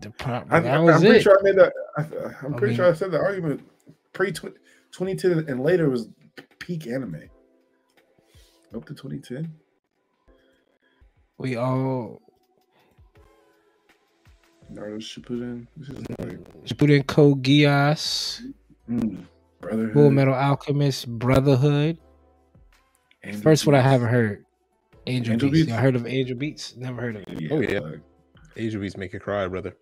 the 0.00 0.10
pro- 0.10 0.44
I, 0.50 0.58
am 0.60 0.86
pretty 1.00 1.16
it. 1.16 1.22
sure 1.22 1.38
I 1.38 1.42
made 1.42 1.56
that. 1.56 1.72
I, 1.96 2.02
I'm 2.46 2.54
I 2.54 2.58
pretty 2.58 2.66
mean- 2.68 2.76
sure 2.76 2.86
I 2.86 2.92
said 2.92 3.10
the 3.10 3.18
argument 3.18 3.68
pre 4.12 4.30
2010 4.30 5.48
and 5.48 5.62
later 5.62 5.90
was 5.90 6.08
peak 6.58 6.86
anime. 6.86 7.22
Up 8.74 8.84
to 8.84 8.94
2010. 8.94 9.52
We 11.38 11.56
all 11.56 12.20
Naruto 14.72 14.98
Shippuden. 14.98 15.66
This 15.76 15.88
is 15.88 16.04
like 16.18 16.76
put 16.78 16.90
in 16.90 17.02
Code 17.04 17.42
Geass, 17.42 18.42
mm, 18.88 19.24
Brotherhood. 19.60 19.92
Full 19.94 20.10
Metal 20.10 20.34
Alchemist, 20.34 21.08
Brotherhood. 21.08 21.98
Angel 23.24 23.40
First 23.42 23.66
one 23.66 23.74
I 23.74 23.80
haven't 23.80 24.08
heard. 24.08 24.44
Angel, 25.08 25.32
Angel 25.34 25.50
Beats. 25.50 25.66
Beats? 25.66 25.78
I 25.78 25.80
heard 25.80 25.96
of 25.96 26.06
Angel 26.06 26.36
Beats. 26.36 26.76
Never 26.76 27.00
heard 27.00 27.16
of 27.16 27.22
it. 27.22 27.40
Yeah, 27.40 27.48
Oh, 27.52 27.60
yeah. 27.60 27.78
like, 27.80 28.00
Asian 28.56 28.80
beats 28.80 28.96
make 28.96 29.12
you 29.12 29.20
cry, 29.20 29.46
brother. 29.46 29.74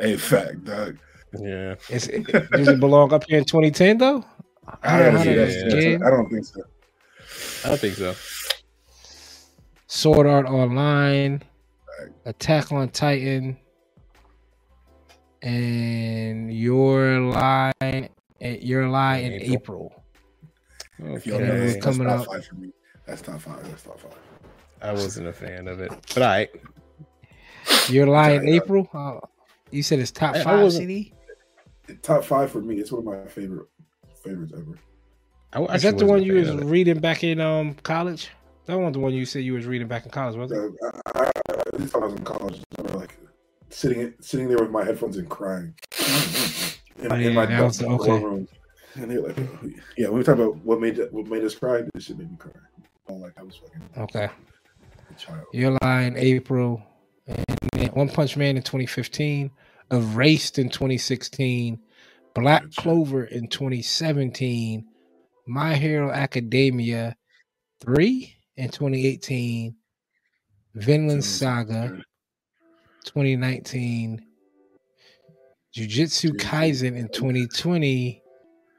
hey, 0.00 0.16
fact, 0.16 0.64
dog. 0.64 0.96
Yeah. 1.38 1.74
Is 1.90 2.08
it, 2.08 2.24
does 2.52 2.68
it 2.68 2.80
belong 2.80 3.12
up 3.12 3.24
here 3.28 3.38
in 3.38 3.44
2010 3.44 3.98
though? 3.98 4.24
I 4.82 4.98
gotta 5.00 5.10
Hunter 5.18 5.22
see 5.24 5.30
x 5.40 5.54
that. 5.54 5.60
Hunter 5.62 5.80
shit. 5.80 6.00
game. 6.00 6.06
I 6.06 6.10
don't 6.10 6.28
think 6.30 6.44
so. 6.44 6.62
I 7.64 7.68
don't 7.68 7.80
think 7.80 7.94
so. 7.96 8.14
Sword 9.88 10.26
Art 10.26 10.46
Online, 10.46 11.42
Right. 12.00 12.12
Attack 12.26 12.72
on 12.72 12.88
Titan, 12.90 13.56
and 15.42 16.52
Your 16.52 17.20
Lie, 17.20 17.72
Your 18.40 18.88
Lie 18.88 19.16
in 19.18 19.32
April. 19.32 19.92
April. 21.00 21.14
If 21.16 21.26
y'all 21.26 21.36
Okay. 21.36 21.46
that's, 21.46 21.60
it's 21.60 21.72
that's 21.74 21.84
coming 21.96 22.08
top 22.08 22.20
up. 22.20 22.26
five 22.26 22.44
for 22.44 22.54
me. 22.56 22.70
That's 23.06 23.22
top 23.22 23.40
five. 23.40 23.62
That's 23.68 23.82
top 23.82 24.00
five. 24.00 24.12
I 24.82 24.92
wasn't 24.92 25.26
a 25.28 25.32
fan 25.32 25.68
of 25.68 25.80
it. 25.80 25.90
But 26.14 26.22
I 26.22 26.48
Your 27.88 28.06
Lie 28.06 28.30
in 28.32 28.44
Yeah, 28.44 28.50
yeah. 28.50 28.56
April. 28.62 28.88
Oh, 28.94 29.20
you 29.70 29.82
said 29.82 29.98
it's 29.98 30.10
top 30.10 30.34
I- 30.36 30.40
I 30.40 30.44
five 30.44 30.62
wasn't- 30.62 30.82
CD. 30.82 31.12
Top 32.02 32.24
five 32.24 32.50
for 32.50 32.60
me. 32.60 32.76
It's 32.80 32.90
one 32.90 33.00
of 33.00 33.04
my 33.06 33.28
favorite 33.30 33.68
favorites 34.22 34.52
ever. 34.56 34.78
I 35.52 35.74
Is 35.74 35.82
that 35.82 35.98
the 35.98 36.06
one 36.06 36.22
you 36.22 36.34
was 36.34 36.50
reading 36.50 36.98
back 36.98 37.22
in 37.24 37.40
um 37.40 37.74
college? 37.82 38.30
That 38.66 38.78
one 38.78 38.92
the 38.92 38.98
one 38.98 39.14
you 39.14 39.24
said 39.24 39.44
you 39.44 39.54
was 39.54 39.66
reading 39.66 39.86
back 39.86 40.04
in 40.04 40.10
college, 40.10 40.36
was 40.36 40.50
it? 40.50 40.58
Uh, 40.58 40.90
I, 41.14 41.20
I, 41.20 41.30
I, 41.50 41.62
this 41.78 41.92
time 41.92 42.02
I 42.02 42.06
was 42.06 42.14
in 42.14 42.24
college. 42.24 42.60
I 42.76 42.82
remember 42.82 42.98
like 42.98 43.16
sitting 43.70 44.12
sitting 44.20 44.48
there 44.48 44.58
with 44.58 44.70
my 44.70 44.84
headphones 44.84 45.16
and 45.16 45.28
crying 45.28 45.74
in, 46.98 47.12
Oh, 47.12 47.14
in 47.14 47.20
yeah, 47.20 47.30
my 47.30 47.46
that 47.46 47.62
was- 47.62 47.78
dorm 47.78 47.94
okay. 48.00 48.22
room. 48.22 48.48
And 48.96 49.10
they're 49.10 49.20
like, 49.20 49.38
oh, 49.38 49.68
"Yeah, 49.98 50.08
when 50.08 50.18
we 50.18 50.24
talk 50.24 50.36
about 50.36 50.56
what 50.64 50.80
made 50.80 50.98
what 51.12 51.26
made 51.26 51.44
us 51.44 51.54
cry, 51.54 51.82
this 51.94 52.04
shit 52.04 52.18
made 52.18 52.30
me 52.30 52.36
cry." 52.38 52.52
I'm 53.08 53.20
like, 53.20 53.34
I 53.38 53.42
was 53.42 53.56
fucking 53.56 53.82
Okay. 53.98 54.28
Your 55.52 55.76
in 55.82 56.16
April, 56.16 56.82
and 57.26 57.90
One 57.92 58.08
Punch 58.08 58.36
Man 58.36 58.56
in 58.56 58.62
2015, 58.62 59.50
Erased 59.90 60.58
in 60.58 60.68
2016, 60.68 61.78
Black. 62.34 62.64
Clover 62.76 63.24
in 63.24 63.48
2017, 63.48 64.84
My 65.46 65.74
Hero 65.74 66.10
Academia 66.10 67.16
3 67.80 68.36
in 68.56 68.68
2018, 68.68 69.74
Vinland 70.74 71.24
Saga 71.24 72.02
2019, 73.04 74.22
Jujutsu 75.74 76.32
Kaisen 76.32 76.96
in 76.96 77.08
2020, 77.08 78.22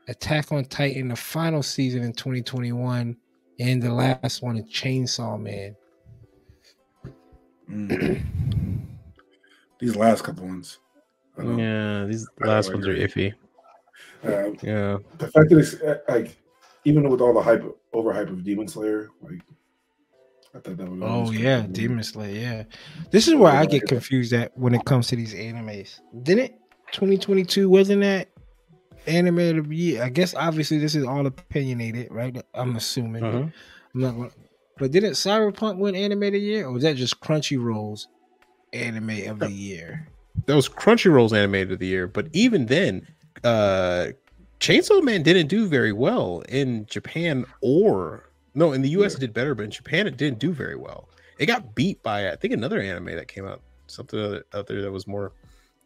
Attack 0.10 0.52
on 0.52 0.66
Titan, 0.66 1.10
the 1.10 1.16
final 1.16 1.62
season 1.64 2.04
in 2.04 2.14
2021, 2.14 3.18
and 3.60 3.84
the 3.84 3.94
last 3.94 4.41
one 4.41 4.58
is 4.58 4.66
Chainsaw 4.70 5.40
Man. 5.41 5.76
Mm. 7.69 8.22
These 9.80 9.95
last 9.95 10.23
couple 10.23 10.45
ones. 10.45 10.80
I 11.38 11.44
don't 11.44 11.57
know. 11.57 11.64
Yeah, 11.64 12.06
these 12.07 12.27
last 12.39 12.73
ones 12.73 12.88
are 12.88 12.95
iffy. 12.95 13.34
Uh, 14.23 14.49
Yeah. 14.64 14.98
the 15.19 15.27
fact 15.27 15.49
that 15.49 15.57
it's 15.60 15.76
uh, 15.76 15.99
like 16.10 16.35
even 16.84 17.07
with 17.10 17.22
all 17.22 17.34
the 17.34 17.41
hype 17.41 17.64
overhype 17.94 18.30
of 18.30 18.44
Demon 18.44 18.68
Slayer, 18.68 19.10
like 19.22 19.41
I 20.56 20.60
thought 20.60 20.77
that 20.77 20.89
was. 20.89 20.99
Oh 21.03 21.30
yeah, 21.31 21.68
Demon 21.72 22.03
Slayer. 22.03 22.34
Yeah, 22.34 22.64
this 23.11 23.27
is 23.27 23.35
where 23.35 23.53
I 23.53 23.68
get 23.68 23.85
confused 23.85 24.34
at 24.34 24.57
when 24.57 24.73
it 24.73 24.84
comes 24.85 25.07
to 25.10 25.15
these 25.15 25.35
animes. 25.35 25.99
Didn't 26.23 26.53
2022 26.94 27.69
wasn't 27.69 28.02
that 28.02 28.30
anime 29.06 29.60
of 29.60 29.69
the 29.69 29.76
year? 29.76 30.03
I 30.03 30.10
guess 30.10 30.34
obviously 30.34 30.80
this 30.80 30.95
is 30.95 31.06
all 31.06 31.27
opinionated, 31.27 32.11
right? 32.11 32.35
I'm 32.56 32.76
assuming. 32.76 33.22
Mhm. 33.22 33.53
I'm 33.94 34.02
not 34.02 34.15
gonna, 34.15 34.31
but 34.78 34.91
didn't 34.91 35.14
Cyberpunk 35.14 35.78
win 35.78 35.95
anime 35.95 36.24
of 36.24 36.32
the 36.34 36.40
year, 36.40 36.66
or 36.66 36.72
was 36.72 36.84
that 36.84 36.95
just 36.95 37.20
Crunchyroll's 37.20 38.08
anime 38.74 39.28
of 39.28 39.40
the 39.40 39.52
year? 39.52 40.08
That 40.45 40.56
was 40.56 40.70
Crunchyroll's 40.70 41.34
animated 41.34 41.74
of 41.74 41.80
the 41.80 41.88
year, 41.88 42.08
but 42.08 42.28
even 42.34 42.68
then, 42.68 43.08
uh 43.44 44.08
Chainsaw 44.60 45.04
Man 45.04 45.22
didn't 45.22 45.48
do 45.48 45.68
very 45.68 45.91
well 45.94 46.44
in 46.49 46.86
Japan 46.88 47.45
or 47.62 48.30
no, 48.56 48.74
in 48.74 48.82
the 48.82 48.90
US 48.90 49.14
it 49.14 49.20
did 49.20 49.34
better, 49.34 49.54
but 49.54 49.66
in 49.66 49.72
Japan 49.72 50.08
it 50.08 50.18
didn't 50.18 50.40
do 50.40 50.52
very 50.52 50.76
well. 50.76 51.10
It 51.38 51.45
got 51.45 51.76
beat 51.76 52.02
by 52.02 52.32
I 52.32 52.36
think 52.36 52.54
another 52.54 52.80
anime 52.80 53.16
that 53.16 53.28
came 53.28 53.45
out, 53.45 53.62
something 53.86 54.41
out 54.54 54.68
there 54.68 54.82
that 54.82 54.91
was 54.91 55.06
more 55.06 55.34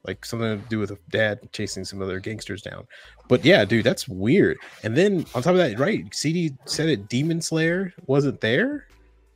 like 0.05 0.25
something 0.25 0.61
to 0.61 0.67
do 0.69 0.79
with 0.79 0.91
a 0.91 0.97
dad 1.09 1.39
chasing 1.53 1.85
some 1.85 2.01
other 2.01 2.19
gangsters 2.19 2.61
down. 2.61 2.87
But 3.27 3.45
yeah, 3.45 3.63
dude, 3.65 3.83
that's 3.85 4.07
weird. 4.07 4.57
And 4.83 4.95
then 4.97 5.25
on 5.35 5.43
top 5.43 5.51
of 5.51 5.57
that, 5.57 5.77
right? 5.79 6.03
CD 6.13 6.51
said 6.65 6.89
it 6.89 7.07
Demon 7.07 7.41
Slayer 7.41 7.93
wasn't 8.07 8.41
there. 8.41 8.87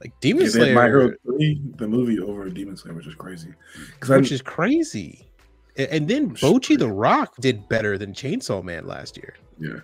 Like 0.02 0.12
Demon 0.22 0.44
Yeah, 0.46 0.50
they 0.52 0.66
had 0.68 0.76
My 0.76 0.86
Hero 0.88 1.12
3, 1.26 1.62
the 1.76 1.88
movie 1.88 2.20
over 2.20 2.50
Demon 2.50 2.76
Slayer, 2.78 2.94
which 2.96 3.08
is 3.08 3.16
crazy. 3.16 3.54
Because 3.94 4.10
which 4.10 4.32
is 4.32 4.42
crazy. 4.42 5.28
A- 5.78 5.94
And 5.94 6.08
then 6.08 6.32
Bocchi 6.32 6.78
the 6.78 6.90
Rock 6.92 7.36
did 7.40 7.68
better 7.70 7.98
than 7.98 8.12
Chainsaw 8.14 8.64
Man 8.64 8.86
last 8.88 9.18
year. 9.18 9.36
yeah. 9.60 9.80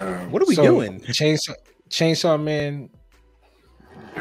Um, 0.00 0.30
What 0.32 0.42
are 0.42 0.46
we 0.46 0.54
So, 0.54 0.62
doing? 0.64 1.00
Chainsaw 1.00 1.54
Chainsaw 1.88 2.40
Man 2.42 2.88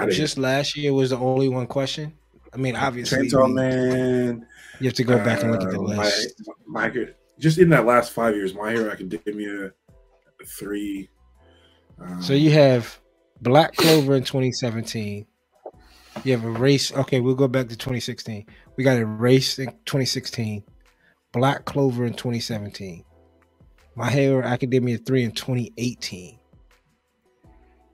just 0.10 0.38
last 0.38 0.76
year 0.78 0.94
was 0.94 1.10
the 1.12 1.18
only 1.18 1.50
one 1.50 1.68
question. 1.68 2.14
I 2.54 2.58
mean, 2.58 2.76
obviously, 2.76 3.30
Chainsaw 3.30 3.52
Man. 3.54 4.46
you 4.80 4.88
have 4.88 4.96
to 4.96 5.04
go 5.04 5.18
back 5.24 5.44
and 5.44 5.52
look 5.52 5.64
at 5.64 5.72
the 5.72 5.80
uh, 5.80 5.82
list. 5.82 6.42
My, 6.66 6.90
my, 6.90 7.06
just 7.40 7.58
in 7.58 7.70
that 7.70 7.86
last 7.86 8.12
five 8.12 8.36
years, 8.36 8.54
My 8.54 8.72
Hero 8.72 8.92
Academia, 8.92 9.72
three. 10.46 11.10
Um, 12.00 12.22
So 12.22 12.34
you 12.34 12.52
have 12.52 13.00
Black 13.42 13.76
Clover 13.76 14.16
in 14.16 14.24
2017. 14.24 15.26
You 16.24 16.32
have 16.34 16.44
a 16.44 16.50
race. 16.50 16.94
Okay, 16.94 17.20
we'll 17.22 17.36
go 17.36 17.48
back 17.48 17.70
to 17.70 17.78
2016. 17.78 18.46
We 18.76 18.84
got 18.84 18.98
a 18.98 19.06
race 19.06 19.60
in 19.60 19.68
2016. 19.86 20.64
Black 21.32 21.66
Clover 21.66 22.06
in 22.06 22.14
2017. 22.14 23.06
My 23.96 24.10
Hero 24.10 24.44
Academia 24.44 24.98
3 24.98 25.24
in 25.24 25.32
2018. 25.32 26.40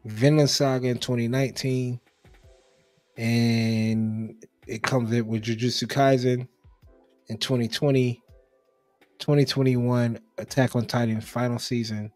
Vinland 0.06 0.50
Saga 0.50 0.88
in 0.88 0.98
2019. 0.98 2.00
And 3.18 4.44
it 4.68 4.84
comes 4.84 5.12
in 5.12 5.26
with 5.28 5.44
Jujutsu 5.44 5.88
Kaisen 5.88 6.48
in 7.28 7.38
2020. 7.38 8.22
2021 9.20 10.20
Attack 10.38 10.76
on 10.76 10.86
Titan 10.86 11.22
final 11.22 11.58
season 11.58 12.12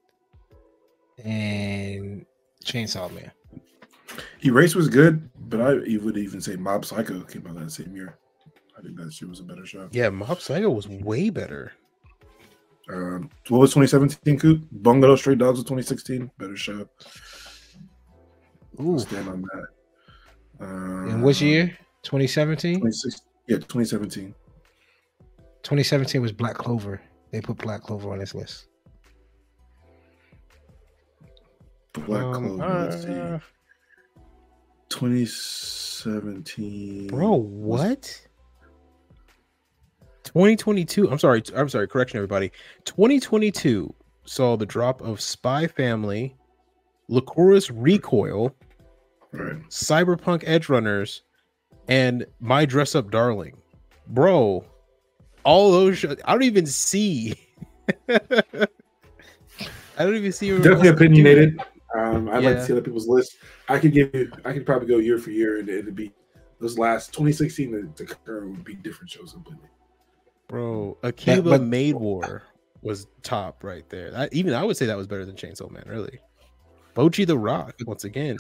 and 1.24 2.26
Chainsaw 2.64 3.14
Man. 3.14 3.32
Erase 4.44 4.76
was 4.76 4.90
good, 4.90 5.30
but 5.50 5.62
I 5.62 5.74
would 5.74 6.18
even 6.18 6.42
say 6.42 6.56
Mob 6.56 6.86
Psycho 6.86 7.22
came 7.22 7.46
out 7.48 7.56
that 7.60 7.72
same 7.72 7.96
year. 7.96 8.18
I 8.78 8.82
think 8.82 8.98
that 8.98 9.14
shit 9.14 9.30
was 9.30 9.40
a 9.40 9.44
better 9.44 9.66
show. 9.66 9.90
Yeah, 9.92 10.10
Mob 10.10 10.42
Psycho 10.42 10.70
was 10.70 10.88
way 10.88 11.30
better. 11.30 11.74
Um, 12.92 13.30
what 13.50 13.60
was 13.60 13.72
2017? 13.72 14.40
Coop 14.40 14.68
Bungo 14.72 15.16
Stray 15.16 15.36
Dogs 15.36 15.60
was 15.60 15.66
2016. 15.66 16.32
Better 16.38 16.56
show. 16.56 16.90
I'll 18.80 18.92
Ooh. 18.92 19.00
stand 19.00 19.28
on 19.28 19.42
that. 19.42 19.68
Uh, 20.62 21.08
In 21.10 21.22
which 21.22 21.42
year? 21.42 21.68
2017? 22.04 22.80
yeah, 23.48 23.58
2017. 23.58 24.34
2017 25.64 26.22
was 26.22 26.32
Black 26.32 26.56
Clover. 26.56 27.02
They 27.32 27.42
put 27.42 27.58
Black 27.58 27.82
Clover 27.84 28.12
on 28.12 28.20
this 28.20 28.34
list. 28.34 28.68
Black 31.94 32.24
Um, 32.24 32.58
Clover. 32.58 32.90
let's 32.90 33.04
see. 33.04 33.14
uh, 33.14 33.40
2017. 34.90 37.08
bro, 37.08 37.34
what? 37.36 38.22
2022. 40.24 41.10
I'm 41.10 41.20
sorry. 41.20 41.44
I'm 41.56 41.70
sorry. 41.70 41.88
Correction, 41.88 42.18
everybody. 42.18 42.52
2022 42.86 43.94
saw 44.26 44.56
the 44.56 44.66
drop 44.66 45.02
of 45.02 45.20
Spy 45.22 45.68
Family, 45.68 46.36
Lycoris 47.10 47.72
Recoil, 47.74 48.56
Right. 49.32 49.58
Cyberpunk 49.70 50.44
Edge 50.46 50.70
Runners, 50.70 51.22
and 51.88 52.26
My 52.40 52.66
Dress 52.66 52.96
Up 52.96 53.12
Darling. 53.12 53.58
Bro, 54.08 54.66
all 55.44 55.72
those 55.72 55.98
shows, 55.98 56.18
I 56.26 56.34
don't 56.34 56.44
even 56.44 56.66
see. 56.66 57.36
I 58.10 58.18
don't 59.98 60.16
even 60.16 60.32
see. 60.32 60.52
Definitely 60.58 60.90
opinionated. 60.90 61.62
Um, 61.96 62.30
I'd 62.30 62.44
like 62.44 62.56
to 62.56 62.66
see 62.66 62.74
other 62.74 62.82
people's 62.82 63.08
list. 63.08 63.38
I 63.68 63.80
could 63.80 63.94
give 63.94 64.14
you, 64.14 64.32
I 64.46 64.54
could 64.54 64.66
probably 64.66 64.88
go 64.88 64.98
year 64.98 65.18
for 65.18 65.32
year, 65.32 65.60
and 65.60 65.68
it'd 65.70 65.96
be 65.96 66.12
those 66.60 66.78
last 66.78 67.14
2016 67.14 67.94
to, 67.96 68.06
to 68.06 68.16
current 68.16 68.52
would 68.52 68.64
be 68.64 68.76
different 68.76 69.10
shows 69.10 69.34
completely. 69.34 69.68
Bro, 70.48 70.98
Akiba 71.04 71.42
but- 71.44 71.62
Maid 71.62 71.96
War 71.96 72.44
was 72.82 73.08
top 73.24 73.64
right 73.64 73.88
there. 73.90 74.12
I, 74.16 74.30
even 74.32 74.54
I 74.54 74.64
would 74.64 74.78
say 74.78 74.86
that 74.86 74.98
was 74.98 75.08
better 75.08 75.26
than 75.26 75.36
Chainsaw 75.36 75.70
Man, 75.70 75.84
really. 75.88 76.20
Bocchi 76.96 77.26
the 77.26 77.38
Rock, 77.38 77.76
once 77.86 78.04
again. 78.04 78.38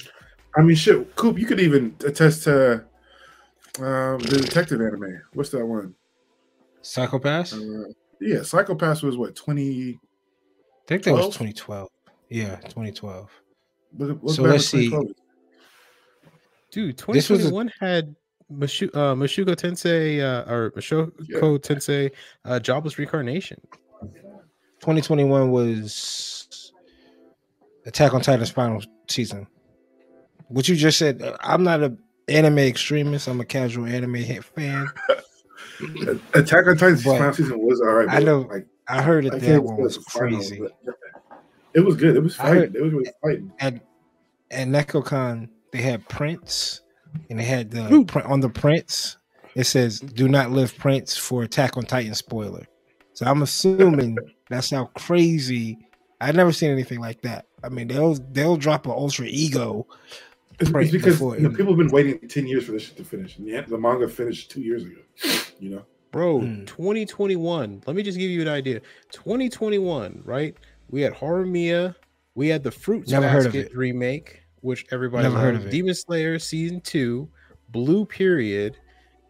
I 0.55 0.61
mean, 0.61 0.75
shit, 0.75 1.15
Coop, 1.15 1.37
you 1.37 1.45
could 1.45 1.59
even 1.59 1.95
attest 2.05 2.43
to 2.43 2.85
um, 3.79 4.17
the 4.19 4.39
detective 4.41 4.81
anime. 4.81 5.21
What's 5.33 5.49
that 5.51 5.65
one? 5.65 5.95
Psycho-Pass? 6.81 7.53
Uh, 7.53 7.85
yeah, 8.19 8.41
Psycho-Pass 8.41 9.03
was 9.03 9.17
what 9.17 9.35
20. 9.35 9.93
I 9.93 9.97
think 10.87 11.03
that 11.03 11.13
was 11.13 11.25
2012. 11.27 11.87
Yeah, 12.29 12.55
2012. 12.57 13.29
Look, 13.97 14.23
look 14.23 14.35
So 14.35 14.43
let's 14.43 14.67
see. 14.67 14.89
Dude, 16.71 16.97
This 17.09 17.29
was 17.29 17.45
a- 17.45 17.49
2021 17.49 17.71
had 17.79 18.15
Mashu, 18.51 18.87
uh, 18.95 19.15
Mashuko 19.15 19.55
Tensei 19.55 20.19
uh, 20.21 20.51
or 20.51 20.71
Mushoku 20.71 21.11
Yeah. 21.27 21.39
Tensei 21.39 22.11
uh, 22.45 22.59
Jobless 22.59 22.97
Reincarnation. 22.97 23.59
2021 24.81 25.51
was 25.51 26.71
Attack 27.85 28.13
on 28.13 28.21
Titan's 28.21 28.49
final 28.51 28.81
season. 29.07 29.47
What 30.49 30.67
you 30.67 30.75
just 30.75 30.97
said, 30.99 31.21
uh, 31.21 31.37
I'm 31.41 31.63
not 31.63 31.81
an 31.81 31.97
anime 32.27 32.59
extremist. 32.59 33.27
I'm 33.27 33.39
a 33.41 33.45
casual 33.45 33.85
anime 33.85 34.15
hit 34.15 34.43
fan. 34.43 34.87
Attack 36.33 36.67
on 36.67 36.77
Titan 36.77 36.97
final 36.97 37.33
season 37.33 37.59
was 37.59 37.79
all 37.81 37.87
right. 37.93 38.09
I 38.09 38.19
know 38.19 38.41
Like, 38.41 38.67
I 38.87 39.01
heard 39.01 39.25
I 39.27 39.37
that 39.37 39.63
one 39.63 39.77
was 39.77 39.95
it's 39.97 40.05
the 40.05 40.11
final, 40.11 40.37
crazy. 40.37 40.61
It 41.73 41.79
was 41.81 41.95
good. 41.95 42.15
It 42.15 42.23
was 42.23 42.37
I 42.39 42.43
fighting. 42.43 42.59
heard- 42.61 42.75
It 42.75 42.81
was 42.83 42.93
really 42.93 43.11
fighting. 43.21 43.51
and 43.59 43.81
and 44.51 44.73
NekoCon 44.73 45.47
they 45.71 45.81
had 45.81 46.07
prints 46.09 46.81
and 47.29 47.39
they 47.39 47.43
had 47.43 47.69
the 47.71 47.91
Ooh. 47.93 48.03
print 48.05 48.27
on 48.27 48.39
the 48.39 48.49
prints. 48.49 49.17
It 49.55 49.65
says 49.65 49.99
"Do 49.99 50.27
not 50.27 50.51
lift 50.51 50.77
prints 50.79 51.15
for 51.15 51.43
Attack 51.43 51.77
on 51.77 51.83
Titan 51.83 52.15
spoiler." 52.15 52.65
So 53.13 53.25
I'm 53.25 53.41
assuming 53.43 54.17
that's 54.49 54.71
how 54.71 54.85
crazy. 54.97 55.77
I've 56.21 56.35
never 56.35 56.51
seen 56.51 56.71
anything 56.71 56.99
like 56.99 57.21
that. 57.21 57.45
I 57.63 57.69
mean, 57.69 57.87
they'll 57.87 58.15
they'll 58.31 58.57
drop 58.57 58.85
an 58.85 58.91
ultra 58.91 59.25
ego. 59.27 59.87
It's, 60.59 60.69
Right, 60.71 60.83
it's 60.83 60.91
because 60.91 61.19
you 61.21 61.39
know, 61.39 61.49
people 61.49 61.67
have 61.67 61.77
been 61.77 61.89
waiting 61.89 62.19
10 62.27 62.47
years 62.47 62.65
for 62.65 62.71
this 62.73 62.83
shit 62.83 62.97
to 62.97 63.03
finish. 63.03 63.37
And 63.37 63.47
yet 63.47 63.67
the 63.67 63.77
manga 63.77 64.07
finished 64.07 64.51
two 64.51 64.61
years 64.61 64.83
ago. 64.83 64.99
You 65.59 65.69
know? 65.69 65.85
Bro, 66.11 66.39
Hmm. 66.41 66.65
2021. 66.65 67.83
Let 67.85 67.95
me 67.95 68.03
just 68.03 68.17
give 68.17 68.29
you 68.29 68.41
an 68.41 68.47
idea. 68.47 68.81
2021, 69.11 70.21
right? 70.25 70.55
We 70.89 71.01
had 71.01 71.13
Horimiya. 71.13 71.95
We 72.35 72.47
had 72.47 72.63
the 72.63 72.71
Fruits 72.71 73.11
Never 73.11 73.27
heard 73.29 73.45
of 73.45 73.53
Basket 73.53 73.71
it. 73.71 73.77
remake, 73.77 74.41
which 74.61 74.85
everybody 74.91 75.23
Never 75.23 75.37
heard 75.39 75.53
loved. 75.55 75.65
of 75.67 75.69
it. 75.69 75.71
Demon 75.75 75.93
Slayer 75.93 76.39
season 76.39 76.81
two, 76.81 77.29
Blue 77.69 78.05
Period, 78.05 78.77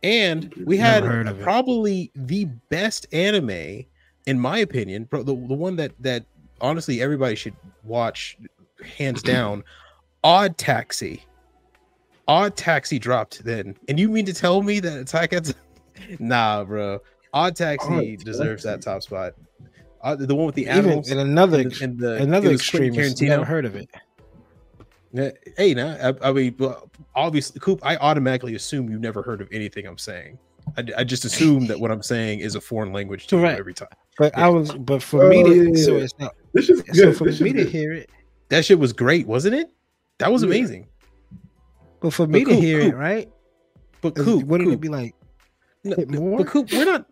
and 0.04 0.54
we 0.66 0.78
had 0.78 1.04
heard 1.04 1.28
it. 1.28 1.42
probably 1.42 2.12
the 2.16 2.46
best 2.70 3.08
anime, 3.12 3.84
in 4.26 4.40
my 4.40 4.60
opinion, 4.60 5.04
bro. 5.06 5.24
The, 5.24 5.34
the 5.34 5.54
one 5.54 5.76
that 5.78 5.92
that 6.00 6.26
honestly 6.62 7.02
everybody 7.02 7.36
should 7.36 7.56
watch, 7.84 8.38
hands 8.98 9.22
down. 9.24 9.64
Odd 10.24 10.58
Taxi. 10.58 11.24
Odd 12.28 12.56
Taxi 12.56 13.00
dropped 13.00 13.44
then, 13.44 13.76
and 13.88 14.00
you 14.00 14.10
mean 14.10 14.26
to 14.26 14.34
tell 14.34 14.62
me 14.62 14.80
that 14.80 15.00
Attack 15.00 15.34
on 15.34 15.44
Nah, 16.20 16.64
bro. 16.64 17.00
Odd 17.34 17.56
Taxi 17.56 18.14
Odd 18.18 18.24
deserves 18.26 18.64
that 18.64 18.82
top 18.82 19.02
spot. 19.02 19.34
Uh, 20.02 20.16
the 20.16 20.34
one 20.36 20.46
with 20.46 20.56
the 20.56 20.62
Even 20.64 20.78
animals 20.78 21.10
and 21.12 21.20
another 21.20 21.60
and 21.60 21.72
the, 21.72 21.84
and 21.84 22.00
the 22.00 22.16
another 22.18 22.50
it 22.50 22.52
was 22.54 22.70
Quentin 22.70 22.90
extremist. 22.96 23.22
Never 23.22 23.44
heard 23.46 23.66
of 23.66 23.76
it. 23.76 23.90
Yeah, 25.12 25.32
Hey, 25.58 25.74
now 25.74 26.14
I, 26.22 26.30
I 26.30 26.32
mean, 26.32 26.56
obviously, 27.16 27.60
Coop. 27.60 27.80
I 27.84 27.98
automatically 27.98 28.56
assume 28.56 28.90
you've 28.90 29.02
never 29.02 29.22
heard 29.24 29.42
of 29.42 29.50
anything 29.52 29.86
I'm 29.88 29.98
saying. 29.98 30.38
I, 30.78 30.84
I 31.00 31.04
just 31.04 31.26
assume 31.26 31.66
that 31.68 31.80
what 31.80 31.90
I'm 31.92 32.04
saying 32.04 32.40
is 32.40 32.54
a 32.56 32.62
foreign 32.62 32.94
language 32.94 33.26
to 33.28 33.38
you 33.40 33.46
every 33.46 33.74
time. 33.74 33.88
But 34.20 34.34
Yeah. 34.38 34.46
I 34.46 34.50
was, 34.50 34.72
but 34.74 35.02
for 35.02 35.28
me 35.28 35.44
Oh, 35.44 35.48
to, 35.48 35.70
yeah, 35.78 35.84
so 35.84 35.96
it's 35.98 36.14
not. 36.20 36.36
This 36.54 36.70
is 36.70 36.80
So 36.94 36.94
good. 36.94 37.18
for 37.18 37.24
This 37.26 37.42
me 37.42 37.52
to 37.54 37.64
good. 37.64 37.72
hear 37.72 37.92
it, 37.94 38.10
That 38.50 38.64
shit 38.66 38.78
was 38.78 38.94
great, 38.94 39.26
wasn't 39.28 39.56
it? 39.56 39.72
That 40.20 40.32
was 40.32 40.44
amazing. 40.44 40.88
But 42.02 42.14
for 42.14 42.28
me 42.28 42.44
But 42.46 42.52
to 42.52 42.56
hear 42.62 42.80
Coop, 42.82 42.94
it, 42.94 42.98
right? 42.98 43.30
But 44.02 44.16
Coop, 44.16 44.44
wouldn't 44.46 44.72
it 44.72 44.80
be 44.80 44.88
like 44.88 45.16
no, 45.84 45.96
more? 46.08 46.38
but 46.40 46.48
Coop, 46.48 46.72
we're 46.72 46.86
not. 46.86 47.06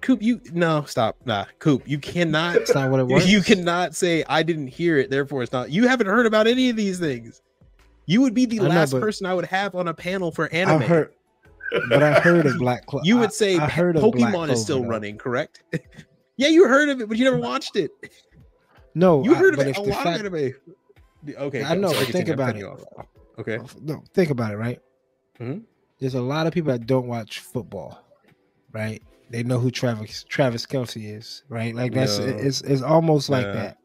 Coop, 0.00 0.22
you 0.22 0.40
no 0.52 0.84
stop. 0.84 1.16
Nah, 1.26 1.44
Coop, 1.58 1.82
you 1.86 1.98
cannot. 1.98 2.56
it's 2.56 2.74
not 2.74 2.90
what 2.90 3.00
it 3.00 3.04
was? 3.08 3.30
You 3.30 3.42
cannot 3.42 3.94
say 3.94 4.24
I 4.28 4.42
didn't 4.42 4.68
hear 4.68 4.96
it, 4.98 5.10
therefore 5.10 5.42
it's 5.42 5.52
not. 5.52 5.70
You 5.70 5.86
haven't 5.88 6.06
heard 6.06 6.26
about 6.26 6.46
any 6.46 6.70
of 6.70 6.76
these 6.76 6.98
things. 6.98 7.42
You 8.06 8.20
would 8.22 8.34
be 8.34 8.46
the 8.46 8.60
I 8.60 8.64
last 8.68 8.92
but- 8.92 9.00
person 9.00 9.26
I 9.26 9.34
would 9.34 9.46
have 9.46 9.74
on 9.74 9.88
a 9.88 9.94
panel 9.94 10.30
for 10.30 10.48
anime. 10.52 10.82
I 10.82 10.84
heard, 10.86 11.12
but 11.88 12.02
I 12.02 12.20
heard 12.20 12.46
of 12.46 12.58
Black 12.58 12.86
Clover. 12.86 13.04
you 13.06 13.18
would 13.18 13.32
say 13.32 13.56
I, 13.56 13.60
Pa- 13.60 13.68
heard 13.68 13.96
Pokemon 13.96 14.50
is 14.50 14.62
still 14.62 14.76
Clover, 14.78 14.90
running, 14.90 15.18
correct? 15.18 15.62
yeah, 16.36 16.48
you 16.48 16.66
heard 16.68 16.88
of 16.88 17.00
it, 17.00 17.08
but 17.08 17.18
you 17.18 17.24
never 17.24 17.38
watched 17.38 17.76
it. 17.76 17.90
No, 18.94 19.24
You 19.24 19.34
I- 19.34 19.38
heard 19.38 19.54
of 19.54 19.58
but 19.58 19.66
it, 19.68 19.76
a 19.76 19.80
lot 19.82 20.04
fact, 20.04 20.20
of 20.24 20.34
anime. 20.34 20.54
Okay, 21.28 21.62
I 21.64 21.74
know, 21.74 21.92
sorry, 21.92 22.04
but 22.06 22.12
think 22.12 22.28
about 22.28 22.56
it. 22.56 22.64
Okay, 23.38 23.58
No, 23.80 24.02
think 24.12 24.30
about 24.30 24.52
it, 24.52 24.56
right? 24.56 24.78
Mhm. 25.40 25.62
There's 25.98 26.14
a 26.14 26.22
lot 26.22 26.46
of 26.46 26.52
people 26.52 26.70
that 26.72 26.86
don't 26.86 27.06
watch 27.06 27.40
football, 27.40 27.98
right? 28.72 29.02
They 29.30 29.42
know 29.42 29.58
who 29.58 29.70
Travis 29.70 30.24
Travis 30.28 30.66
Kelce 30.66 31.16
is, 31.16 31.42
right? 31.48 31.74
Like 31.74 31.92
that's 31.92 32.18
No. 32.18 32.26
it's 32.26 32.60
it's 32.62 32.82
almost 32.82 33.28
like 33.30 33.46
Nah. 33.46 33.52
that. 33.52 33.78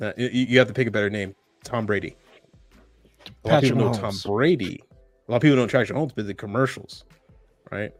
Uh, 0.00 0.12
you, 0.18 0.58
have 0.58 0.68
to 0.68 0.74
pick 0.74 0.88
a 0.88 0.90
better 0.90 1.10
name. 1.10 1.34
Tom 1.64 1.86
Brady. 1.86 2.16
A 3.44 3.48
lot 3.48 3.56
of 3.58 3.62
people 3.70 3.78
know 3.78 3.92
Tom 3.92 4.14
Brady. 4.24 4.80
A 5.28 5.30
lot 5.30 5.36
of 5.36 5.42
people 5.42 5.56
don't 5.56 5.68
track 5.68 5.86
Mahomes, 5.88 6.12
but 6.14 6.26
the 6.26 6.34
commercials, 6.34 7.04
right? 7.70 7.92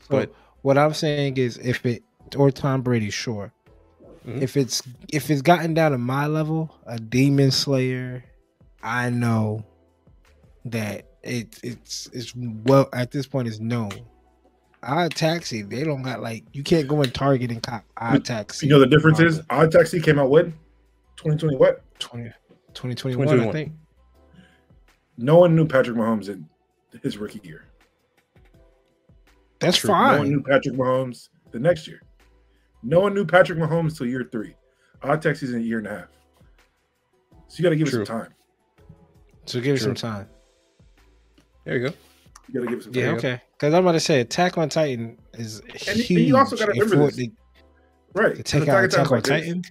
So 0.00 0.06
But 0.10 0.34
what 0.62 0.76
I'm 0.76 0.92
saying 0.94 1.36
is, 1.36 1.56
if 1.58 1.86
it 1.86 2.02
or 2.36 2.50
Tom 2.50 2.82
Brady, 2.82 3.10
sure. 3.10 3.52
Mhm. 4.26 4.40
If 4.40 4.56
it's 4.56 4.82
if 5.12 5.30
it's 5.30 5.42
gotten 5.42 5.74
down 5.74 5.92
to 5.92 5.98
my 5.98 6.26
level, 6.26 6.74
a 6.86 6.98
Demon 6.98 7.50
Slayer, 7.50 8.24
I 8.82 9.10
know 9.10 9.64
that 10.64 11.06
it 11.22 11.58
it's 11.62 12.08
it's 12.12 12.32
well 12.36 12.88
at 12.92 13.10
this 13.10 13.26
point 13.26 13.48
it's 13.48 13.60
known. 13.60 13.92
Odd 14.82 15.14
Taxi, 15.14 15.62
they 15.62 15.84
don't 15.84 16.02
got 16.02 16.20
like 16.22 16.44
you 16.52 16.62
can't 16.62 16.86
go 16.88 17.02
in 17.02 17.10
Target 17.10 17.50
and 17.50 17.62
cop 17.62 17.84
Odd 17.96 18.24
Taxi. 18.24 18.66
You 18.66 18.72
know 18.72 18.78
the 18.78 18.86
difference 18.86 19.20
is 19.20 19.36
manga. 19.48 19.54
Odd 19.54 19.72
Taxi 19.72 20.00
came 20.00 20.18
out 20.18 20.30
when 20.30 20.52
2020. 21.16 21.56
What? 21.56 21.82
20, 21.98 22.24
2021, 22.74 23.40
I 23.40 23.52
think. 23.52 23.72
No 25.16 25.38
one 25.38 25.54
knew 25.54 25.66
Patrick 25.66 25.96
Mahomes 25.96 26.28
in 26.28 26.48
his 27.02 27.18
rookie 27.18 27.40
year. 27.44 27.64
That's 29.60 29.76
True. 29.76 29.90
No 29.90 29.94
one 29.94 30.18
fine. 30.18 30.28
knew 30.30 30.42
Patrick 30.42 30.74
Mahomes 30.74 31.28
the 31.52 31.58
next 31.58 31.86
year. 31.86 32.02
No 32.84 33.00
one 33.00 33.14
knew 33.14 33.24
Patrick 33.24 33.58
Mahomes 33.58 33.96
till 33.96 34.06
year 34.06 34.28
three. 34.30 34.54
Odd 35.02 35.22
Taxi's 35.22 35.52
in 35.52 35.60
a 35.60 35.62
year 35.62 35.78
and 35.78 35.86
a 35.86 35.90
half. 35.90 36.08
So 37.48 37.58
you 37.58 37.62
got 37.64 37.70
to 37.70 37.76
give 37.76 37.88
True. 37.88 38.02
it 38.02 38.06
some 38.06 38.20
time. 38.20 38.34
So 39.46 39.60
give 39.60 39.76
it 39.76 39.80
some 39.80 39.94
time. 39.94 40.28
there 41.64 41.76
you 41.78 41.88
go. 41.88 41.94
You 42.48 42.54
got 42.54 42.60
to 42.60 42.66
give 42.68 42.78
it 42.78 42.84
some 42.84 42.94
Yeah, 42.94 43.06
time. 43.08 43.16
okay. 43.16 43.42
Because 43.52 43.74
I'm 43.74 43.84
about 43.84 43.92
to 43.92 44.00
say 44.00 44.20
Attack 44.20 44.58
on 44.58 44.68
Titan 44.68 45.18
is 45.34 45.60
And 45.60 45.70
huge. 45.98 46.10
and 46.10 46.20
you 46.28 46.36
also 46.36 46.56
gotta 46.56 46.72
and 46.72 46.80
remember 46.82 47.06
this. 47.06 47.18
it 47.18 47.30
Right. 48.14 48.36
To, 48.36 48.36
to 48.36 48.42
take 48.42 48.62
Attack 48.62 48.74
out 48.74 48.78
on 48.78 48.84
Attack 48.84 48.90
Titan's 48.90 49.10
on 49.10 49.16
like 49.16 49.24
this. 49.24 49.30
Titan. 49.30 49.62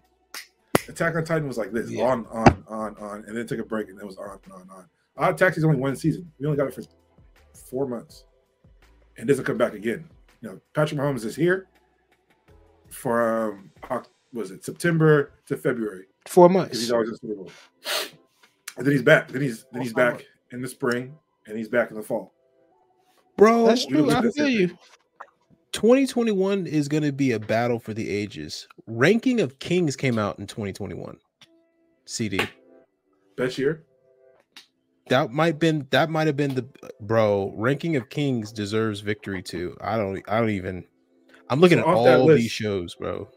Attack 0.89 1.15
on 1.15 1.23
Titan 1.23 1.47
was 1.47 1.57
like 1.57 1.71
this, 1.71 1.89
Yeah. 1.89 2.03
on, 2.03 2.25
on, 2.27 2.63
on, 2.67 2.95
on, 2.97 3.23
and 3.27 3.37
then 3.37 3.47
took 3.47 3.59
a 3.59 3.63
break, 3.63 3.89
and 3.89 3.99
it 3.99 4.05
was 4.05 4.17
on, 4.17 4.37
on, 4.51 4.69
on. 4.69 4.85
Odd 5.17 5.37
Taxi's 5.37 5.63
only 5.63 5.77
one 5.77 5.95
season. 5.95 6.29
We 6.39 6.45
only 6.47 6.57
got 6.57 6.67
it 6.67 6.73
for 6.73 6.81
four 7.69 7.87
months, 7.87 8.25
and 9.17 9.27
doesn't 9.27 9.45
come 9.45 9.57
back 9.57 9.73
again. 9.73 10.03
You 10.41 10.49
know, 10.49 10.59
Patrick 10.73 10.99
Mahomes 10.99 11.23
is 11.23 11.35
here 11.35 11.67
from 12.93 13.71
um, 13.89 14.03
was 14.31 14.51
it 14.51 14.63
September 14.63 15.33
to 15.47 15.57
February 15.57 16.05
Four 16.27 16.49
months. 16.49 16.79
he's 16.79 16.91
always 16.91 17.09
in 17.09 17.15
Super 17.17 17.35
Bowl, 17.35 17.51
and 18.77 18.85
then 18.85 18.93
he's 18.93 19.01
back. 19.01 19.27
Then 19.29 19.41
he's 19.41 19.65
then 19.71 19.81
he's 19.81 19.93
back 19.93 20.25
in 20.51 20.61
the 20.61 20.67
spring, 20.67 21.15
and 21.47 21.57
he's 21.57 21.69
back 21.69 21.89
in 21.89 21.97
the 21.97 22.03
fall. 22.03 22.33
Bro, 23.35 23.65
That's 23.67 23.85
true. 23.85 24.09
I 24.09 24.21
feel 24.31 24.47
you. 24.47 24.77
2021 25.73 26.67
is 26.67 26.87
going 26.87 27.01
to 27.01 27.11
be 27.11 27.31
a 27.31 27.39
battle 27.39 27.79
for 27.79 27.95
the 27.95 28.07
ages. 28.07 28.67
Ranking 28.85 29.41
of 29.41 29.57
Kings 29.57 29.95
came 29.95 30.19
out 30.19 30.37
in 30.37 30.45
2021. 30.45 31.17
CD. 32.05 32.39
Best 33.35 33.57
year. 33.57 33.83
That 35.09 35.31
might 35.31 35.59
been 35.59 35.87
that 35.89 36.09
might 36.09 36.27
have 36.27 36.37
been 36.37 36.55
the 36.55 36.65
bro. 37.01 37.51
Ranking 37.55 37.97
of 37.97 38.09
Kings 38.09 38.53
deserves 38.53 39.01
victory 39.01 39.41
too. 39.41 39.75
I 39.81 39.97
don't 39.97 40.23
I 40.29 40.39
don't 40.39 40.51
even 40.51 40.85
I'm 41.53 41.59
looking 41.59 41.77
So 41.77 41.83
at 41.83 41.87
off 41.95 42.05
that 42.05 42.19
all 42.19 42.25
list- 42.25 42.41
these 42.41 42.51
shows, 42.51 42.95
bro. 42.95 43.29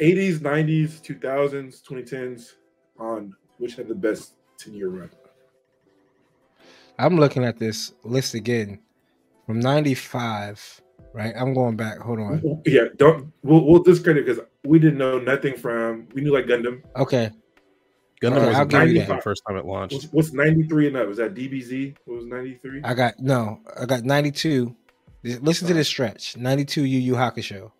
80s, 0.00 0.38
90s, 0.38 1.00
2000s, 1.02 1.82
2010s 1.82 2.52
on 2.98 3.34
which 3.58 3.74
had 3.74 3.88
the 3.88 3.94
best 3.94 4.34
10 4.58 4.74
year 4.74 4.88
run. 4.88 5.10
I'm 6.98 7.16
looking 7.16 7.44
at 7.44 7.58
this 7.58 7.92
list 8.04 8.34
again 8.34 8.78
from 9.46 9.58
95, 9.58 10.80
right? 11.12 11.34
I'm 11.36 11.54
going 11.54 11.74
back. 11.76 11.98
Hold 11.98 12.20
on. 12.20 12.62
Yeah, 12.66 12.84
don't 12.96 13.32
we'll, 13.42 13.64
we'll 13.66 13.82
discredit 13.82 14.24
because 14.26 14.42
we 14.64 14.78
didn't 14.78 14.98
know 14.98 15.18
nothing 15.18 15.56
from 15.56 16.06
we 16.14 16.20
knew 16.22 16.32
like 16.32 16.46
Gundam. 16.46 16.82
Okay. 16.94 17.30
Gundam 18.22 18.32
uh, 18.32 18.34
Alright, 18.36 18.48
was 18.48 18.56
I'll 18.58 18.66
give 18.66 18.88
you 18.90 18.98
90 19.00 19.12
the 19.16 19.20
first 19.22 19.42
time 19.48 19.56
it 19.56 19.64
launched. 19.66 19.94
What's, 19.94 20.06
what's 20.12 20.32
93 20.32 20.86
and 20.88 20.96
up? 20.98 21.08
Was 21.08 21.16
that 21.18 21.34
DBZ? 21.34 21.96
What 22.04 22.16
was 22.18 22.26
93? 22.26 22.82
I 22.84 22.94
got 22.94 23.18
no, 23.18 23.60
I 23.80 23.86
got 23.86 24.04
92. 24.04 24.74
Listen 25.22 25.66
to 25.68 25.74
this 25.74 25.88
stretch 25.88 26.36
92 26.36 26.84
Yu 26.84 26.98
Yu 26.98 27.14
Hakusho. 27.14 27.72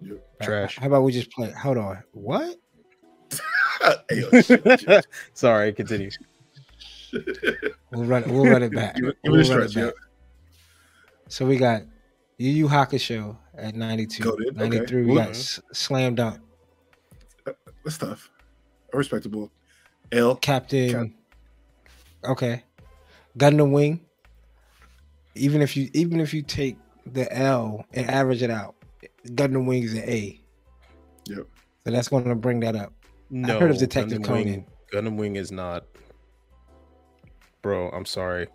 Yeah. 0.00 0.14
Trash. 0.42 0.78
How 0.78 0.86
about 0.88 1.02
we 1.02 1.12
just 1.12 1.30
play? 1.30 1.50
Hold 1.52 1.78
on. 1.78 2.02
What? 2.12 2.56
Hey, 4.08 4.22
oh, 4.32 4.40
shit, 4.42 4.80
shit. 4.80 5.06
Sorry, 5.34 5.72
continue. 5.72 6.10
We'll 7.90 8.04
run, 8.04 8.22
we'll 8.32 8.46
run 8.46 8.62
it 8.62 8.72
back. 8.72 8.94
Give 8.94 9.04
give 9.06 9.14
We'll 9.24 9.40
it 9.40 9.50
a 9.50 9.58
run 9.58 9.68
stretch, 9.68 9.86
back. 9.86 9.94
So 11.28 11.44
we 11.44 11.56
got 11.56 11.82
Yu 12.38 12.50
Yu 12.50 12.68
Hakusho 12.68 13.36
at 13.58 13.74
92. 13.74 14.22
Goated, 14.22 14.48
okay. 14.50 14.68
93, 14.68 15.02
we 15.04 15.12
Ooh. 15.12 15.14
got 15.16 15.30
S- 15.30 15.60
Slam 15.72 16.14
Dunk. 16.14 16.40
Uh, 17.46 17.52
that's 17.84 17.98
tough. 17.98 18.30
Respectable. 18.94 19.50
L. 20.12 20.36
Captain. 20.36 21.14
Okay. 22.24 22.62
Gundam 23.36 23.72
Wing. 23.72 24.00
Even 25.34 25.62
if 25.62 25.76
you 25.76 25.88
even 25.94 26.20
if 26.20 26.34
you 26.34 26.42
take 26.42 26.76
the 27.06 27.30
L 27.36 27.84
and 27.92 28.08
average 28.10 28.42
it 28.42 28.50
out, 28.50 28.74
Gundam 29.28 29.66
Wing 29.66 29.82
is 29.82 29.94
an 29.94 30.00
A. 30.08 30.40
Yep. 31.28 31.46
So 31.84 31.90
that's 31.90 32.08
going 32.08 32.24
to 32.24 32.34
bring 32.34 32.60
that 32.60 32.76
up. 32.76 32.92
No, 33.30 33.56
I 33.56 33.60
heard 33.60 33.70
of 33.70 33.78
Detective 33.78 34.18
Gundam 34.18 34.24
Conan 34.24 34.44
Wing, 34.44 34.66
Gundam 34.92 35.16
Wing 35.16 35.36
is 35.36 35.50
not. 35.50 35.84
Bro, 37.62 37.90
I'm 37.90 38.04
sorry. 38.04 38.48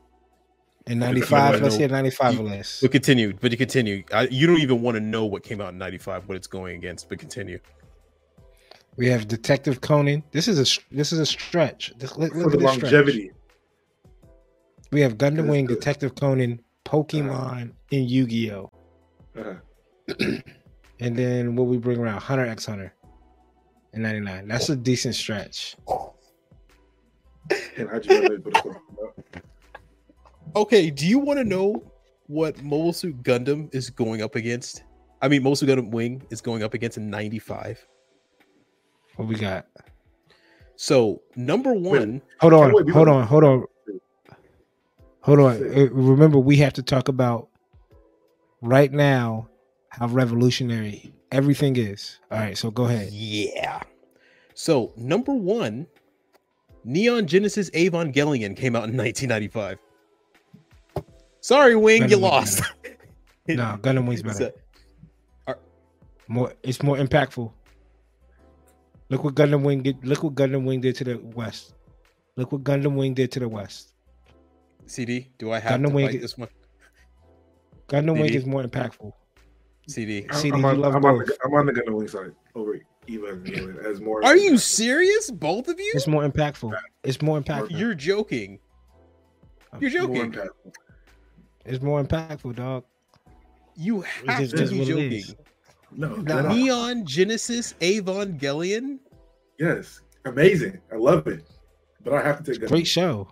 in 0.85 0.99
95. 0.99 1.61
Let's 1.61 1.75
know. 1.75 1.79
hear 1.79 1.87
95 1.89 2.33
You- 2.35 2.41
list. 2.41 2.81
But 2.81 2.91
continue. 2.91 3.33
But 3.33 3.51
you 3.51 3.57
continue. 3.57 4.03
I, 4.13 4.27
you 4.27 4.45
don't 4.47 4.59
even 4.59 4.81
want 4.81 4.95
to 4.95 5.01
know 5.01 5.25
what 5.25 5.43
came 5.43 5.61
out 5.61 5.69
in 5.69 5.77
'95, 5.77 6.27
what 6.27 6.35
it's 6.35 6.47
going 6.47 6.75
against. 6.77 7.09
But 7.09 7.19
continue. 7.19 7.59
We 8.97 9.07
have 9.07 9.27
Detective 9.27 9.81
Conan. 9.81 10.23
This 10.31 10.47
is 10.47 10.59
a 10.59 10.95
this 10.95 11.11
is 11.11 11.19
a 11.19 11.25
stretch. 11.25 11.93
This, 11.97 12.17
look, 12.17 12.33
For 12.33 12.39
look 12.39 12.51
the 12.51 12.57
at 12.57 12.61
this 12.61 12.73
stretch. 12.73 12.91
longevity. 12.93 13.31
We 14.91 15.01
have 15.01 15.17
Gundam 15.17 15.47
Wing, 15.49 15.65
good. 15.65 15.75
Detective 15.75 16.15
Conan, 16.15 16.61
Pokemon, 16.87 17.71
and 17.91 18.09
Yu 18.09 18.25
Gi 18.25 18.51
Oh. 18.53 18.71
Uh-huh. 19.37 19.55
And 20.99 21.15
then 21.15 21.55
what 21.55 21.67
we 21.67 21.77
bring 21.77 21.99
around 21.99 22.21
Hunter 22.21 22.47
X 22.47 22.65
Hunter 22.65 22.91
and 23.93 24.01
99. 24.01 24.47
That's 24.47 24.69
a 24.69 24.75
decent 24.75 25.13
stretch. 25.15 25.75
And 27.77 27.87
how'd 27.89 28.03
you 28.05 28.21
know 28.21 28.29
they 28.29 28.37
put 28.39 28.57
a 28.57 28.61
question 28.61 28.81
up? 29.03 29.43
Okay. 30.55 30.89
Do 30.89 31.05
you 31.07 31.19
want 31.19 31.37
to 31.37 31.43
know 31.45 31.83
what 32.25 32.61
Mobile 32.63 32.91
Suit 32.93 33.21
Gundam 33.21 33.73
is 33.75 33.89
going 33.91 34.21
up 34.23 34.35
against? 34.35 34.83
I 35.21 35.27
mean, 35.27 35.43
Mobile 35.43 35.55
Suit 35.55 35.69
Gundam 35.69 35.91
Wing 35.91 36.23
is 36.31 36.41
going 36.41 36.63
up 36.63 36.73
against 36.73 36.97
in 36.97 37.09
'95. 37.11 37.85
What 39.17 39.27
we 39.27 39.35
got? 39.35 39.67
So 40.75 41.21
number 41.35 41.73
one, 41.73 42.21
Hold 42.41 42.53
on, 42.53 42.73
wait, 42.73 42.89
hold 42.89 43.05
don't- 43.07 43.15
on, 43.17 43.27
hold 43.27 43.43
on, 43.43 43.65
hold 45.27 45.39
on. 45.39 45.55
Uh, 45.77 45.87
Remember, 45.91 46.39
we 46.39 46.55
have 46.57 46.73
to 46.73 46.81
talk 46.83 47.07
about 47.09 47.49
right 48.61 48.91
now 48.91 49.47
how 49.89 50.07
revolutionary 50.07 51.13
everything 51.31 51.75
is. 51.75 52.19
All 52.31 52.39
right, 52.39 52.57
so 52.57 52.71
go 52.71 52.85
ahead. 52.85 53.09
yeah. 53.11 53.81
So 54.55 54.91
number 54.97 55.33
one, 55.33 55.85
Neon 56.83 57.27
Genesis 57.27 57.69
Evangelion 57.71 58.55
came 58.57 58.75
out 58.75 58.89
in 58.89 58.97
1995. 58.97 59.77
Sorry, 61.41 61.75
Wing, 61.75 62.03
Gundam 62.03 62.09
you 62.09 62.17
lost. 62.17 62.63
No, 63.47 63.77
Gundam 63.81 64.07
Wing's 64.07 64.21
It's 64.21 64.39
better. 64.39 64.51
a- 65.47 65.55
More, 66.27 66.53
it's 66.63 66.81
more 66.83 66.97
impactful. 66.97 67.51
Look 69.09 69.23
what 69.23 69.35
Gundam 69.35 69.63
Wing 69.63 69.83
did. 69.83 70.03
Look 70.05 70.23
what 70.23 70.35
Gundam 70.35 70.65
Wing 70.65 70.81
did 70.81 70.95
to 70.97 71.03
the 71.05 71.15
West. 71.17 71.73
Look 72.35 72.51
what 72.51 72.63
Gundam 72.63 72.95
Wing 72.95 73.13
did 73.13 73.31
to 73.33 73.39
the 73.39 73.47
West. 73.47 73.93
CD, 74.87 75.29
do 75.37 75.51
I 75.51 75.59
have 75.59 75.79
Gundam 75.79 75.89
to 75.89 75.93
Wing 75.95 76.05
fight 76.07 76.15
is- 76.15 76.21
this 76.21 76.37
one? 76.37 76.49
Gundam 77.87 78.13
Wing 78.13 78.23
CD. 78.25 78.37
is 78.37 78.45
more 78.45 78.63
impactful. 78.63 79.11
CD. 79.87 80.27
CD, 80.33 80.51
I'm, 80.51 80.59
you 80.61 80.67
on, 80.67 80.79
love 80.81 80.95
I'm, 80.95 81.05
on 81.05 81.19
the, 81.19 81.37
I'm 81.45 81.53
on 81.53 81.65
the 81.65 81.71
Gundam 81.73 81.93
Wing 81.95 82.07
side 82.07 82.31
over 82.55 82.79
Evangelion 83.07 83.83
as 83.85 84.01
more. 84.01 84.23
Are 84.25 84.35
you 84.35 84.57
serious? 84.57 85.31
Both 85.31 85.69
of 85.69 85.79
you? 85.79 85.91
It's 85.95 86.07
more 86.07 86.27
impactful. 86.27 86.77
It's 87.03 87.21
more 87.21 87.39
impactful. 87.39 87.67
You're 87.71 87.95
joking. 87.95 88.59
You're 89.79 89.89
joking. 89.89 90.31
impactful. 90.33 90.73
It's 91.65 91.81
more 91.81 92.03
impactful, 92.03 92.55
dog. 92.55 92.83
You 93.75 94.01
have 94.01 94.39
just 94.39 94.57
to 94.57 94.63
is 94.63 94.71
be 94.71 94.79
what 94.79 94.87
joking. 94.87 95.11
is. 95.13 95.35
No, 95.91 96.15
Neon 96.15 97.05
Genesis 97.05 97.73
Avon 97.79 98.37
Evangelion. 98.37 98.99
yes, 99.57 100.01
amazing. 100.25 100.79
I 100.91 100.95
love 100.97 101.27
it. 101.27 101.45
But 102.03 102.13
I 102.13 102.23
have 102.23 102.43
to 102.43 102.51
take 102.51 102.61
Gundam. 102.63 102.67
Great 102.69 102.87
show. 102.87 103.29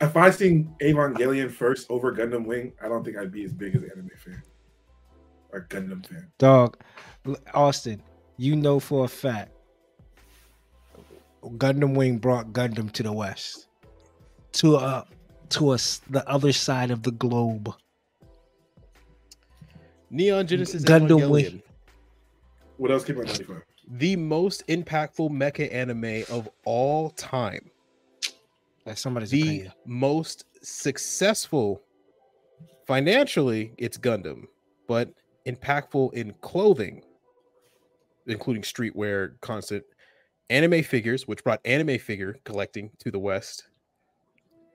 If 0.00 0.16
I 0.16 0.30
seen 0.30 0.74
Evangelion 0.80 1.50
first 1.50 1.90
over 1.90 2.12
Gundam 2.12 2.44
Wing, 2.44 2.72
I 2.82 2.88
don't 2.88 3.04
think 3.04 3.16
I'd 3.16 3.32
be 3.32 3.44
as 3.44 3.52
big 3.52 3.74
as 3.74 3.82
an 3.82 3.90
anime 3.92 4.10
fan 4.16 4.42
or 5.52 5.66
Gundam 5.70 6.04
fan. 6.06 6.30
Dog, 6.38 6.76
Austen, 7.54 8.02
you 8.36 8.56
know 8.56 8.78
for 8.78 9.04
a 9.04 9.08
fact 9.08 9.52
Gundam 11.50 11.94
Wing 11.94 12.18
brought 12.18 12.52
Gundam 12.52 12.90
to 12.92 13.02
the 13.02 13.12
West, 13.12 13.68
to 14.52 14.76
uh, 14.76 15.04
to 15.50 15.70
us 15.70 16.00
the 16.10 16.28
other 16.28 16.52
side 16.52 16.90
of 16.90 17.02
the 17.02 17.12
globe. 17.12 17.72
Neon 20.10 20.46
Genesis 20.46 20.84
Gundam 20.84 21.20
Evangelion. 21.20 21.30
Wing. 21.30 21.62
What 22.76 22.90
else 22.90 23.04
came 23.04 23.18
out 23.18 23.26
95? 23.26 23.62
The 23.88 24.16
most 24.16 24.66
impactful 24.66 25.30
mecha 25.30 25.72
anime 25.72 26.24
of 26.30 26.48
all 26.64 27.10
time. 27.10 27.70
Somebody's 28.94 29.30
the 29.30 29.42
opinion. 29.42 29.72
most 29.84 30.44
successful 30.62 31.82
financially 32.86 33.72
it's 33.78 33.98
gundam 33.98 34.44
but 34.86 35.10
impactful 35.46 36.12
in 36.14 36.32
clothing 36.40 37.02
including 38.26 38.62
streetwear 38.62 39.32
constant 39.40 39.82
anime 40.50 40.82
figures 40.82 41.26
which 41.26 41.42
brought 41.42 41.60
anime 41.64 41.98
figure 41.98 42.36
collecting 42.44 42.90
to 42.98 43.10
the 43.10 43.18
west 43.18 43.64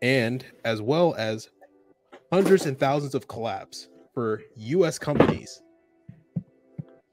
and 0.01 0.45
as 0.65 0.81
well 0.81 1.13
as 1.17 1.49
hundreds 2.31 2.65
and 2.65 2.77
thousands 2.79 3.15
of 3.15 3.27
collabs 3.27 3.87
for 4.13 4.41
us 4.57 4.99
companies 4.99 5.61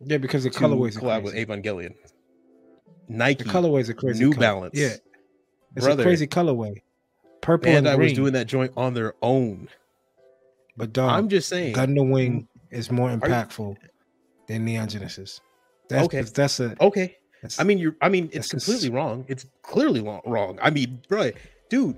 Yeah, 0.01 0.19
because 0.19 0.45
the 0.45 0.51
colorways 0.51 0.97
collab 0.99 1.23
with. 1.23 1.35
Evangelion 1.35 1.95
The 3.09 3.15
Nike 3.15 3.45
colorways 3.45 3.89
are 3.89 3.95
crazy. 3.95 4.25
New 4.25 4.31
color- 4.33 4.41
Balance 4.41 4.75
Yeah, 4.77 4.97
it's 5.77 5.85
Brother. 5.87 6.03
a 6.03 6.07
crazy 6.07 6.27
colorway. 6.27 6.83
Purple 7.49 7.71
and, 7.71 7.87
and 7.87 7.89
I 7.89 7.95
was 7.97 8.13
doing 8.13 8.35
that 8.35 8.47
joint 8.47 8.73
on 8.77 8.93
their 8.93 9.15
own 9.23 9.69
but 10.77 10.93
dog, 10.93 11.11
I'm 11.13 11.31
just 11.31 11.49
saying 11.49 11.75
Gundam 11.75 12.11
Wing 12.11 12.43
mm. 12.43 12.47
is 12.77 12.91
more 12.91 13.11
you- 13.11 13.17
impactful 13.17 13.77
than 14.47 14.67
Neon 14.67 14.87
Genesis. 14.87 15.41
That's 15.89 16.05
Okay. 16.05 16.21
that's 16.21 16.61
a. 16.61 16.77
okay 16.83 17.17
That's, 17.41 17.59
I 17.59 17.65
mean, 17.65 17.79
you're. 17.79 17.97
I 18.03 18.11
mean, 18.11 18.29
it's 18.35 18.51
completely 18.51 18.89
ins- 18.89 18.95
wrong. 18.95 19.25
It's 19.29 19.47
clearly 19.63 20.03
wrong. 20.03 20.59
I 20.61 20.69
mean, 20.69 21.01
bro, 21.09 21.31
dude, 21.71 21.97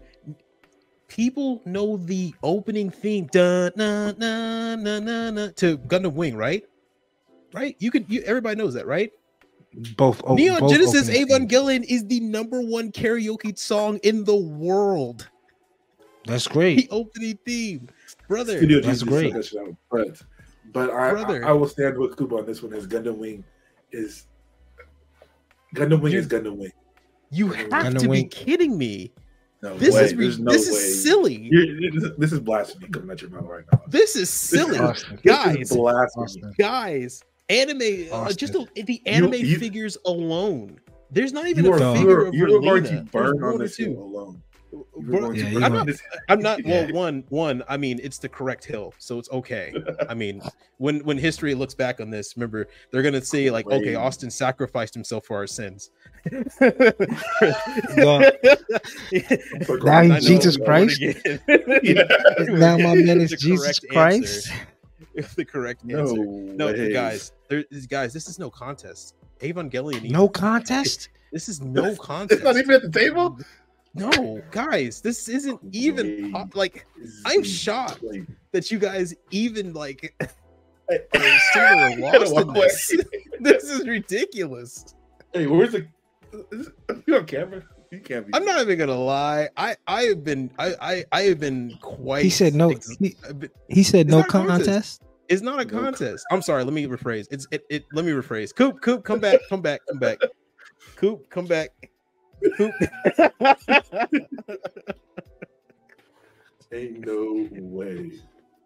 people 1.09 1.61
know 1.65 1.97
the 1.97 2.33
opening 2.45 2.89
theme, 2.89 3.27
da 3.33 3.71
na 3.75 4.13
na 4.13 4.77
na 4.77 5.01
na 5.01 5.31
na, 5.31 5.49
to 5.57 5.79
Gundam 5.79 6.13
Wing, 6.13 6.37
right? 6.37 6.65
Right? 7.53 7.75
You 7.81 7.91
could. 7.91 8.07
You, 8.09 8.23
everybody 8.23 8.55
knows 8.57 8.75
that, 8.75 8.87
right? 8.87 9.11
both. 9.97 10.23
o- 10.25 10.35
Neon 10.35 10.61
both 10.61 10.71
Genesis 10.73 11.09
opening 11.09 11.27
themes. 11.27 11.51
Evangelion 11.53 11.85
is 11.89 12.07
the 12.07 12.21
number 12.21 12.61
one 12.61 12.93
karaoke 12.93 13.59
song 13.59 13.99
in 14.03 14.25
the 14.25 14.37
world. 14.37 15.29
That's 16.27 16.47
great. 16.47 16.77
The 16.77 16.83
great. 16.83 16.89
opening 16.91 17.39
theme, 17.45 17.89
brother. 18.29 18.57
Studio 18.59 18.81
that's 18.81 19.01
Jesus 19.01 19.09
great. 19.09 19.33
shut 19.33 19.35
that 19.35 19.45
shit 19.47 19.61
out. 19.61 19.75
But 19.91 20.23
but 20.73 20.91
I, 20.91 21.11
Brother. 21.13 21.45
I 21.45 21.49
I 21.51 21.53
will 21.53 21.69
stand 21.69 21.99
with 21.99 22.17
Kuba 22.17 22.37
on 22.37 22.47
this 22.47 22.63
one 22.63 22.73
as 22.75 22.87
Gundam 22.87 23.17
Wing 23.17 23.43
is 23.93 24.27
Gundam 25.75 26.01
Wing 26.01 26.13
You're- 26.13 26.23
is 26.25 26.29
Gundam 26.29 26.57
Wing. 26.57 26.73
You 27.31 27.47
Gundam 27.49 27.83
have 27.85 27.95
to 27.99 28.09
be 28.09 28.25
kidding 28.25 28.77
me. 28.77 29.13
No 29.63 29.77
This 29.77 29.95
way. 29.95 30.05
is 30.05 30.15
re- 30.15 30.25
There's 30.25 30.39
no 30.39 30.53
this 30.53 30.69
way. 30.71 30.77
is 30.77 31.03
silly. 31.05 31.49
You're- 31.51 31.91
this, 32.19 32.33
is, 32.33 32.41
blasphemy 32.41 32.89
coming 32.89 33.11
out 33.11 33.21
your 33.21 33.31
mouth 33.31 33.45
right 33.45 33.65
now. 33.73 33.83
This 33.89 34.17
is 34.17 34.31
silly, 34.31 34.79
Austen. 34.79 35.19
This 35.23 35.37
guys. 35.37 35.57
is 35.57 35.77
blasphemy. 35.77 36.55
Guys 36.59 37.23
anime 37.51 38.07
uh, 38.13 38.33
just 38.33 38.55
Austen. 38.55 38.69
the, 38.75 38.83
the 38.83 39.03
anime 39.07 39.35
you- 39.35 39.59
figures 39.59 39.97
alone 40.07 40.79
there's 41.13 41.33
not 41.33 41.49
even 41.49 41.67
a 41.67 41.73
are, 41.73 41.79
Dog. 41.79 41.97
you 41.97 42.03
figure 42.03 42.19
are, 42.21 42.27
of 42.29 42.35
you 42.35 42.57
are 42.57 42.61
going 42.61 42.85
to 42.85 43.03
burn 43.11 43.43
on 43.43 43.55
or 43.55 43.59
this 43.59 43.79
alone. 43.81 44.41
You're 44.73 44.85
Bro, 45.21 45.31
Yeah, 45.33 45.65
I'm 45.67 45.73
not- 45.73 45.89
i'm 46.29 46.41
not 46.41 46.65
Yeah. 46.65 46.85
well 46.87 46.93
one 46.93 47.25
one 47.29 47.63
i 47.69 47.77
mean 47.77 47.99
it's 48.03 48.19
the 48.19 48.29
correct 48.29 48.65
hill 48.65 48.95
so 48.99 49.19
it's 49.19 49.31
okay 49.31 49.75
i 50.09 50.15
mean 50.15 50.41
when 50.79 51.01
when 51.01 51.19
history 51.19 51.55
looks 51.55 51.75
back 51.75 52.01
on 52.01 52.11
this 52.11 52.37
remember 52.37 52.69
they're 52.91 53.03
gonna 53.03 53.21
say 53.23 53.51
like 53.51 53.67
okay 53.67 53.95
austen 53.97 54.31
sacrificed 54.31 54.95
himself 54.95 55.25
for 55.27 55.37
our 55.37 55.47
sins 55.47 55.91
Now 59.83 60.03
he's 60.03 60.27
Jesus 60.27 60.57
Christ? 60.57 61.01
again. 61.01 61.41
Now 62.59 62.77
my 62.79 62.95
man 62.95 63.21
is 63.21 63.31
Jesus 63.33 63.79
Christ. 63.81 64.51
answer. 65.15 65.35
the 65.37 65.45
correct 65.45 65.85
No, 65.85 66.01
answer 66.01 66.25
no 66.25 66.67
ways. 66.67 66.93
guys 66.93 67.33
there 67.49 67.65
guys 67.89 68.13
this 68.13 68.29
is 68.29 68.39
no 68.39 68.51
contest 68.51 69.15
evangelion 69.41 70.11
No 70.11 70.29
contest. 70.29 71.09
This 71.33 71.49
is 71.49 71.61
no 71.61 71.95
contest. 71.95 72.33
It's 72.33 72.43
contest. 72.43 72.45
not 72.45 72.57
even 72.57 72.71
at 72.75 72.83
the 72.83 72.91
table. 72.91 73.39
No, 73.95 74.41
guys, 74.51 75.01
this 75.01 75.29
isn't 75.29 75.61
even 75.73 76.33
Wait. 76.33 76.55
like 76.55 76.87
I'm 77.27 77.43
shocked 77.43 78.05
that 78.53 78.71
you 78.71 78.79
guys 78.79 79.15
even 79.31 79.73
like 79.73 80.15
are 80.91 81.39
still 81.51 81.99
lost 82.01 82.33
in 82.37 82.53
this. 82.55 82.95
This 83.43 83.65
is 83.65 83.87
ridiculous. 83.89 84.95
Hey, 85.33 85.47
where's 85.47 85.73
the? 85.73 85.87
You 87.07 87.17
on 87.17 87.25
camera? 87.25 87.63
You 87.91 88.01
can't 88.01 88.27
be. 88.27 88.35
I'm 88.35 88.45
not 88.45 88.61
even 88.61 88.79
gonna 88.79 88.95
lie. 88.95 89.49
I 89.57 89.77
I 89.87 90.03
have 90.03 90.23
been 90.23 90.51
I 90.59 90.75
I, 90.81 91.05
I 91.11 91.23
have 91.23 91.41
been 91.41 91.79
quite. 91.81 92.23
He 92.23 92.29
said 92.31 92.55
no. 92.55 92.71
ex- 92.71 92.95
He, 92.99 93.17
he 93.69 93.83
said 93.83 94.09
no 94.09 94.23
contest. 94.23 94.65
contest. 94.67 95.03
It's 95.29 95.41
not 95.43 95.59
a 95.61 95.65
No 95.65 95.81
contest. 95.83 96.27
I'm 96.31 96.43
sorry. 96.43 96.65
Let 96.65 96.75
me 96.75 96.87
rephrase. 96.87 97.29
It's 97.31 97.47
it. 97.51 97.65
it 97.71 97.85
let 97.93 98.05
me 98.05 98.13
rephrase. 98.13 98.55
Coop, 98.55 98.83
Coop, 98.83 99.05
come 99.05 99.21
back, 99.21 99.41
come 99.49 99.63
back, 99.63 99.81
come 99.89 99.99
back. 99.99 100.19
Coop, 100.97 101.29
come 101.31 101.47
back. 101.47 101.71
Coop. 102.57 102.73
Ain't 106.73 107.05
no 107.05 107.49
way. 107.53 108.13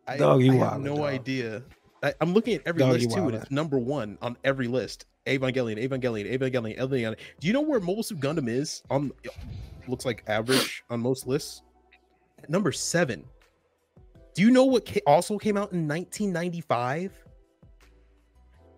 I, 0.06 0.16
Dog, 0.18 0.42
you 0.42 0.52
I 0.52 0.56
have 0.70 0.80
no 0.80 0.96
dog. 0.96 1.04
idea. 1.06 1.62
I, 2.02 2.12
I'm 2.20 2.34
looking 2.34 2.54
at 2.56 2.62
every 2.66 2.80
Dog, 2.80 2.92
list 2.92 3.08
you 3.10 3.16
too, 3.16 3.28
and 3.28 3.34
it's 3.36 3.50
number 3.50 3.78
one 3.78 4.18
on 4.20 4.36
every 4.44 4.68
list. 4.68 5.06
Evangelion, 5.26 5.82
Evangelion, 5.82 6.30
Evangelion, 6.30 6.78
Evangelion. 6.78 7.16
Do 7.40 7.46
you 7.46 7.54
know 7.54 7.62
where 7.62 7.80
Mobile 7.80 8.02
Suit 8.02 8.20
Gundam 8.20 8.48
is 8.48 8.82
on? 8.90 9.10
Looks 9.88 10.04
like 10.04 10.22
average 10.26 10.84
on 10.90 11.00
most 11.00 11.26
lists. 11.26 11.62
Number 12.48 12.72
seven. 12.72 13.24
Do 14.34 14.42
you 14.42 14.50
know 14.50 14.64
what 14.64 14.84
ca- 14.86 15.00
also 15.06 15.38
came 15.38 15.56
out 15.56 15.72
in 15.72 15.88
1995? 15.88 17.12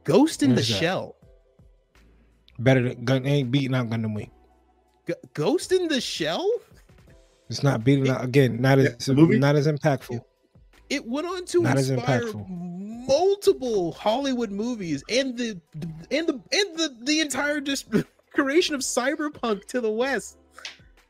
Ghost 0.05 0.43
in 0.45 0.51
What 0.51 0.57
the 0.57 0.63
that? 0.63 0.67
Shell. 0.67 1.17
Better 2.61 2.83
than 2.89 3.05
gun 3.05 3.27
ain't 3.27 3.51
beating 3.51 3.75
out 3.75 3.91
Gundam 3.91 4.15
Wing. 4.15 4.31
G- 5.07 5.15
Ghost 5.35 5.73
in 5.73 5.89
the 5.89 6.01
Shell. 6.01 6.49
It's 7.49 7.63
not 7.63 7.85
beating 7.85 8.09
out 8.09 8.25
again. 8.25 8.61
Not 8.61 8.79
Yeah, 8.79 8.89
as 8.99 9.09
movie? 9.09 9.39
not 9.39 9.55
as 9.57 9.67
impactful. 9.67 10.21
It 10.89 11.07
went 11.07 11.27
on 11.27 11.45
to 11.47 11.63
Not 11.63 11.79
as 11.79 11.91
inspire 11.91 12.23
impactful. 12.23 13.07
multiple 13.09 13.93
Hollywood 13.93 14.51
movies 14.51 15.03
and 15.09 15.37
the 15.37 15.61
and 16.11 16.29
the 16.29 16.35
and 16.53 16.79
the 16.79 16.97
the 17.03 17.21
entire 17.21 17.61
just 17.61 17.87
creation 18.35 18.75
of 18.75 18.81
cyberpunk 18.83 19.65
to 19.67 19.81
the 19.81 19.91
west. 19.91 20.39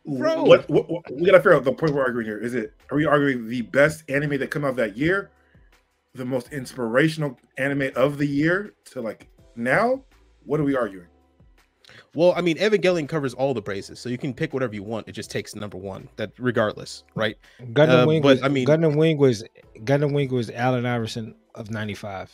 Bro. 0.07 0.45
What, 0.45 0.69
what, 0.71 0.89
what 0.89 1.03
we 1.13 1.27
gotta 1.27 1.39
figure 1.39 1.55
out 1.55 1.65
the 1.65 1.73
point 1.73 1.93
we're 1.93 2.03
arguing 2.05 2.27
here. 2.27 2.39
Is 2.39 2.55
it 2.55 2.73
are 2.91 2.97
we 2.97 3.05
arguing 3.07 3.49
the 3.49 3.63
best 3.63 4.05
anime 4.09 4.39
that 4.39 4.51
come 4.51 4.65
out 4.65 4.77
that 4.77 4.97
year, 4.97 5.31
the 6.15 6.25
most 6.25 6.53
inspirational 6.53 7.39
anime 7.59 7.91
of 7.97 8.17
the 8.19 8.27
year 8.27 8.75
to 8.93 9.01
like 9.01 9.29
now? 9.57 10.03
What 10.45 10.61
are 10.61 10.65
we 10.65 10.77
arguing? 10.77 11.09
Well, 12.17 12.33
I 12.35 12.41
mean, 12.41 12.57
Evangelion 12.57 13.07
covers 13.09 13.35
all 13.35 13.53
the 13.53 13.61
bases, 13.61 14.01
so 14.01 14.09
you 14.09 14.17
can 14.17 14.33
pick 14.33 14.55
whatever 14.55 14.75
you 14.75 14.83
want. 14.83 15.07
It 15.07 15.13
just 15.13 15.31
takes 15.31 15.55
number 15.55 15.77
one. 15.77 16.09
That 16.17 16.33
regardless, 16.39 17.05
right? 17.15 17.37
Gundam 17.61 18.05
Uh, 18.05 18.07
Wing 18.07 18.23
but, 18.23 18.29
was, 18.37 18.43
I 18.43 18.49
mean- 18.49 18.67
Gundam 18.67 18.97
Wing 18.97 19.19
was 19.19 19.45
Gundam 19.85 20.13
Wing 20.15 20.31
was 20.33 20.51
Allen 20.51 20.87
Iverson 20.87 21.35
of 21.55 21.71
'95. 21.71 22.33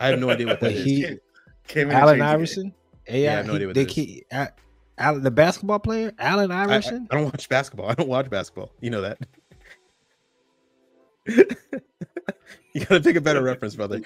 I 0.00 0.08
have 0.08 0.18
no 0.18 0.28
idea 0.30 0.48
what 0.48 0.58
that 0.60 0.66
But 0.66 0.72
is. 0.72 0.84
he 0.84 1.02
Came- 1.04 1.18
came 1.68 1.90
Allen 1.92 2.18
changed 2.18 2.20
the 2.20 2.24
game. 2.24 2.34
Iverson. 2.34 2.74
AI, 3.08 3.32
I 3.32 3.36
have 3.36 3.46
no 3.46 3.52
he- 3.52 3.56
idea 3.56 3.66
what 3.68 3.74
they 3.76 3.84
that 3.84 3.90
is. 3.90 3.94
keep- 3.94 4.26
A- 4.32 4.48
Allen- 4.98 5.22
the 5.22 5.30
basketball 5.30 5.78
player 5.78 6.12
Allen 6.18 6.50
I, 6.50 6.60
I- 6.60 6.64
Iverson. 6.64 7.06
I 7.08 7.14
don't 7.14 7.24
watch 7.26 7.48
basketball. 7.48 7.88
I 7.90 7.94
don't 7.94 8.08
watch 8.08 8.28
basketball. 8.28 8.72
You 8.80 8.90
know 8.90 9.02
that. 9.02 9.18
you 12.72 12.80
gotta 12.84 13.00
pick 13.00 13.14
a 13.16 13.20
better 13.20 13.42
reference, 13.42 13.76
brother. 13.76 14.00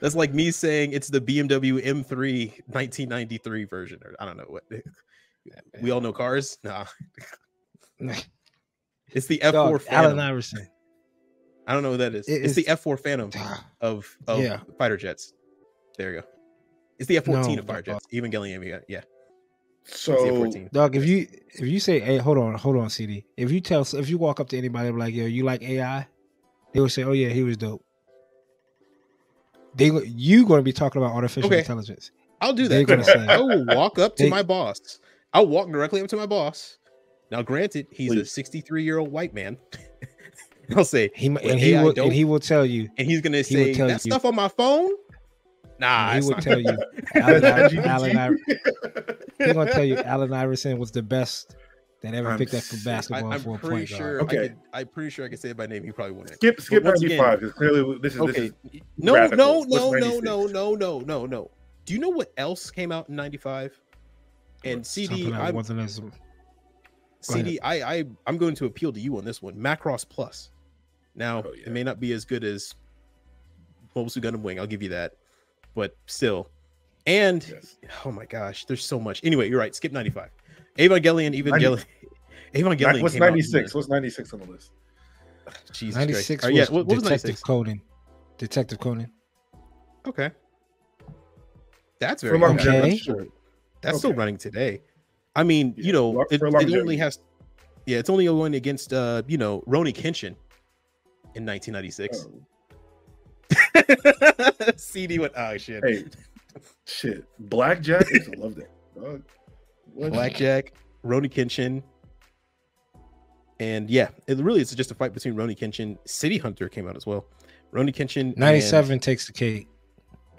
That's 0.00 0.14
like 0.14 0.32
me 0.34 0.50
saying 0.50 0.92
it's 0.92 1.08
the 1.08 1.20
BMW 1.20 1.84
M3 1.84 2.50
1993 2.66 3.64
version, 3.64 4.00
or 4.04 4.14
I 4.20 4.24
don't 4.24 4.36
know 4.36 4.44
what. 4.48 4.64
We 5.80 5.90
all 5.92 6.02
know 6.02 6.12
cars. 6.12 6.58
Nah, 6.62 6.84
it's 9.10 9.26
the 9.26 9.38
F4 9.38 9.52
Dog, 9.52 9.80
Phantom. 9.82 10.04
Allen 10.04 10.18
Iverson. 10.18 10.68
I 11.66 11.72
don't 11.72 11.82
know 11.82 11.90
what 11.90 11.98
that 11.98 12.14
is. 12.14 12.28
It 12.28 12.44
it's 12.44 12.54
the 12.54 12.64
F4 12.64 13.00
Phantom 13.00 13.30
of, 13.80 14.16
of 14.26 14.42
Yeah. 14.42 14.60
fighter 14.78 14.96
jets. 14.98 15.32
There 15.96 16.12
you 16.12 16.20
go. 16.20 16.26
It's 16.98 17.08
the 17.08 17.16
F14 17.16 17.54
No, 17.54 17.58
of 17.60 17.66
fighter 17.66 17.82
but- 17.82 17.84
jets. 17.84 18.06
Evangelion, 18.12 18.62
yeah, 18.66 18.78
yeah. 18.88 19.00
So 19.84 20.16
14. 20.36 20.68
Dog, 20.70 20.96
if 20.96 21.06
you 21.06 21.26
if 21.54 21.60
you 21.66 21.80
say, 21.80 21.98
"Hey, 21.98 22.18
hold 22.18 22.36
on, 22.36 22.52
hold 22.54 22.76
on, 22.76 22.90
CD," 22.90 23.24
if 23.38 23.50
you 23.50 23.62
tell 23.62 23.80
if 23.94 24.10
you 24.10 24.18
walk 24.18 24.38
up 24.38 24.50
to 24.50 24.58
anybody 24.58 24.90
like, 24.90 25.14
"Yo, 25.14 25.24
you 25.24 25.44
like 25.44 25.62
AI?" 25.62 26.06
They 26.74 26.80
would 26.80 26.92
say, 26.92 27.04
"Oh 27.04 27.12
yeah, 27.12 27.30
he 27.30 27.42
was 27.42 27.56
dope." 27.56 27.82
They 29.78 29.86
you 30.06 30.46
going 30.46 30.58
to 30.58 30.62
be 30.64 30.72
talking 30.72 31.00
about 31.00 31.14
artificial 31.14 31.48
Okay. 31.48 31.60
intelligence? 31.60 32.10
I'll 32.40 32.52
do 32.52 32.68
that. 32.68 32.86
gonna 32.86 33.02
say- 33.04 33.26
I 33.26 33.38
will 33.38 33.64
walk 33.64 33.98
up 33.98 34.14
to 34.16 34.24
They- 34.24 34.30
my 34.30 34.42
boss. 34.42 35.00
I'll 35.32 35.46
walk 35.46 35.70
directly 35.70 36.00
up 36.00 36.08
to 36.08 36.16
my 36.16 36.26
boss. 36.26 36.78
Now, 37.30 37.42
granted, 37.42 37.86
he's 37.90 38.12
a 38.14 38.24
63 38.24 38.82
year 38.84 38.98
old 38.98 39.10
white 39.12 39.34
man. 39.34 39.56
I'll 40.76 40.84
say, 40.84 41.10
He 41.14 41.28
With 41.30 41.44
and 41.44 41.58
he 41.58 41.74
AI 41.74 41.82
will 41.82 41.92
dope. 41.92 42.04
and 42.06 42.12
he 42.14 42.24
will 42.24 42.40
tell 42.40 42.64
you. 42.66 42.88
and 42.98 43.06
he's 43.06 43.20
gonna 43.22 43.38
He 43.38 43.42
say 43.42 43.74
tell 43.74 43.88
that 43.88 44.04
you- 44.04 44.10
stuff 44.10 44.24
on 44.24 44.34
my 44.34 44.48
phone. 44.48 44.90
Nah, 45.80 46.14
he 46.14 46.20
will 46.20 46.30
not- 46.30 46.42
tell 46.42 46.58
you. 46.60 46.76
Allen, 47.14 47.42
ChatGPT. 47.42 47.86
Allen, 47.86 48.16
Allen, 48.18 48.38
he's 49.38 49.52
gonna 49.52 49.72
tell 49.72 49.84
you 49.84 49.96
Allen 49.96 50.32
Iverson 50.32 50.78
was 50.78 50.90
the 50.90 51.02
best 51.02 51.54
that 52.02 52.14
ever 52.14 52.30
I'm 52.30 52.38
picked 52.38 52.54
up 52.54 52.62
for 52.62 52.76
sick. 52.76 52.86
I, 52.86 52.96
basketball 52.96 53.32
I'm 53.32 53.40
for 53.40 53.56
a 53.56 53.58
pretty 53.58 53.76
point 53.76 53.88
sure. 53.88 54.18
guard. 54.18 54.22
Okay. 54.22 54.38
I 54.38 54.48
could, 54.48 54.56
I'm 54.72 54.86
pretty 54.88 55.10
sure 55.10 55.26
I 55.26 55.28
could 55.28 55.40
say 55.40 55.50
it 55.50 55.56
by 55.56 55.66
name. 55.66 55.82
He 55.84 55.90
probably 55.92 56.12
wouldn't. 56.12 56.36
skip 56.36 56.60
skip 56.60 56.84
once 56.84 57.02
again- 57.02 57.18
95 57.18 57.40
because 57.40 57.54
clearly 57.54 57.98
this 58.00 58.14
is 58.14 58.20
this 58.20 58.28
Okay. 58.30 58.44
is 58.72 58.80
No, 58.98 59.14
radical. 59.14 59.36
no, 59.36 59.58
What's 59.60 59.70
no, 59.74 59.90
no, 59.92 60.20
no, 60.20 60.46
no, 60.46 60.74
no, 60.74 61.00
no, 61.00 61.26
no. 61.26 61.50
Do 61.84 61.94
you 61.94 62.00
know 62.00 62.08
what 62.10 62.32
else 62.36 62.70
came 62.70 62.92
out 62.92 63.08
in 63.08 63.16
'95? 63.16 63.80
And 64.64 64.84
CD, 64.86 65.22
Something 65.24 65.34
I'm, 65.40 65.54
wasn't 65.54 65.80
as 65.80 65.98
Go 66.00 66.10
CD, 67.20 67.60
I, 67.60 67.96
I, 67.98 68.04
I'm 68.26 68.38
going 68.38 68.54
to 68.56 68.66
appeal 68.66 68.92
to 68.92 69.00
you 69.00 69.16
on 69.18 69.24
this 69.24 69.40
one. 69.42 69.54
Macross 69.54 70.08
Plus. 70.08 70.50
Now, 71.14 71.42
Oh, 71.44 71.52
yeah. 71.52 71.64
it 71.66 71.72
may 71.72 71.82
not 71.82 71.98
be 72.00 72.12
as 72.12 72.24
good 72.24 72.44
as 72.44 72.74
Mobile 73.94 74.10
Suit 74.10 74.22
Gundam 74.22 74.40
Wing. 74.42 74.60
I'll 74.60 74.66
give 74.66 74.82
you 74.82 74.88
that, 74.90 75.14
but 75.74 75.96
still. 76.06 76.48
And 77.06 77.44
yes. 77.48 77.76
oh 78.04 78.12
my 78.12 78.24
gosh, 78.26 78.66
there's 78.66 78.84
so 78.84 79.00
much. 79.00 79.20
Anyway, 79.24 79.48
you're 79.48 79.58
right. 79.58 79.74
Skip 79.74 79.92
95. 79.92 80.30
Evangelion, 80.78 81.34
Evangelion, 81.34 81.84
Evangelion. 82.54 83.02
What's 83.02 83.14
came 83.14 83.22
out 83.22 83.28
in 83.28 83.34
96? 83.34 83.74
What's 83.74 83.88
96 83.88 84.32
on 84.32 84.40
the 84.40 84.46
list? 84.46 84.70
Jesus 85.72 85.96
ninety 85.96 86.12
Christ. 86.12 86.26
six. 86.26 86.44
Oh, 86.44 86.48
yeah, 86.48 86.60
was 86.60 86.70
what, 86.70 86.86
what 86.86 86.94
was 86.96 87.02
Detective 87.04 87.28
96? 87.30 87.42
Conan. 87.42 87.80
Detective 88.36 88.78
Conan. 88.78 89.10
Okay. 90.06 90.30
That's 91.98 92.22
very 92.22 92.38
long- 92.38 92.60
Okay. 92.60 92.96
sure. 92.96 93.26
That's 93.80 93.98
still 93.98 94.12
running 94.12 94.36
today. 94.36 94.82
I 95.34 95.44
mean, 95.44 95.74
Yeah, 95.76 95.84
you 95.86 95.92
know, 95.92 96.10
lo- 96.10 96.24
it, 96.30 96.38
for 96.38 96.48
it 96.48 96.54
only 96.74 96.96
has, 96.98 97.18
yeah, 97.86 97.98
it's 97.98 98.10
only 98.10 98.26
going 98.26 98.54
against, 98.54 98.92
uh, 98.92 99.22
you 99.26 99.38
know, 99.38 99.62
Rurouni 99.62 99.94
Kenshin 99.94 100.34
in 101.34 101.46
1996. 101.46 102.26
Oh, 103.56 104.70
CD 104.76 105.18
went, 105.18 105.32
oh 105.36 105.56
shit. 105.56 105.82
hey, 105.84 106.04
shit. 106.86 107.24
Blackjack. 107.38 108.06
I 108.06 108.10
used 108.14 108.32
to 108.32 108.38
love 108.40 108.54
that. 108.56 108.70
Dog. 109.00 109.22
What? 109.98 110.12
Blackjack, 110.12 110.72
Rurouni 111.04 111.28
Kenshin. 111.30 111.82
And 113.60 113.90
yeah, 113.90 114.08
it 114.28 114.38
really 114.38 114.60
is 114.60 114.70
just 114.72 114.90
a 114.92 114.94
fight 114.94 115.12
between 115.12 115.34
Rurouni 115.34 115.58
Kenshin. 115.58 115.98
City 116.06 116.38
Hunter 116.38 116.68
came 116.68 116.88
out 116.88 116.96
as 116.96 117.06
well. 117.06 117.26
Rurouni 117.72 117.92
Kenshin. 117.94 118.20
and- 118.20 118.36
Ninety 118.36 118.60
seven 118.60 119.00
takes 119.00 119.26
the 119.26 119.32
cake. 119.32 119.66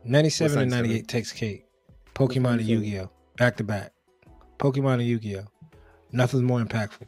Ninety 0.05 0.29
seven 0.29 0.59
and 0.59 0.71
97? 0.71 0.81
ninety 0.89 0.99
eight 0.99 1.07
takes 1.09 1.33
the 1.33 1.37
cake. 1.37 1.65
Pokemon 2.15 2.53
and 2.53 2.61
Yu 2.61 2.79
Gi 2.79 2.99
Oh 2.99 3.09
back 3.37 3.57
to 3.57 3.63
back. 3.63 3.91
Pokemon 4.57 4.95
and 4.95 5.03
Yu 5.03 5.19
Gi 5.19 5.37
Oh. 5.39 5.45
Nothing's 6.13 6.43
more 6.43 6.61
impactful 6.61 7.03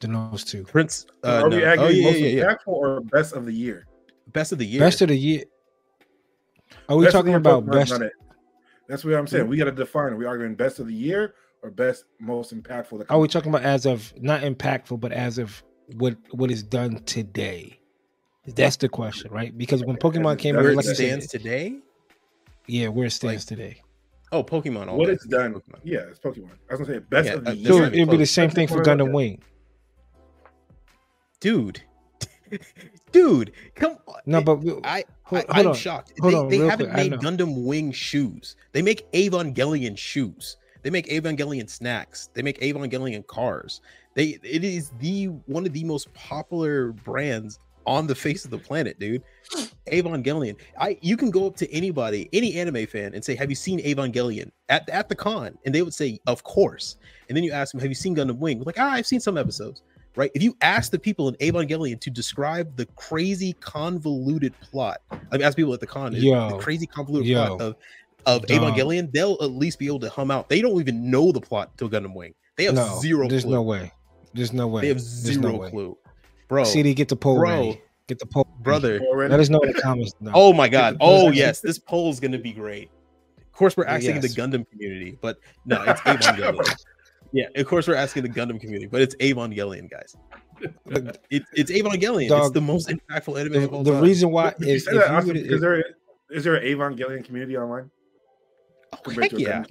than 0.00 0.12
those 0.12 0.44
two. 0.44 0.62
Prince. 0.64 1.06
Uh, 1.24 1.42
Are 1.44 1.48
no. 1.48 1.56
we 1.56 1.64
arguing 1.64 1.86
Oh, 1.86 1.92
yeah, 1.92 2.04
most 2.04 2.20
yeah, 2.20 2.26
yeah, 2.26 2.36
yeah. 2.36 2.44
impactful 2.54 2.68
or 2.72 3.00
best 3.00 3.34
of 3.34 3.44
the 3.44 3.52
year? 3.52 3.86
Best 4.32 4.52
of 4.52 4.58
the 4.58 4.66
year. 4.66 4.80
Best 4.80 5.02
of 5.02 5.08
the 5.08 5.18
year. 5.18 5.42
Are 6.88 6.96
we 6.96 7.04
Best 7.06 7.12
talking 7.12 7.34
about 7.34 7.66
Pokemon's 7.66 7.90
best? 7.90 8.02
That's 8.88 9.04
what 9.04 9.14
I'm 9.14 9.26
saying. 9.26 9.48
We 9.48 9.56
got 9.56 9.64
to 9.64 9.72
define. 9.72 10.12
Are 10.12 10.16
we 10.16 10.24
arguing 10.26 10.54
best 10.54 10.78
of 10.78 10.86
the 10.86 10.94
year 10.94 11.34
or 11.62 11.70
best 11.70 12.04
most 12.20 12.54
impactful? 12.54 12.98
that 12.98 13.10
Are 13.10 13.18
we 13.18 13.28
talking 13.28 13.50
about 13.50 13.62
as 13.64 13.86
of 13.86 14.12
not 14.20 14.42
impactful, 14.42 15.00
but 15.00 15.12
as 15.12 15.38
of 15.38 15.62
what 15.96 16.16
what 16.32 16.50
is 16.50 16.62
done 16.62 17.02
today? 17.04 17.78
That's 18.46 18.76
the 18.76 18.88
question, 18.88 19.30
right? 19.30 19.56
Because 19.56 19.84
when 19.84 19.96
Pokemon 19.96 20.38
came 20.38 20.56
out, 20.56 20.62
where 20.62 20.72
it 20.72 20.76
like 20.76 20.84
you 20.86 20.94
said, 20.94 21.06
stands 21.20 21.26
today? 21.28 21.76
yeah, 22.66 22.88
where 22.88 23.06
it 23.06 23.10
stands 23.10 23.44
today. 23.44 23.80
Oh, 24.32 24.42
Pokemon. 24.42 24.88
All 24.88 24.96
what 24.98 25.10
it's 25.10 25.26
done? 25.26 25.54
Pokemon. 25.54 25.80
Yeah, 25.84 26.00
it's 26.00 26.18
Pokemon. 26.18 26.50
I 26.70 26.74
was 26.74 26.80
gonna 26.80 26.94
say 26.94 26.98
best 26.98 27.26
Yeah, 27.28 27.34
of 27.34 27.44
the 27.44 27.50
uh, 27.50 27.54
year. 27.54 27.64
that's 27.64 27.76
So 27.78 27.84
it'd 27.84 28.10
be 28.10 28.16
the 28.16 28.26
same 28.26 28.46
That's 28.46 28.54
thing 28.56 28.68
for 28.68 28.76
what 28.78 28.86
Gundam 28.86 29.08
at. 29.08 29.12
Wing. 29.12 29.42
dude. 31.40 31.82
dude, 33.12 33.52
come 33.74 33.96
on. 34.06 34.16
No, 34.26 34.42
but 34.42 34.56
we- 34.56 34.72
I, 34.84 35.04
hold, 35.22 35.44
I 35.48 35.54
hold 35.54 35.66
I'm 35.66 35.66
on. 35.68 35.74
shocked. 35.74 36.12
Hold 36.20 36.32
they 36.32 36.36
on, 36.38 36.48
they 36.48 36.58
haven't 36.58 36.86
quick, 36.92 36.96
made 36.96 37.10
know. 37.12 37.18
Gundam 37.18 37.64
Wing 37.64 37.92
shoes. 37.92 38.56
They 38.72 38.82
make 38.82 39.10
Evangelion 39.12 39.96
shoes. 39.96 40.56
They 40.82 40.90
make 40.90 41.08
Evangelion 41.08 41.68
snacks. 41.68 42.28
They 42.34 42.42
make 42.42 42.60
Evangelion 42.60 43.26
cars. 43.26 43.80
They 44.14 44.38
it 44.42 44.64
is 44.64 44.90
the 45.00 45.26
one 45.46 45.66
of 45.66 45.72
the 45.72 45.84
most 45.84 46.12
popular 46.14 46.92
brands 46.92 47.58
on 47.86 48.06
the 48.06 48.14
face 48.14 48.44
of 48.44 48.50
the 48.50 48.58
planet, 48.58 48.98
dude. 48.98 49.22
Evangelion. 49.90 50.56
I 50.78 50.98
you 51.00 51.16
can 51.16 51.30
go 51.30 51.46
up 51.46 51.56
to 51.56 51.72
anybody, 51.72 52.28
any 52.32 52.54
anime 52.54 52.86
fan, 52.86 53.14
and 53.14 53.24
say, 53.24 53.34
"Have 53.34 53.50
you 53.50 53.56
seen 53.56 53.80
Evangelion 53.80 54.50
at 54.68 54.88
at 54.88 55.08
the 55.08 55.14
con?" 55.14 55.56
And 55.64 55.74
they 55.74 55.82
would 55.82 55.94
say, 55.94 56.18
"Of 56.26 56.42
course." 56.44 56.96
And 57.28 57.36
then 57.36 57.44
you 57.44 57.52
ask 57.52 57.72
them, 57.72 57.80
"Have 57.80 57.90
you 57.90 57.94
seen 57.94 58.14
Gundam 58.14 58.38
Wing?" 58.38 58.62
Like, 58.62 58.78
"Ah, 58.78 58.92
I've 58.92 59.06
seen 59.06 59.20
some 59.20 59.38
episodes." 59.38 59.82
Right? 60.14 60.30
If 60.34 60.42
you 60.42 60.54
ask 60.60 60.92
the 60.92 60.98
people 60.98 61.28
in 61.28 61.34
Evangelion 61.36 61.98
to 62.00 62.10
describe 62.10 62.76
the 62.76 62.84
crazy 62.96 63.54
convoluted 63.54 64.52
plot, 64.60 65.00
I 65.10 65.16
mean, 65.32 65.42
ask 65.42 65.56
people 65.56 65.72
at 65.72 65.80
the 65.80 65.86
con, 65.86 66.12
Yo. 66.14 66.50
the 66.50 66.58
crazy 66.58 66.86
convoluted 66.86 67.28
Yo. 67.28 67.46
plot 67.46 67.60
of 67.62 67.76
of 68.26 68.46
Dog. 68.46 68.74
Evangelion, 68.74 69.10
they'll 69.12 69.36
at 69.40 69.50
least 69.50 69.78
be 69.78 69.86
able 69.86 70.00
to 70.00 70.10
hum 70.10 70.30
out. 70.30 70.48
They 70.48 70.60
don't 70.60 70.78
even 70.80 71.10
know 71.10 71.32
the 71.32 71.40
plot 71.40 71.76
to 71.78 71.88
Gundam 71.88 72.14
Wing. 72.14 72.34
They 72.56 72.64
have 72.64 72.74
no, 72.74 72.98
zero. 73.00 73.28
There's 73.28 73.44
clue. 73.44 73.52
no 73.52 73.62
way. 73.62 73.92
There's 74.34 74.52
no 74.52 74.66
way. 74.68 74.82
They 74.82 74.88
have 74.88 74.98
There's 74.98 75.38
no 75.38 75.48
zero 75.50 75.60
way. 75.60 75.70
clue, 75.70 75.98
bro. 76.48 76.64
CD, 76.64 76.94
get 76.94 77.08
the 77.08 77.16
poll 77.16 77.36
bro, 77.36 77.50
ready. 77.50 77.82
Get 78.08 78.18
the 78.18 78.26
poll, 78.26 78.46
brother. 78.60 79.00
Already? 79.00 79.30
Let 79.30 79.40
us 79.40 79.48
know 79.48 79.60
in 79.60 79.72
the 79.72 79.80
comments. 79.80 80.14
No. 80.20 80.32
Oh 80.34 80.52
my 80.52 80.68
god. 80.68 80.96
Oh 81.00 81.24
Listen. 81.26 81.34
yes, 81.34 81.60
this 81.60 81.78
poll 81.78 82.10
is 82.10 82.20
going 82.20 82.32
to 82.32 82.38
be 82.38 82.52
great. 82.52 82.90
Of 83.38 83.52
course, 83.52 83.76
we're 83.76 83.84
asking 83.84 84.16
Yes. 84.16 84.34
the 84.34 84.40
Gundam 84.40 84.68
community, 84.70 85.18
but 85.20 85.38
no, 85.66 85.82
it's 85.82 86.00
Evangelion. 86.00 86.84
yeah, 87.32 87.46
of 87.54 87.66
course 87.66 87.86
we're 87.86 87.94
asking 87.94 88.22
the 88.22 88.28
Gundam 88.28 88.58
community, 88.60 88.86
but 88.86 89.02
it's 89.02 89.14
Evangelion, 89.16 89.90
guys. 89.90 90.16
It, 91.30 91.42
it's 91.54 91.72
Evangelion. 91.72 92.30
it's 92.30 92.50
the 92.52 92.60
most 92.60 92.88
impactful 92.88 93.38
anime 93.40 93.52
the, 93.54 93.64
of 93.64 93.74
all 93.74 93.82
the 93.82 93.92
time. 93.92 94.02
reason 94.02 94.30
why 94.30 94.54
is 94.60 94.84
that, 94.84 95.10
awesome, 95.10 95.34
is 95.36 95.60
there 95.60 95.84
is 96.30 96.44
there 96.44 96.54
an 96.54 96.62
Evangelion 96.64 97.24
community 97.24 97.56
online 97.56 97.90
Oh, 98.92 98.98
oh 99.06 99.10
heck 99.10 99.32
yeah. 99.32 99.64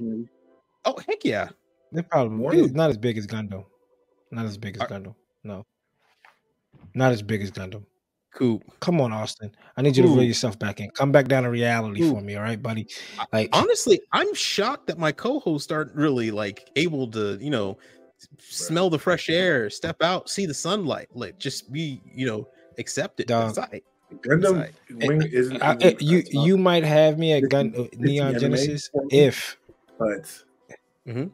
Oh 0.86 0.98
heck 1.08 1.24
yeah. 1.24 1.50
They're 1.92 2.04
probably 2.04 2.38
More 2.38 2.56
it's 2.56 2.74
not 2.74 2.90
as 2.90 2.98
big 2.98 3.18
as 3.18 3.28
Gundam. 3.28 3.66
Not 4.32 4.46
as 4.46 4.58
big 4.58 4.76
as 4.78 4.82
Are- 4.82 4.88
Gundam. 4.88 5.16
No. 5.44 5.66
Not 6.94 7.12
as 7.12 7.22
big 7.22 7.42
as 7.42 7.52
Gundam. 7.52 7.84
Cool. 8.34 8.62
Come 8.80 9.02
on, 9.02 9.12
Austen. 9.12 9.52
I 9.76 9.82
need 9.82 9.98
you 9.98 10.04
to 10.04 10.10
reel 10.10 10.24
yourself 10.24 10.58
back 10.58 10.80
in. 10.80 10.90
Come 10.92 11.12
back 11.12 11.28
down 11.28 11.44
to 11.44 11.50
reality 11.50 12.02
Ooh. 12.02 12.12
for 12.12 12.22
me, 12.22 12.36
all 12.36 12.44
right, 12.44 12.62
buddy? 12.62 12.88
Like 13.34 13.50
Honestly, 13.52 14.00
I'm 14.14 14.34
shocked 14.34 14.88
that 14.88 14.98
my 14.98 15.12
co-hosts 15.12 15.70
aren't 15.70 15.94
really 15.94 16.32
like 16.32 16.70
able 16.78 17.12
to, 17.12 17.38
you 17.42 17.50
know, 17.50 17.78
smell 18.40 18.90
the 18.90 19.00
fresh 19.00 19.30
air, 19.30 19.70
step 19.70 20.02
out, 20.02 20.30
see 20.30 20.46
the 20.46 20.54
sunlight, 20.54 21.10
like 21.14 21.40
just 21.40 21.74
be, 21.74 22.02
you 22.06 22.26
know, 22.26 22.48
accept 22.78 23.20
it. 23.20 23.28
Dog. 23.28 23.58
That's 24.12 24.26
aight. 24.26 24.42
Gundam 24.42 24.58
Right. 24.60 25.08
Wing 25.08 25.22
isn't. 25.32 25.62
I, 25.62 25.76
isn't- 25.76 25.84
eh, 25.84 25.96
you 26.00 26.18
not- 26.34 26.46
you 26.48 26.58
might 26.58 26.84
have 26.84 27.18
me 27.18 27.34
at 27.34 27.44
It's- 27.44 27.50
Gun 27.50 27.74
uh, 27.78 27.84
it's 27.84 27.98
Neon 27.98 28.28
anime 28.28 28.42
Genesis 28.42 28.90
for 28.90 29.04
if 29.12 29.58
but 29.98 30.44
Mhm. 31.08 31.32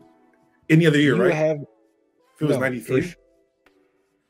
any 0.70 0.86
other 0.86 1.00
year, 1.00 1.16
you 1.16 1.24
right? 1.24 1.34
have 1.34 1.58
if 1.62 2.42
it 2.42 2.46
was 2.46 2.56
no, 2.58 2.62
ninety 2.62 2.80
three, 2.80 3.00
if, 3.00 3.16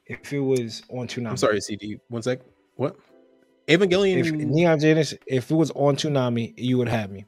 if 0.05 0.33
it 0.33 0.39
was 0.39 0.83
on 0.89 1.07
Toonami. 1.07 1.29
I'm 1.29 1.37
sorry, 1.37 1.59
CD. 1.61 1.99
One 2.09 2.21
sec. 2.21 2.39
What? 2.75 2.95
Evangelion. 3.67 4.17
If 4.19 4.31
Neon 4.31 4.79
Genesis, 4.79 5.17
if 5.27 5.51
it 5.51 5.55
was 5.55 5.71
on 5.71 5.95
Toonami, 5.97 6.53
you 6.57 6.77
would 6.77 6.87
have 6.87 7.11
me. 7.11 7.25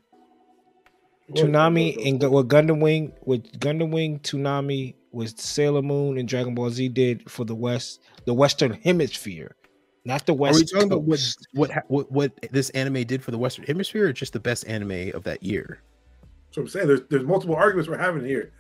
Toonami 1.34 2.08
and 2.08 2.20
Gu- 2.20 2.30
what 2.32 2.48
Gundam 2.48 2.82
Wing 2.82 3.14
with 3.24 3.60
Gundam 3.60 3.92
Wing, 3.92 4.20
Toonami 4.20 4.96
was 5.12 5.34
Sailor 5.38 5.82
Moon 5.82 6.18
and 6.18 6.28
Dragon 6.28 6.56
Ball 6.56 6.70
Z 6.72 6.90
did 6.90 7.30
for 7.30 7.44
the 7.46 7.54
West, 7.56 8.00
the 8.26 8.34
Western 8.34 8.74
Hemisphere, 8.74 9.56
not 10.06 10.26
the 10.26 10.34
West. 10.34 10.56
are 10.58 10.60
West 10.62 10.74
we 10.74 10.80
talking 10.80 10.92
about 10.92 11.04
what, 11.04 11.36
what 11.54 11.72
what 11.90 12.12
what 12.12 12.32
this 12.52 12.70
anime 12.72 13.04
did 13.04 13.24
for 13.24 13.32
the 13.32 13.38
Western 13.38 13.66
Hemisphere, 13.66 14.08
or 14.08 14.14
just 14.14 14.34
the 14.34 14.40
best 14.40 14.68
anime 14.68 15.12
of 15.14 15.24
that 15.24 15.44
year? 15.44 15.82
So 16.52 16.62
I'm 16.62 16.68
saying 16.68 16.88
there's 16.88 17.02
there's 17.10 17.24
multiple 17.24 17.56
arguments 17.56 17.90
we're 17.90 17.98
having 17.98 18.26
here. 18.26 18.52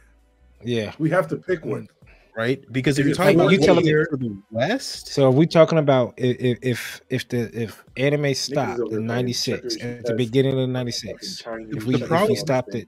Yeah. 0.64 0.94
We 1.00 1.10
have 1.12 1.28
to 1.30 1.38
pick 1.38 1.66
one. 1.66 1.88
Right? 2.36 2.64
Because 2.72 3.00
if 3.00 3.06
Is 3.06 3.10
you're 3.10 3.16
talking 3.16 3.40
about 3.40 3.52
you 3.52 3.58
telling 3.60 3.86
me- 3.86 3.92
for 4.10 4.16
the 4.18 4.38
West, 4.52 5.08
So 5.08 5.26
are 5.28 5.32
we 5.32 5.46
talking 5.48 5.78
about 5.78 6.14
i- 6.20 6.38
i- 6.40 6.58
if 6.62 7.02
if 7.10 7.28
the 7.28 7.50
if 7.60 7.84
anime 7.98 8.34
stopped 8.34 8.80
in 8.92 9.06
'96 9.06 9.76
at 9.82 10.06
the 10.06 10.14
beginning 10.14 10.58
of 10.60 10.70
'96? 10.70 11.40
Chinese 11.40 11.76
If 11.76 11.86
we- 11.86 11.96
if 11.96 12.30
we 12.30 12.36
stopped 12.36 12.76
it- 12.76 12.88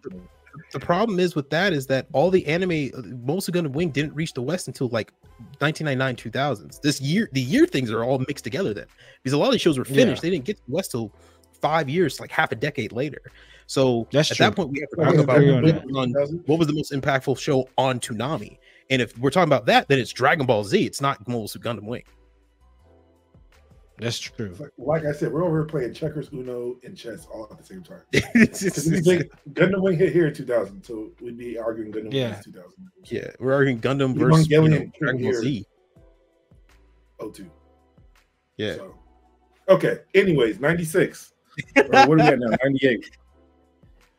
the 0.72 0.80
problem 0.80 1.20
is 1.20 1.36
with 1.36 1.50
that 1.50 1.74
is 1.74 1.88
that 1.88 2.08
all 2.14 2.30
the 2.30 2.46
anime, 2.48 2.92
uh, 2.98 3.02
most 3.26 3.48
of 3.48 3.54
Gundam 3.54 3.72
Wing 3.74 3.90
didn't 3.90 4.14
reach 4.14 4.34
the 4.34 4.42
West 4.42 4.68
until 4.68 4.88
like 4.90 5.12
1999, 5.60 6.16
2000s. 6.32 6.82
This 6.82 7.02
year, 7.02 7.30
the 7.32 7.42
year 7.42 7.66
things 7.66 7.92
are 7.92 8.04
all 8.04 8.20
mixed 8.20 8.44
together 8.44 8.74
then, 8.74 8.86
because 9.22 9.34
a 9.34 9.38
lot 9.38 9.48
of 9.48 9.52
these 9.54 9.62
shows 9.62 9.78
were 9.78 9.86
finished. 9.86 10.24
Yeah. 10.24 10.30
They 10.30 10.36
didn't 10.36 10.46
get 10.46 10.58
to 10.58 10.64
the 10.68 10.74
West 10.74 10.92
till 10.92 11.14
five 11.62 11.90
years, 11.90 12.20
like 12.20 12.32
half 12.32 12.52
a 12.52 12.56
decade 12.56 12.92
later. 12.92 13.22
So 13.68 14.08
That's 14.12 14.32
at 14.32 14.38
true. 14.38 14.46
that 14.48 14.56
point, 14.56 14.70
we 14.72 14.80
have 14.82 14.90
to 14.90 14.96
talk 14.98 15.24
about 15.24 15.38
on 15.44 15.64
what 15.64 15.86
was 15.86 15.96
on- 15.96 16.44
what 16.46 16.60
was 16.60 16.68
the 16.68 16.74
most 16.74 16.92
impactful 16.92 17.40
show 17.40 17.70
on 17.78 18.00
Toonami. 18.00 18.58
And 18.90 19.02
if 19.02 19.18
we're 19.18 19.30
talking 19.30 19.48
about 19.48 19.66
that, 19.68 19.88
then 19.88 20.00
it's 20.00 20.12
Dragon 20.12 20.46
Ball 20.46 20.64
Z. 20.66 20.86
It's 20.86 21.00
not 21.00 21.26
Mobile 21.28 21.48
Suit 21.48 21.62
Gundam 21.62 21.84
Wing. 21.84 22.04
That's 24.02 24.18
true. 24.20 24.56
Like, 24.60 24.72
like 24.78 25.06
I 25.06 25.12
said, 25.12 25.32
we're 25.32 25.44
over 25.46 25.58
here 25.58 25.66
playing 25.66 25.94
checkers, 25.94 26.30
Uno, 26.34 26.76
and 26.84 26.98
chess 26.98 27.28
all 27.32 27.48
at 27.52 27.58
the 27.60 27.64
same 27.64 27.84
time. 27.84 28.02
It's 28.14 28.64
Because 28.64 28.88
if 28.88 28.94
you 28.94 28.98
just- 28.98 29.08
think 29.08 29.32
Gundam 29.54 29.82
Wing 29.84 29.96
hit 29.98 30.12
here 30.12 30.28
in 30.28 30.34
2000, 30.34 30.84
so 30.84 31.12
we'd 31.22 31.38
be 31.38 31.58
arguing 31.60 31.92
Gundam 31.94 32.12
Yeah. 32.12 32.30
Wing 32.32 32.40
is 32.40 32.46
2000. 32.46 32.72
yeah, 33.06 33.28
we're 33.40 33.54
arguing 33.54 33.80
Gundam 33.80 34.16
versus 34.18 34.50
you 34.50 34.68
know, 34.68 34.92
Dragon 35.00 35.22
Ball. 35.22 35.34
Z. 35.34 35.66
02. 37.20 37.52
Yeah, 38.58 38.76
So, 38.76 38.96
okay. 39.70 40.00
Anyways, 40.16 40.60
96. 40.60 41.34
Or 41.78 41.84
what 41.84 42.10
are 42.10 42.16
we 42.16 42.22
at 42.24 42.40
now? 42.40 42.48
98. 42.64 43.08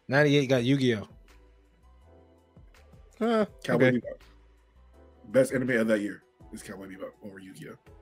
98 0.07 0.47
got 0.47 0.63
Yu-Gi-Oh. 0.63 1.09
Uh, 3.21 3.45
Cowboy 3.65 3.87
okay. 3.89 3.97
Bebop. 3.99 5.33
Best 5.33 5.53
anime 5.53 5.71
of 5.71 5.87
that 5.89 6.01
year 6.01 6.23
is 6.53 6.63
Cowboy 6.63 6.87
Bebop 6.87 7.11
over 7.25 7.41
Yu-Gi-Oh. 7.41 7.71
I 7.71 7.75
was 7.75 8.02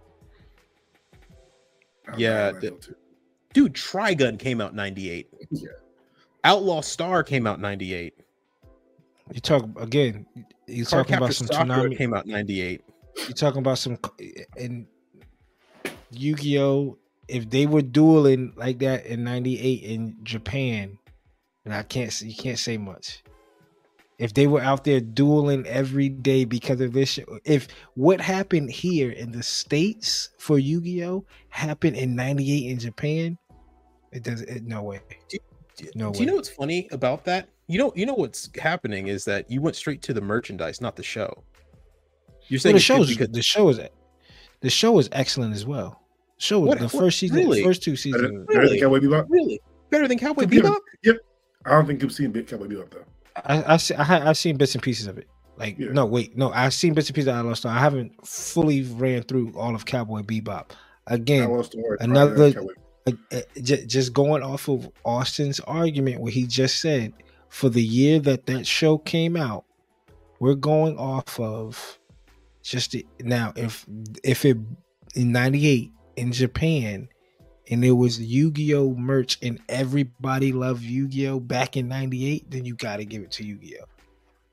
Yeah, 2.18 2.52
mad 2.52 2.54
at 2.56 2.60
the- 2.60 2.94
dude, 3.52 3.74
Trigun 3.74 4.38
came 4.38 4.60
out 4.60 4.74
'98. 4.74 5.28
Yeah. 5.50 5.68
Outlaw 6.44 6.80
Star 6.80 7.22
came 7.22 7.46
out 7.46 7.60
'98. 7.60 8.14
You 9.32 9.40
talk 9.40 9.68
again. 9.80 10.26
You 10.66 10.84
talking 10.84 11.16
about 11.16 11.34
some 11.34 11.46
Sakura 11.46 11.64
tsunami. 11.90 11.96
came 11.96 12.14
out 12.14 12.26
'98. 12.26 12.82
You 13.28 13.34
talking 13.34 13.58
about 13.60 13.78
some 13.78 13.98
and 14.56 14.86
Yu-Gi-Oh. 16.12 16.96
If 17.28 17.48
they 17.48 17.66
were 17.66 17.82
dueling 17.82 18.52
like 18.56 18.80
that 18.80 19.06
in 19.06 19.22
'98 19.22 19.82
in 19.84 20.16
Japan, 20.24 20.98
and 21.64 21.72
I 21.72 21.84
can't, 21.84 22.08
s- 22.08 22.22
you 22.22 22.34
can't 22.34 22.58
say 22.58 22.76
much. 22.76 23.22
If 24.20 24.34
they 24.34 24.46
were 24.46 24.60
out 24.60 24.84
there 24.84 25.00
dueling 25.00 25.66
every 25.66 26.10
day 26.10 26.44
because 26.44 26.80
of 26.82 26.92
this, 26.92 27.18
if 27.46 27.68
what 27.94 28.20
happened 28.20 28.70
here 28.70 29.10
in 29.12 29.32
the 29.32 29.42
states 29.42 30.28
for 30.36 30.58
Yu-Gi-Oh 30.58 31.24
happened 31.48 31.96
in 31.96 32.14
'98 32.14 32.70
in 32.70 32.78
Japan, 32.78 33.38
it 34.12 34.22
does. 34.22 34.42
It, 34.42 34.64
no 34.64 34.82
way. 34.82 35.00
No 35.94 36.12
Do 36.12 36.20
you 36.20 36.26
know 36.26 36.34
what's 36.34 36.50
funny 36.50 36.86
about 36.92 37.24
that? 37.24 37.48
You 37.66 37.78
know, 37.78 37.92
you 37.96 38.04
know 38.04 38.12
what's 38.12 38.50
happening 38.58 39.06
is 39.06 39.24
that 39.24 39.50
you 39.50 39.62
went 39.62 39.74
straight 39.74 40.02
to 40.02 40.12
the 40.12 40.20
merchandise, 40.20 40.82
not 40.82 40.96
the 40.96 41.02
show. 41.02 41.42
You're 42.48 42.58
Well, 42.58 42.60
saying 42.60 42.72
the 42.74 42.76
it's 42.76 42.84
show 42.84 43.00
is 43.02 43.08
because 43.08 43.30
the 43.30 43.42
show 43.42 43.70
is 43.70 43.80
the 44.60 44.68
show 44.70 44.98
is 44.98 45.08
excellent 45.12 45.54
as 45.54 45.64
well. 45.64 46.02
The 46.36 46.42
show 46.42 46.60
What- 46.60 46.78
the 46.78 46.84
what- 46.84 46.92
first 46.92 47.18
season, 47.20 47.38
really? 47.38 47.62
first 47.64 47.82
two 47.82 47.96
seasons. 47.96 48.20
better 48.22 48.28
than 48.28 48.46
Really? 48.48 48.80
Cowboy 48.80 48.98
Bebop? 48.98 49.26
really 49.30 49.60
better 49.88 50.06
than 50.06 50.18
Cowboy 50.18 50.42
Bebop. 50.44 50.76
Yep. 51.04 51.16
I 51.64 51.70
don't 51.70 51.86
think 51.86 52.02
you've 52.02 52.12
seen 52.12 52.32
Cowboy 52.44 52.66
Bebop 52.66 52.90
though. 52.90 53.04
I 53.36 53.74
I 53.74 53.76
see, 53.78 53.94
I 53.94 54.04
ha- 54.04 54.22
I've 54.24 54.38
seen 54.38 54.56
bits 54.56 54.74
and 54.74 54.82
pieces 54.82 55.06
of 55.06 55.18
it. 55.18 55.28
Like 55.56 55.78
Yeah. 55.78 55.92
no, 55.92 56.06
wait, 56.06 56.36
no, 56.36 56.50
I've 56.52 56.74
seen 56.74 56.94
bits 56.94 57.08
and 57.08 57.14
pieces 57.14 57.28
of 57.28 57.34
Outlaw 57.36 57.54
Star. 57.54 57.76
I 57.76 57.80
haven't 57.80 58.26
fully 58.26 58.82
ran 58.82 59.22
through 59.24 59.52
all 59.56 59.74
of 59.74 59.84
Cowboy 59.84 60.20
Bebop. 60.22 60.70
Again, 61.06 61.50
lost 61.50 61.72
the 61.72 61.78
word. 61.80 61.98
another- 62.00 62.54
uh, 63.06 63.12
just 63.62 64.12
going 64.12 64.42
off 64.42 64.68
of 64.68 64.90
Austen's 65.04 65.58
argument, 65.60 66.20
what 66.20 66.32
he 66.32 66.46
just 66.46 66.80
said 66.80 67.12
for 67.48 67.68
the 67.68 67.82
year 67.82 68.20
that 68.20 68.46
that 68.46 68.66
show 68.66 68.98
came 68.98 69.36
out, 69.36 69.64
we're 70.38 70.54
going 70.54 70.96
off 70.98 71.40
of 71.40 71.98
just 72.62 72.92
the, 72.92 73.06
now. 73.22 73.52
If 73.56 73.86
if 74.22 74.44
it 74.44 74.58
in 75.14 75.32
'98 75.32 75.90
in 76.16 76.30
Japan, 76.32 77.08
and 77.70 77.82
there 77.82 77.94
was 77.94 78.20
Yu-Gi-Oh 78.20 78.94
merch, 78.94 79.38
and 79.42 79.60
everybody 79.68 80.52
loved 80.52 80.82
Yu-Gi-Oh 80.82 81.40
back 81.40 81.76
in 81.76 81.88
'98, 81.88 82.50
then 82.50 82.64
you 82.64 82.74
got 82.74 82.96
to 82.98 83.04
give 83.04 83.22
it 83.22 83.30
to 83.32 83.44
Yu-Gi-Oh. 83.44 83.84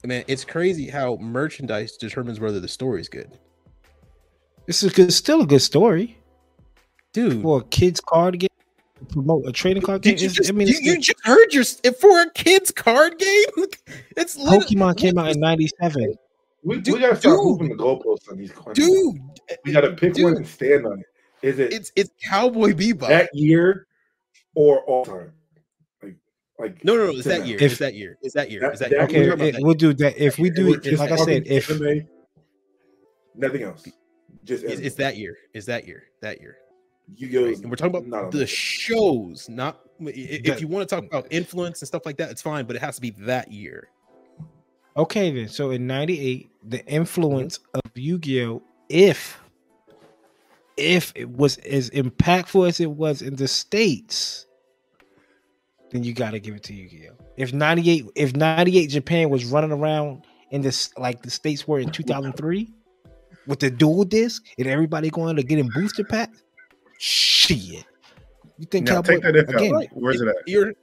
Man, 0.08 0.24
it's 0.28 0.46
crazy 0.46 0.88
how 0.88 1.18
merchandise 1.18 1.98
determines 1.98 2.40
whether 2.40 2.60
the 2.60 2.68
story 2.68 3.02
is 3.02 3.10
good, 3.10 3.32
This 4.68 4.84
is 4.84 4.94
good, 4.94 5.12
still 5.12 5.42
a 5.42 5.46
good 5.46 5.62
story 5.62 6.18
dude. 7.14 7.42
for 7.42 7.60
a 7.60 7.64
kids 7.66 8.00
card 8.00 8.40
game. 8.40 8.50
to 9.00 9.06
Promote 9.14 9.46
a 9.48 9.52
trading 9.52 9.82
card 9.84 10.02
game. 10.04 10.18
You 10.18 10.30
just, 10.30 10.50
I 10.50 10.54
mean, 10.54 10.68
you, 10.68 10.78
you 10.82 10.98
just 11.00 11.18
heard 11.26 11.54
your 11.54 11.64
for 12.00 12.22
a 12.22 12.30
kid's 12.32 12.72
card 12.72 13.18
game. 13.18 13.46
It's 14.16 14.36
lit- 14.38 14.64
Pokemon 14.64 14.98
came 14.98 15.18
out 15.18 15.32
in 15.32 15.40
'97. 15.40 16.14
We, 16.64 16.80
Dude- 16.80 16.94
we 16.96 17.00
gotta 17.02 17.16
start 17.16 17.38
dude. 17.38 17.46
moving 17.46 17.70
the 17.70 17.76
goalposts 17.76 18.32
on 18.32 18.38
these 18.38 18.52
corners. 18.52 18.78
dude. 18.78 19.20
we 19.66 19.72
gotta 19.72 19.92
pick 19.94 20.14
dude, 20.14 20.24
one 20.24 20.36
and 20.38 20.48
stand 20.48 20.86
on 20.88 21.00
it. 21.02 21.06
Is 21.48 21.60
it 21.60 21.74
It's 21.74 21.92
it's 21.96 22.10
Cowboy 22.24 22.74
Bebop. 22.74 23.08
that 23.08 23.30
year 23.34 23.88
or 24.56 24.82
all 24.86 25.06
time? 25.06 25.32
Like, 26.04 26.16
like 26.60 26.84
no, 26.84 26.96
no, 26.96 27.06
no. 27.08 27.12
It's 27.12 27.24
that 27.26 27.46
year. 27.48 27.58
If- 27.58 27.72
it's 27.74 27.80
that 27.80 27.96
year. 27.96 28.18
It's 28.22 28.34
that 28.36 28.52
year. 28.52 28.62
That- 28.62 28.72
It's 28.72 28.80
that 28.80 28.90
that- 28.92 28.96
year. 28.96 29.04
Okay, 29.04 29.20
We're 29.22 29.30
talking 29.32 29.46
it- 29.46 29.50
about 29.56 29.62
we'll 29.64 29.74
do 29.76 29.94
that. 29.94 30.18
If 30.18 30.38
we 30.40 30.50
do 30.50 30.68
we're 30.68 30.76
it, 30.78 30.84
just 30.84 31.00
like 31.00 31.12
I 31.12 31.16
said, 31.18 31.44
if 31.48 31.70
anime, 31.70 32.08
nothing 33.36 33.64
else, 33.64 33.88
just 34.44 34.64
It's, 34.64 34.82
it's 34.82 34.96
that 34.96 35.18
year. 35.18 35.38
It's 35.54 35.66
that 35.68 35.88
year. 35.88 36.04
That 36.22 36.42
year. 36.42 36.58
Yu-Gi-Oh's 37.16 37.46
Right? 37.48 37.58
And 37.62 37.70
we're 37.70 37.76
talking 37.78 37.96
about 38.10 38.26
on 38.26 38.30
the 38.32 38.46
shows, 38.46 39.48
not 39.48 39.80
i- 40.02 40.06
i- 40.06 40.10
if 40.10 40.44
That- 40.44 40.62
you 40.62 40.68
want 40.68 40.88
to 40.90 40.94
talk 40.96 41.06
about 41.06 41.28
influence 41.32 41.82
and 41.82 41.88
stuff 41.88 42.06
like 42.06 42.18
that, 42.18 42.32
it's 42.32 42.42
fine, 42.42 42.66
but 42.66 42.76
it 42.76 42.80
has 42.82 42.96
to 42.96 43.02
be 43.02 43.12
that 43.22 43.52
year. 43.52 43.88
okay, 44.98 45.30
then 45.32 45.48
so 45.48 45.70
in 45.72 45.86
'98, 45.88 46.50
the 46.68 46.84
influence 46.88 47.60
of 47.76 47.82
Yu-Gi-Oh, 47.96 48.62
if 48.90 49.40
if 50.78 51.12
it 51.16 51.30
was 51.30 51.58
as 51.58 51.90
impactful 51.90 52.68
as 52.68 52.80
it 52.80 52.92
was 52.92 53.22
in 53.22 53.36
the 53.36 53.48
states, 53.48 54.46
then 55.92 56.04
you 56.04 56.14
got 56.14 56.32
to 56.32 56.40
give 56.40 56.56
it 56.56 56.64
to 56.64 56.74
Yu-Gi-Oh. 56.74 57.16
If 57.38 57.54
'98, 57.54 58.06
if 58.16 58.36
'98 58.36 58.88
Japan 58.88 59.30
was 59.30 59.46
running 59.46 59.72
around 59.72 60.26
in 60.52 60.62
this 60.62 60.92
like 60.98 61.22
the 61.22 61.30
states 61.30 61.68
were 61.68 61.80
in 61.80 61.90
2003 61.90 62.70
with 63.48 63.60
the 63.60 63.70
Duel 63.70 64.04
Disk 64.04 64.44
and 64.58 64.68
everybody 64.68 65.10
going 65.10 65.36
to 65.36 65.44
get 65.44 65.60
in 65.60 65.70
booster 65.74 66.04
packs, 66.04 66.44
shit. 67.00 67.86
You 68.58 68.66
think 68.70 68.88
Now 68.88 68.96
Cowboy 69.02 69.14
take 69.16 69.24
that 69.24 69.36
if 69.36 69.50
again? 69.50 69.76
out. 69.76 69.86
Where's 69.92 70.20
it 70.22 70.28
at? 70.28 70.36
You're 70.48 70.74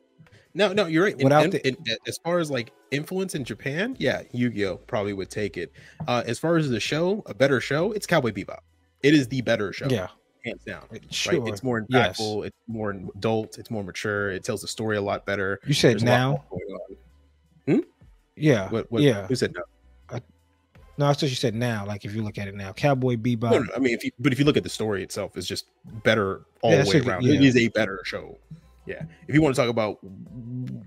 no, 0.56 0.72
no, 0.72 0.86
you're 0.86 1.04
right. 1.04 1.18
In- 1.18 1.24
Without 1.24 1.44
in- 1.46 1.50
the- 1.50 1.68
in- 1.68 1.76
as 2.06 2.18
far 2.18 2.38
as 2.38 2.50
like 2.50 2.72
influence 2.92 3.34
in 3.34 3.42
Japan, 3.44 3.96
yeah, 3.98 4.22
Yu-Gi-Oh 4.32 4.76
probably 4.86 5.12
would 5.12 5.28
take 5.28 5.56
it. 5.56 5.72
Uh, 6.06 6.22
as 6.26 6.38
far 6.38 6.56
as 6.56 6.70
the 6.70 6.78
show, 6.78 7.22
a 7.26 7.34
better 7.34 7.60
show, 7.60 7.90
it's 7.92 8.06
Cowboy 8.06 8.30
Bebop. 8.30 8.60
It 9.04 9.14
is 9.14 9.28
the 9.28 9.40
better 9.42 9.72
show, 9.72 9.86
Yeah, 9.88 10.08
hands 10.44 10.64
down. 10.64 10.82
sure. 11.10 11.40
Right? 11.40 11.52
It's 11.52 11.62
more 11.62 11.84
Yes. 11.88 12.18
impactful. 12.20 12.46
It's 12.46 12.56
more 12.66 12.90
adult. 13.16 13.58
It's 13.58 13.70
more 13.70 13.84
mature. 13.84 14.30
It 14.30 14.42
tells 14.44 14.62
the 14.62 14.68
story 14.68 14.96
a 14.96 15.02
lot 15.02 15.26
better. 15.26 15.60
You 15.66 15.74
said 15.74 15.92
There's 15.92 16.02
now. 16.04 16.44
on. 16.50 16.96
Hmm? 17.66 17.80
Yeah. 18.36 18.68
What? 18.70 18.90
what 18.90 19.02
yeah. 19.02 19.26
Who 19.26 19.34
said 19.36 19.52
no? 19.54 19.62
No, 20.96 21.06
I 21.06 21.12
thought 21.12 21.22
you 21.28 21.34
said 21.34 21.56
now. 21.56 21.84
Like 21.84 22.04
if 22.04 22.14
you 22.14 22.22
look 22.22 22.38
at 22.38 22.46
it 22.46 22.54
now, 22.54 22.72
Cowboy 22.72 23.16
Bebop. 23.16 23.50
No, 23.50 23.58
no, 23.58 23.72
I 23.74 23.80
mean, 23.80 23.94
if 23.94 24.04
you, 24.04 24.12
but 24.20 24.32
if 24.32 24.38
you 24.38 24.44
look 24.44 24.56
at 24.56 24.62
the 24.62 24.68
story 24.68 25.02
itself, 25.02 25.36
it's 25.36 25.46
just 25.48 25.66
better 26.04 26.42
all 26.62 26.70
Yeah, 26.70 26.82
the 26.82 26.88
way 26.88 26.92
good- 27.00 27.08
around. 27.08 27.26
It 27.26 27.40
yeah. 27.40 27.48
is 27.48 27.56
a 27.56 27.66
better 27.68 28.00
show. 28.04 28.38
Yeah. 28.86 29.02
If 29.26 29.34
you 29.34 29.42
want 29.42 29.56
to 29.56 29.60
talk 29.60 29.68
about, 29.68 29.98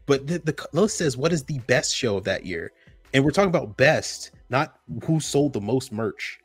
but 0.05 0.25
the, 0.25 0.39
the 0.39 0.67
list 0.71 0.97
says 0.97 1.17
what 1.17 1.33
is 1.33 1.43
the 1.43 1.59
best 1.67 1.93
show 1.93 2.15
of 2.15 2.23
that 2.23 2.45
year, 2.45 2.71
and 3.13 3.23
we're 3.25 3.31
talking 3.31 3.49
about 3.49 3.75
best, 3.75 4.31
not 4.49 4.79
who 5.03 5.19
sold 5.19 5.51
the 5.51 5.59
most 5.61 5.91
merch. 5.91 6.39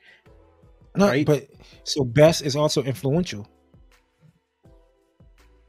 No, 0.94 1.08
right? 1.08 1.24
but 1.26 1.48
so 1.84 2.04
best 2.04 2.42
is 2.42 2.54
also 2.56 2.82
influential. 2.82 3.48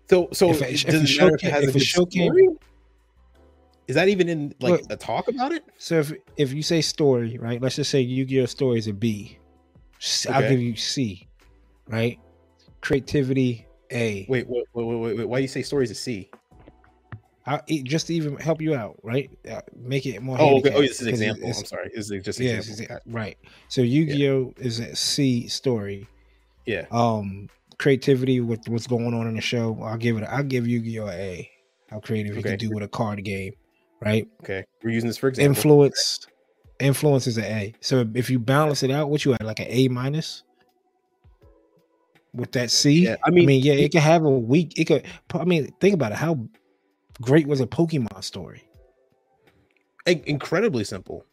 So, 0.10 0.30
so 0.34 0.50
If 0.52 0.62
it 0.62 0.86
if 0.86 1.02
a 1.04 1.08
show 1.08 1.26
matter 1.26 1.36
if 1.36 1.44
it 1.44 1.46
ca- 1.50 1.52
has 1.52 1.64
if 1.70 1.76
a 1.76 1.80
show 1.80 2.06
came- 2.06 2.58
Is 3.88 3.96
that 3.96 4.10
even 4.10 4.30
in 4.30 4.54
like 4.60 4.82
Look. 4.82 4.92
a 4.92 4.98
talk 4.98 5.28
about 5.28 5.52
it? 5.54 5.64
So 5.78 6.00
if 6.00 6.14
if 6.38 6.54
you 6.54 6.62
say 6.62 6.82
story, 6.82 7.38
right? 7.38 7.62
Let's 7.62 7.76
just 7.78 7.90
say 7.90 8.02
Yu-Gi-Oh 8.02 8.46
story 8.46 8.80
is 8.80 8.88
a 8.88 8.94
B. 8.94 9.38
C- 10.00 10.30
I'll 10.30 10.40
Okay. 10.44 10.50
give 10.50 10.62
you 10.62 10.76
C, 10.76 11.28
right? 11.88 12.20
Creativity 12.82 13.66
A. 13.92 14.26
Wait, 14.30 14.46
wait, 14.48 14.66
wait, 14.74 14.86
wait, 14.86 15.18
wait. 15.18 15.26
Why 15.30 15.38
do 15.38 15.42
you 15.44 15.48
say 15.48 15.62
stories 15.62 15.90
a 15.92 15.96
C? 15.96 16.30
I, 17.46 17.60
just 17.84 18.08
to 18.08 18.14
even 18.14 18.38
help 18.38 18.62
you 18.62 18.74
out, 18.74 18.98
right? 19.04 19.30
Uh, 19.50 19.62
make 19.76 20.06
it 20.06 20.22
more. 20.22 20.38
Oh, 20.40 20.60
okay. 20.60 20.74
Oh, 20.74 20.82
this 20.82 21.02
is 21.02 21.08
an 21.08 21.10
example. 21.10 21.48
I'm 21.48 21.54
sorry. 21.66 21.92
This 21.94 22.10
is 22.10 22.24
just 22.24 22.40
an 22.40 22.46
Yeah, 22.46 22.54
example. 22.54 22.98
right. 23.08 23.38
So 23.68 23.82
Yu-Gi-Oh 23.82 24.54
is 24.58 24.80
a 24.80 24.96
C 24.96 25.48
story. 25.48 26.08
Yeah. 26.66 26.86
Um, 26.92 27.50
creativity 27.80 28.40
with 28.40 28.68
what's 28.70 28.88
going 28.88 29.14
on 29.14 29.28
in 29.28 29.36
the 29.36 29.42
show. 29.42 29.78
I'll 29.84 29.98
give 29.98 30.18
it. 30.18 30.24
I'll 30.24 30.44
give 30.44 30.66
Yu-Gi-Oh 30.68 31.08
a 31.08 31.12
A. 31.12 31.52
How 31.90 32.00
creative 32.00 32.36
you 32.38 32.42
can 32.44 32.58
do 32.58 32.70
with 32.70 32.82
a 32.84 32.88
card 32.88 33.22
game, 33.26 33.54
right? 34.02 34.26
Okay. 34.42 34.64
We're 34.82 34.92
using 34.92 35.08
this 35.10 35.18
for 35.18 35.28
example. 35.28 35.50
Influence. 35.58 36.26
Influence 36.80 37.28
is 37.28 37.38
an 37.38 37.44
A. 37.44 37.74
So 37.82 38.10
if 38.16 38.30
you 38.30 38.40
balance 38.40 38.84
it 38.84 38.90
out, 38.92 39.10
what 39.10 39.26
you 39.26 39.34
at 39.34 39.44
like 39.44 39.60
an 39.60 39.68
A 39.70 39.90
minus 39.90 40.44
with 42.34 42.52
that 42.54 42.72
C? 42.72 43.04
Yeah, 43.04 43.18
I 43.24 43.28
I 43.28 43.32
mean- 43.32 43.46
mean, 43.48 43.62
yeah, 43.64 43.74
it 43.74 43.92
could 43.92 44.02
have 44.02 44.24
a 44.24 44.30
weak. 44.30 44.80
It 44.80 44.86
could. 44.86 45.06
I 45.34 45.44
mean, 45.44 45.74
think 45.80 45.94
about 45.94 46.14
it. 46.14 46.18
How 46.18 46.40
great 47.22 47.48
was 47.48 47.62
a 47.62 47.68
Pokemon 47.68 48.24
story? 48.24 48.64
In- 50.06 50.24
incredibly 50.26 50.84
simple. 50.84 51.26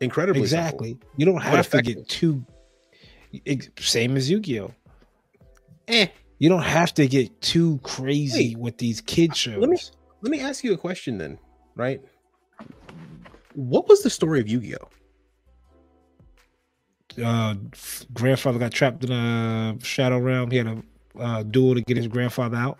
Incredibly 0.00 0.46
simple. 0.46 0.64
Exactly. 0.86 0.98
You 1.16 1.26
don't 1.26 1.40
have 1.42 1.68
to 1.70 1.82
get 1.82 2.08
too. 2.08 2.44
Same 3.78 4.16
as 4.16 4.30
Yu-Gi-Oh. 4.30 4.72
Eh. 5.88 6.06
You 6.38 6.48
don't 6.48 6.62
have 6.62 6.92
to 6.94 7.06
get 7.06 7.40
too 7.40 7.78
crazy 7.82 8.54
Wait, 8.54 8.58
with 8.58 8.78
these 8.78 9.00
kid 9.00 9.36
shows. 9.36 9.58
let 9.58 9.70
me- 9.70 9.78
let 10.22 10.30
me 10.30 10.40
ask 10.40 10.62
you 10.62 10.72
a 10.72 10.76
question 10.76 11.18
then, 11.18 11.38
right? 11.74 12.00
What 13.54 13.88
was 13.88 14.02
the 14.02 14.10
story 14.10 14.40
of 14.40 14.48
Yu-Gi-Oh? 14.48 14.88
Uh, 17.22 17.54
grandfather 18.14 18.58
got 18.58 18.72
trapped 18.72 19.04
in 19.04 19.12
a 19.12 19.76
shadow 19.82 20.18
realm. 20.18 20.50
He 20.50 20.56
had 20.58 20.66
a 20.66 20.82
uh, 21.18 21.42
duel 21.42 21.74
to 21.74 21.82
get 21.82 21.96
his 21.96 22.06
grandfather 22.08 22.56
out, 22.56 22.78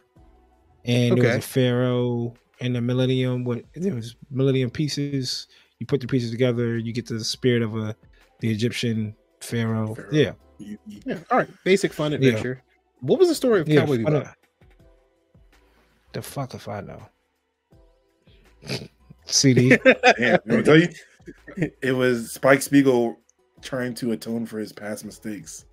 and 0.85 1.17
there 1.19 1.29
was 1.37 1.37
a 1.37 1.41
pharaoh 1.49 2.35
and 2.61 2.75
the 2.75 2.81
millennium. 2.81 3.45
What 3.45 3.65
it 3.75 3.93
was 3.95 4.17
millennium 4.31 4.71
pieces. 4.71 5.49
You 5.79 5.87
put 5.87 6.01
the 6.01 6.07
pieces 6.07 6.31
together, 6.31 6.79
you 6.79 6.93
get 6.93 7.07
the 7.07 7.23
spirit 7.25 7.63
of 7.63 7.75
a 7.77 7.97
the 8.41 8.51
Egyptian 8.51 9.15
pharaoh. 9.41 9.95
Pharaoh. 9.95 10.09
Yeah, 10.13 10.33
You- 10.59 10.79
you- 10.87 11.01
Yeah, 11.05 11.19
all 11.31 11.39
right, 11.39 11.49
basic 11.65 11.93
fun 11.93 12.13
Yeah. 12.13 12.19
adventure. 12.19 12.63
What 13.01 13.19
was 13.19 13.29
the 13.29 13.35
story 13.35 13.61
of 13.61 13.69
yeah. 13.69 13.81
Cowboy 13.81 13.99
Bebop? 13.99 14.35
The 16.13 16.23
fuck 16.23 16.55
if 16.55 16.69
I 16.69 16.81
know. 16.83 17.03
CD. 19.27 19.71
Damn, 20.19 20.39
let 20.45 20.47
me 20.47 20.63
tell 20.63 20.79
you, 20.79 20.89
it 21.83 21.93
was 21.93 22.33
Spike 22.33 22.63
Spiegel 22.63 23.19
trying 23.61 23.95
to 23.95 24.13
atone 24.13 24.47
for 24.47 24.59
his 24.59 24.73
past 24.73 25.05
mistakes, 25.05 25.65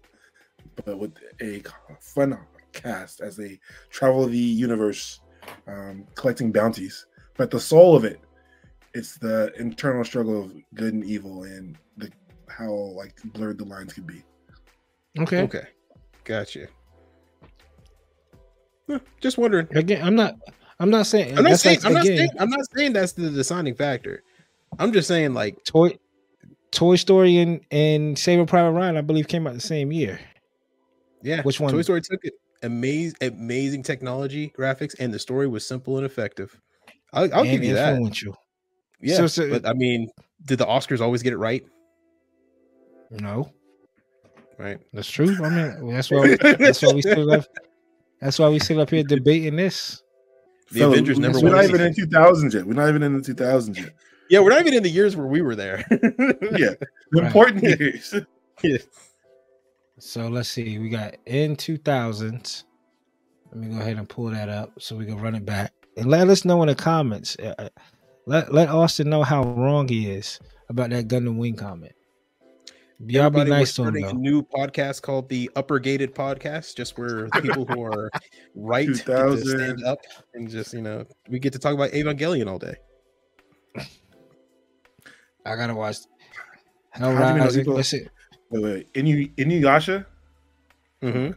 but 0.86 0.98
with 0.98 1.14
a 1.42 1.62
fun 2.02 2.38
cast 2.74 3.22
as 3.22 3.36
they 3.36 3.60
travel 3.90 4.26
the 4.26 4.38
universe, 4.38 5.22
um, 5.68 6.06
collecting 6.16 6.52
bounties. 6.52 7.06
But 7.38 7.52
the 7.52 7.60
soul 7.60 7.96
of 7.96 8.04
it, 8.04 8.20
it's 8.94 9.18
the 9.18 9.54
internal 9.58 10.04
struggle 10.04 10.44
of 10.44 10.54
good 10.74 10.94
and 10.94 11.06
evil, 11.06 11.44
and 11.44 11.78
the 11.98 12.12
how 12.48 12.72
like 12.72 13.14
blurred 13.26 13.58
the 13.58 13.66
lines 13.66 13.94
could 13.94 14.08
be. 14.08 14.24
Okay. 15.18 15.42
Okay, 15.42 15.68
gotcha. 16.24 16.68
Huh, 18.90 19.00
Just 19.22 19.38
wondering. 19.38 19.68
Again, 19.72 20.04
I'm 20.04 20.16
not. 20.16 20.36
I'm 20.80 20.90
not 20.90 21.06
saying. 21.06 21.38
I'm 21.38 21.44
not 21.44 21.52
that's 21.52 21.62
saying. 21.62 21.78
like, 21.80 21.86
I'm 21.86 21.94
not 21.94 22.06
again, 22.06 22.18
saying. 22.18 22.30
I'm 22.40 22.50
not 22.50 22.66
saying 22.76 22.94
that's 22.94 23.12
the 23.14 23.30
deciding 23.30 23.76
factor. 23.76 24.24
I'm 24.78 24.94
just 24.94 25.08
saying, 25.08 25.34
like, 25.34 25.64
Toy 25.66 25.98
Toy 26.72 26.96
Story 26.96 27.38
and 27.38 27.62
and 27.72 28.18
Saving 28.18 28.46
Private 28.48 28.72
Ryan, 28.72 28.98
I 28.98 29.02
believe, 29.02 29.28
came 29.28 29.46
out 29.48 29.54
the 29.54 29.60
same 29.60 29.92
year. 29.92 30.20
yeah. 31.22 31.42
Which 31.44 31.60
one? 31.60 31.72
Toy 31.72 31.82
Story 31.82 32.02
took 32.02 32.24
it. 32.24 32.34
Amazing, 32.64 33.16
amazing 33.22 33.84
technology, 33.84 34.52
graphics, 34.58 34.94
and 35.00 35.14
the 35.14 35.20
story 35.20 35.48
was 35.48 35.66
simple 35.66 35.98
and 35.98 36.06
effective. 36.06 36.60
I'll, 37.14 37.34
I'll 37.34 37.44
give 37.46 37.64
you 37.64 37.74
that. 37.74 37.94
influential. 37.94 38.36
Yeah, 39.02 39.16
So- 39.18 39.28
so- 39.28 39.50
but 39.50 39.66
I 39.68 39.74
mean, 39.74 40.10
did 40.46 40.58
the 40.60 40.66
Oscars 40.66 41.00
always 41.02 41.24
get 41.24 41.34
it 41.34 41.38
right? 41.38 41.64
No, 43.12 43.52
Right. 44.58 44.78
that's 44.94 45.10
true. 45.10 45.36
I 45.44 45.50
mean, 45.50 45.88
that's 45.94 46.12
why. 46.12 46.36
That's 46.36 46.82
why 46.82 46.94
we 46.94 47.02
still 47.02 47.32
up. 47.32 47.46
That's 48.22 48.38
why 48.38 48.50
we 48.50 48.60
sit 48.60 48.78
up 48.78 48.90
here 48.90 49.04
debating 49.04 49.56
this. 49.56 50.04
The 50.72 50.80
Fellas, 50.82 50.94
Avengers 50.98 51.18
we- 51.18 51.22
never 51.24 51.40
We're 51.40 51.44
won 51.46 51.52
not 51.54 51.64
even 51.64 51.82
anything. 51.82 52.04
in 52.04 52.10
2000s 52.12 52.54
yet. 52.54 52.66
We're 52.66 52.74
not 52.74 52.90
even 52.90 53.02
in 53.04 53.14
the 53.14 53.34
2000s 53.34 53.78
yet. 53.78 53.94
Yeah, 54.30 54.42
we're 54.42 54.50
not 54.50 54.60
even 54.60 54.74
in 54.76 54.84
the 54.84 54.90
years 54.90 55.16
where 55.16 55.26
we 55.26 55.42
were 55.42 55.56
there. 55.56 55.84
Yeah, 55.90 56.74
the 57.12 57.22
important 57.26 57.64
years. 57.64 58.14
Yeah. 58.62 58.78
So 60.00 60.28
let's 60.28 60.50
see. 60.50 60.78
We 60.80 60.90
got 60.90 61.16
in 61.26 61.56
2000s. 61.56 62.64
Let 63.52 63.58
me 63.58 63.68
go 63.76 63.82
ahead 63.82 63.98
and 63.98 64.08
pull 64.08 64.30
that 64.30 64.48
up 64.50 64.72
so 64.80 64.96
we 64.96 65.06
can 65.06 65.18
run 65.20 65.36
it 65.36 65.46
back 65.46 65.74
and 65.98 66.06
let 66.08 66.30
us 66.30 66.46
know 66.46 66.62
in 66.62 66.68
the 66.68 66.76
comments. 66.76 67.36
Uh, 67.40 67.56
uh, 67.58 67.70
let 68.26 68.54
let 68.54 68.70
Austen 68.70 69.10
know 69.10 69.24
how 69.24 69.44
wrong 69.44 69.88
he 69.88 70.10
is 70.10 70.40
about 70.70 70.92
that 70.92 71.08
Gundam 71.08 71.38
Wing 71.38 71.56
comment. 71.56 71.94
Y'all 73.08 73.30
be 73.30 73.44
nice 73.46 73.74
to 73.76 73.84
him 73.84 73.88
starting 73.88 74.04
a 74.04 74.08
though. 74.10 74.14
new 74.14 74.44
podcast 74.44 75.02
called 75.02 75.30
the 75.30 75.50
Upper 75.56 75.80
Gated 75.80 76.14
Podcast, 76.14 76.76
just 76.76 76.98
where 76.98 77.30
the 77.34 77.42
people 77.42 77.66
who 77.66 77.82
are 77.82 78.12
right 78.56 78.88
to 78.88 78.94
2000. 78.94 79.48
stand 79.48 79.84
up 79.86 80.00
and 80.34 80.50
just 80.50 80.74
you 80.74 80.82
know 80.82 81.06
we 81.30 81.40
get 81.40 81.54
to 81.54 81.60
talk 81.60 81.74
about 81.74 81.92
Evangelion 81.92 82.48
all 82.48 82.60
day. 82.60 82.76
I 85.46 85.56
gotta 85.56 85.74
watch. 85.74 85.98
Hell 86.92 87.16
How'd 87.16 87.36
you 87.36 87.44
know 87.44 87.52
people- 87.52 87.74
Let's 87.76 87.90
see. 87.90 88.06
Wait, 88.50 88.64
wait. 88.64 88.94
Inu 88.94 89.34
Inuyasha 89.36 90.06
Mm-hmm. 91.02 91.32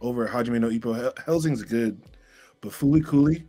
over 0.00 0.28
Hajime 0.28 0.60
no 0.60 0.68
Ippo. 0.68 1.16
Hellsing's 1.24 1.62
good, 1.62 2.00
but 2.60 2.70
Fooly 2.72 3.04
Cooley. 3.04 3.44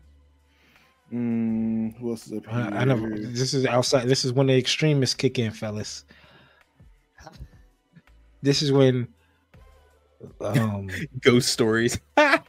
Mm, 1.12 1.98
who 1.98 2.12
else 2.12 2.28
is 2.28 2.34
up 2.34 2.46
here? 2.46 2.70
I, 2.72 2.78
I 2.82 2.84
never. 2.86 3.10
This 3.10 3.54
is 3.54 3.66
outside. 3.66 4.08
This 4.08 4.24
is 4.24 4.32
when 4.32 4.48
the 4.48 4.56
extremists 4.58 5.16
kick 5.16 5.40
in, 5.40 5.52
fellas. 5.52 6.06
This 8.42 8.62
is 8.62 8.72
when. 8.72 9.08
Um, 10.40 10.90
Ghost 11.22 11.50
stories. 11.50 12.00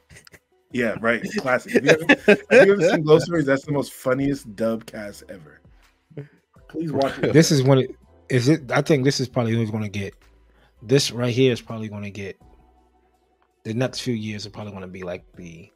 Yeah, 0.72 0.94
right. 1.00 1.20
Classic. 1.38 1.72
Have 1.72 1.84
you, 1.84 1.90
ever, 1.90 2.06
have 2.28 2.66
you 2.68 2.72
ever 2.74 2.88
seen 2.90 3.02
Ghost 3.02 3.24
Stories? 3.26 3.44
That's 3.44 3.64
the 3.66 3.72
most 3.72 3.92
funniest 3.92 4.54
dub 4.54 4.86
cast 4.86 5.24
ever. 5.28 5.60
Please 6.68 6.92
watch 6.92 7.18
it. 7.18 7.32
this 7.32 7.50
is 7.50 7.64
when 7.64 7.78
it 7.78 7.96
is 8.30 8.48
it. 8.48 8.70
I 8.70 8.82
think 8.82 9.04
this 9.04 9.20
is 9.20 9.28
probably 9.28 9.52
who's 9.52 9.70
going 9.70 9.82
to 9.82 9.88
get. 9.88 10.14
This 10.82 11.10
right 11.10 11.32
here 11.34 11.52
is 11.52 11.60
probably 11.60 11.88
going 11.88 12.04
to 12.04 12.10
get. 12.10 12.40
The 13.64 13.74
next 13.74 14.00
few 14.00 14.14
years 14.14 14.46
are 14.46 14.50
probably 14.50 14.72
going 14.72 14.82
to 14.82 14.88
be 14.88 15.02
like 15.02 15.24
the. 15.36 15.70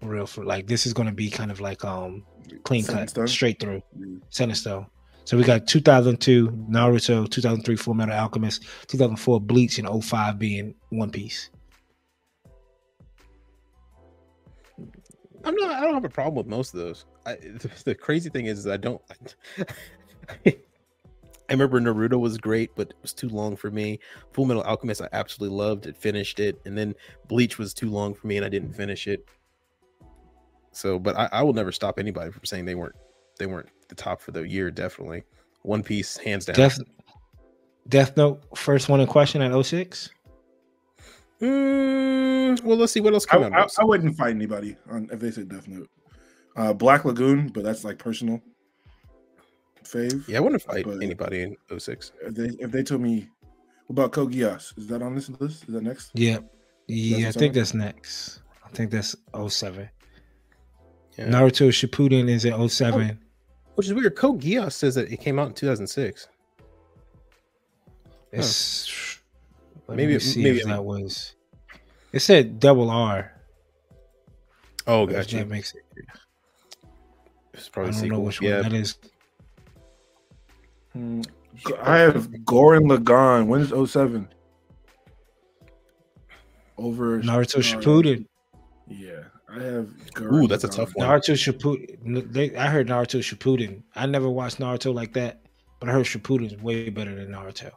Real 0.00 0.26
for 0.26 0.44
like 0.44 0.68
this 0.68 0.86
is 0.86 0.92
going 0.92 1.08
to 1.08 1.14
be 1.14 1.28
kind 1.28 1.50
of 1.50 1.60
like 1.60 1.84
um 1.84 2.24
clean 2.62 2.84
Set 2.84 2.94
cut 2.94 3.10
stone? 3.10 3.26
straight 3.26 3.58
through 3.60 3.82
Mm. 3.98 4.20
center 4.30 4.54
stone. 4.54 4.86
So 5.24 5.36
we 5.36 5.42
got 5.42 5.66
2002 5.66 6.48
Naruto, 6.70 7.28
2003 7.28 7.76
Full 7.76 7.94
Metal 7.94 8.14
Alchemist, 8.14 8.62
2004 8.86 9.40
Bleach, 9.40 9.78
and 9.78 10.04
05 10.04 10.38
being 10.38 10.74
One 10.90 11.10
Piece. 11.10 11.50
I'm 15.44 15.54
not. 15.54 15.70
I 15.70 15.80
don't 15.80 15.94
have 15.94 16.04
a 16.04 16.08
problem 16.08 16.36
with 16.36 16.46
most 16.46 16.74
of 16.74 16.80
those. 16.80 17.04
I, 17.26 17.34
the, 17.34 17.70
the 17.86 17.94
crazy 17.94 18.30
thing 18.30 18.46
is, 18.46 18.60
is 18.60 18.66
I 18.66 18.76
don't. 18.76 19.02
I 20.46 20.56
remember 21.52 21.80
Naruto 21.80 22.20
was 22.20 22.36
great, 22.38 22.70
but 22.76 22.90
it 22.90 22.96
was 23.00 23.12
too 23.12 23.28
long 23.28 23.56
for 23.56 23.70
me. 23.70 23.98
Full 24.32 24.44
Metal 24.44 24.62
Alchemist, 24.62 25.00
I 25.00 25.08
absolutely 25.12 25.56
loved 25.56 25.86
it, 25.86 25.96
finished 25.96 26.40
it, 26.40 26.60
and 26.64 26.76
then 26.76 26.94
Bleach 27.26 27.58
was 27.58 27.72
too 27.72 27.90
long 27.90 28.14
for 28.14 28.26
me, 28.26 28.36
and 28.36 28.44
I 28.44 28.48
didn't 28.48 28.74
finish 28.74 29.06
it. 29.06 29.24
So, 30.72 30.98
but 30.98 31.16
I, 31.16 31.28
I 31.32 31.42
will 31.42 31.54
never 31.54 31.72
stop 31.72 31.98
anybody 31.98 32.30
from 32.30 32.44
saying 32.44 32.64
they 32.64 32.74
weren't 32.74 32.94
they 33.38 33.46
weren't 33.46 33.68
the 33.88 33.94
top 33.94 34.20
for 34.20 34.32
the 34.32 34.42
year. 34.42 34.70
Definitely, 34.70 35.24
One 35.62 35.82
Piece, 35.82 36.16
hands 36.18 36.44
down. 36.44 36.56
Death 36.56 36.78
Death 37.88 38.16
Note, 38.16 38.42
first 38.56 38.88
one 38.88 39.00
in 39.00 39.06
question 39.06 39.40
at 39.40 39.64
06. 39.64 40.10
Mm, 41.40 42.62
well, 42.62 42.76
let's 42.76 42.92
see 42.92 43.00
what 43.00 43.14
else 43.14 43.26
I, 43.30 43.38
came 43.38 43.54
out. 43.54 43.72
I. 43.78 43.82
I 43.82 43.84
wouldn't 43.84 44.16
fight 44.16 44.34
anybody 44.34 44.76
on 44.90 45.08
if 45.10 45.20
they 45.20 45.30
said 45.30 45.48
Death 45.48 45.66
Note. 45.68 45.88
Uh, 46.56 46.72
Black 46.72 47.04
Lagoon, 47.04 47.48
but 47.48 47.62
that's 47.62 47.84
like 47.84 47.98
personal 47.98 48.42
fave. 49.92 50.26
yeah, 50.28 50.38
I 50.38 50.40
wouldn't 50.40 50.62
fight 50.62 50.84
but- 50.84 51.02
anybody 51.02 51.42
in 51.42 51.56
06. 51.78 52.12
If 52.22 52.34
they 52.34 52.48
if 52.64 52.70
they 52.70 52.82
told 52.82 53.00
me 53.00 53.28
what 53.86 53.94
about 53.94 54.12
Code 54.12 54.32
Geass, 54.32 54.76
is 54.78 54.86
that 54.88 55.00
on 55.02 55.14
this 55.14 55.28
list? 55.40 55.64
Is 55.68 55.74
that 55.74 55.82
next? 55.82 56.10
Yeah. 56.14 56.38
Yeah, 56.86 57.28
I 57.28 57.32
think 57.32 57.54
that's 57.54 57.74
next. 57.74 58.40
I 58.64 58.68
think 58.70 58.90
that's 58.90 59.14
07. 59.48 59.88
Yeah. 61.18 61.26
Naruto 61.28 61.68
Shippuden 61.70 62.28
is 62.28 62.44
at 62.46 62.54
07. 62.70 63.18
Which 63.74 63.86
is 63.86 63.94
weird. 63.94 64.14
Code 64.16 64.40
Geass 64.40 64.72
says 64.72 64.94
that 64.96 65.10
it 65.12 65.18
came 65.20 65.38
out 65.38 65.48
in 65.48 65.54
2006. 65.54 66.28
It's 68.32 69.18
let 69.86 69.96
Maybe 69.96 70.12
me 70.12 70.16
it- 70.16 70.36
maybe 70.36 70.62
that 70.64 70.84
was. 70.84 71.34
It 72.12 72.20
said 72.20 72.60
double 72.60 72.90
R. 72.90 73.32
Oh, 74.86 75.04
if 75.06 75.10
got 75.12 75.32
you. 75.32 75.38
That 75.40 75.48
makes 75.48 75.74
it. 75.74 75.82
It's 77.54 77.70
I 77.74 77.82
don't 77.82 77.92
sequel. 77.92 78.18
know 78.18 78.20
which 78.20 78.40
one 78.40 78.50
that 78.50 78.72
is. 78.72 78.96
I 81.82 81.98
have 81.98 82.28
Gurren 82.44 82.90
Lagann. 82.90 83.46
When 83.46 83.60
is 83.60 83.90
07? 83.90 84.28
Over 86.76 87.20
Naruto 87.20 87.58
Naruto. 87.58 87.82
Shippuden. 87.82 88.26
Yeah, 88.86 89.24
I 89.48 89.62
have. 89.62 89.88
Ooh, 90.20 90.46
that's 90.46 90.64
a 90.64 90.68
tough 90.68 90.94
one. 90.94 91.08
Naruto 91.08 91.34
Shippuden. 91.34 92.32
They, 92.32 92.54
I 92.56 92.68
heard 92.68 92.88
Naruto 92.88 93.20
Shippuden. 93.20 93.82
I 93.96 94.06
never 94.06 94.28
watched 94.28 94.58
Naruto 94.58 94.94
like 94.94 95.12
that, 95.14 95.40
but 95.80 95.88
I 95.88 95.92
heard 95.92 96.06
Shippuden 96.06 96.46
is 96.46 96.56
way 96.62 96.88
better 96.90 97.14
than 97.14 97.28
Naruto. 97.32 97.72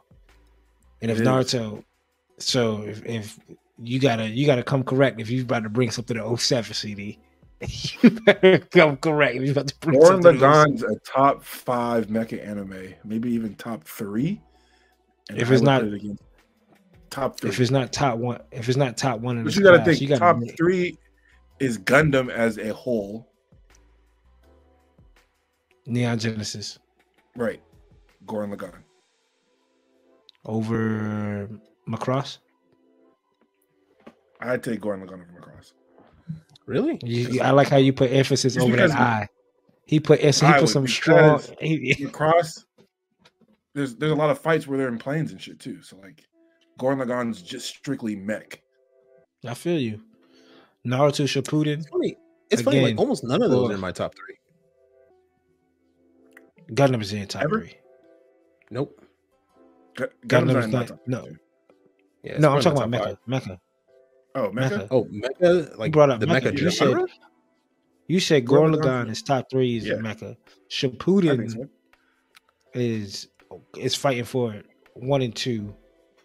And 1.00 1.10
if 1.10 1.18
Naruto, 1.18 1.82
so 2.38 2.82
if, 2.82 3.04
if 3.04 3.38
you 3.82 3.98
gotta 3.98 4.28
you 4.28 4.46
gotta 4.46 4.62
come 4.62 4.84
correct 4.84 5.20
if 5.20 5.30
you're 5.30 5.42
about 5.42 5.64
to 5.64 5.68
bring 5.68 5.90
something 5.90 6.16
to 6.16 6.36
07 6.36 6.74
CD, 6.74 7.18
you 8.02 8.10
better 8.24 8.58
come 8.58 8.96
correct 8.96 9.36
you're 9.36 9.52
about 9.52 9.68
to 9.68 9.74
bring 9.80 9.98
Gurren 10.00 10.06
something. 10.06 10.34
to 10.34 10.38
07. 10.40 10.72
Lagann's 10.76 10.82
a 10.82 10.96
top 11.00 11.42
five 11.44 12.06
mecha 12.08 12.44
anime, 12.46 12.94
maybe 13.04 13.30
even 13.32 13.54
top 13.54 13.84
three. 13.84 14.40
And 15.28 15.38
If 15.38 15.50
I 15.50 15.54
it's 15.54 15.62
not- 15.62 15.84
it 15.84 15.94
against 15.94 16.22
top 17.10 17.38
three, 17.40 17.50
If 17.50 17.60
it's 17.60 17.70
not 17.70 17.92
top 17.92 18.18
one, 18.18 18.40
if 18.50 18.68
it's 18.68 18.76
not 18.78 18.96
top 18.96 19.20
one 19.20 19.38
in 19.38 19.44
but 19.44 19.54
you 19.54 19.62
got 19.62 19.76
to 19.76 19.84
think 19.84 20.08
gotta 20.08 20.18
top 20.18 20.38
make- 20.38 20.56
three 20.56 20.98
is 21.60 21.78
Gundam 21.78 22.30
as 22.30 22.58
a 22.58 22.72
whole, 22.74 23.28
Neon 25.86 26.18
Genesis 26.18 26.78
right? 27.36 27.60
Gurren 28.26 28.54
Lagann. 28.54 28.82
over 30.44 31.48
Macross. 31.88 32.38
I'd 34.40 34.62
take 34.62 34.80
Gurren 34.80 35.04
Lagann 35.06 35.24
from 35.26 35.36
across. 35.36 35.72
Really? 36.66 36.98
You, 37.02 37.28
you- 37.28 37.40
I 37.42 37.50
like 37.50 37.68
how 37.68 37.76
you 37.78 37.92
put 37.92 38.10
emphasis 38.12 38.56
It's 38.56 38.64
over 38.64 38.76
that 38.76 38.86
because- 38.88 38.92
eye. 39.00 39.28
He 39.84 39.98
put 40.00 40.20
he 40.20 40.30
put 40.32 40.60
would, 40.60 40.68
some 40.68 40.86
strong. 40.86 41.38
because- 41.38 41.52
he- 41.60 41.94
Macross, 42.06 42.64
there's 43.74 43.96
there's 43.96 44.12
a 44.12 44.16
lot 44.16 44.30
of 44.30 44.38
fights 44.38 44.66
where 44.66 44.78
they're 44.78 44.88
in 44.88 44.98
planes 44.98 45.32
and 45.32 45.40
shit 45.40 45.58
too. 45.58 45.82
So 45.82 45.96
like, 45.98 46.24
Gurren 46.78 47.02
Lagann's 47.04 47.42
just 47.42 47.66
strictly 47.68 48.14
mech. 48.16 48.62
I 49.46 49.54
feel 49.54 49.78
you. 49.78 50.00
Naruto 50.86 51.24
Shippuden, 51.26 51.78
It's 51.80 51.88
funny. 51.88 52.16
It's 52.50 52.62
funny. 52.62 52.80
Like 52.80 52.98
almost 52.98 53.24
none 53.24 53.42
of 53.42 53.50
those 53.50 53.70
are 53.70 53.74
in 53.74 53.80
my 53.80 53.92
top 53.92 54.14
three. 54.14 54.36
Gundam 56.74 57.02
is 57.02 57.12
in 57.12 57.26
top 57.26 57.42
Ever? 57.42 57.60
three. 57.60 57.74
Nope. 58.70 59.00
Gu- 59.96 60.06
Gundam's 60.26 60.66
Gundam's 60.66 60.66
not 60.68 60.72
not- 60.72 60.88
top 60.88 61.00
no. 61.06 61.28
Yeah, 62.22 62.38
No, 62.38 62.52
I'm 62.52 62.62
talking 62.62 62.82
about 62.82 63.04
top 63.04 63.18
Mecha. 63.28 63.42
five. 63.42 63.42
Mecha. 63.42 63.58
Oh, 64.34 64.48
Mecha. 64.50 64.70
Mecha. 64.70 64.88
Oh, 64.90 65.06
Mecca. 65.10 65.34
Oh, 65.42 65.66
like 65.78 65.92
brought 65.92 66.10
up 66.10 66.20
the 66.20 66.26
Mecca. 66.26 66.52
Mecha 66.52 66.58
You 66.60 66.70
said- 66.70 66.88
genre? 66.88 67.06
You 68.08 68.20
said 68.20 68.44
Gurren 68.44 68.74
Gurren 68.74 68.80
Lagann- 68.82 69.06
Lagann 69.06 69.10
is 69.10 69.22
top 69.22 69.50
three 69.50 69.76
is 69.76 69.86
Yeah. 69.86 69.94
Mecha. 69.94 70.12
I 70.12 70.16
think 70.16 70.38
Shippuden 70.70 71.50
so. 71.50 71.68
is 72.74 73.28
is 73.78 73.94
fighting 73.94 74.24
for 74.24 74.52
it. 74.54 74.66
One 74.94 75.22
and 75.22 75.34
two, 75.34 75.74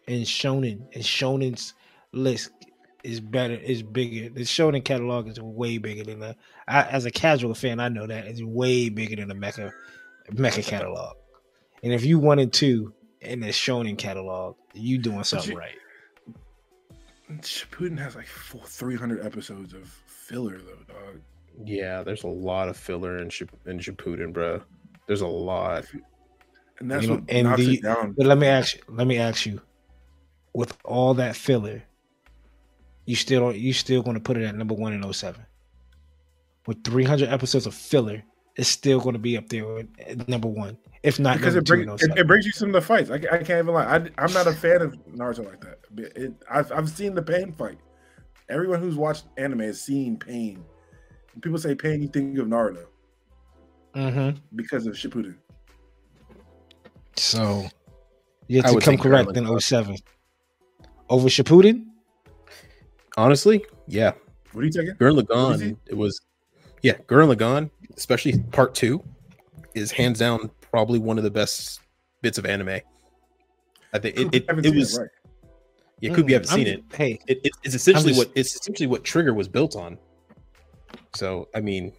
and 0.08 0.24
Shonen 0.26 0.82
and 0.94 1.04
Shonen's 1.04 1.74
list 2.14 2.52
is 3.04 3.20
better, 3.20 3.54
is 3.54 3.84
bigger. 3.84 4.30
The 4.30 4.42
Shonen 4.42 4.84
catalog 4.84 5.28
is 5.28 5.40
way 5.40 5.78
bigger 5.78 6.04
than 6.04 6.20
the. 6.20 6.36
I, 6.68 6.84
as 6.84 7.06
a 7.06 7.12
casual 7.12 7.54
fan, 7.54 7.80
I 7.80 7.90
know 7.90 8.08
that 8.08 8.26
it's 8.28 8.42
way 8.42 8.90
bigger 8.90 9.16
than 9.18 9.28
the 9.28 9.36
Mecca 9.36 9.72
Mecca 10.32 10.62
catalog. 10.62 11.16
And 11.84 11.94
if 11.94 12.04
you 12.06 12.20
one 12.20 12.40
and 12.40 12.52
two 12.52 12.94
in 13.22 13.40
the 13.42 13.48
Shonen 13.48 13.98
catalog, 13.98 14.56
you 14.74 14.98
doing 14.98 15.24
something 15.24 15.52
you- 15.52 15.58
right. 15.58 15.76
Shippuden 17.32 17.98
has 18.00 18.16
like 18.16 18.28
four, 18.28 18.62
300 18.66 19.26
episodes 19.26 19.74
of 19.74 19.88
filler 20.06 20.60
though, 20.60 20.94
dog. 20.94 21.22
Yeah, 21.66 22.04
there's 22.04 22.24
a 22.24 22.28
lot 22.28 22.70
of 22.70 22.78
filler 22.78 23.18
in 23.18 23.30
Ship 23.30 23.50
in 23.66 23.80
Shippuden, 23.80 24.32
bro. 24.32 24.62
There's 25.08 25.22
a 25.22 25.28
lot. 25.28 25.86
And 26.80 26.92
that's 26.92 27.06
You 27.06 27.16
what 27.16 27.32
knocks 27.32 27.66
the- 27.66 27.74
it 27.76 27.82
down. 27.84 28.14
But 28.14 28.28
let 28.28 28.38
me 28.38 28.48
ask 28.48 28.76
you. 28.76 28.82
Let 28.88 29.08
me 29.08 29.18
ask 29.18 29.46
you. 29.46 29.62
With 30.54 30.78
all 30.86 31.14
that 31.16 31.36
filler, 31.36 31.84
you 33.06 33.16
still. 33.16 33.52
You 33.56 33.74
still 33.74 34.02
going 34.04 34.16
to 34.16 34.22
put 34.22 34.38
it 34.38 34.44
at 34.44 34.56
number 34.56 34.76
one 34.76 34.94
in 34.94 35.04
07. 35.14 35.44
With 36.66 36.84
300 36.84 37.30
episodes 37.30 37.66
of 37.66 37.74
filler, 37.74 38.24
it's 38.56 38.70
still 38.70 39.00
going 39.00 39.14
to 39.14 39.20
be 39.20 39.38
up 39.38 39.48
there 39.50 39.80
at 40.06 40.28
number 40.28 40.48
one, 40.48 40.78
if 41.04 41.20
not 41.20 41.38
because 41.38 41.56
it, 41.56 41.66
bring, 41.66 41.88
oh 41.90 41.94
it, 41.94 42.18
it 42.18 42.28
brings 42.28 42.46
you 42.46 42.52
some 42.52 42.70
of 42.70 42.74
the 42.74 42.82
fights. 42.82 43.10
I, 43.10 43.16
I 43.16 43.20
can't 43.38 43.50
even 43.52 43.68
lie. 43.68 43.86
I, 43.86 43.96
I'm 44.18 44.34
not 44.34 44.48
a 44.48 44.52
fan 44.54 44.82
of 44.82 44.94
Naruto 45.08 45.46
like 45.46 45.62
that. 45.62 45.77
But 45.92 46.06
It, 46.18 46.34
I've, 46.50 46.72
I've 46.72 46.90
seen 46.90 47.16
the 47.16 47.22
pain 47.22 47.52
fight. 47.54 47.80
Everyone 48.50 48.80
who's 48.82 48.96
watched 48.96 49.26
anime 49.38 49.60
has 49.60 49.82
seen 49.82 50.18
pain. 50.18 50.64
When 51.34 51.42
people 51.42 51.58
say 51.58 51.76
pain, 51.76 52.02
you 52.02 52.08
think 52.08 52.38
of 52.38 52.48
Naruto 52.48 52.86
Mhm. 53.96 54.38
because 54.56 54.88
of 54.88 54.94
Shippuden. 54.96 55.36
So 57.16 57.66
you 58.48 58.60
I 58.60 58.64
have 58.64 58.72
to 58.72 58.76
would 58.76 58.84
come 58.84 58.98
correct 58.98 59.30
Gurren 59.30 59.38
in 59.38 59.44
Lagann. 59.46 59.62
07. 59.62 59.96
Over 61.10 61.28
Shippuden? 61.30 61.86
Honestly, 63.18 63.66
yeah. 63.88 64.12
What 64.52 64.62
are 64.62 64.66
you 64.66 64.72
taking? 64.72 64.96
Gurren 64.96 65.16
What 65.16 65.56
is 65.56 65.62
he? 65.62 65.72
Lagann, 65.72 65.78
it 65.88 65.98
was, 65.98 66.22
yeah, 66.84 66.94
Gurren 67.08 67.34
Lagann, 67.34 67.70
especially 67.96 68.40
part 68.52 68.76
two, 68.76 69.04
is 69.74 69.92
hands 69.92 70.20
down 70.20 70.52
probably 70.62 71.00
one 71.00 71.18
of 71.18 71.24
the 71.24 71.32
best 71.32 71.82
bits 72.22 72.38
of 72.38 72.46
anime. 72.46 72.80
I 73.94 74.00
think 74.00 74.18
it, 74.20 74.36
it, 74.36 74.46
Haven't 74.48 74.66
it 74.66 74.76
was, 74.76 74.98
right. 75.00 75.10
Yeah, 76.00 76.14
Coop, 76.14 76.28
you 76.30 76.36
haven't 76.36 76.50
Mm, 76.50 76.52
I'm- 76.52 76.58
seen 76.60 76.68
it. 76.68 76.84
Hey, 76.94 77.20
it, 77.28 77.40
it 77.44 77.52
it's 77.64 77.76
essentially 77.76 78.14
just- 78.14 78.28
what 78.28 78.38
it's 78.38 78.56
essentially 78.56 78.88
what 78.88 79.04
Trigger 79.04 79.34
was 79.34 79.48
built 79.48 79.76
on. 79.76 79.98
So 81.16 81.48
I 81.56 81.62
mean, 81.62 81.94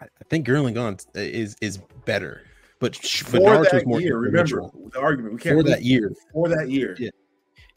I, 0.00 0.04
I 0.04 0.24
think 0.28 0.46
Gurren 0.46 0.72
Lagann 0.72 1.04
is 1.14 1.56
is 1.60 1.78
better, 2.04 2.42
but 2.78 2.94
sh- 2.94 3.22
but 3.24 3.30
for 3.32 3.38
Naruto's 3.38 3.70
that 3.72 3.86
more 3.86 4.00
year. 4.00 4.18
Remember 4.18 4.70
the 4.92 5.00
argument. 5.00 5.34
We 5.34 5.40
can't 5.40 5.56
for 5.56 5.62
that 5.64 5.82
year. 5.82 6.12
For 6.32 6.48
that 6.48 6.70
year. 6.70 6.96
Yeah. 6.98 7.10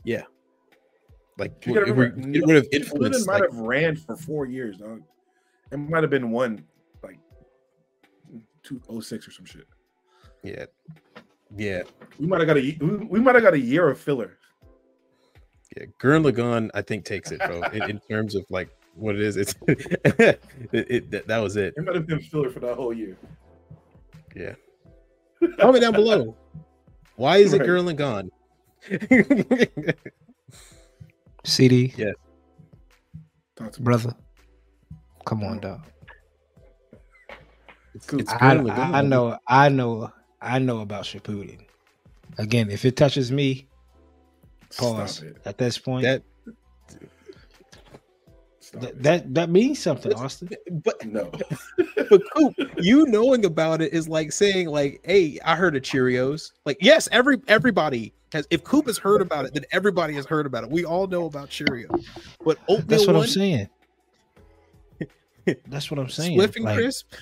yeah. 0.03 0.23
Like 1.37 1.65
You 1.65 1.73
we 1.73 1.79
gotta 1.79 1.93
we 1.93 2.03
remember, 2.05 2.29
get 2.39 2.45
rid 2.45 2.57
of 2.57 2.63
Shippuden 2.69 2.73
influence. 2.73 3.27
might 3.27 3.41
Like, 3.41 3.51
have 3.51 3.59
ran 3.59 3.95
for 3.95 4.15
four 4.15 4.45
years. 4.45 4.77
Dog. 4.77 5.01
It 5.71 5.77
might 5.77 6.03
have 6.03 6.11
been 6.11 6.29
one 6.29 6.63
like 7.01 7.17
two 8.61 8.79
oh 8.89 8.99
six 8.99 9.27
or 9.27 9.31
some 9.31 9.45
shit. 9.45 9.65
yeah, 10.43 10.65
yeah, 11.55 11.83
We 12.19 12.27
might 12.27 12.39
have 12.39 12.47
got 12.47 12.57
a 12.57 12.77
we 12.79 12.95
we 13.09 13.19
might 13.19 13.35
have 13.35 13.43
got 13.43 13.53
a 13.53 13.59
year 13.59 13.89
of 13.89 13.99
filler. 13.99 14.37
yeah. 15.75 15.85
Gurren 16.01 16.23
Lagann, 16.29 16.69
I 16.73 16.81
think 16.81 17.05
takes 17.05 17.31
it, 17.31 17.39
bro. 17.39 17.61
in, 17.73 17.83
in 17.91 17.99
terms 18.09 18.35
of 18.35 18.45
like 18.49 18.69
what 18.95 19.15
it 19.15 19.21
is, 19.21 19.37
it's 19.37 19.55
it, 19.67 20.39
it, 20.71 21.11
that, 21.11 21.27
that 21.27 21.37
was 21.39 21.55
it. 21.57 21.73
It 21.77 21.83
might 21.85 21.95
have 21.95 22.07
been 22.07 22.19
filler 22.21 22.49
for 22.49 22.59
that 22.61 22.75
whole 22.75 22.93
year. 22.93 23.17
Yeah. 24.35 24.53
Comment 25.59 25.81
down 25.81 25.93
below. 25.93 26.35
Why 27.15 27.37
is 27.37 27.53
it 27.53 27.59
Right. 27.61 27.69
Gurren 27.69 27.85
Lagann? 27.95 28.29
CD, 31.45 31.89
Talk 33.55 33.71
to 33.73 33.81
me. 33.81 33.83
brother. 33.83 34.15
Come 35.25 35.43
on, 35.43 35.59
dog. 35.59 35.81
It's, 37.95 38.05
Cool. 38.07 38.19
it's 38.21 38.31
I, 38.33 38.55
I, 38.57 38.99
I 38.99 39.01
know, 39.01 39.37
I 39.47 39.69
know, 39.69 40.11
I 40.43 40.59
know 40.59 40.81
about 40.81 41.03
Shippuden. 41.05 41.59
Again, 42.37 42.69
if 42.69 42.85
it 42.85 42.95
touches 42.95 43.31
me, 43.31 43.67
pause. 44.77 45.23
At 45.45 45.57
this 45.57 45.77
point, 45.77 46.03
that, 46.03 46.23
Stop 48.59 48.81
that, 48.81 49.03
that 49.03 49.33
that 49.35 49.49
means 49.49 49.79
something, 49.79 50.13
Austen. 50.13 50.49
but 50.83 51.05
no. 51.05 51.29
but 52.09 52.21
Coop, 52.35 52.55
you 52.77 53.05
knowing 53.05 53.45
about 53.45 53.81
it 53.81 53.93
is 53.93 54.07
like 54.07 54.31
saying 54.31 54.67
like, 54.67 54.99
"Hey, 55.03 55.37
I 55.45 55.55
heard 55.55 55.75
of 55.75 55.83
Cheerios." 55.83 56.51
Like, 56.65 56.77
yes, 56.81 57.07
every 57.11 57.37
everybody 57.47 58.13
has. 58.31 58.47
If 58.49 58.63
Coop 58.63 58.87
has 58.87 58.97
heard 58.97 59.21
about 59.21 59.45
it, 59.45 59.53
then 59.53 59.63
everybody 59.71 60.13
has 60.15 60.25
heard 60.25 60.45
about 60.45 60.63
it. 60.63 60.71
We 60.71 60.85
all 60.85 61.05
know 61.07 61.25
about 61.25 61.49
Cheerios. 61.49 62.03
But 62.43 62.57
oatmeal 62.67 62.87
That's 62.87 63.05
what 63.05 63.15
one, 63.15 63.23
I'm 63.23 63.29
saying. 63.29 63.69
That's 65.67 65.91
what 65.91 65.99
I'm 65.99 66.09
saying. 66.09 66.37
Swift 66.37 66.55
and 66.55 66.65
Like, 66.65 66.77
crisp. 66.77 67.13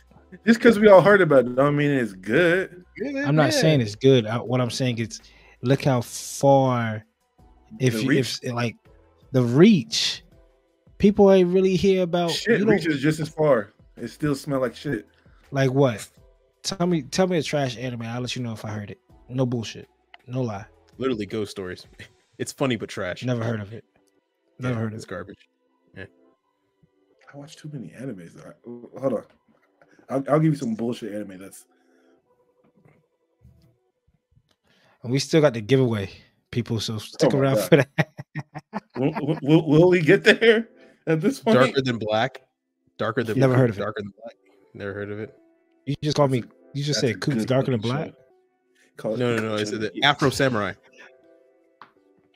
Just 0.45 0.59
because 0.59 0.79
we 0.79 0.87
all 0.87 1.01
heard 1.01 1.21
about 1.21 1.45
it, 1.45 1.55
don't 1.55 1.75
mean 1.75 1.91
it's 1.91 2.13
good. 2.13 2.85
I'm 3.25 3.35
not 3.35 3.45
yeah. 3.45 3.49
saying 3.61 3.81
it's 3.81 3.95
good. 3.95 4.25
I, 4.25 4.37
what 4.37 4.61
I'm 4.61 4.69
saying 4.69 4.97
is, 4.99 5.19
look 5.61 5.83
how 5.83 6.01
far. 6.01 7.03
If 7.79 7.93
The 7.93 8.03
you, 8.03 8.09
reach? 8.09 8.39
if 8.43 8.53
like 8.53 8.75
the 9.31 9.43
reach, 9.43 10.23
people 10.97 11.31
ain't 11.31 11.53
really 11.53 11.75
hear 11.75 12.03
about. 12.03 12.31
shit 12.31 12.59
you 12.59 12.65
don't- 12.65 12.75
reaches 12.75 13.01
just 13.01 13.19
as 13.19 13.29
far. 13.29 13.73
It 13.97 14.07
still 14.09 14.35
smell 14.35 14.59
like 14.61 14.75
shit. 14.75 15.07
like 15.51 15.71
what? 15.71 16.07
Tell 16.63 16.87
me, 16.87 17.01
tell 17.03 17.27
me 17.27 17.37
a 17.37 17.43
trash 17.43 17.77
anime. 17.77 18.03
I'll 18.03 18.21
let 18.21 18.35
you 18.35 18.41
know 18.43 18.51
if 18.53 18.63
I 18.65 18.69
heard 18.69 18.91
it. 18.91 18.99
No 19.29 19.45
bullshit. 19.45 19.87
No 20.27 20.41
lie. 20.41 20.65
Literally 20.97 21.25
ghost 21.25 21.51
stories. 21.51 21.85
It's 22.37 22.51
funny 22.51 22.75
but 22.75 22.89
trash. 22.89 23.23
Never 23.23 23.43
heard 23.43 23.59
of 23.59 23.71
it. 23.71 23.85
Never 24.57 24.73
Yeah, 24.73 24.79
heard 24.79 24.93
of 24.93 24.95
It's 24.95 25.03
it. 25.03 25.09
garbage. 25.09 25.47
I 25.97 27.37
watch 27.37 27.55
too 27.55 27.69
many 27.71 27.89
animes. 27.89 28.33
Though. 28.33 28.89
Hold 28.99 29.13
on. 29.13 29.23
I'll, 30.11 30.23
I'll 30.29 30.39
give 30.39 30.53
you 30.53 30.59
some 30.59 30.75
bullshit 30.75 31.13
anime. 31.13 31.39
That's 31.39 31.65
And 35.03 35.11
we 35.11 35.19
still 35.19 35.41
got 35.41 35.53
the 35.53 35.61
giveaway, 35.61 36.09
people. 36.51 36.79
So 36.79 36.97
stick 36.97 37.33
Oh 37.33 37.37
around 37.39 37.55
God. 37.55 37.69
for 37.69 37.75
that. 37.77 38.09
will, 38.97 39.13
will, 39.19 39.39
will, 39.41 39.67
will 39.67 39.89
we 39.89 40.01
get 40.01 40.23
there 40.23 40.67
at 41.07 41.21
this 41.21 41.39
point? 41.39 41.55
Darker 41.55 41.81
than 41.81 41.97
black. 41.97 42.41
Darker 42.97 43.23
than 43.23 43.39
Never 43.39 43.55
heard 43.55 43.69
of 43.71 43.77
it. 43.77 43.81
Darker 43.81 44.01
than 44.01 44.13
black. 44.21 44.35
Never 44.73 44.93
heard 44.93 45.11
of 45.11 45.19
it. 45.19 45.35
You 45.85 45.95
just 46.03 46.15
called 46.17 46.31
me. 46.31 46.43
You 46.73 46.83
just 46.83 46.99
said 46.99 47.19
Coop's 47.19 47.45
darker 47.45 47.71
than 47.71 47.81
black. 47.81 48.13
Call 48.97 49.17
No, 49.17 49.35
no, 49.35 49.41
no. 49.41 49.55
It's 49.55 49.71
call 49.71 49.79
the 49.79 49.91
Afro 50.03 50.29
Samurai. 50.29 50.73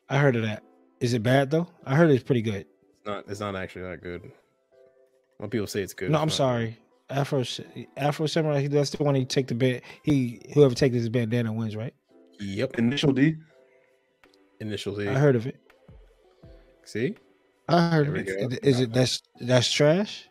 I 0.09 0.17
heard 0.17 0.35
of 0.35 0.41
that. 0.43 0.63
Is 0.99 1.13
it 1.13 1.23
bad 1.23 1.51
though? 1.51 1.67
I 1.85 1.95
heard 1.95 2.09
it's 2.09 2.23
pretty 2.23 2.41
good. 2.41 2.65
It's 2.65 3.05
not. 3.05 3.25
It's 3.27 3.39
not 3.39 3.55
actually 3.55 3.83
that 3.83 4.01
good. 4.01 4.31
When 5.37 5.49
people 5.49 5.67
say 5.67 5.81
it's 5.81 5.93
good. 5.93 6.09
No, 6.09 6.17
it's 6.17 6.21
I'm 6.23 6.27
not. 6.29 6.35
sorry. 6.35 6.77
Afro 7.09 7.43
Afro 7.97 8.25
Samurai. 8.25 8.61
He 8.61 8.67
that's 8.67 8.89
the 8.91 9.03
one. 9.03 9.15
He 9.15 9.25
take 9.25 9.47
the 9.47 9.55
band. 9.55 9.81
He 10.03 10.41
whoever 10.53 10.73
takes 10.73 10.95
his 10.95 11.09
bandana 11.09 11.53
wins, 11.53 11.75
right? 11.75 11.93
Yep. 12.39 12.77
Initial 12.79 13.11
D. 13.13 13.35
Initial 14.59 14.95
D. 14.95 15.07
I 15.07 15.13
heard 15.13 15.35
of 15.35 15.45
it. 15.47 15.57
See. 16.83 17.15
I 17.67 17.89
heard 17.89 18.07
There 18.07 18.15
of 18.15 18.25
we 18.25 18.31
it. 18.31 18.61
go. 18.61 18.67
Is 18.67 18.79
it 18.79 18.93
that's 18.93 19.21
that's 19.39 19.71
trash? 19.71 20.27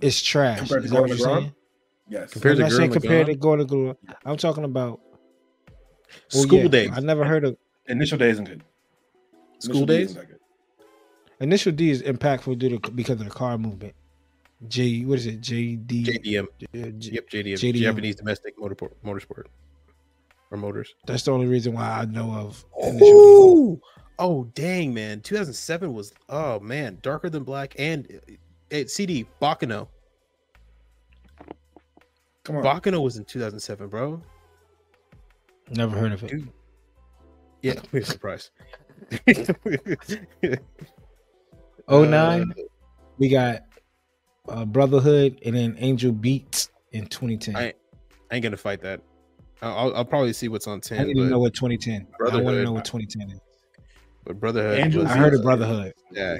It's 0.00 0.22
trash. 0.22 0.58
Compared 0.58 0.82
to 0.82 0.84
Is 0.86 0.90
that 0.92 1.00
what 1.00 1.08
you're 1.10 1.18
Lagann? 1.18 1.40
saying? 1.40 1.54
Yes. 2.08 2.32
Compared 2.32 2.52
I'm 2.52 2.56
to 2.58 2.62
not 2.64 2.72
saying 2.72 2.90
compared 2.92 3.26
to 3.26 3.34
Lagann? 3.34 3.66
going. 3.68 3.96
I'm 4.24 4.36
talking 4.36 4.64
about 4.64 5.00
well, 6.34 6.42
School 6.44 6.60
yeah, 6.60 6.68
days. 6.68 6.90
I 6.92 7.00
never 7.00 7.24
heard 7.24 7.44
of 7.44 7.56
Initial 7.88 8.18
D 8.18 8.26
isn't 8.26 8.44
good. 8.44 8.62
School 9.58 9.82
Initial 9.82 9.86
D 9.86 9.96
days. 9.96 10.10
isn't 10.10 10.20
that 10.20 10.28
good. 10.28 10.38
Initial 11.40 11.72
D 11.72 11.90
is 11.90 12.02
impactful 12.02 12.58
due 12.58 12.78
to 12.78 12.90
because 12.92 13.20
of 13.20 13.24
the 13.24 13.30
car 13.30 13.58
movement. 13.58 13.94
J 14.68 15.04
what 15.04 15.18
is 15.18 15.26
it? 15.26 15.40
JD. 15.40 15.86
JDM. 16.04 16.44
uh, 16.44 16.90
J- 16.98 17.12
Yep. 17.12 17.28
JDM. 17.30 17.54
JDM. 17.54 17.74
Japanese 17.80 18.16
domestic 18.16 18.56
motorsport. 18.58 18.92
Motorsport. 19.04 19.46
Or 20.50 20.58
motors. 20.58 20.94
That's 21.06 21.22
the 21.24 21.32
only 21.32 21.46
reason 21.46 21.72
why 21.72 21.84
I 21.84 22.04
know 22.04 22.30
of 22.32 22.64
Ooh. 23.02 23.80
Oh 24.18 24.44
dang, 24.54 24.92
man! 24.92 25.20
2007 25.22 25.92
was 25.92 26.12
oh 26.28 26.60
man, 26.60 26.98
Darker 27.02 27.30
Than 27.30 27.42
Black 27.42 27.74
and 27.78 28.20
uh, 28.72 28.84
CD 28.86 29.26
Baccano. 29.40 29.88
Come 32.44 32.56
on. 32.56 32.62
Baccano 32.62 33.02
was 33.02 33.16
in 33.16 33.24
2007, 33.24 33.88
bro. 33.88 34.20
Never 35.70 35.96
heard 35.96 36.12
of 36.12 36.22
it. 36.24 36.30
Dude. 36.30 36.48
Yeah, 37.62 37.80
we're 37.92 38.04
surprised. 38.04 38.50
Oh 41.88 42.04
nine, 42.04 42.52
we 43.18 43.28
got 43.28 43.62
uh, 44.48 44.64
Brotherhood 44.64 45.38
and 45.44 45.54
then 45.56 45.76
Angel 45.78 46.12
Beats 46.12 46.70
in 46.92 47.06
2010. 47.06 47.56
I- 47.56 47.74
I 48.30 48.36
ain't 48.36 48.42
gonna 48.42 48.56
fight 48.56 48.80
that. 48.80 49.02
I'll, 49.60 49.94
I'll 49.94 50.04
probably 50.06 50.32
see 50.32 50.48
what's 50.48 50.66
on 50.66 50.78
I 50.78 50.80
10, 50.80 51.06
need 51.06 51.14
to 51.14 51.20
but, 51.20 51.28
know 51.30 51.38
what 51.38 51.52
2010. 51.54 52.06
I 52.18 52.36
want 52.40 52.56
to 52.56 52.64
know 52.64 52.72
what 52.72 52.84
2010 52.86 53.30
is. 53.36 53.40
but 54.24 54.40
Brotherhood. 54.40 54.78
Angel 54.80 55.02
was 55.02 55.12
I 55.12 55.16
heard 55.18 55.30
Beats. 55.32 55.38
of 55.40 55.44
Brotherhood. 55.44 55.92
Yeah. 56.10 56.38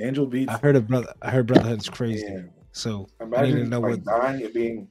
Angel 0.00 0.26
Beats. 0.26 0.50
I 0.52 0.58
heard 0.58 0.74
of 0.76 0.88
brother. 0.88 1.14
I 1.22 1.30
heard 1.30 1.46
Brotherhood's 1.46 1.88
crazy. 1.88 2.26
Man, 2.26 2.50
So 2.72 3.06
I 3.20 3.24
need 3.24 3.30
to 3.30 3.36
imagine 3.36 3.70
know 3.70 3.80
like 3.80 3.90
what. 3.90 4.04
dying 4.04 4.42
and 4.44 4.52
being 4.52 4.88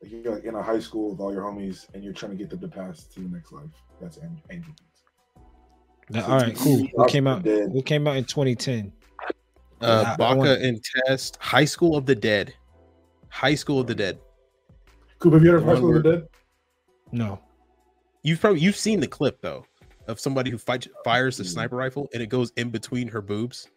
like 0.00 0.12
you're 0.12 0.34
like 0.34 0.44
in 0.44 0.54
a 0.54 0.62
high 0.62 0.78
school 0.78 1.10
with 1.10 1.20
all 1.20 1.32
your 1.32 1.42
homies 1.42 1.86
and 1.94 2.04
you're 2.04 2.12
trying 2.12 2.30
to 2.32 2.36
get 2.38 2.48
them 2.50 2.60
to 2.60 2.68
pass 2.68 3.04
to 3.04 3.20
the 3.20 3.28
next 3.28 3.50
life. 3.52 3.64
That's 4.00 4.18
Angel 4.50 4.72
Beats. 6.08 6.28
All 6.28 6.36
right, 6.36 6.54
cool. 6.56 6.86
What 6.94 7.10
came 7.10 7.26
out? 7.26 7.42
Dead. 7.42 7.70
What 7.70 7.86
came 7.86 8.06
out 8.06 8.16
in 8.16 8.24
2010? 8.24 8.92
Uh, 9.82 10.16
I- 10.18 10.22
I 10.22 10.34
want- 10.34 10.48
and 10.62 10.80
Test, 11.06 11.36
High 11.40 11.64
School 11.64 11.96
of 11.96 12.06
the 12.06 12.14
Dead. 12.14 12.54
High 13.28 13.54
School 13.54 13.80
of 13.80 13.86
the 13.86 13.94
Dead. 13.94 14.18
Coop, 15.18 15.32
have 15.34 15.42
you 15.44 15.50
heard 15.52 15.62
High 15.64 15.76
School 15.76 15.96
of 15.96 16.02
the 16.02 16.10
Dead? 16.12 16.28
No. 17.12 17.40
You've 18.22 18.40
probably 18.40 18.60
you've 18.60 18.76
seen 18.76 19.00
the 19.00 19.06
clip 19.08 19.40
though 19.42 19.64
of 20.08 20.20
somebody 20.20 20.50
who 20.50 20.58
fights 20.58 20.88
fires 21.04 21.36
the 21.36 21.44
Mm. 21.44 21.48
sniper 21.48 21.76
rifle 21.76 22.08
and 22.14 22.22
it 22.22 22.28
goes 22.28 22.52
in 22.56 22.70
between 22.70 23.08
her 23.08 23.20
boobs, 23.20 23.68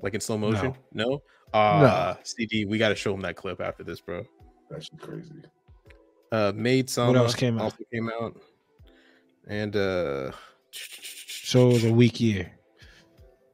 like 0.00 0.14
in 0.14 0.20
slow 0.20 0.38
motion. 0.38 0.74
No, 0.92 1.22
uh, 1.52 2.14
No. 2.16 2.20
CD, 2.22 2.64
we 2.64 2.78
got 2.78 2.88
to 2.90 2.94
show 2.94 3.12
him 3.14 3.20
that 3.22 3.36
clip 3.36 3.60
after 3.60 3.82
this, 3.84 4.00
bro. 4.00 4.24
That's 4.70 4.88
crazy. 4.98 5.30
Uh, 6.32 6.52
Maid 6.54 6.88
Sama 6.90 7.18
else 7.18 7.34
came 7.34 7.58
out? 7.60 7.74
came 7.92 8.08
out, 8.10 8.40
and 9.46 9.76
uh, 9.76 10.32
So 10.72 11.70
it 11.70 11.72
was 11.74 11.84
a 11.84 11.92
weak 11.92 12.20
year. 12.20 12.50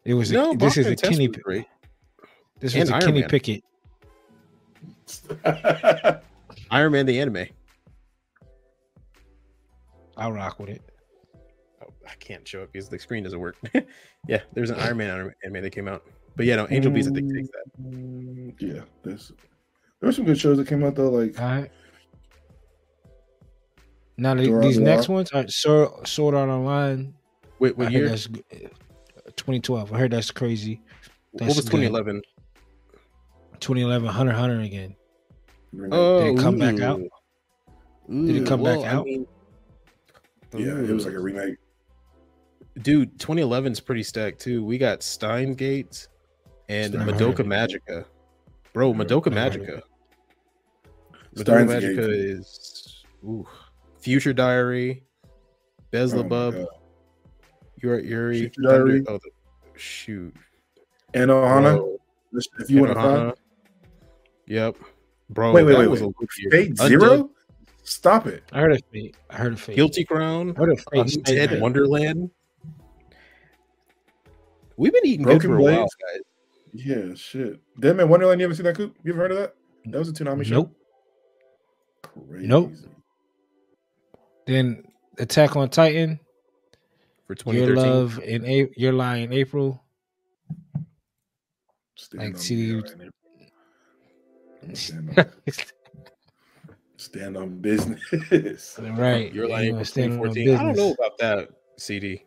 It 0.04 0.14
was. 0.14 0.30
no, 0.32 0.52
a, 0.52 0.56
this 0.56 0.76
is 0.78 0.86
a 0.86 0.90
and 0.90 0.98
Test 0.98 1.12
Kenny. 1.12 1.28
was 1.28 1.36
great. 1.38 1.66
This 2.60 2.74
was 2.74 2.82
and 2.82 2.90
a 2.90 2.92
Iron 2.94 3.02
Kenny 3.02 3.20
Man. 3.20 3.28
Pickett. 3.30 3.64
Iron 6.70 6.92
Man 6.92 7.06
the 7.06 7.18
anime. 7.18 7.46
I'll 10.16 10.32
rock 10.32 10.58
with 10.60 10.68
it. 10.68 10.82
Oh, 11.82 11.92
I 12.06 12.14
can't 12.20 12.46
show 12.46 12.62
it 12.62 12.72
because 12.72 12.88
the 12.88 12.98
screen 12.98 13.24
doesn't 13.24 13.40
work. 13.40 13.56
yeah, 14.28 14.40
there's 14.52 14.70
an 14.70 14.78
Iron 14.80 14.98
Man 14.98 15.10
anime- 15.10 15.32
anime 15.42 15.62
that 15.62 15.70
came 15.70 15.88
out, 15.88 16.04
but 16.36 16.44
yeah, 16.46 16.56
no, 16.56 16.66
Angel 16.70 16.92
Beats 16.92 17.08
I 17.08 17.12
think 17.12 17.34
takes 17.34 17.48
that. 17.48 17.82
Mm, 17.82 18.54
yeah, 18.60 18.82
there's 19.02 19.32
there 20.00 20.06
were 20.08 20.12
some 20.12 20.26
good 20.26 20.38
shows 20.38 20.58
that 20.58 20.68
came 20.68 20.84
out 20.84 20.94
though. 20.94 21.08
Like 21.10 21.40
All 21.40 21.46
right. 21.48 21.70
Now 24.18 24.34
the- 24.34 24.58
these 24.60 24.76
the 24.76 24.82
next 24.82 25.08
ones 25.08 25.30
are 25.32 25.48
Sword, 25.48 26.06
Sword 26.06 26.34
Art 26.34 26.50
Online. 26.50 27.14
Wait, 27.58 27.72
I 27.72 27.74
what 27.76 27.86
heard 27.86 27.92
year? 27.92 28.08
that's 28.10 28.26
2012. 29.36 29.92
I 29.92 29.98
heard 29.98 30.10
that's 30.10 30.30
crazy. 30.30 30.82
What 31.32 31.46
was 31.46 31.56
2011? 31.64 32.22
2011 33.60 34.08
Hunter 34.08 34.32
x 34.32 34.38
Hunter 34.40 34.60
again. 34.60 34.96
Oh, 35.92 36.24
Did 36.24 36.38
it 36.38 36.42
come 36.42 36.58
back 36.58 36.80
out? 36.80 37.00
ooh. 38.10 38.26
Did 38.26 38.36
it 38.42 38.46
come 38.46 38.62
back 38.62 38.78
Well, 38.78 38.84
I 38.84 38.88
out? 38.88 39.04
mean- 39.06 39.26
yeah, 40.56 40.78
it 40.80 40.90
was 40.90 41.04
like 41.06 41.14
a 41.14 41.20
remake. 41.20 41.56
dude. 42.82 43.18
2011 43.20 43.72
is 43.72 43.80
pretty 43.80 44.02
stacked 44.02 44.40
too. 44.40 44.64
We 44.64 44.78
got 44.78 45.02
Steins;Gate 45.02 46.08
and 46.68 46.94
Never 46.94 47.04
heard 47.12 47.14
Madoka 47.14 47.38
of. 47.40 47.46
Magica, 47.46 48.04
bro. 48.72 48.92
Never- 48.92 49.04
Madoka 49.04 49.32
never 49.32 49.40
heard 49.58 49.60
of 49.60 49.66
Magica. 49.66 49.82
Madoka 51.36 51.66
Magica 51.68 52.08
is 52.08 53.04
ooh. 53.24 53.46
Future 54.00 54.32
Diary, 54.32 55.04
Oh 55.04 55.28
my 55.28 55.78
Beelzebub, 55.90 56.54
God. 56.54 56.66
Yuri, 57.82 58.08
Yuri 58.08 58.38
Future 58.40 58.62
Thunder- 58.62 58.86
Diary. 58.86 59.04
Oh, 59.08 59.18
the, 59.18 59.30
shoot. 59.78 60.34
Anohana, 61.14 61.96
if 62.58 62.70
you 62.70 62.80
want 62.80 62.92
to 62.92 62.98
Anohana. 62.98 63.24
find 63.26 63.34
Yep, 64.50 64.76
bro. 65.30 65.52
Wait, 65.52 65.62
wait, 65.62 65.72
that 65.72 65.78
wait, 65.78 65.86
was 65.88 66.02
wait. 66.02 66.10
a 66.10 66.12
good 66.12 66.28
year. 66.38 66.50
Fate 66.50 66.74
Undead, 66.74 66.88
Zero, 66.88 67.30
stop 67.84 68.26
it. 68.26 68.42
I 68.52 68.58
heard 68.60 68.72
of 68.72 68.80
Fate. 68.92 69.16
I 69.30 69.36
heard 69.36 69.52
of 69.52 69.60
Fate. 69.60 69.76
Guilty 69.76 70.04
Crown, 70.04 70.54
I 70.56 70.58
heard 70.58 70.72
of 70.72 70.84
Fate. 70.92 71.06
Undead 71.06 71.50
Night. 71.52 71.60
Wonderland. 71.60 72.30
We've 74.76 74.92
been 74.92 75.06
eating 75.06 75.22
Broken 75.22 75.40
good 75.40 75.46
for 75.46 75.58
a 75.58 75.62
while, 75.62 75.86
guys. 75.86 76.20
Yeah, 76.72 77.14
shit. 77.14 77.60
Dead 77.78 77.96
Man 77.96 78.08
Wonderland. 78.08 78.40
You 78.40 78.46
ever 78.46 78.54
seen 78.56 78.64
that? 78.64 78.76
Coop? 78.76 78.96
You 79.04 79.12
ever 79.12 79.22
heard 79.22 79.30
of 79.30 79.38
that? 79.38 79.54
That 79.86 79.98
was 79.98 80.08
a 80.08 80.12
Toonami 80.12 80.44
show. 80.44 80.54
Nope. 80.54 80.76
Crazy. 82.02 82.46
Nope. 82.46 82.72
Then 84.46 84.82
Attack 85.18 85.54
on 85.54 85.68
Titan. 85.68 86.18
For 87.26 87.34
Your 87.52 87.66
2013. 87.68 87.76
love 87.76 88.18
in 88.20 88.44
A- 88.46 88.70
Your 88.76 88.92
Lie 88.94 89.18
in 89.18 89.32
April. 89.32 89.80
Stand 91.94 92.24
Like, 92.24 92.34
on 92.34 92.40
see, 92.40 92.72
me, 92.72 92.80
right? 92.80 93.10
Stand 94.74 95.18
on, 95.18 95.26
stand 96.96 97.36
on 97.36 97.58
business. 97.60 98.00
right. 98.80 99.32
You're 99.32 99.48
like 99.48 99.72
wanna 99.72 99.84
stand 99.84 100.12
on 100.12 100.34
2014. 100.34 100.54
I 100.54 100.62
don't 100.62 100.76
know 100.76 100.92
about 100.92 101.18
that 101.18 101.50
CD. 101.76 102.24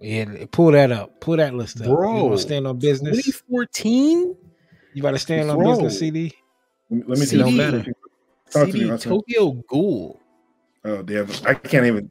Yeah, 0.00 0.46
pull 0.50 0.72
that 0.72 0.90
up. 0.90 1.20
Pull 1.20 1.36
that 1.36 1.54
list 1.54 1.80
up. 1.80 1.86
Bro, 1.86 2.24
want 2.24 2.40
stand 2.40 2.66
on 2.66 2.78
business? 2.78 3.24
2014? 3.24 4.36
You 4.94 5.02
got 5.02 5.12
to 5.12 5.18
stand 5.18 5.48
on 5.48 5.62
business, 5.62 5.98
CD. 5.98 6.34
Let 6.90 7.08
me 7.08 7.16
see. 7.16 7.26
CD. 7.26 7.42
Don't 7.42 7.56
matter. 7.56 7.84
Talk 8.50 8.68
to 8.68 8.72
me, 8.72 8.80
CD 8.80 8.98
Tokyo 8.98 9.52
Ghoul. 9.68 10.20
Oh 10.84 11.00
damn! 11.02 11.28
I 11.46 11.54
can't 11.54 11.86
even. 11.86 12.10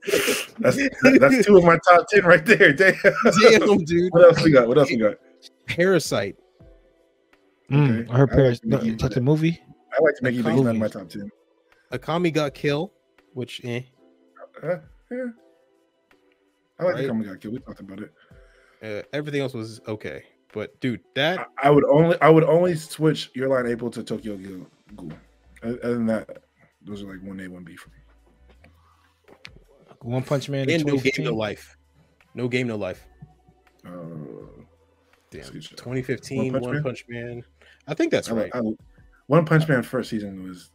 That's 0.60 0.78
that's 1.20 1.46
two 1.46 1.58
of 1.58 1.66
my 1.66 1.78
top 1.86 2.08
ten 2.08 2.24
right 2.24 2.46
there. 2.46 2.72
Damn. 2.72 2.96
Damn, 3.42 3.84
dude. 3.84 4.14
What 4.14 4.24
else 4.24 4.42
we 4.42 4.52
got? 4.52 4.70
What 4.70 4.78
else 4.78 4.90
we 4.90 4.96
got? 4.96 5.16
Parasite. 5.68 6.38
Mm, 7.72 8.02
Okay. 8.02 8.12
I 8.14 8.18
heard 8.18 8.32
I 8.32 8.36
Paris. 8.36 8.50
like 8.50 8.62
to 8.62 8.68
make 8.68 8.84
you- 8.86 8.98
that's 8.98 9.18
a 9.18 9.22
movie. 9.22 9.62
I 9.98 10.04
like 10.04 10.16
to 10.16 10.24
make 10.24 10.36
you 10.36 10.44
think 10.44 10.56
he's 10.56 10.64
not 10.64 10.72
in 10.76 10.80
my 10.80 10.86
Movies. 10.86 10.92
top 10.94 11.10
ten. 11.10 11.32
Akame 11.92 12.34
ga 12.34 12.50
Kill, 12.50 12.92
which 13.34 13.62
eh. 13.64 13.82
Uh, 14.64 14.78
yeah. 15.12 15.26
I 16.80 16.84
like 16.84 16.96
Right. 16.96 17.02
the 17.04 17.08
Kami 17.08 17.26
got 17.26 17.40
killed. 17.40 17.54
We 17.54 17.60
talked 17.60 17.80
about 17.80 18.00
it. 18.00 18.12
Uh, 18.82 19.04
everything 19.14 19.42
else 19.42 19.54
was 19.54 19.82
okay. 19.88 20.24
But 20.54 20.80
dude, 20.82 21.02
that 21.16 21.40
I, 21.62 21.68
I 21.68 21.70
would 21.70 21.86
only 21.86 22.20
I 22.22 22.30
would 22.30 22.44
only 22.44 22.76
switch 22.76 23.30
Your 23.36 23.48
Lie 23.50 23.62
in 23.62 23.68
April 23.68 23.90
to 23.92 24.04
Tokyo 24.04 24.36
Ghoul. 24.38 24.68
Ghoul. 24.96 25.12
Other 25.64 25.80
other 25.84 25.94
than 25.94 26.06
that, 26.08 26.44
those 26.82 27.04
are 27.04 27.08
like 27.08 27.22
one 27.24 27.40
A, 27.40 27.48
one 27.48 27.64
B 27.64 27.76
for 27.76 27.90
me. 27.90 27.96
One 30.02 30.24
Punch 30.24 30.50
Man. 30.50 30.70
and 30.70 30.84
no 30.86 30.98
game, 30.98 31.14
no 31.20 31.36
life. 31.36 31.78
No 32.34 32.48
game, 32.48 32.68
no 32.68 32.76
life. 32.76 33.06
Uh, 33.86 33.92
Damn. 35.30 35.44
Good 35.52 35.64
2015, 35.64 36.54
One 36.54 36.62
One 36.62 36.74
Punch 36.74 36.84
Punch, 36.84 37.06
Man? 37.08 37.26
Man. 37.36 37.44
I 37.92 37.94
think 37.94 38.12
that's 38.12 38.30
I, 38.32 38.34
right. 38.34 38.52
I, 38.56 38.62
one 39.28 39.46
Punch 39.46 39.68
Man 39.68 39.84
first 39.84 40.10
season 40.10 40.44
was 40.48 40.72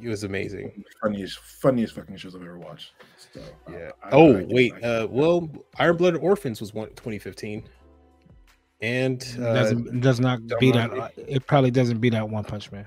It 0.00 0.08
was 0.08 0.22
amazing. 0.24 0.62
one 0.66 0.72
of 0.78 0.84
the 0.84 0.90
funniest 1.02 1.38
funniest 1.40 1.94
fucking 1.94 2.16
shows 2.16 2.34
I've 2.36 2.42
ever 2.42 2.58
watched. 2.58 2.92
So, 3.34 3.40
Yeah. 3.70 3.90
I- 4.02 4.10
oh, 4.12 4.36
I- 4.38 4.46
wait. 4.48 4.72
I- 4.82 4.86
uh, 4.86 5.06
well, 5.10 5.50
Iron 5.78 5.96
Blooded 5.96 6.20
Orphans 6.22 6.60
was 6.60 6.72
one 6.72 6.88
2015. 6.90 7.64
And 8.80 9.22
uh, 9.40 9.54
doesn't 9.54 10.00
does 10.00 10.18
not 10.20 10.40
beat 10.60 10.74
out. 10.76 10.90
Damacy. 10.92 11.10
It 11.28 11.46
probably 11.46 11.70
doesn't 11.70 11.98
beat 12.00 12.14
out 12.14 12.30
One 12.30 12.42
Punch 12.44 12.70
Man. 12.72 12.86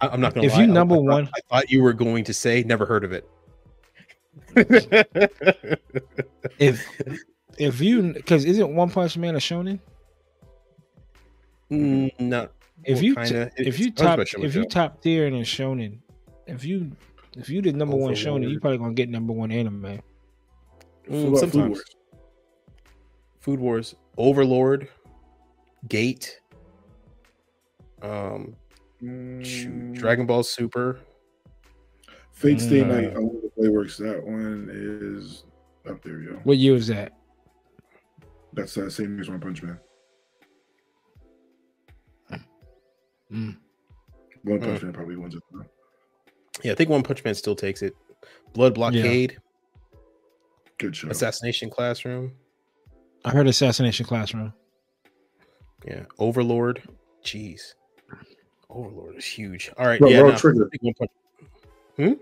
I, 0.00 0.08
I'm 0.08 0.20
not 0.20 0.34
gonna 0.34 0.46
If 0.46 0.52
lie, 0.54 0.64
you 0.64 0.70
I- 0.70 0.74
number 0.74 0.94
I 0.94 0.98
thought- 0.98 1.04
one- 1.04 1.28
I 1.34 1.40
thought 1.48 1.70
you 1.70 1.82
were 1.82 1.92
going 1.92 2.24
to 2.24 2.34
say 2.34 2.62
never 2.62 2.86
heard 2.86 3.04
of 3.04 3.12
it. 3.12 3.28
If 6.58 6.86
if 7.58 7.80
you 7.80 8.12
because 8.14 8.44
isn't 8.44 8.74
One 8.74 8.90
Punch 8.90 9.16
Man 9.16 9.34
a 9.34 9.38
shonen? 9.38 9.80
Mm, 11.70 12.10
no. 12.20 12.48
If 12.84 13.02
you 13.02 13.14
kinda. 13.14 13.50
t- 13.56 13.64
if 13.66 13.78
you 13.78 13.90
top 13.90 14.16
be 14.16 14.22
a 14.22 14.24
shonen 14.26 14.44
if 14.44 14.54
you 14.54 14.64
top 14.64 15.02
tier 15.02 15.26
in 15.26 15.34
a 15.34 15.40
shonen, 15.40 15.98
if 16.46 16.64
you 16.64 16.92
if 17.36 17.48
you 17.48 17.60
the 17.62 17.72
number 17.72 17.96
one 17.96 18.14
shonen, 18.14 18.42
you 18.42 18.56
Overlord. 18.58 18.60
probably 18.62 18.78
gonna 18.78 18.94
get 18.94 19.08
number 19.08 19.32
one 19.32 19.50
anime. 19.52 19.82
Mm, 19.82 20.00
What 21.08 21.10
about 21.10 21.20
Food 21.30 21.38
sometimes. 21.38 21.68
Wars? 21.70 21.84
Food 23.40 23.60
Wars, 23.60 23.94
Overlord, 24.18 24.88
Gate, 25.88 26.40
um, 28.02 28.54
shoot, 29.42 29.70
Mm, 29.72 29.94
Dragon 29.94 30.26
Ball 30.26 30.42
Super. 30.42 31.00
Fate 32.32 32.60
Stay 32.60 32.82
Mm. 32.82 32.88
Night. 32.88 33.16
I 33.16 33.18
wonder 33.18 33.46
if 33.46 33.54
Play 33.54 33.68
Works. 33.68 33.96
That 33.98 34.22
one 34.24 34.68
is 34.72 35.44
up 35.88 36.02
there, 36.02 36.20
yo. 36.20 36.32
What 36.44 36.56
year 36.58 36.72
was 36.74 36.86
that? 36.88 37.12
That's 38.52 38.76
uh, 38.76 38.90
same 38.90 39.18
as 39.20 39.28
One 39.28 39.40
Punch 39.40 39.62
Man. 39.62 39.78
Mm. 43.32 43.56
One 44.44 44.60
Punch 44.60 44.82
Man 44.82 44.92
probably 44.92 45.16
wins 45.16 45.34
it. 45.34 45.42
though. 45.52 45.64
Yeah, 46.62 46.72
I 46.72 46.74
think 46.74 46.90
One 46.90 47.02
Punch 47.02 47.24
Man 47.24 47.34
still 47.34 47.54
takes 47.54 47.82
it. 47.82 47.94
Blood 48.52 48.74
Blockade, 48.74 49.38
Good 50.78 50.96
show. 50.96 51.08
Assassination 51.08 51.70
Classroom. 51.70 52.32
I 53.24 53.30
heard 53.30 53.46
Assassination 53.46 54.06
Classroom. 54.06 54.52
Yeah, 55.86 56.04
Overlord. 56.18 56.82
Jeez, 57.24 57.74
Overlord 58.68 59.16
is 59.16 59.24
huge. 59.26 59.70
All 59.78 59.86
right, 59.86 60.00
Bro, 60.00 60.08
yeah, 60.10 60.22
World 60.22 60.32
nah, 60.34 60.38
Trigger. 60.38 60.68
Big 60.72 60.80
One 60.82 60.94
Punch- 60.94 62.18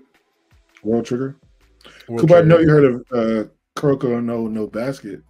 World 0.82 1.06
Trigger. 1.06 1.36
World 2.08 2.20
Kuba, 2.20 2.38
I 2.38 2.42
know 2.42 2.58
you 2.58 2.68
heard 2.68 2.84
of 2.84 2.94
uh, 3.12 3.48
Kuroko 3.76 4.22
no 4.22 4.46
No 4.48 4.66
Basket, 4.66 5.22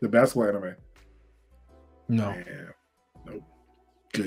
the 0.00 0.08
basketball 0.08 0.48
anime. 0.48 0.74
No. 2.08 2.30
Man, 2.30 2.72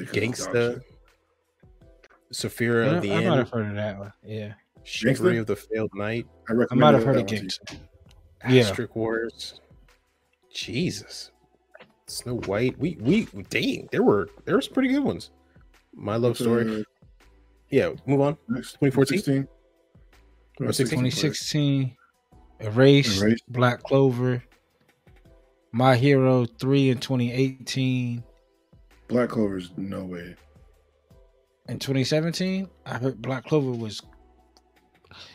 Gangsta. 0.08 0.74
shit. 0.76 0.84
Saphira 2.34 2.90
I, 2.90 2.96
of 2.96 3.02
the 3.02 3.14
I 3.14 3.28
might 3.28 3.38
have 3.38 3.50
heard 3.50 3.68
of 3.68 3.76
that 3.76 4.00
one. 4.00 4.14
Yeah. 4.24 4.54
Chivalry 4.84 5.38
of 5.38 5.48
the 5.48 5.56
Failed 5.56 5.92
Knight. 5.94 6.26
I 6.50 6.54
I 6.72 6.76
might 6.76 6.94
have 6.94 7.04
heard 7.04 7.18
of 7.18 7.24
one 7.24 7.28
to. 7.28 7.36
Gangsta. 7.36 7.80
Yeah. 8.50 8.62
Asterisk 8.64 8.96
Wars. 8.96 9.60
Jesus. 10.54 11.32
Snow 12.08 12.38
White. 12.42 12.78
We 12.80 12.98
we 13.02 13.26
dang, 13.50 13.88
there 13.92 14.04
were 14.04 14.30
there 14.46 14.56
were 14.56 14.62
some 14.62 14.74
pretty 14.74 14.90
good 14.90 15.04
ones. 15.04 15.32
My 15.94 16.16
love 16.16 16.38
story. 16.38 16.82
Uh, 16.82 16.84
Yeah, 17.70 17.92
move 18.06 18.22
on. 18.22 18.38
next, 18.50 18.74
2014? 18.74 19.18
16? 19.18 19.48
Or 20.60 20.74
16? 20.74 21.00
2016, 21.00 21.98
Erased, 22.60 23.22
Erased. 23.22 23.44
Black 23.48 23.82
Clover, 23.84 24.44
My 25.72 25.96
Hero 25.96 26.46
3 26.46 26.90
in 26.92 26.98
2018. 26.98 28.24
Black 29.12 29.30
Clover's 29.30 29.72
no 29.78 30.04
way. 30.06 30.36
In 31.68 31.80
2017, 31.80 32.68
I 32.86 32.98
heard 32.98 33.22
Black 33.22 33.46
Clover 33.46 33.72
was. 33.72 34.02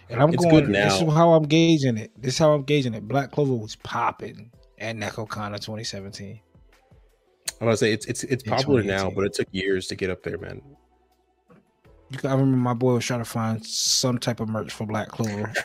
And 0.09 0.23
I'm 0.23 0.33
It's 0.33 0.45
going. 0.45 0.65
good 0.65 0.75
This 0.75 0.95
is 0.95 1.13
how 1.13 1.35
I'm 1.35 1.45
gauging 1.45 1.99
it. 1.99 2.11
This 2.21 2.35
is 2.35 2.39
how 2.39 2.53
I'm 2.53 2.63
gauging 2.63 2.95
it. 2.95 3.07
Black 3.07 3.31
Clover 3.31 3.55
was 3.55 3.77
popping 3.77 4.51
at 4.79 4.97
Nekocon 4.97 5.53
2017. 5.53 6.41
I'm 7.61 7.67
gonna 7.67 7.77
say 7.77 7.93
it's 7.93 8.07
it's 8.07 8.25
it's 8.25 8.45
In 8.45 8.51
popular 8.51 8.83
now, 8.83 9.11
but 9.11 9.25
it 9.25 9.35
took 9.35 9.49
years 9.53 9.87
to 9.89 9.95
get 9.95 10.11
up 10.11 10.23
there, 10.23 10.39
man. 10.39 10.61
You 12.11 12.19
can- 12.19 12.31
I 12.31 12.35
remember 12.35 12.57
my 12.57 12.75
boy 12.75 12.95
was 12.95 13.05
trying 13.05 13.21
to 13.21 13.25
find 13.25 13.65
some 13.65 14.19
type 14.19 14.41
of 14.41 14.49
merch 14.49 14.73
for 14.73 14.87
Black 14.87 15.09
Clover. 15.09 15.53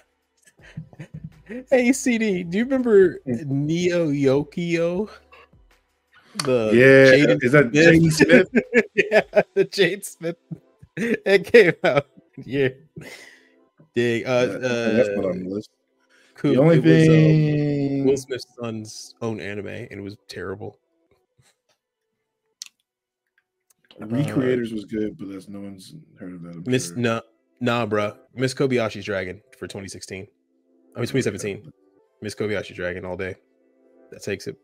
Hey 1.70 1.92
CD, 1.92 2.44
do 2.44 2.60
you 2.60 2.64
remember 2.64 3.20
hmm. 3.26 3.66
Neo 3.66 4.10
Yokio? 4.10 5.10
The 6.36 6.72
yeah, 6.74 7.36
is 7.42 7.52
that? 7.52 7.72
Jaden 7.72 8.12
Smith? 8.12 8.50
yeah, 8.96 9.42
the 9.54 9.66
Jade 9.66 10.06
Smith. 10.06 10.38
It 10.98 11.46
came 11.46 11.74
out. 11.84 12.08
Yeah. 12.46 12.70
Dig. 13.94 14.26
Uh, 14.26 14.30
Yeah, 14.30 14.58
that's 14.58 15.10
not 15.10 15.26
uh, 15.26 15.30
on 15.30 15.44
the 15.44 15.50
list. 15.50 15.70
cool. 16.36 16.54
The 16.54 16.62
only 16.62 16.78
It 16.78 16.84
was, 16.84 17.08
um, 17.08 17.14
thing. 17.14 18.06
Will 18.06 18.18
Smith's 18.18 18.46
son's 18.60 19.16
own 19.22 19.40
anime, 19.42 19.68
and 19.68 19.92
it 19.92 20.02
was 20.02 20.18
terrible. 20.28 20.78
Recreators 24.00 24.74
was 24.74 24.86
good, 24.86 25.18
but 25.18 25.30
that's 25.30 25.48
no 25.48 25.60
one's 25.60 25.94
heard 26.20 26.34
of 26.34 26.42
that. 26.44 26.50
I'm 26.56 26.64
Miss 26.66 26.88
sure. 26.88 26.98
nah, 26.98 27.22
nah, 27.60 27.86
bruh. 27.86 28.18
Miss 28.34 28.54
Kobayashi's 28.54 29.06
Dragon 29.06 29.42
for 29.60 29.68
2016. 29.68 30.28
I 30.96 31.00
mean 31.00 31.08
2017. 31.08 31.72
Miss 32.22 32.34
Kobayashi 32.36 32.74
Dragon 32.74 33.06
all 33.06 33.18
day. 33.18 33.36
That 34.12 34.24
takes 34.24 34.48
it. 34.48 34.58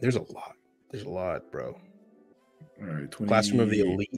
There's 0.00 0.16
a 0.16 0.22
lot. 0.32 0.56
There's 0.90 1.04
a 1.04 1.08
lot, 1.08 1.50
bro. 1.50 1.78
All 2.80 2.86
right, 2.86 3.10
20, 3.10 3.28
Classroom 3.28 3.60
of 3.60 3.70
the 3.70 3.80
Elite. 3.80 4.10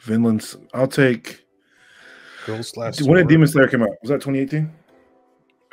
Vinland's. 0.00 0.56
I'll 0.74 0.88
take. 0.88 1.44
Girls 2.46 2.68
Slash. 2.68 3.00
When 3.02 3.18
did 3.18 3.28
Demon 3.28 3.46
Slayer 3.48 3.68
come 3.68 3.82
out? 3.82 3.90
Was 4.02 4.08
that 4.10 4.20
2018? 4.20 4.70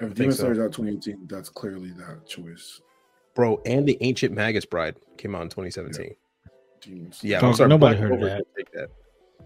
If 0.01 0.13
Demon 0.13 0.31
so. 0.31 0.43
Slayer's 0.43 0.59
out 0.59 0.73
2018, 0.73 1.27
that's 1.27 1.49
clearly 1.49 1.91
that 1.91 2.25
choice. 2.27 2.81
Bro, 3.35 3.61
and 3.65 3.87
the 3.87 3.97
Ancient 4.01 4.33
Magus 4.33 4.65
Bride 4.65 4.95
came 5.17 5.35
out 5.35 5.43
in 5.43 5.49
2017. 5.49 6.15
Demon 6.81 7.11
Yeah, 7.21 7.39
Dog, 7.39 7.49
I'm 7.49 7.55
sorry. 7.55 7.69
nobody 7.69 7.97
heard 7.97 8.11
of 8.13 8.21
that. 8.21 8.43
Take 8.55 8.71
that. 8.73 8.89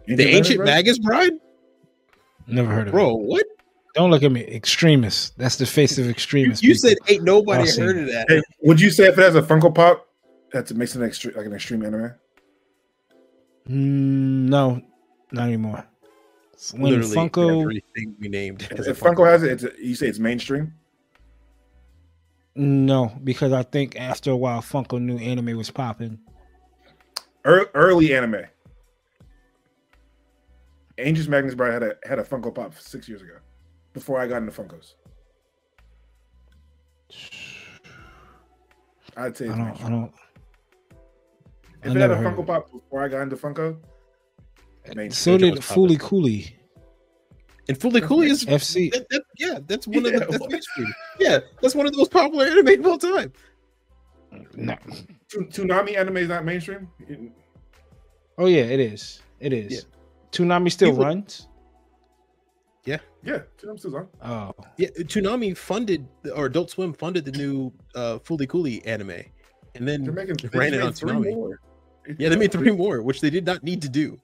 Slayer. 0.05 0.17
The 0.17 0.27
Ancient 0.29 0.59
Magus, 0.59 0.75
Magus 0.75 0.99
Bride? 0.99 1.31
Never 2.47 2.71
heard 2.73 2.87
of 2.87 2.93
Bro, 2.93 3.11
it. 3.11 3.19
what? 3.25 3.45
Don't 3.93 4.09
look 4.09 4.23
at 4.23 4.31
me. 4.31 4.41
Extremists. 4.45 5.31
That's 5.37 5.57
the 5.57 5.65
face 5.65 5.97
of 5.97 6.09
extremists. 6.09 6.63
you 6.63 6.73
people. 6.73 6.89
said 6.89 6.97
ain't 7.09 7.23
nobody 7.23 7.69
I'll 7.69 7.77
heard 7.77 7.97
of 7.99 8.07
that. 8.07 8.25
Hey, 8.29 8.41
would 8.61 8.79
you 8.81 8.89
say 8.89 9.05
if 9.07 9.17
it 9.17 9.21
has 9.21 9.35
a 9.35 9.41
Funko 9.41 9.73
Pop, 9.73 10.07
that's 10.51 10.71
it 10.71 10.77
makes 10.77 10.95
it 10.95 11.01
an 11.01 11.07
extreme, 11.07 11.35
like 11.35 11.45
an 11.45 11.53
extreme 11.53 11.85
anime? 11.85 12.13
Mm, 13.67 14.49
no, 14.49 14.81
not 15.31 15.47
anymore. 15.47 15.85
When 16.73 16.91
Literally 16.91 17.15
Funko, 17.15 17.61
everything 17.61 18.15
we 18.19 18.27
named. 18.27 18.67
If 18.69 18.77
has 18.77 18.87
a 18.87 18.93
Funko 18.93 19.25
has 19.25 19.43
it, 19.43 19.51
it's 19.51 19.63
a, 19.63 19.71
you 19.79 19.95
say 19.95 20.07
it's 20.07 20.19
mainstream. 20.19 20.73
no, 22.55 23.11
because 23.23 23.51
I 23.51 23.63
think 23.63 23.95
after 23.99 24.31
a 24.31 24.37
while, 24.37 24.61
Funko 24.61 25.01
knew 25.01 25.17
anime 25.17 25.57
was 25.57 25.71
popping. 25.71 26.19
Ear- 27.45 27.71
early 27.73 28.13
anime. 28.13 28.45
Ancient 30.99 31.29
Magus 31.29 31.55
Bride 31.55 31.73
had 31.73 31.83
a 31.83 31.95
had 32.07 32.19
a 32.19 32.23
Funko 32.23 32.53
Pop 32.53 32.77
six 32.77 33.09
years 33.09 33.23
ago, 33.23 33.37
before 33.93 34.19
I 34.19 34.27
got 34.27 34.37
into 34.37 34.51
Funkos. 34.51 34.93
I'd 39.17 39.35
say 39.35 39.47
I 39.47 39.49
it's 39.49 39.57
don't. 39.57 39.85
I 39.85 39.89
don't. 39.89 40.13
If 41.83 41.91
I 41.91 41.95
it 41.95 42.01
had 42.01 42.11
a 42.11 42.15
Funko. 42.15 42.45
Pop 42.47 42.71
before 42.71 43.03
I 43.03 43.07
got 43.07 43.21
into 43.21 43.35
Funko, 43.35 43.77
mainstream. 44.95 45.11
So 45.11 45.31
Major 45.33 45.45
did 45.45 45.55
was 45.55 45.65
popping. 45.67 45.83
Fooly 45.83 45.99
Cooley 45.99 46.55
And 47.69 47.79
Fully 47.81 48.01
Cooley 48.01 48.29
is 48.29 48.45
FC. 48.45 48.91
that, 48.91 49.07
that, 49.09 49.21
yeah, 49.37 49.59
that's 49.67 49.87
one 49.87 50.05
of 50.05 50.11
the 50.11 50.19
that's 50.19 50.47
mainstream. 50.49 50.93
Yeah, 51.19 51.39
that's 51.61 51.75
one 51.75 51.85
of 51.85 51.91
the 51.91 51.97
most 51.97 52.11
popular 52.11 52.45
anime 52.45 52.79
of 52.81 52.85
all 52.87 52.97
time. 52.97 53.31
No. 54.55 54.75
Tu- 55.29 55.45
Toonami 55.45 55.97
anime 55.97 56.17
is 56.17 56.29
not 56.29 56.45
mainstream. 56.45 56.87
Oh 58.37 58.45
yeah, 58.47 58.63
it 58.63 58.79
is. 58.79 59.21
It 59.39 59.53
is. 59.53 59.71
Yeah. 59.73 59.79
Toonami 60.31 60.71
still 60.71 60.91
People- 60.91 61.05
runs. 61.05 61.47
Yeah, 63.23 63.41
Toonami's 63.59 63.81
still 63.81 63.95
on. 63.97 64.07
Oh, 64.23 64.55
Yeah, 64.77 64.87
Toonami 64.97 65.55
funded 65.55 66.07
or 66.35 66.47
Adult 66.47 66.71
Swim 66.71 66.91
funded 66.91 67.23
the 67.23 67.31
new 67.33 67.71
uh 67.93 68.17
Fully 68.19 68.47
Cooley 68.47 68.83
anime, 68.83 69.11
and 69.75 69.87
then 69.87 70.03
They're 70.03 70.11
making 70.11 70.37
they 70.37 70.57
ran 70.57 70.73
it 70.73 70.81
on 70.81 70.91
Toonami. 70.93 71.35
more. 71.35 71.59
Yeah, 72.17 72.29
they 72.29 72.35
made 72.35 72.51
three 72.51 72.71
more, 72.71 73.01
which 73.01 73.21
they 73.21 73.29
did 73.29 73.45
not 73.45 73.63
need 73.63 73.81
to 73.83 73.89
do. 73.89 74.19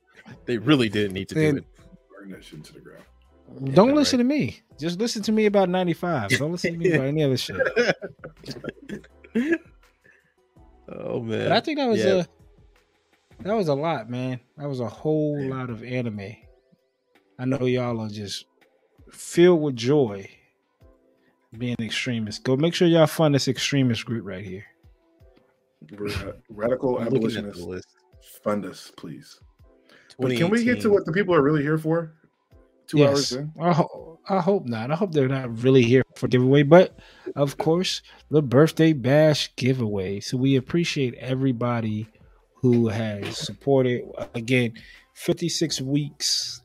They 0.46 0.58
really 0.58 0.90
didn't 0.90 1.14
need 1.14 1.30
to 1.30 1.36
do 1.36 1.58
it. 1.58 1.66
Burn 2.18 2.32
that 2.32 2.44
shit 2.44 2.64
to 2.66 2.74
the 2.74 2.80
ground. 2.80 3.04
don't 3.76 3.90
right. 3.90 3.96
listen 3.96 4.18
to 4.20 4.26
me. 4.26 4.62
Just 4.80 5.00
listen 5.00 5.22
to 5.24 5.32
me 5.32 5.46
about 5.46 5.70
ninety 5.70 5.94
five. 5.94 6.30
Don't 6.32 6.52
listen 6.52 6.74
to 6.74 6.78
me 6.80 6.92
about 6.94 7.08
any 7.08 7.24
other 7.24 7.38
shit. 7.38 7.56
Oh 10.90 11.20
man. 11.22 11.50
But 11.50 11.52
I 11.52 11.60
think 11.60 11.80
that 11.80 11.88
was 11.90 12.00
Yeah. 12.04 12.24
a 12.24 12.26
that 13.44 13.54
was 13.56 13.68
a 13.68 13.74
lot, 13.74 14.10
man. 14.10 14.40
That 14.58 14.68
was 14.68 14.80
a 14.80 14.88
whole 14.88 15.40
Yeah. 15.40 15.50
lot 15.54 15.70
of 15.70 15.84
anime. 15.84 16.38
I 17.38 17.46
know 17.46 17.66
y'all 17.66 18.00
are 18.00 18.10
just 18.10 18.46
filled 19.12 19.62
with 19.62 19.76
joy 19.76 20.30
being 21.58 21.76
extremists. 21.80 22.42
Go 22.42 22.56
make 22.56 22.74
sure 22.74 22.88
y'all 22.88 23.06
fund 23.08 23.36
this 23.36 23.48
extremist 23.48 24.06
group 24.06 24.26
right 24.26 24.44
here. 24.46 24.66
Ra- 25.92 26.32
Radical 26.50 26.98
I'm 26.98 27.10
looking 27.10 27.38
at 27.38 27.44
the 27.44 27.50
abolitionists, 27.50 27.94
fund 28.44 28.66
us, 28.66 28.92
please. 28.98 29.40
But 30.20 30.36
can 30.36 30.50
we 30.50 30.64
get 30.64 30.82
to 30.82 30.90
what 30.90 31.06
the 31.06 31.12
people 31.12 31.36
are 31.36 31.42
really 31.42 31.62
here 31.62 31.78
for? 31.78 32.14
Two 32.88 33.06
hours 33.06 33.34
in. 33.34 33.52
I, 33.60 33.74
ho- 33.74 34.20
I 34.30 34.40
hope 34.40 34.66
not. 34.66 34.92
I 34.92 34.96
hope 34.96 35.12
they're 35.12 35.28
not 35.28 35.62
really 35.62 35.84
here 35.84 36.04
for 36.16 36.28
giveaway, 36.28 36.64
but 36.64 36.98
of 37.36 37.58
course, 37.58 38.02
the 38.32 38.42
birthday 38.42 38.94
bash 38.94 39.54
giveaway. 39.58 40.22
So 40.22 40.38
we 40.38 40.56
appreciate 40.56 41.14
everybody 41.16 42.08
who 42.56 42.88
has 42.88 43.38
supported. 43.38 44.04
Again, 44.34 44.74
56 45.14 45.82
weeks 45.82 46.62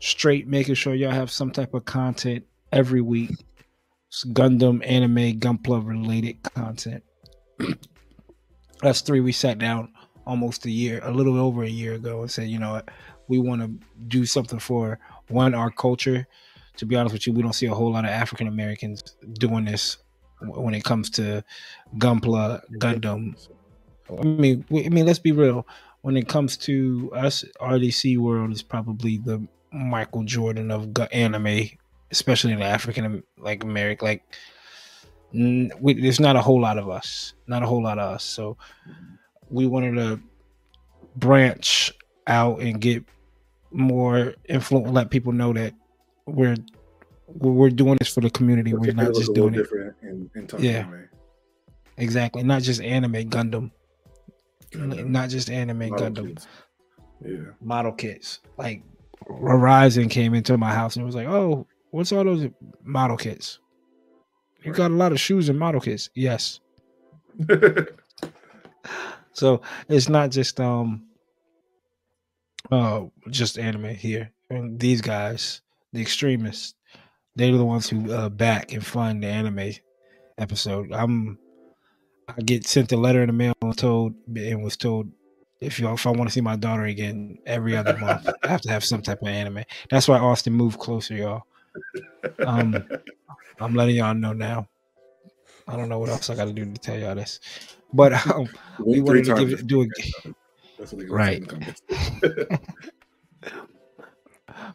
straight, 0.00 0.46
making 0.46 0.74
sure 0.74 0.94
y'all 0.94 1.10
have 1.10 1.30
some 1.30 1.50
type 1.50 1.74
of 1.74 1.84
content 1.86 2.44
every 2.70 3.00
week. 3.00 3.30
It's 4.08 4.24
Gundam, 4.24 4.86
anime, 4.86 5.40
Gunpla 5.40 5.86
related 5.86 6.42
content. 6.42 7.02
That's 8.84 9.00
three. 9.00 9.20
We 9.20 9.32
sat 9.32 9.58
down 9.58 9.92
almost 10.26 10.66
a 10.66 10.70
year, 10.70 11.00
a 11.02 11.10
little 11.10 11.38
over 11.38 11.64
a 11.64 11.68
year 11.68 11.94
ago, 11.94 12.20
and 12.20 12.30
said, 12.30 12.48
you 12.48 12.58
know 12.58 12.72
what, 12.72 12.90
we 13.28 13.38
want 13.38 13.62
to 13.62 13.86
do 14.08 14.26
something 14.26 14.58
for 14.58 14.98
one 15.28 15.54
our 15.54 15.70
culture. 15.70 16.26
To 16.76 16.86
be 16.86 16.94
honest 16.94 17.14
with 17.14 17.26
you, 17.26 17.32
we 17.32 17.40
don't 17.40 17.54
see 17.54 17.66
a 17.66 17.74
whole 17.74 17.92
lot 17.92 18.04
of 18.04 18.10
African 18.10 18.46
Americans 18.46 19.02
doing 19.38 19.64
this 19.64 19.96
when 20.40 20.74
it 20.74 20.84
comes 20.84 21.08
to 21.10 21.42
Gunpla, 21.96 22.60
Gundam. 22.78 23.48
I 24.10 24.22
mean, 24.22 24.66
I 24.70 24.90
mean, 24.90 25.06
let's 25.06 25.18
be 25.18 25.32
real. 25.32 25.66
When 26.02 26.18
it 26.18 26.28
comes 26.28 26.58
to 26.58 27.10
us, 27.14 27.42
RDC 27.62 28.18
world 28.18 28.52
is 28.52 28.62
probably 28.62 29.16
the 29.16 29.46
Michael 29.72 30.24
Jordan 30.24 30.70
of 30.70 30.90
anime, 31.10 31.70
especially 32.10 32.52
in 32.52 32.60
African 32.60 33.22
like 33.38 33.64
American. 33.64 34.08
Like, 34.08 34.24
we, 35.34 35.94
there's 35.94 36.20
not 36.20 36.36
a 36.36 36.40
whole 36.40 36.60
lot 36.60 36.78
of 36.78 36.88
us, 36.88 37.34
not 37.46 37.62
a 37.62 37.66
whole 37.66 37.82
lot 37.82 37.98
of 37.98 38.14
us. 38.14 38.24
So 38.24 38.56
we 39.50 39.66
wanted 39.66 39.94
to 39.96 40.20
branch 41.16 41.92
out 42.26 42.60
and 42.60 42.80
get 42.80 43.04
more 43.72 44.34
influence, 44.48 44.90
let 44.90 45.10
people 45.10 45.32
know 45.32 45.52
that 45.52 45.74
we're 46.26 46.56
we're 47.26 47.70
doing 47.70 47.96
this 47.98 48.12
for 48.12 48.20
the 48.20 48.30
community. 48.30 48.74
We're 48.74 48.92
not 48.92 49.14
just 49.14 49.34
doing 49.34 49.54
it. 49.54 49.66
in, 50.02 50.30
in 50.34 50.48
Yeah. 50.58 50.70
anime. 50.80 51.08
exactly. 51.96 52.42
Not 52.42 52.62
just 52.62 52.80
anime 52.80 53.12
Gundam. 53.28 53.70
Gundam. 54.70 55.06
Not 55.08 55.30
just 55.30 55.50
anime 55.50 55.78
Model 55.90 56.10
Gundam. 56.10 56.46
Yeah. 57.24 57.36
Model 57.60 57.92
kits. 57.92 58.40
Like 58.56 58.82
Horizon 59.26 60.08
came 60.08 60.34
into 60.34 60.56
my 60.58 60.72
house 60.72 60.96
and 60.96 61.04
was 61.04 61.14
like, 61.14 61.26
"Oh, 61.28 61.66
what's 61.90 62.12
all 62.12 62.24
those 62.24 62.46
model 62.84 63.16
kits? 63.16 63.58
You 64.64 64.72
got 64.72 64.90
a 64.90 64.94
lot 64.94 65.12
of 65.12 65.20
shoes 65.20 65.48
and 65.48 65.58
model 65.58 65.80
kits." 65.80 66.10
Yes. 66.14 66.60
So 69.34 69.62
it's 69.88 70.08
not 70.08 70.30
just 70.30 70.58
um 70.60 71.04
uh 72.70 73.02
just 73.28 73.58
anime 73.58 73.94
here. 73.94 74.30
And 74.48 74.78
these 74.78 75.00
guys, 75.00 75.60
the 75.92 76.00
extremists, 76.00 76.74
they're 77.34 77.56
the 77.56 77.64
ones 77.64 77.88
who 77.88 78.10
uh, 78.12 78.28
back 78.28 78.72
and 78.72 78.84
fund 78.84 79.22
the 79.22 79.26
anime 79.26 79.72
episode. 80.38 80.92
I'm 80.92 81.38
I 82.28 82.40
get 82.42 82.66
sent 82.66 82.92
a 82.92 82.96
letter 82.96 83.22
in 83.22 83.26
the 83.26 83.32
mail 83.32 83.54
and 83.60 83.76
told 83.76 84.14
and 84.34 84.62
was 84.62 84.76
told 84.76 85.10
if 85.60 85.78
y'all 85.80 85.94
if 85.94 86.06
I 86.06 86.10
want 86.10 86.28
to 86.28 86.32
see 86.32 86.40
my 86.40 86.56
daughter 86.56 86.84
again 86.84 87.38
every 87.44 87.76
other 87.76 87.96
month, 87.98 88.28
I 88.42 88.48
have 88.48 88.60
to 88.62 88.70
have 88.70 88.84
some 88.84 89.02
type 89.02 89.20
of 89.20 89.28
anime. 89.28 89.64
That's 89.90 90.06
why 90.06 90.18
Austen 90.18 90.52
moved 90.52 90.78
closer, 90.78 91.14
y'all. 91.14 91.42
Um 92.46 92.84
I'm 93.60 93.74
letting 93.74 93.96
y'all 93.96 94.14
know 94.14 94.32
now. 94.32 94.68
I 95.68 95.76
don't 95.76 95.88
know 95.88 95.98
what 95.98 96.08
else 96.10 96.28
I 96.28 96.34
got 96.34 96.44
to 96.46 96.52
do 96.52 96.64
to 96.64 96.78
tell 96.80 96.98
y'all 96.98 97.14
this, 97.14 97.40
but 97.92 98.12
um, 98.30 98.48
we 98.84 99.00
wanted 99.00 99.24
to 99.24 99.34
give 99.34 99.52
it 99.52 99.66
do 99.66 99.82
a 99.82 99.86
That's 100.78 100.92
what 100.92 101.00
they 101.00 101.06
gonna 101.06 101.08
say 101.08 101.14
Right. 101.14 101.36
in 101.36 101.42
the 101.44 101.48
comments. 101.48 101.82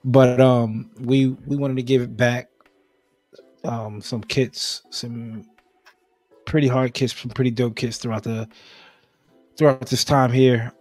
but 0.04 0.40
um 0.42 0.90
we 1.00 1.28
we 1.46 1.56
wanted 1.56 1.78
to 1.78 1.84
give 1.84 2.02
it 2.02 2.16
back 2.16 2.50
um 3.66 4.02
some 4.02 4.22
kits 4.22 4.84
some 4.90 5.46
pretty 6.46 6.68
hard 6.68 6.94
kits 6.94 7.16
some 7.20 7.32
pretty 7.32 7.52
dope 7.52 7.76
kits 7.76 7.98
throughout 7.98 8.24
the 8.24 8.48
throughout 9.58 9.86
this 9.88 10.04
time 10.04 10.32
here 10.32 10.72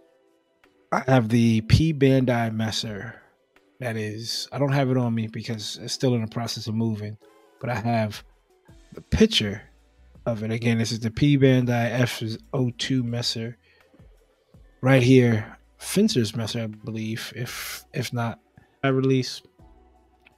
i 0.91 1.01
have 1.07 1.29
the 1.29 1.61
p 1.61 1.93
bandai 1.93 2.53
messer 2.53 3.21
that 3.79 3.95
is 3.95 4.47
i 4.51 4.57
don't 4.57 4.71
have 4.71 4.89
it 4.89 4.97
on 4.97 5.13
me 5.13 5.27
because 5.27 5.79
it's 5.81 5.93
still 5.93 6.15
in 6.15 6.21
the 6.21 6.27
process 6.27 6.67
of 6.67 6.75
moving 6.75 7.17
but 7.59 7.69
i 7.69 7.75
have 7.75 8.23
the 8.93 9.01
picture 9.01 9.61
of 10.25 10.43
it 10.43 10.51
again 10.51 10.77
this 10.77 10.91
is 10.91 10.99
the 10.99 11.11
p 11.11 11.37
bandai 11.37 11.91
f02 11.99 13.03
messer 13.03 13.57
right 14.81 15.03
here 15.03 15.57
fencer's 15.77 16.35
messer 16.35 16.61
i 16.61 16.67
believe 16.67 17.31
if 17.35 17.85
if 17.93 18.11
not 18.11 18.39
I 18.83 18.89
release. 18.89 19.41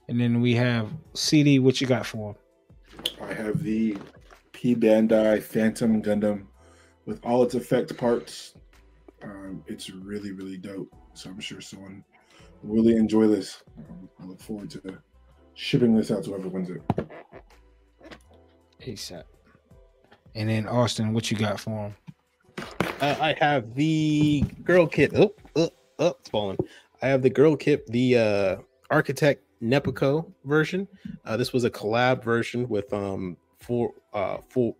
And 0.08 0.20
then 0.20 0.40
we 0.40 0.54
have 0.54 0.90
CD. 1.14 1.58
What 1.58 1.80
you 1.80 1.86
got 1.86 2.06
for? 2.06 2.36
I 3.20 3.32
have 3.32 3.62
the 3.62 3.96
P 4.52 4.74
Bandai 4.74 5.42
Phantom 5.42 6.02
Gundam 6.02 6.46
with 7.06 7.24
all 7.24 7.42
its 7.42 7.54
effect 7.54 7.96
parts. 7.96 8.54
Um, 9.22 9.62
it's 9.68 9.90
really, 9.90 10.32
really 10.32 10.56
dope. 10.56 10.92
So 11.14 11.30
I'm 11.30 11.40
sure 11.40 11.60
someone 11.60 12.04
really 12.62 12.96
enjoy 12.96 13.26
this. 13.26 13.62
Um, 13.78 14.08
I 14.20 14.24
look 14.26 14.40
forward 14.40 14.70
to 14.70 14.98
shipping 15.54 15.94
this 15.94 16.10
out 16.10 16.24
to 16.24 16.30
whoever 16.30 16.48
wins 16.48 16.70
it. 16.70 16.82
ASAP. 18.80 19.24
And 20.34 20.48
then 20.48 20.66
Austen, 20.66 21.12
what 21.12 21.30
you 21.30 21.36
got 21.36 21.60
for 21.60 21.86
him? 21.86 21.96
Uh, 23.00 23.16
I 23.20 23.34
have 23.38 23.74
the 23.74 24.44
girl 24.64 24.86
kit. 24.86 25.12
Oh, 25.14 25.34
oh, 25.56 25.70
oh, 25.98 26.16
it's 26.20 26.30
falling. 26.30 26.58
I 27.02 27.08
have 27.08 27.22
the 27.22 27.30
girl 27.30 27.56
kit, 27.56 27.86
the 27.88 28.16
uh, 28.18 28.56
Architect 28.90 29.44
Nipako 29.62 30.30
version. 30.44 30.88
Uh, 31.24 31.36
this 31.36 31.52
was 31.52 31.64
a 31.64 31.70
collab 31.70 32.22
version 32.24 32.68
with 32.68 32.92
um 32.92 33.36
full 33.60 33.94
uh 34.12 34.38
full 34.48 34.76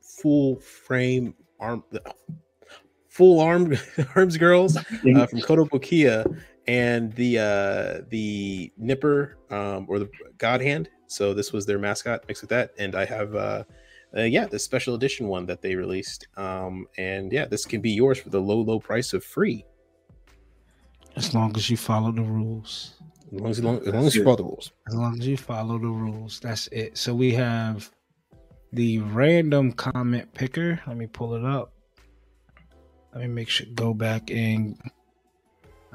full 0.00 0.56
frame 0.56 1.34
arm 1.60 1.84
full 3.08 3.40
armed 3.40 3.80
arms 4.16 4.36
girls 4.36 4.76
uh, 4.76 4.82
from 5.26 5.40
Kotobukiya 5.40 6.40
and 6.66 7.12
the 7.14 7.38
uh 7.38 8.02
the 8.08 8.72
Nipper 8.76 9.38
um 9.50 9.86
or 9.88 9.98
the 9.98 10.10
God 10.38 10.60
Hand. 10.60 10.88
So 11.06 11.34
this 11.34 11.52
was 11.52 11.66
their 11.66 11.78
mascot 11.78 12.24
mixed 12.26 12.42
with 12.42 12.50
that, 12.50 12.72
and 12.78 12.94
I 12.94 13.04
have 13.04 13.34
uh 13.34 13.64
uh, 14.16 14.22
yeah, 14.22 14.46
the 14.46 14.58
special 14.58 14.94
edition 14.94 15.26
one 15.26 15.46
that 15.46 15.60
they 15.60 15.74
released. 15.74 16.28
Um, 16.36 16.86
and 16.98 17.32
yeah, 17.32 17.46
this 17.46 17.64
can 17.64 17.80
be 17.80 17.90
yours 17.90 18.18
for 18.18 18.30
the 18.30 18.40
low, 18.40 18.60
low 18.60 18.78
price 18.78 19.12
of 19.12 19.24
free. 19.24 19.64
As 21.16 21.34
long 21.34 21.56
as 21.56 21.68
you 21.68 21.76
follow 21.76 22.12
the 22.12 22.22
rules. 22.22 22.94
As 23.32 23.40
long 23.40 23.50
as, 23.50 23.58
as, 23.58 23.64
long, 23.64 23.78
as, 23.78 23.86
long 23.94 24.06
as 24.06 24.14
you 24.14 24.24
follow 24.24 24.36
the 24.36 24.44
rules. 24.44 24.72
As 24.88 24.94
long 24.94 25.18
as 25.18 25.26
you 25.26 25.36
follow 25.36 25.78
the 25.78 25.88
rules. 25.88 26.40
That's 26.40 26.68
it. 26.68 26.96
So 26.96 27.14
we 27.14 27.32
have 27.34 27.90
the 28.72 28.98
random 29.00 29.72
comment 29.72 30.32
picker. 30.34 30.80
Let 30.86 30.96
me 30.96 31.06
pull 31.06 31.34
it 31.34 31.44
up. 31.44 31.72
Let 33.12 33.22
me 33.22 33.28
make 33.28 33.48
sure 33.48 33.66
go 33.74 33.94
back 33.94 34.30
and 34.30 34.76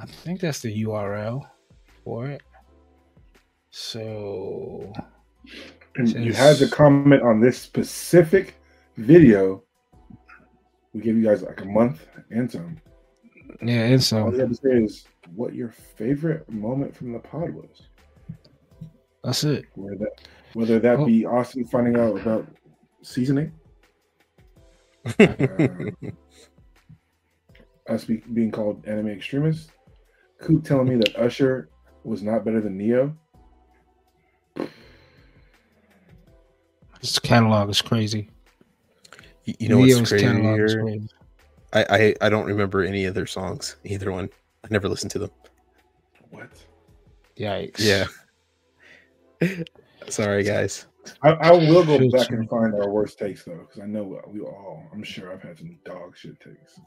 I 0.01 0.05
think 0.05 0.39
that's 0.39 0.61
the 0.61 0.83
URL 0.83 1.41
for 2.03 2.27
it. 2.27 2.41
So 3.71 4.91
And 5.95 6.09
you 6.09 6.33
had 6.33 6.57
to 6.57 6.67
comment 6.69 7.21
on 7.21 7.39
this 7.41 7.57
specific 7.59 8.55
video. 8.97 9.63
We 10.93 11.01
give 11.01 11.15
you 11.17 11.23
guys 11.23 11.43
like 11.43 11.61
a 11.61 11.65
month 11.65 12.05
and 12.31 12.49
some. 12.51 12.77
yeah, 13.61 13.81
and 13.83 13.93
All 13.95 13.99
so 13.99 14.31
you 14.31 14.39
have 14.39 14.49
to 14.49 14.55
say 14.55 14.69
is 14.83 15.05
what 15.35 15.53
your 15.53 15.69
favorite 15.69 16.49
moment 16.49 16.95
from 16.95 17.11
the 17.11 17.19
pod 17.19 17.51
was. 17.51 17.83
that's 19.23 19.43
it. 19.43 19.65
Whether 19.75 19.97
that, 19.97 20.21
whether 20.53 20.79
that 20.79 20.99
Oh. 20.99 21.05
be 21.05 21.25
Austen 21.25 21.65
finding 21.65 21.97
out 21.97 22.19
about 22.19 22.47
seasoning, 23.03 23.51
uh, 25.19 25.27
us 27.87 28.05
be, 28.05 28.17
being 28.33 28.51
called 28.51 28.85
anime 28.87 29.07
extremists, 29.09 29.71
Coop 30.39 30.63
telling 30.63 30.87
me 30.89 30.95
that 30.95 31.15
Usher 31.17 31.69
was 32.03 32.23
not 32.23 32.45
better 32.45 32.61
than 32.61 32.77
Ne-Yo. 32.77 33.13
This 37.01 37.19
catalog 37.19 37.69
is 37.69 37.81
crazy. 37.81 38.29
you, 39.45 39.53
you 39.59 39.69
know 39.69 39.79
Ne-Yo's 39.79 40.11
what's 40.11 40.21
catalog 40.23 40.59
is 40.59 40.75
crazy. 40.75 41.09
I, 41.71 41.85
I 41.89 42.15
I 42.21 42.29
don't 42.29 42.45
remember 42.47 42.83
any 42.83 43.05
of 43.05 43.13
their 43.13 43.27
songs, 43.27 43.75
either 43.83 44.11
one. 44.11 44.29
I 44.63 44.67
never 44.69 44.89
listened 44.89 45.11
to 45.11 45.19
them. 45.19 45.31
What? 46.31 46.49
Yikes. 47.37 47.79
Yeah. 47.79 48.05
Sorry, 50.09 50.43
guys. 50.43 50.87
I, 51.21 51.29
I 51.29 51.51
will 51.51 51.85
go 51.85 51.97
back 52.09 52.29
and 52.29 52.49
find 52.49 52.73
our 52.73 52.89
worst 52.89 53.17
takes 53.17 53.43
though, 53.45 53.65
because 53.65 53.79
I 53.81 53.85
know 53.85 54.21
we 54.27 54.41
all. 54.41 54.83
I'm 54.91 55.03
sure 55.03 55.31
I've 55.31 55.41
had 55.41 55.57
some 55.57 55.77
dog 55.85 56.17
shit 56.17 56.39
takes. 56.39 56.79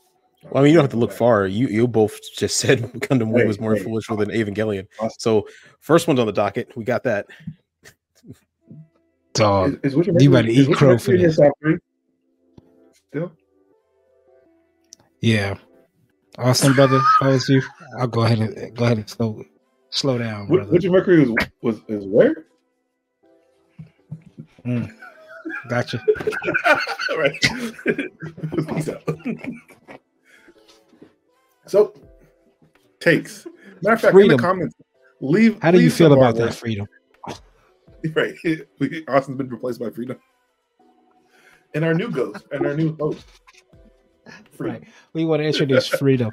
So 0.43 0.48
Well, 0.51 0.62
I 0.62 0.64
mean, 0.64 0.73
you 0.73 0.77
don't 0.78 0.85
have 0.85 0.90
to 0.93 0.97
look 0.98 1.12
far. 1.12 1.47
You 1.47 1.69
you 1.69 1.86
both 1.89 2.19
just 2.36 2.56
said 2.62 2.81
Gundam 2.94 3.31
Wing 3.32 3.47
was 3.47 3.60
more 3.60 3.73
hey. 3.74 3.78
influential 3.81 4.16
than 4.16 4.31
Evangelion. 4.31 4.86
So 5.19 5.47
first 5.81 6.09
one's 6.09 6.20
on 6.20 6.27
the 6.27 6.32
docket. 6.32 6.77
We 6.77 6.85
got 6.85 7.05
that. 7.05 7.27
Dog. 9.35 9.78
Is, 9.82 9.94
is 9.94 10.06
You 10.06 10.12
Mercury- 10.12 10.28
better 10.28 10.48
eat 10.48 10.77
crow 10.77 10.98
for 10.98 11.12
Mercury 11.12 11.27
this. 11.27 11.39
Still, 13.09 13.32
Yeah. 15.20 15.56
Austen, 16.39 16.73
brother, 16.73 16.97
if 16.97 17.02
I 17.20 17.28
was 17.28 17.47
you, 17.48 17.62
I'll 17.98 18.06
go 18.06 18.23
ahead 18.24 18.39
and 18.40 18.74
go 18.77 18.85
ahead 18.86 18.97
and 18.98 19.09
slow 19.09 19.44
slow 19.90 20.16
down, 20.19 20.44
Wi- 20.47 20.56
brother. 20.64 20.73
Witcher 20.73 20.90
Mercury 20.90 21.24
was 21.31 21.47
was 21.62 21.81
is 21.89 22.06
where? 22.06 22.47
Mm. 24.64 24.90
Gotcha. 25.69 26.02
right. 27.19 27.39
Peace 28.69 28.89
out. 28.89 29.02
So, 31.73 31.94
takes. 33.01 33.47
Matter 33.81 33.94
of 33.94 34.01
fact, 34.03 34.15
in 34.15 34.28
the 34.28 34.36
comments, 34.36 34.74
leave. 35.23 35.59
How 35.62 35.70
do 35.70 35.81
you 35.81 35.89
feel 35.89 36.11
some 36.11 36.19
of 36.19 36.19
our 36.19 36.28
about 36.28 36.44
that 36.49 36.55
freedom? 36.55 36.86
Right. 38.15 38.35
We- 38.78 39.07
Austen's 39.07 39.39
been 39.39 39.49
replaced 39.49 39.81
by 39.81 39.89
Freedom. 39.89 40.19
And 41.74 41.82
our 41.82 41.94
new 41.94 42.11
ghost 42.11 42.44
and 42.51 42.66
our 42.66 42.74
new 42.74 42.94
host. 42.97 43.24
Freedom. 44.51 44.82
Right. 44.82 44.89
We 45.15 45.24
want 45.24 45.40
to 45.40 45.47
introduce 45.47 45.86
freedom 45.99 46.31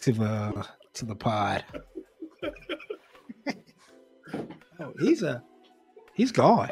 to 0.00 0.12
the 0.12 0.66
to 0.94 1.04
the 1.04 1.16
pod. 1.16 1.62
oh, 4.80 4.94
he's 5.00 5.22
a 5.22 5.42
he's 6.14 6.32
gone. 6.32 6.70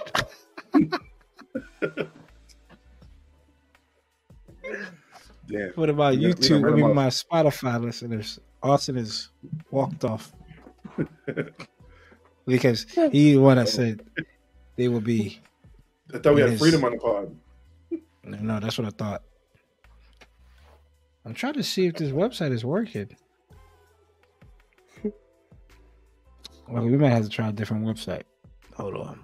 Damn. 5.47 5.71
What 5.71 5.91
about 5.91 6.17
We 6.17 6.29
got- 6.29 6.37
YouTube? 6.39 6.67
I 6.71 6.75
mean, 6.75 6.85
Austen. 6.85 6.95
my 6.95 7.07
Spotify 7.51 7.81
listeners. 7.83 8.39
Austen 8.63 8.97
has 8.97 9.29
walked 9.71 10.05
off 10.05 10.33
because 12.47 12.85
he 13.13 13.33
the 13.33 13.37
one 13.39 13.57
that 13.59 13.69
said 13.69 14.03
they 14.77 14.89
will 14.89 15.01
be. 15.03 15.41
I 16.15 16.19
thought 16.19 16.35
we 16.35 16.41
had 16.41 16.51
Yes. 16.53 16.59
freedom 16.61 16.85
on 16.85 16.93
the 16.93 16.99
pod. 16.99 17.37
No, 18.25 18.59
that's 18.61 18.79
what 18.79 18.87
I 18.87 18.91
thought. 18.91 19.23
I'm 21.27 21.35
trying 21.35 21.55
to 21.55 21.63
see 21.63 21.87
if 21.87 21.95
this 21.97 22.11
website 22.11 22.53
is 22.53 22.65
working. 22.65 23.09
Well, 26.67 26.83
we 26.87 26.97
might 26.97 27.11
have 27.11 27.25
to 27.25 27.29
try 27.29 27.49
a 27.49 27.53
different 27.53 27.85
website. 27.85 28.23
Hold 28.75 28.95
on. 28.97 29.21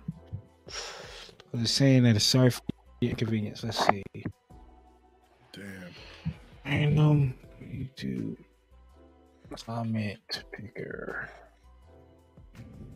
It's 1.55 1.71
saying 1.71 2.03
that 2.03 2.15
it's 2.15 2.25
sorry 2.27 2.51
for 2.51 2.61
the 3.01 3.09
inconvenience. 3.09 3.65
Let's 3.65 3.79
see. 3.87 4.03
Random 6.65 7.35
YouTube 7.63 8.37
comment 9.67 10.45
picker. 10.53 11.29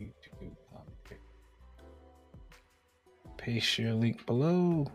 YouTube 0.00 0.56
comment 0.70 1.04
picker. 1.04 1.20
Paste 3.36 3.78
your 3.78 3.94
link 3.94 4.24
below. 4.26 4.86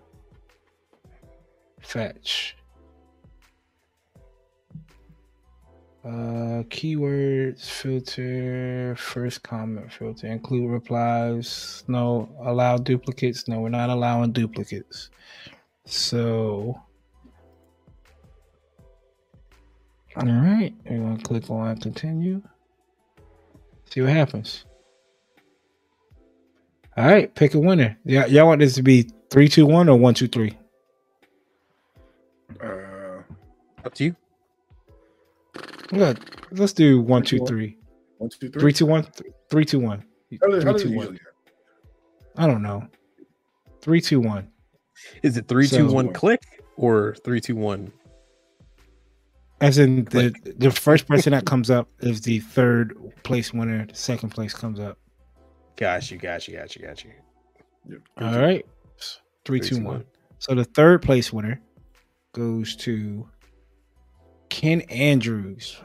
Fetch. 1.82 2.56
Uh, 6.06 6.64
keywords 6.70 7.70
filter, 7.70 8.96
first 8.98 9.44
comment 9.44 9.92
filter, 9.92 10.28
include 10.28 10.70
replies. 10.70 11.84
No, 11.88 12.30
allow 12.42 12.78
duplicates. 12.78 13.48
No, 13.50 13.60
we're 13.60 13.70
not 13.70 13.90
allowing 13.90 14.32
duplicates. 14.32 15.10
So, 15.86 16.82
all 20.16 20.26
right, 20.26 20.74
we're 20.90 20.98
gonna 21.00 21.22
click 21.24 21.50
on 21.50 21.78
continue. 21.80 22.42
See 23.90 24.02
what 24.02 24.10
happens. 24.12 24.66
All 26.98 27.06
right, 27.06 27.34
pick 27.34 27.54
a 27.54 27.60
winner. 27.60 27.98
Yeah, 28.06 28.26
y'all 28.26 28.48
want 28.48 28.60
this 28.60 28.76
to 28.76 28.84
be 28.84 29.10
three, 29.30 29.48
two, 29.48 29.66
one, 29.66 29.88
or 29.88 29.98
one, 29.98 30.14
two, 30.14 30.28
three? 30.28 30.58
Uh, 32.62 33.22
Up 33.86 33.94
to 33.96 34.04
you. 34.06 34.16
Good. 35.88 36.20
Let's 36.52 36.74
do 36.74 37.00
one, 37.02 37.24
two, 37.24 37.46
three. 37.46 37.78
one, 38.18 38.30
two, 38.30 38.50
three. 38.50 38.62
Three, 38.62 38.74
two, 38.74 38.86
one. 38.86 39.04
Th- 39.04 39.34
Three, 39.50 39.66
two, 39.66 39.80
one. 39.80 40.04
How 40.42 40.48
do, 40.48 40.56
how 40.58 40.62
Three, 40.62 40.74
do 40.74 40.80
two, 40.84 40.90
you 40.90 40.96
one. 40.98 41.06
usually 41.08 41.20
I 42.38 42.46
don't 42.48 42.62
know. 42.62 42.88
Three, 43.82 44.00
two, 44.02 44.20
one. 44.20 44.48
Is 45.24 45.38
it 45.38 45.48
3-2-1 45.48 46.14
click 46.14 46.42
or 46.76 47.16
three, 47.24 47.40
two, 47.42 47.56
one? 47.56 47.92
As 49.62 49.78
in 49.78 50.06
the 50.06 50.34
the 50.58 50.72
first 50.72 51.06
person 51.08 51.32
that 51.32 51.46
comes 51.46 51.70
up 51.70 51.90
is 52.00 52.22
the 52.22 52.40
third 52.40 52.96
place 53.24 53.54
winner. 53.54 53.86
The 53.86 53.96
second 53.96 54.30
place 54.30 54.54
comes 54.54 54.80
up. 54.80 54.98
Got 55.76 56.10
you, 56.12 56.18
got 56.18 56.48
you, 56.48 56.56
got 56.58 56.76
you, 56.76 56.86
got 56.86 57.04
you. 57.04 57.12
Yep. 57.90 58.00
All 58.22 58.40
right. 58.40 58.66
Three, 59.46 59.60
Three, 59.60 59.70
two, 59.70 59.76
two, 59.78 59.84
one. 59.84 59.94
one. 59.96 60.06
So 60.38 60.56
the 60.56 60.64
third 60.66 61.02
place 61.02 61.34
winner 61.34 61.62
goes 62.34 62.76
to 62.78 63.28
Ken 64.50 64.82
Andrews, 64.82 65.78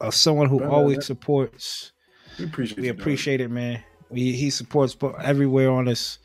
uh, 0.00 0.10
someone 0.10 0.48
who 0.48 0.58
Blah, 0.58 0.68
always 0.70 0.96
blah. 0.98 1.04
supports. 1.04 1.92
We 2.38 2.44
appreciate 2.46 2.80
We 2.80 2.88
appreciate 2.88 3.40
it, 3.40 3.50
man. 3.50 3.82
We, 4.10 4.32
he 4.32 4.50
supports 4.50 4.96
everywhere 5.22 5.70
on 5.70 5.88
us, 5.88 6.18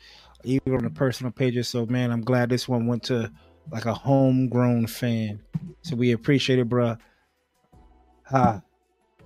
even 0.44 0.74
on 0.74 0.84
the 0.84 0.90
personal 0.90 1.32
pages. 1.32 1.68
So, 1.68 1.86
man, 1.86 2.10
I'm 2.10 2.20
glad 2.22 2.50
this 2.50 2.68
one 2.68 2.86
went 2.86 3.02
to 3.04 3.30
like 3.70 3.86
a 3.86 3.94
homegrown 3.94 4.86
fan. 4.86 5.40
So 5.82 5.96
we 5.96 6.12
appreciate 6.12 6.58
it, 6.58 6.68
bruh. 6.68 6.98
Ha. 8.24 8.62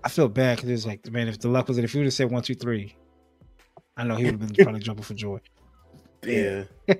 I 0.05 0.09
feel 0.09 0.28
bad 0.28 0.56
because 0.56 0.70
it's 0.70 0.86
like, 0.86 1.10
man, 1.10 1.28
if 1.28 1.39
the 1.39 1.48
luck 1.48 1.69
was 1.69 1.78
it, 1.78 1.85
if 1.85 1.94
you 1.94 2.01
would 2.01 2.06
have 2.06 2.14
said 2.14 2.31
one, 2.31 2.43
two, 2.43 2.55
three, 2.55 2.97
I 3.97 4.05
know 4.05 4.16
he 4.16 4.24
would 4.24 4.40
have 4.40 4.52
been 4.52 4.64
probably 4.64 4.81
jumping 4.81 5.05
for 5.05 5.14
joy. 5.14 5.39
Yeah. 6.24 6.62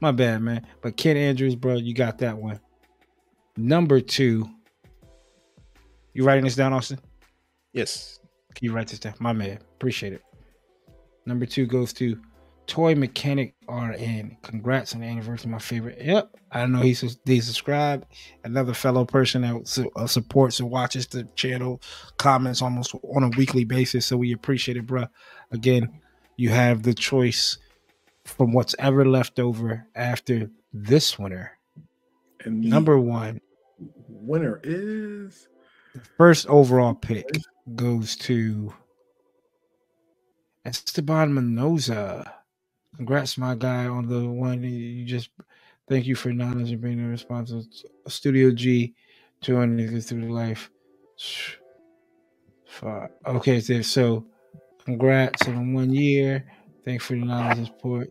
My 0.00 0.12
bad, 0.12 0.40
man. 0.40 0.64
But 0.82 0.96
Ken 0.96 1.16
Andrews, 1.16 1.56
bro, 1.56 1.74
you 1.74 1.94
got 1.94 2.18
that 2.18 2.38
one. 2.38 2.60
Number 3.56 4.00
two. 4.00 4.48
You 6.12 6.22
writing 6.22 6.44
this 6.44 6.54
down, 6.54 6.72
Austen? 6.72 7.00
Yes. 7.72 8.20
Can 8.54 8.66
you 8.66 8.72
write 8.72 8.86
this 8.86 9.00
down? 9.00 9.14
My 9.18 9.32
man. 9.32 9.58
Appreciate 9.74 10.12
it. 10.12 10.22
Number 11.26 11.44
two 11.44 11.66
goes 11.66 11.92
to 11.94 12.16
Toy 12.66 12.94
Mechanic 12.94 13.54
RN. 13.68 14.36
Congrats 14.42 14.94
on 14.94 15.00
the 15.00 15.06
anniversary, 15.06 15.50
my 15.50 15.58
favorite. 15.58 16.00
Yep. 16.00 16.30
I 16.50 16.66
know 16.66 16.80
he's 16.80 17.18
he 17.24 17.40
subscribed. 17.40 18.06
Another 18.44 18.74
fellow 18.74 19.04
person 19.04 19.42
that 19.42 19.66
su- 19.68 19.90
uh, 19.96 20.06
supports 20.06 20.60
and 20.60 20.70
watches 20.70 21.06
the 21.06 21.24
channel, 21.34 21.82
comments 22.16 22.62
almost 22.62 22.94
on 22.94 23.24
a 23.24 23.28
weekly 23.36 23.64
basis. 23.64 24.06
So 24.06 24.16
we 24.16 24.32
appreciate 24.32 24.76
it, 24.76 24.86
bruh. 24.86 25.08
Again, 25.50 26.00
you 26.36 26.50
have 26.50 26.82
the 26.82 26.94
choice 26.94 27.58
from 28.24 28.52
what's 28.52 28.74
ever 28.78 29.04
left 29.04 29.38
over 29.38 29.86
after 29.94 30.50
this 30.72 31.18
winner. 31.18 31.58
And 32.44 32.62
the 32.62 32.68
Number 32.68 32.98
one, 32.98 33.40
winner 34.08 34.60
is 34.62 35.48
first 36.16 36.46
overall 36.48 36.94
pick 36.94 37.38
goes 37.74 38.16
to 38.16 38.72
Esteban 40.64 41.34
Mendoza. 41.34 42.32
Congrats, 42.96 43.38
my 43.38 43.54
guy, 43.54 43.86
on 43.86 44.08
the 44.08 44.28
one 44.28 44.62
you 44.62 45.04
just. 45.04 45.30
Thank 45.86 46.06
you 46.06 46.14
for 46.14 46.30
acknowledging 46.30 46.72
and 46.74 46.80
being 46.80 47.10
responsible. 47.10 47.64
Studio 48.08 48.50
G, 48.52 48.94
joining 49.42 49.94
us 49.94 50.06
through 50.06 50.22
the 50.22 50.32
life. 50.32 50.70
Fuck. 52.66 53.10
Okay, 53.26 53.60
so, 53.60 53.82
so 53.82 54.26
congrats 54.84 55.46
on 55.46 55.74
one 55.74 55.92
year. 55.92 56.46
Thanks 56.84 57.04
for 57.04 57.14
the 57.14 57.24
knowledge 57.24 57.58
and 57.58 57.66
support. 57.66 58.10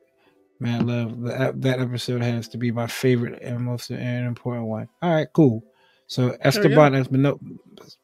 Man, 0.59 0.87
love 0.87 1.21
that, 1.23 1.61
that 1.61 1.79
episode 1.79 2.21
has 2.21 2.47
to 2.49 2.57
be 2.57 2.71
my 2.71 2.87
favorite 2.87 3.41
and 3.41 3.59
most 3.59 3.89
and 3.89 4.27
important 4.27 4.67
one. 4.67 4.87
All 5.01 5.13
right, 5.13 5.27
cool. 5.33 5.63
So 6.07 6.37
Esteban 6.41 6.93
Espino, 6.93 7.39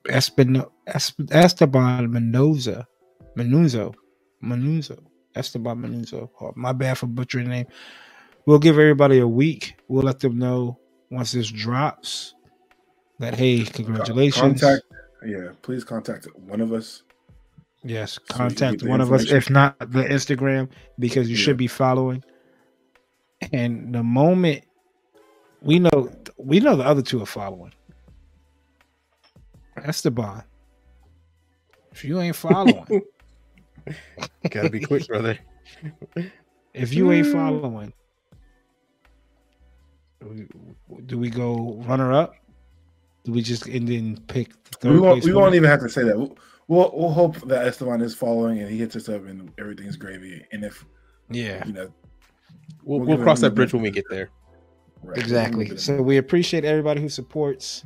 Espino, 0.07 0.71
Esp- 0.87 1.31
Esteban 1.31 2.11
Mendoza, 2.11 2.87
Menuzo, 3.37 3.93
Menuzo, 4.43 4.99
Esteban 5.39 5.77
Menuzo. 5.77 6.29
Oh, 6.41 6.53
my 6.55 6.73
bad 6.73 6.97
for 6.97 7.07
butchering 7.07 7.45
the 7.45 7.51
name. 7.51 7.67
We'll 8.45 8.59
give 8.59 8.77
everybody 8.77 9.19
a 9.19 9.27
week. 9.27 9.75
We'll 9.87 10.03
let 10.03 10.19
them 10.19 10.37
know 10.37 10.77
once 11.09 11.31
this 11.31 11.49
drops 11.49 12.35
that 13.19 13.35
hey, 13.35 13.63
congratulations. 13.63 14.61
contact. 14.61 14.83
Yeah, 15.25 15.49
please 15.61 15.83
contact 15.83 16.27
one 16.35 16.61
of 16.61 16.71
us. 16.73 17.03
Yes, 17.83 18.13
So 18.13 18.21
contact 18.35 18.83
one 18.83 19.01
of 19.01 19.11
us, 19.13 19.31
if 19.31 19.49
not 19.49 19.77
the 19.79 20.03
Instagram, 20.03 20.69
because 20.97 21.29
you 21.29 21.35
Yeah. 21.37 21.43
should 21.43 21.57
be 21.57 21.67
following. 21.67 22.23
And 23.53 23.93
the 23.95 24.03
moment 24.03 24.63
we 25.61 25.79
know, 25.79 26.11
we 26.37 26.59
know 26.59 26.75
the 26.75 26.83
other 26.85 27.01
two 27.01 27.21
are 27.21 27.25
following. 27.25 27.73
Esteban, 29.77 30.43
if 31.91 32.03
you 32.03 32.19
ain't 32.19 32.35
following, 32.47 32.85
Gotta 34.49 34.69
be 34.69 34.79
quick, 34.79 35.07
brother. 35.07 35.37
if 36.73 36.93
you 36.93 37.11
ain't 37.11 37.27
mm. 37.27 37.33
following, 37.33 37.93
do 41.05 41.17
we, 41.17 41.29
go 41.29 41.81
runner 41.85 42.11
up? 42.11 42.35
Do 43.23 43.31
we 43.31 43.41
just 43.41 43.67
and 43.67 43.87
then 43.87 44.17
pick 44.27 44.51
the 44.63 44.77
third 44.77 44.93
We 44.93 44.99
won't. 44.99 45.21
place 45.21 45.25
We 45.25 45.33
won't 45.33 45.55
even 45.55 45.69
have 45.69 45.81
to 45.81 45.89
say 45.89 46.03
that. 46.03 46.17
We'll, 46.17 46.37
we'll 46.67 46.91
we'll 46.93 47.11
hope 47.11 47.39
that 47.47 47.67
Esteban 47.67 48.01
is 48.01 48.15
following 48.15 48.59
and 48.59 48.69
he 48.69 48.77
hits 48.77 48.95
us 48.95 49.09
up 49.09 49.25
and 49.25 49.51
everything's 49.57 49.97
gravy. 49.97 50.45
And 50.51 50.63
if 50.63 50.85
Yeah, 51.29 51.65
you 51.65 51.73
know, 51.73 51.93
We'll, 52.83 52.99
We'll 52.99 53.17
we'll 53.17 53.23
cross 53.23 53.41
that 53.41 53.55
bridge 53.55 53.73
when 53.73 53.81
we 53.81 53.91
get 53.91 54.05
there. 54.09 54.29
right, 55.03 55.17
Exactly. 55.17 55.77
So 55.77 56.01
we 56.01 56.17
appreciate 56.17 56.65
everybody 56.65 57.01
who 57.01 57.09
supports. 57.09 57.83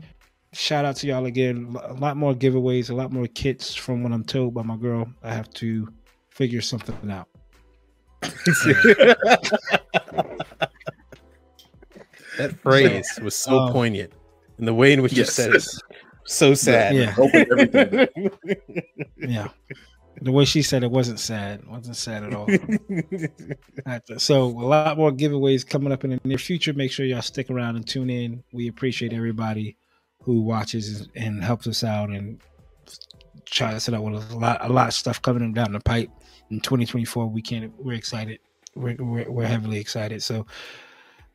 Shout 0.54 0.86
out 0.86 0.96
to 0.98 1.08
y'all 1.08 1.26
again. 1.26 1.76
A 1.84 1.94
lot 1.94 2.16
more 2.16 2.34
giveaways, 2.34 2.92
a 2.92 2.94
lot 2.94 3.12
more 3.12 3.26
kits 3.28 3.74
from 3.74 4.04
what 4.04 4.12
I'm 4.12 4.24
told 4.24 4.54
by 4.54 4.62
my 4.62 4.78
girl. 4.78 5.12
I 5.24 5.34
have 5.34 5.50
to 5.56 5.92
figure 6.30 6.62
something 6.62 7.12
out. 7.12 7.28
That 12.38 12.60
phrase 12.62 13.20
was 13.22 13.36
so 13.36 13.60
Um, 13.60 13.74
poignant, 13.74 14.12
and 14.58 14.68
the 14.68 14.74
way 14.74 14.92
in 14.92 15.04
which 15.04 15.14
you 15.14 15.24
said 15.24 15.54
it, 15.54 15.64
so 16.26 16.54
sad. 16.54 16.96
Yeah. 16.96 17.16
Yeah. 19.18 19.48
The 20.22 20.32
way 20.32 20.46
she 20.46 20.62
said 20.62 20.84
it 20.84 20.92
wasn't 20.92 21.20
sad. 21.20 21.66
Wasn't 21.68 21.96
sad 21.96 22.24
at 22.24 22.34
all. 22.34 22.48
So 24.18 24.46
a 24.46 24.66
lot 24.66 24.98
more 24.98 25.12
giveaways 25.12 25.68
coming 25.68 25.92
up 25.92 26.04
in 26.04 26.12
the 26.12 26.20
near 26.24 26.38
future. 26.38 26.74
Make 26.74 26.92
sure 26.92 27.06
y'all 27.06 27.22
stick 27.22 27.50
around 27.50 27.76
and 27.76 27.88
tune 27.88 28.10
in. 28.10 28.44
We 28.52 28.68
appreciate 28.68 29.14
everybody 29.14 29.78
who 30.24 30.42
watches 30.42 31.08
and 31.16 31.44
helps 31.44 31.68
us 31.68 31.84
out 31.84 32.10
and 32.10 32.42
try 33.46 33.72
to 33.72 33.80
set 33.80 33.94
up 33.94 34.04
with 34.04 34.32
a 34.32 34.38
lot, 34.38 34.58
a 34.62 34.72
lot 34.72 34.88
of 34.88 34.94
stuff 34.94 35.22
coming 35.22 35.54
down 35.54 35.74
the 35.74 35.80
pipe 35.80 36.10
in 36.50 36.60
2024. 36.60 37.28
We 37.28 37.42
can't. 37.42 37.74
We're 37.78 37.94
excited. 37.94 38.40
We're, 38.76 38.96
we're, 39.00 39.30
we're 39.30 39.46
heavily 39.46 39.80
excited. 39.80 40.24
So 40.24 40.46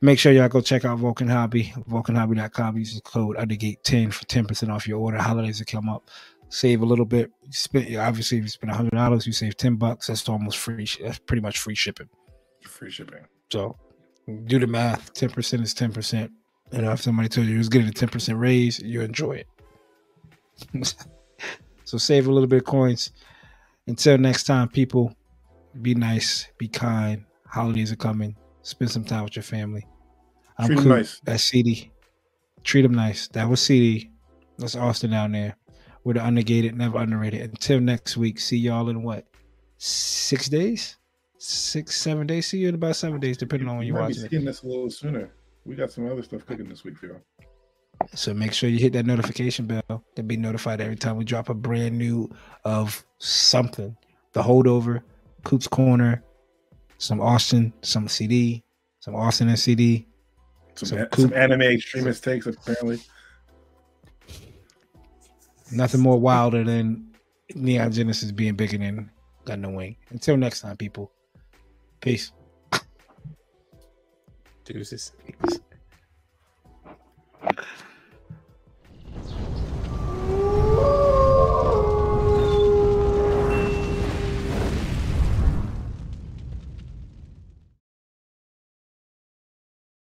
make 0.00 0.18
sure 0.18 0.32
y'all 0.32 0.48
go 0.48 0.60
check 0.60 0.84
out 0.84 0.98
Vulcan 0.98 1.28
Hobby. 1.28 1.72
VulcanHobby.com. 1.88 2.78
Use 2.78 2.94
the 2.94 3.00
code 3.02 3.36
Undergate10 3.36 4.12
for 4.12 4.24
10% 4.24 4.70
off 4.70 4.88
your 4.88 4.98
order. 4.98 5.18
Holidays 5.18 5.58
that 5.58 5.68
come 5.68 5.88
up. 5.88 6.08
Save 6.50 6.80
a 6.80 6.86
little 6.86 7.04
bit. 7.04 7.30
You 7.44 7.52
spend 7.52 7.94
obviously 7.96 8.38
if 8.38 8.44
you 8.44 8.48
spend 8.48 8.72
hundred 8.72 8.92
dollars, 8.92 9.26
you 9.26 9.34
save 9.34 9.58
ten 9.58 9.76
bucks. 9.76 10.06
That's 10.06 10.26
almost 10.30 10.56
free. 10.56 10.88
That's 11.02 11.18
pretty 11.18 11.42
much 11.42 11.58
free 11.58 11.74
shipping. 11.74 12.08
Free 12.62 12.90
shipping. 12.90 13.26
So 13.52 13.76
do 14.46 14.58
the 14.58 14.66
math. 14.66 15.12
Ten 15.12 15.28
percent 15.28 15.62
is 15.62 15.74
ten 15.74 15.92
percent. 15.92 16.32
You 16.72 16.82
know, 16.82 16.92
if 16.92 17.00
somebody 17.02 17.28
told 17.28 17.46
you 17.46 17.52
you 17.54 17.58
was 17.58 17.68
getting 17.68 17.88
a 17.88 17.92
ten 17.92 18.08
percent 18.08 18.38
raise, 18.38 18.78
you 18.80 19.00
enjoy 19.00 19.42
it. 19.42 19.46
so 21.84 21.98
save 21.98 22.26
a 22.26 22.32
little 22.32 22.46
bit 22.48 22.58
of 22.58 22.64
coins. 22.64 23.12
Until 23.86 24.18
next 24.18 24.44
time, 24.44 24.68
people, 24.68 25.14
be 25.80 25.94
nice, 25.94 26.46
be 26.58 26.68
kind. 26.68 27.24
Holidays 27.46 27.90
are 27.92 27.96
coming. 27.96 28.36
Spend 28.62 28.90
some 28.90 29.04
time 29.04 29.24
with 29.24 29.36
your 29.36 29.42
family. 29.42 29.86
I'm 30.58 30.66
Treat 30.66 30.78
'em 30.78 30.84
cool. 30.84 30.92
nice. 30.96 31.20
That's 31.24 31.44
CD. 31.44 31.90
Treat 32.64 32.82
them 32.82 32.92
nice. 32.94 33.28
That 33.28 33.48
was 33.48 33.60
CD. 33.62 34.10
That's 34.58 34.76
Austen 34.76 35.10
down 35.10 35.32
there. 35.32 35.56
We're 36.04 36.14
the 36.14 36.24
undergated, 36.24 36.76
never 36.76 36.98
underrated. 36.98 37.40
Until 37.42 37.80
next 37.80 38.16
week, 38.16 38.38
see 38.40 38.56
y'all 38.58 38.88
in 38.90 39.02
what? 39.02 39.24
Six 39.78 40.48
days? 40.48 40.96
Six, 41.38 41.94
seven 41.96 42.26
days? 42.26 42.46
See 42.48 42.58
you 42.58 42.68
in 42.68 42.74
about 42.74 42.96
seven 42.96 43.20
days, 43.20 43.36
depending 43.38 43.68
on 43.68 43.78
when 43.78 43.86
You 43.86 43.92
you're 43.94 44.02
might 44.02 44.08
be 44.08 44.12
watching 44.14 44.24
it. 44.26 44.30
seeing 44.30 44.44
this 44.44 44.62
a 44.62 44.66
little 44.66 44.90
sooner. 44.90 45.30
We 45.68 45.74
got 45.74 45.90
some 45.92 46.10
other 46.10 46.22
stuff 46.22 46.46
cooking 46.46 46.66
this 46.66 46.82
week 46.82 46.94
y'all. 47.02 47.20
So 48.14 48.32
make 48.32 48.54
sure 48.54 48.70
you 48.70 48.78
hit 48.78 48.94
that 48.94 49.04
notification 49.04 49.66
bell 49.66 50.02
to 50.16 50.22
be 50.22 50.38
notified 50.38 50.80
every 50.80 50.96
time 50.96 51.16
we 51.16 51.24
drop 51.26 51.50
a 51.50 51.54
brand 51.54 51.98
new 51.98 52.30
of 52.64 53.04
something. 53.18 53.94
The 54.32 54.42
holdover, 54.42 55.02
Coop's 55.44 55.68
Corner, 55.68 56.22
some 56.96 57.20
Austen, 57.20 57.74
some 57.82 58.08
CD, 58.08 58.64
some 59.00 59.14
Austen 59.14 59.48
and 59.48 59.58
CD. 59.58 60.06
Some, 60.74 60.88
So 60.88 60.96
a- 61.12 61.20
some 61.20 61.34
anime 61.34 61.60
extremist 61.62 62.24
takes 62.24 62.46
apparently. 62.46 63.00
Nothing 65.70 66.00
more 66.00 66.18
wilder 66.18 66.64
than 66.64 67.12
Neon 67.54 67.92
Genesis 67.92 68.32
being 68.32 68.54
bigger 68.54 68.78
than 68.78 69.10
Gundam 69.44 69.74
Wing. 69.74 69.96
Until 70.08 70.38
next 70.38 70.62
time, 70.62 70.78
people. 70.78 71.12
Peace. 72.00 72.32
Deuces. 74.68 75.14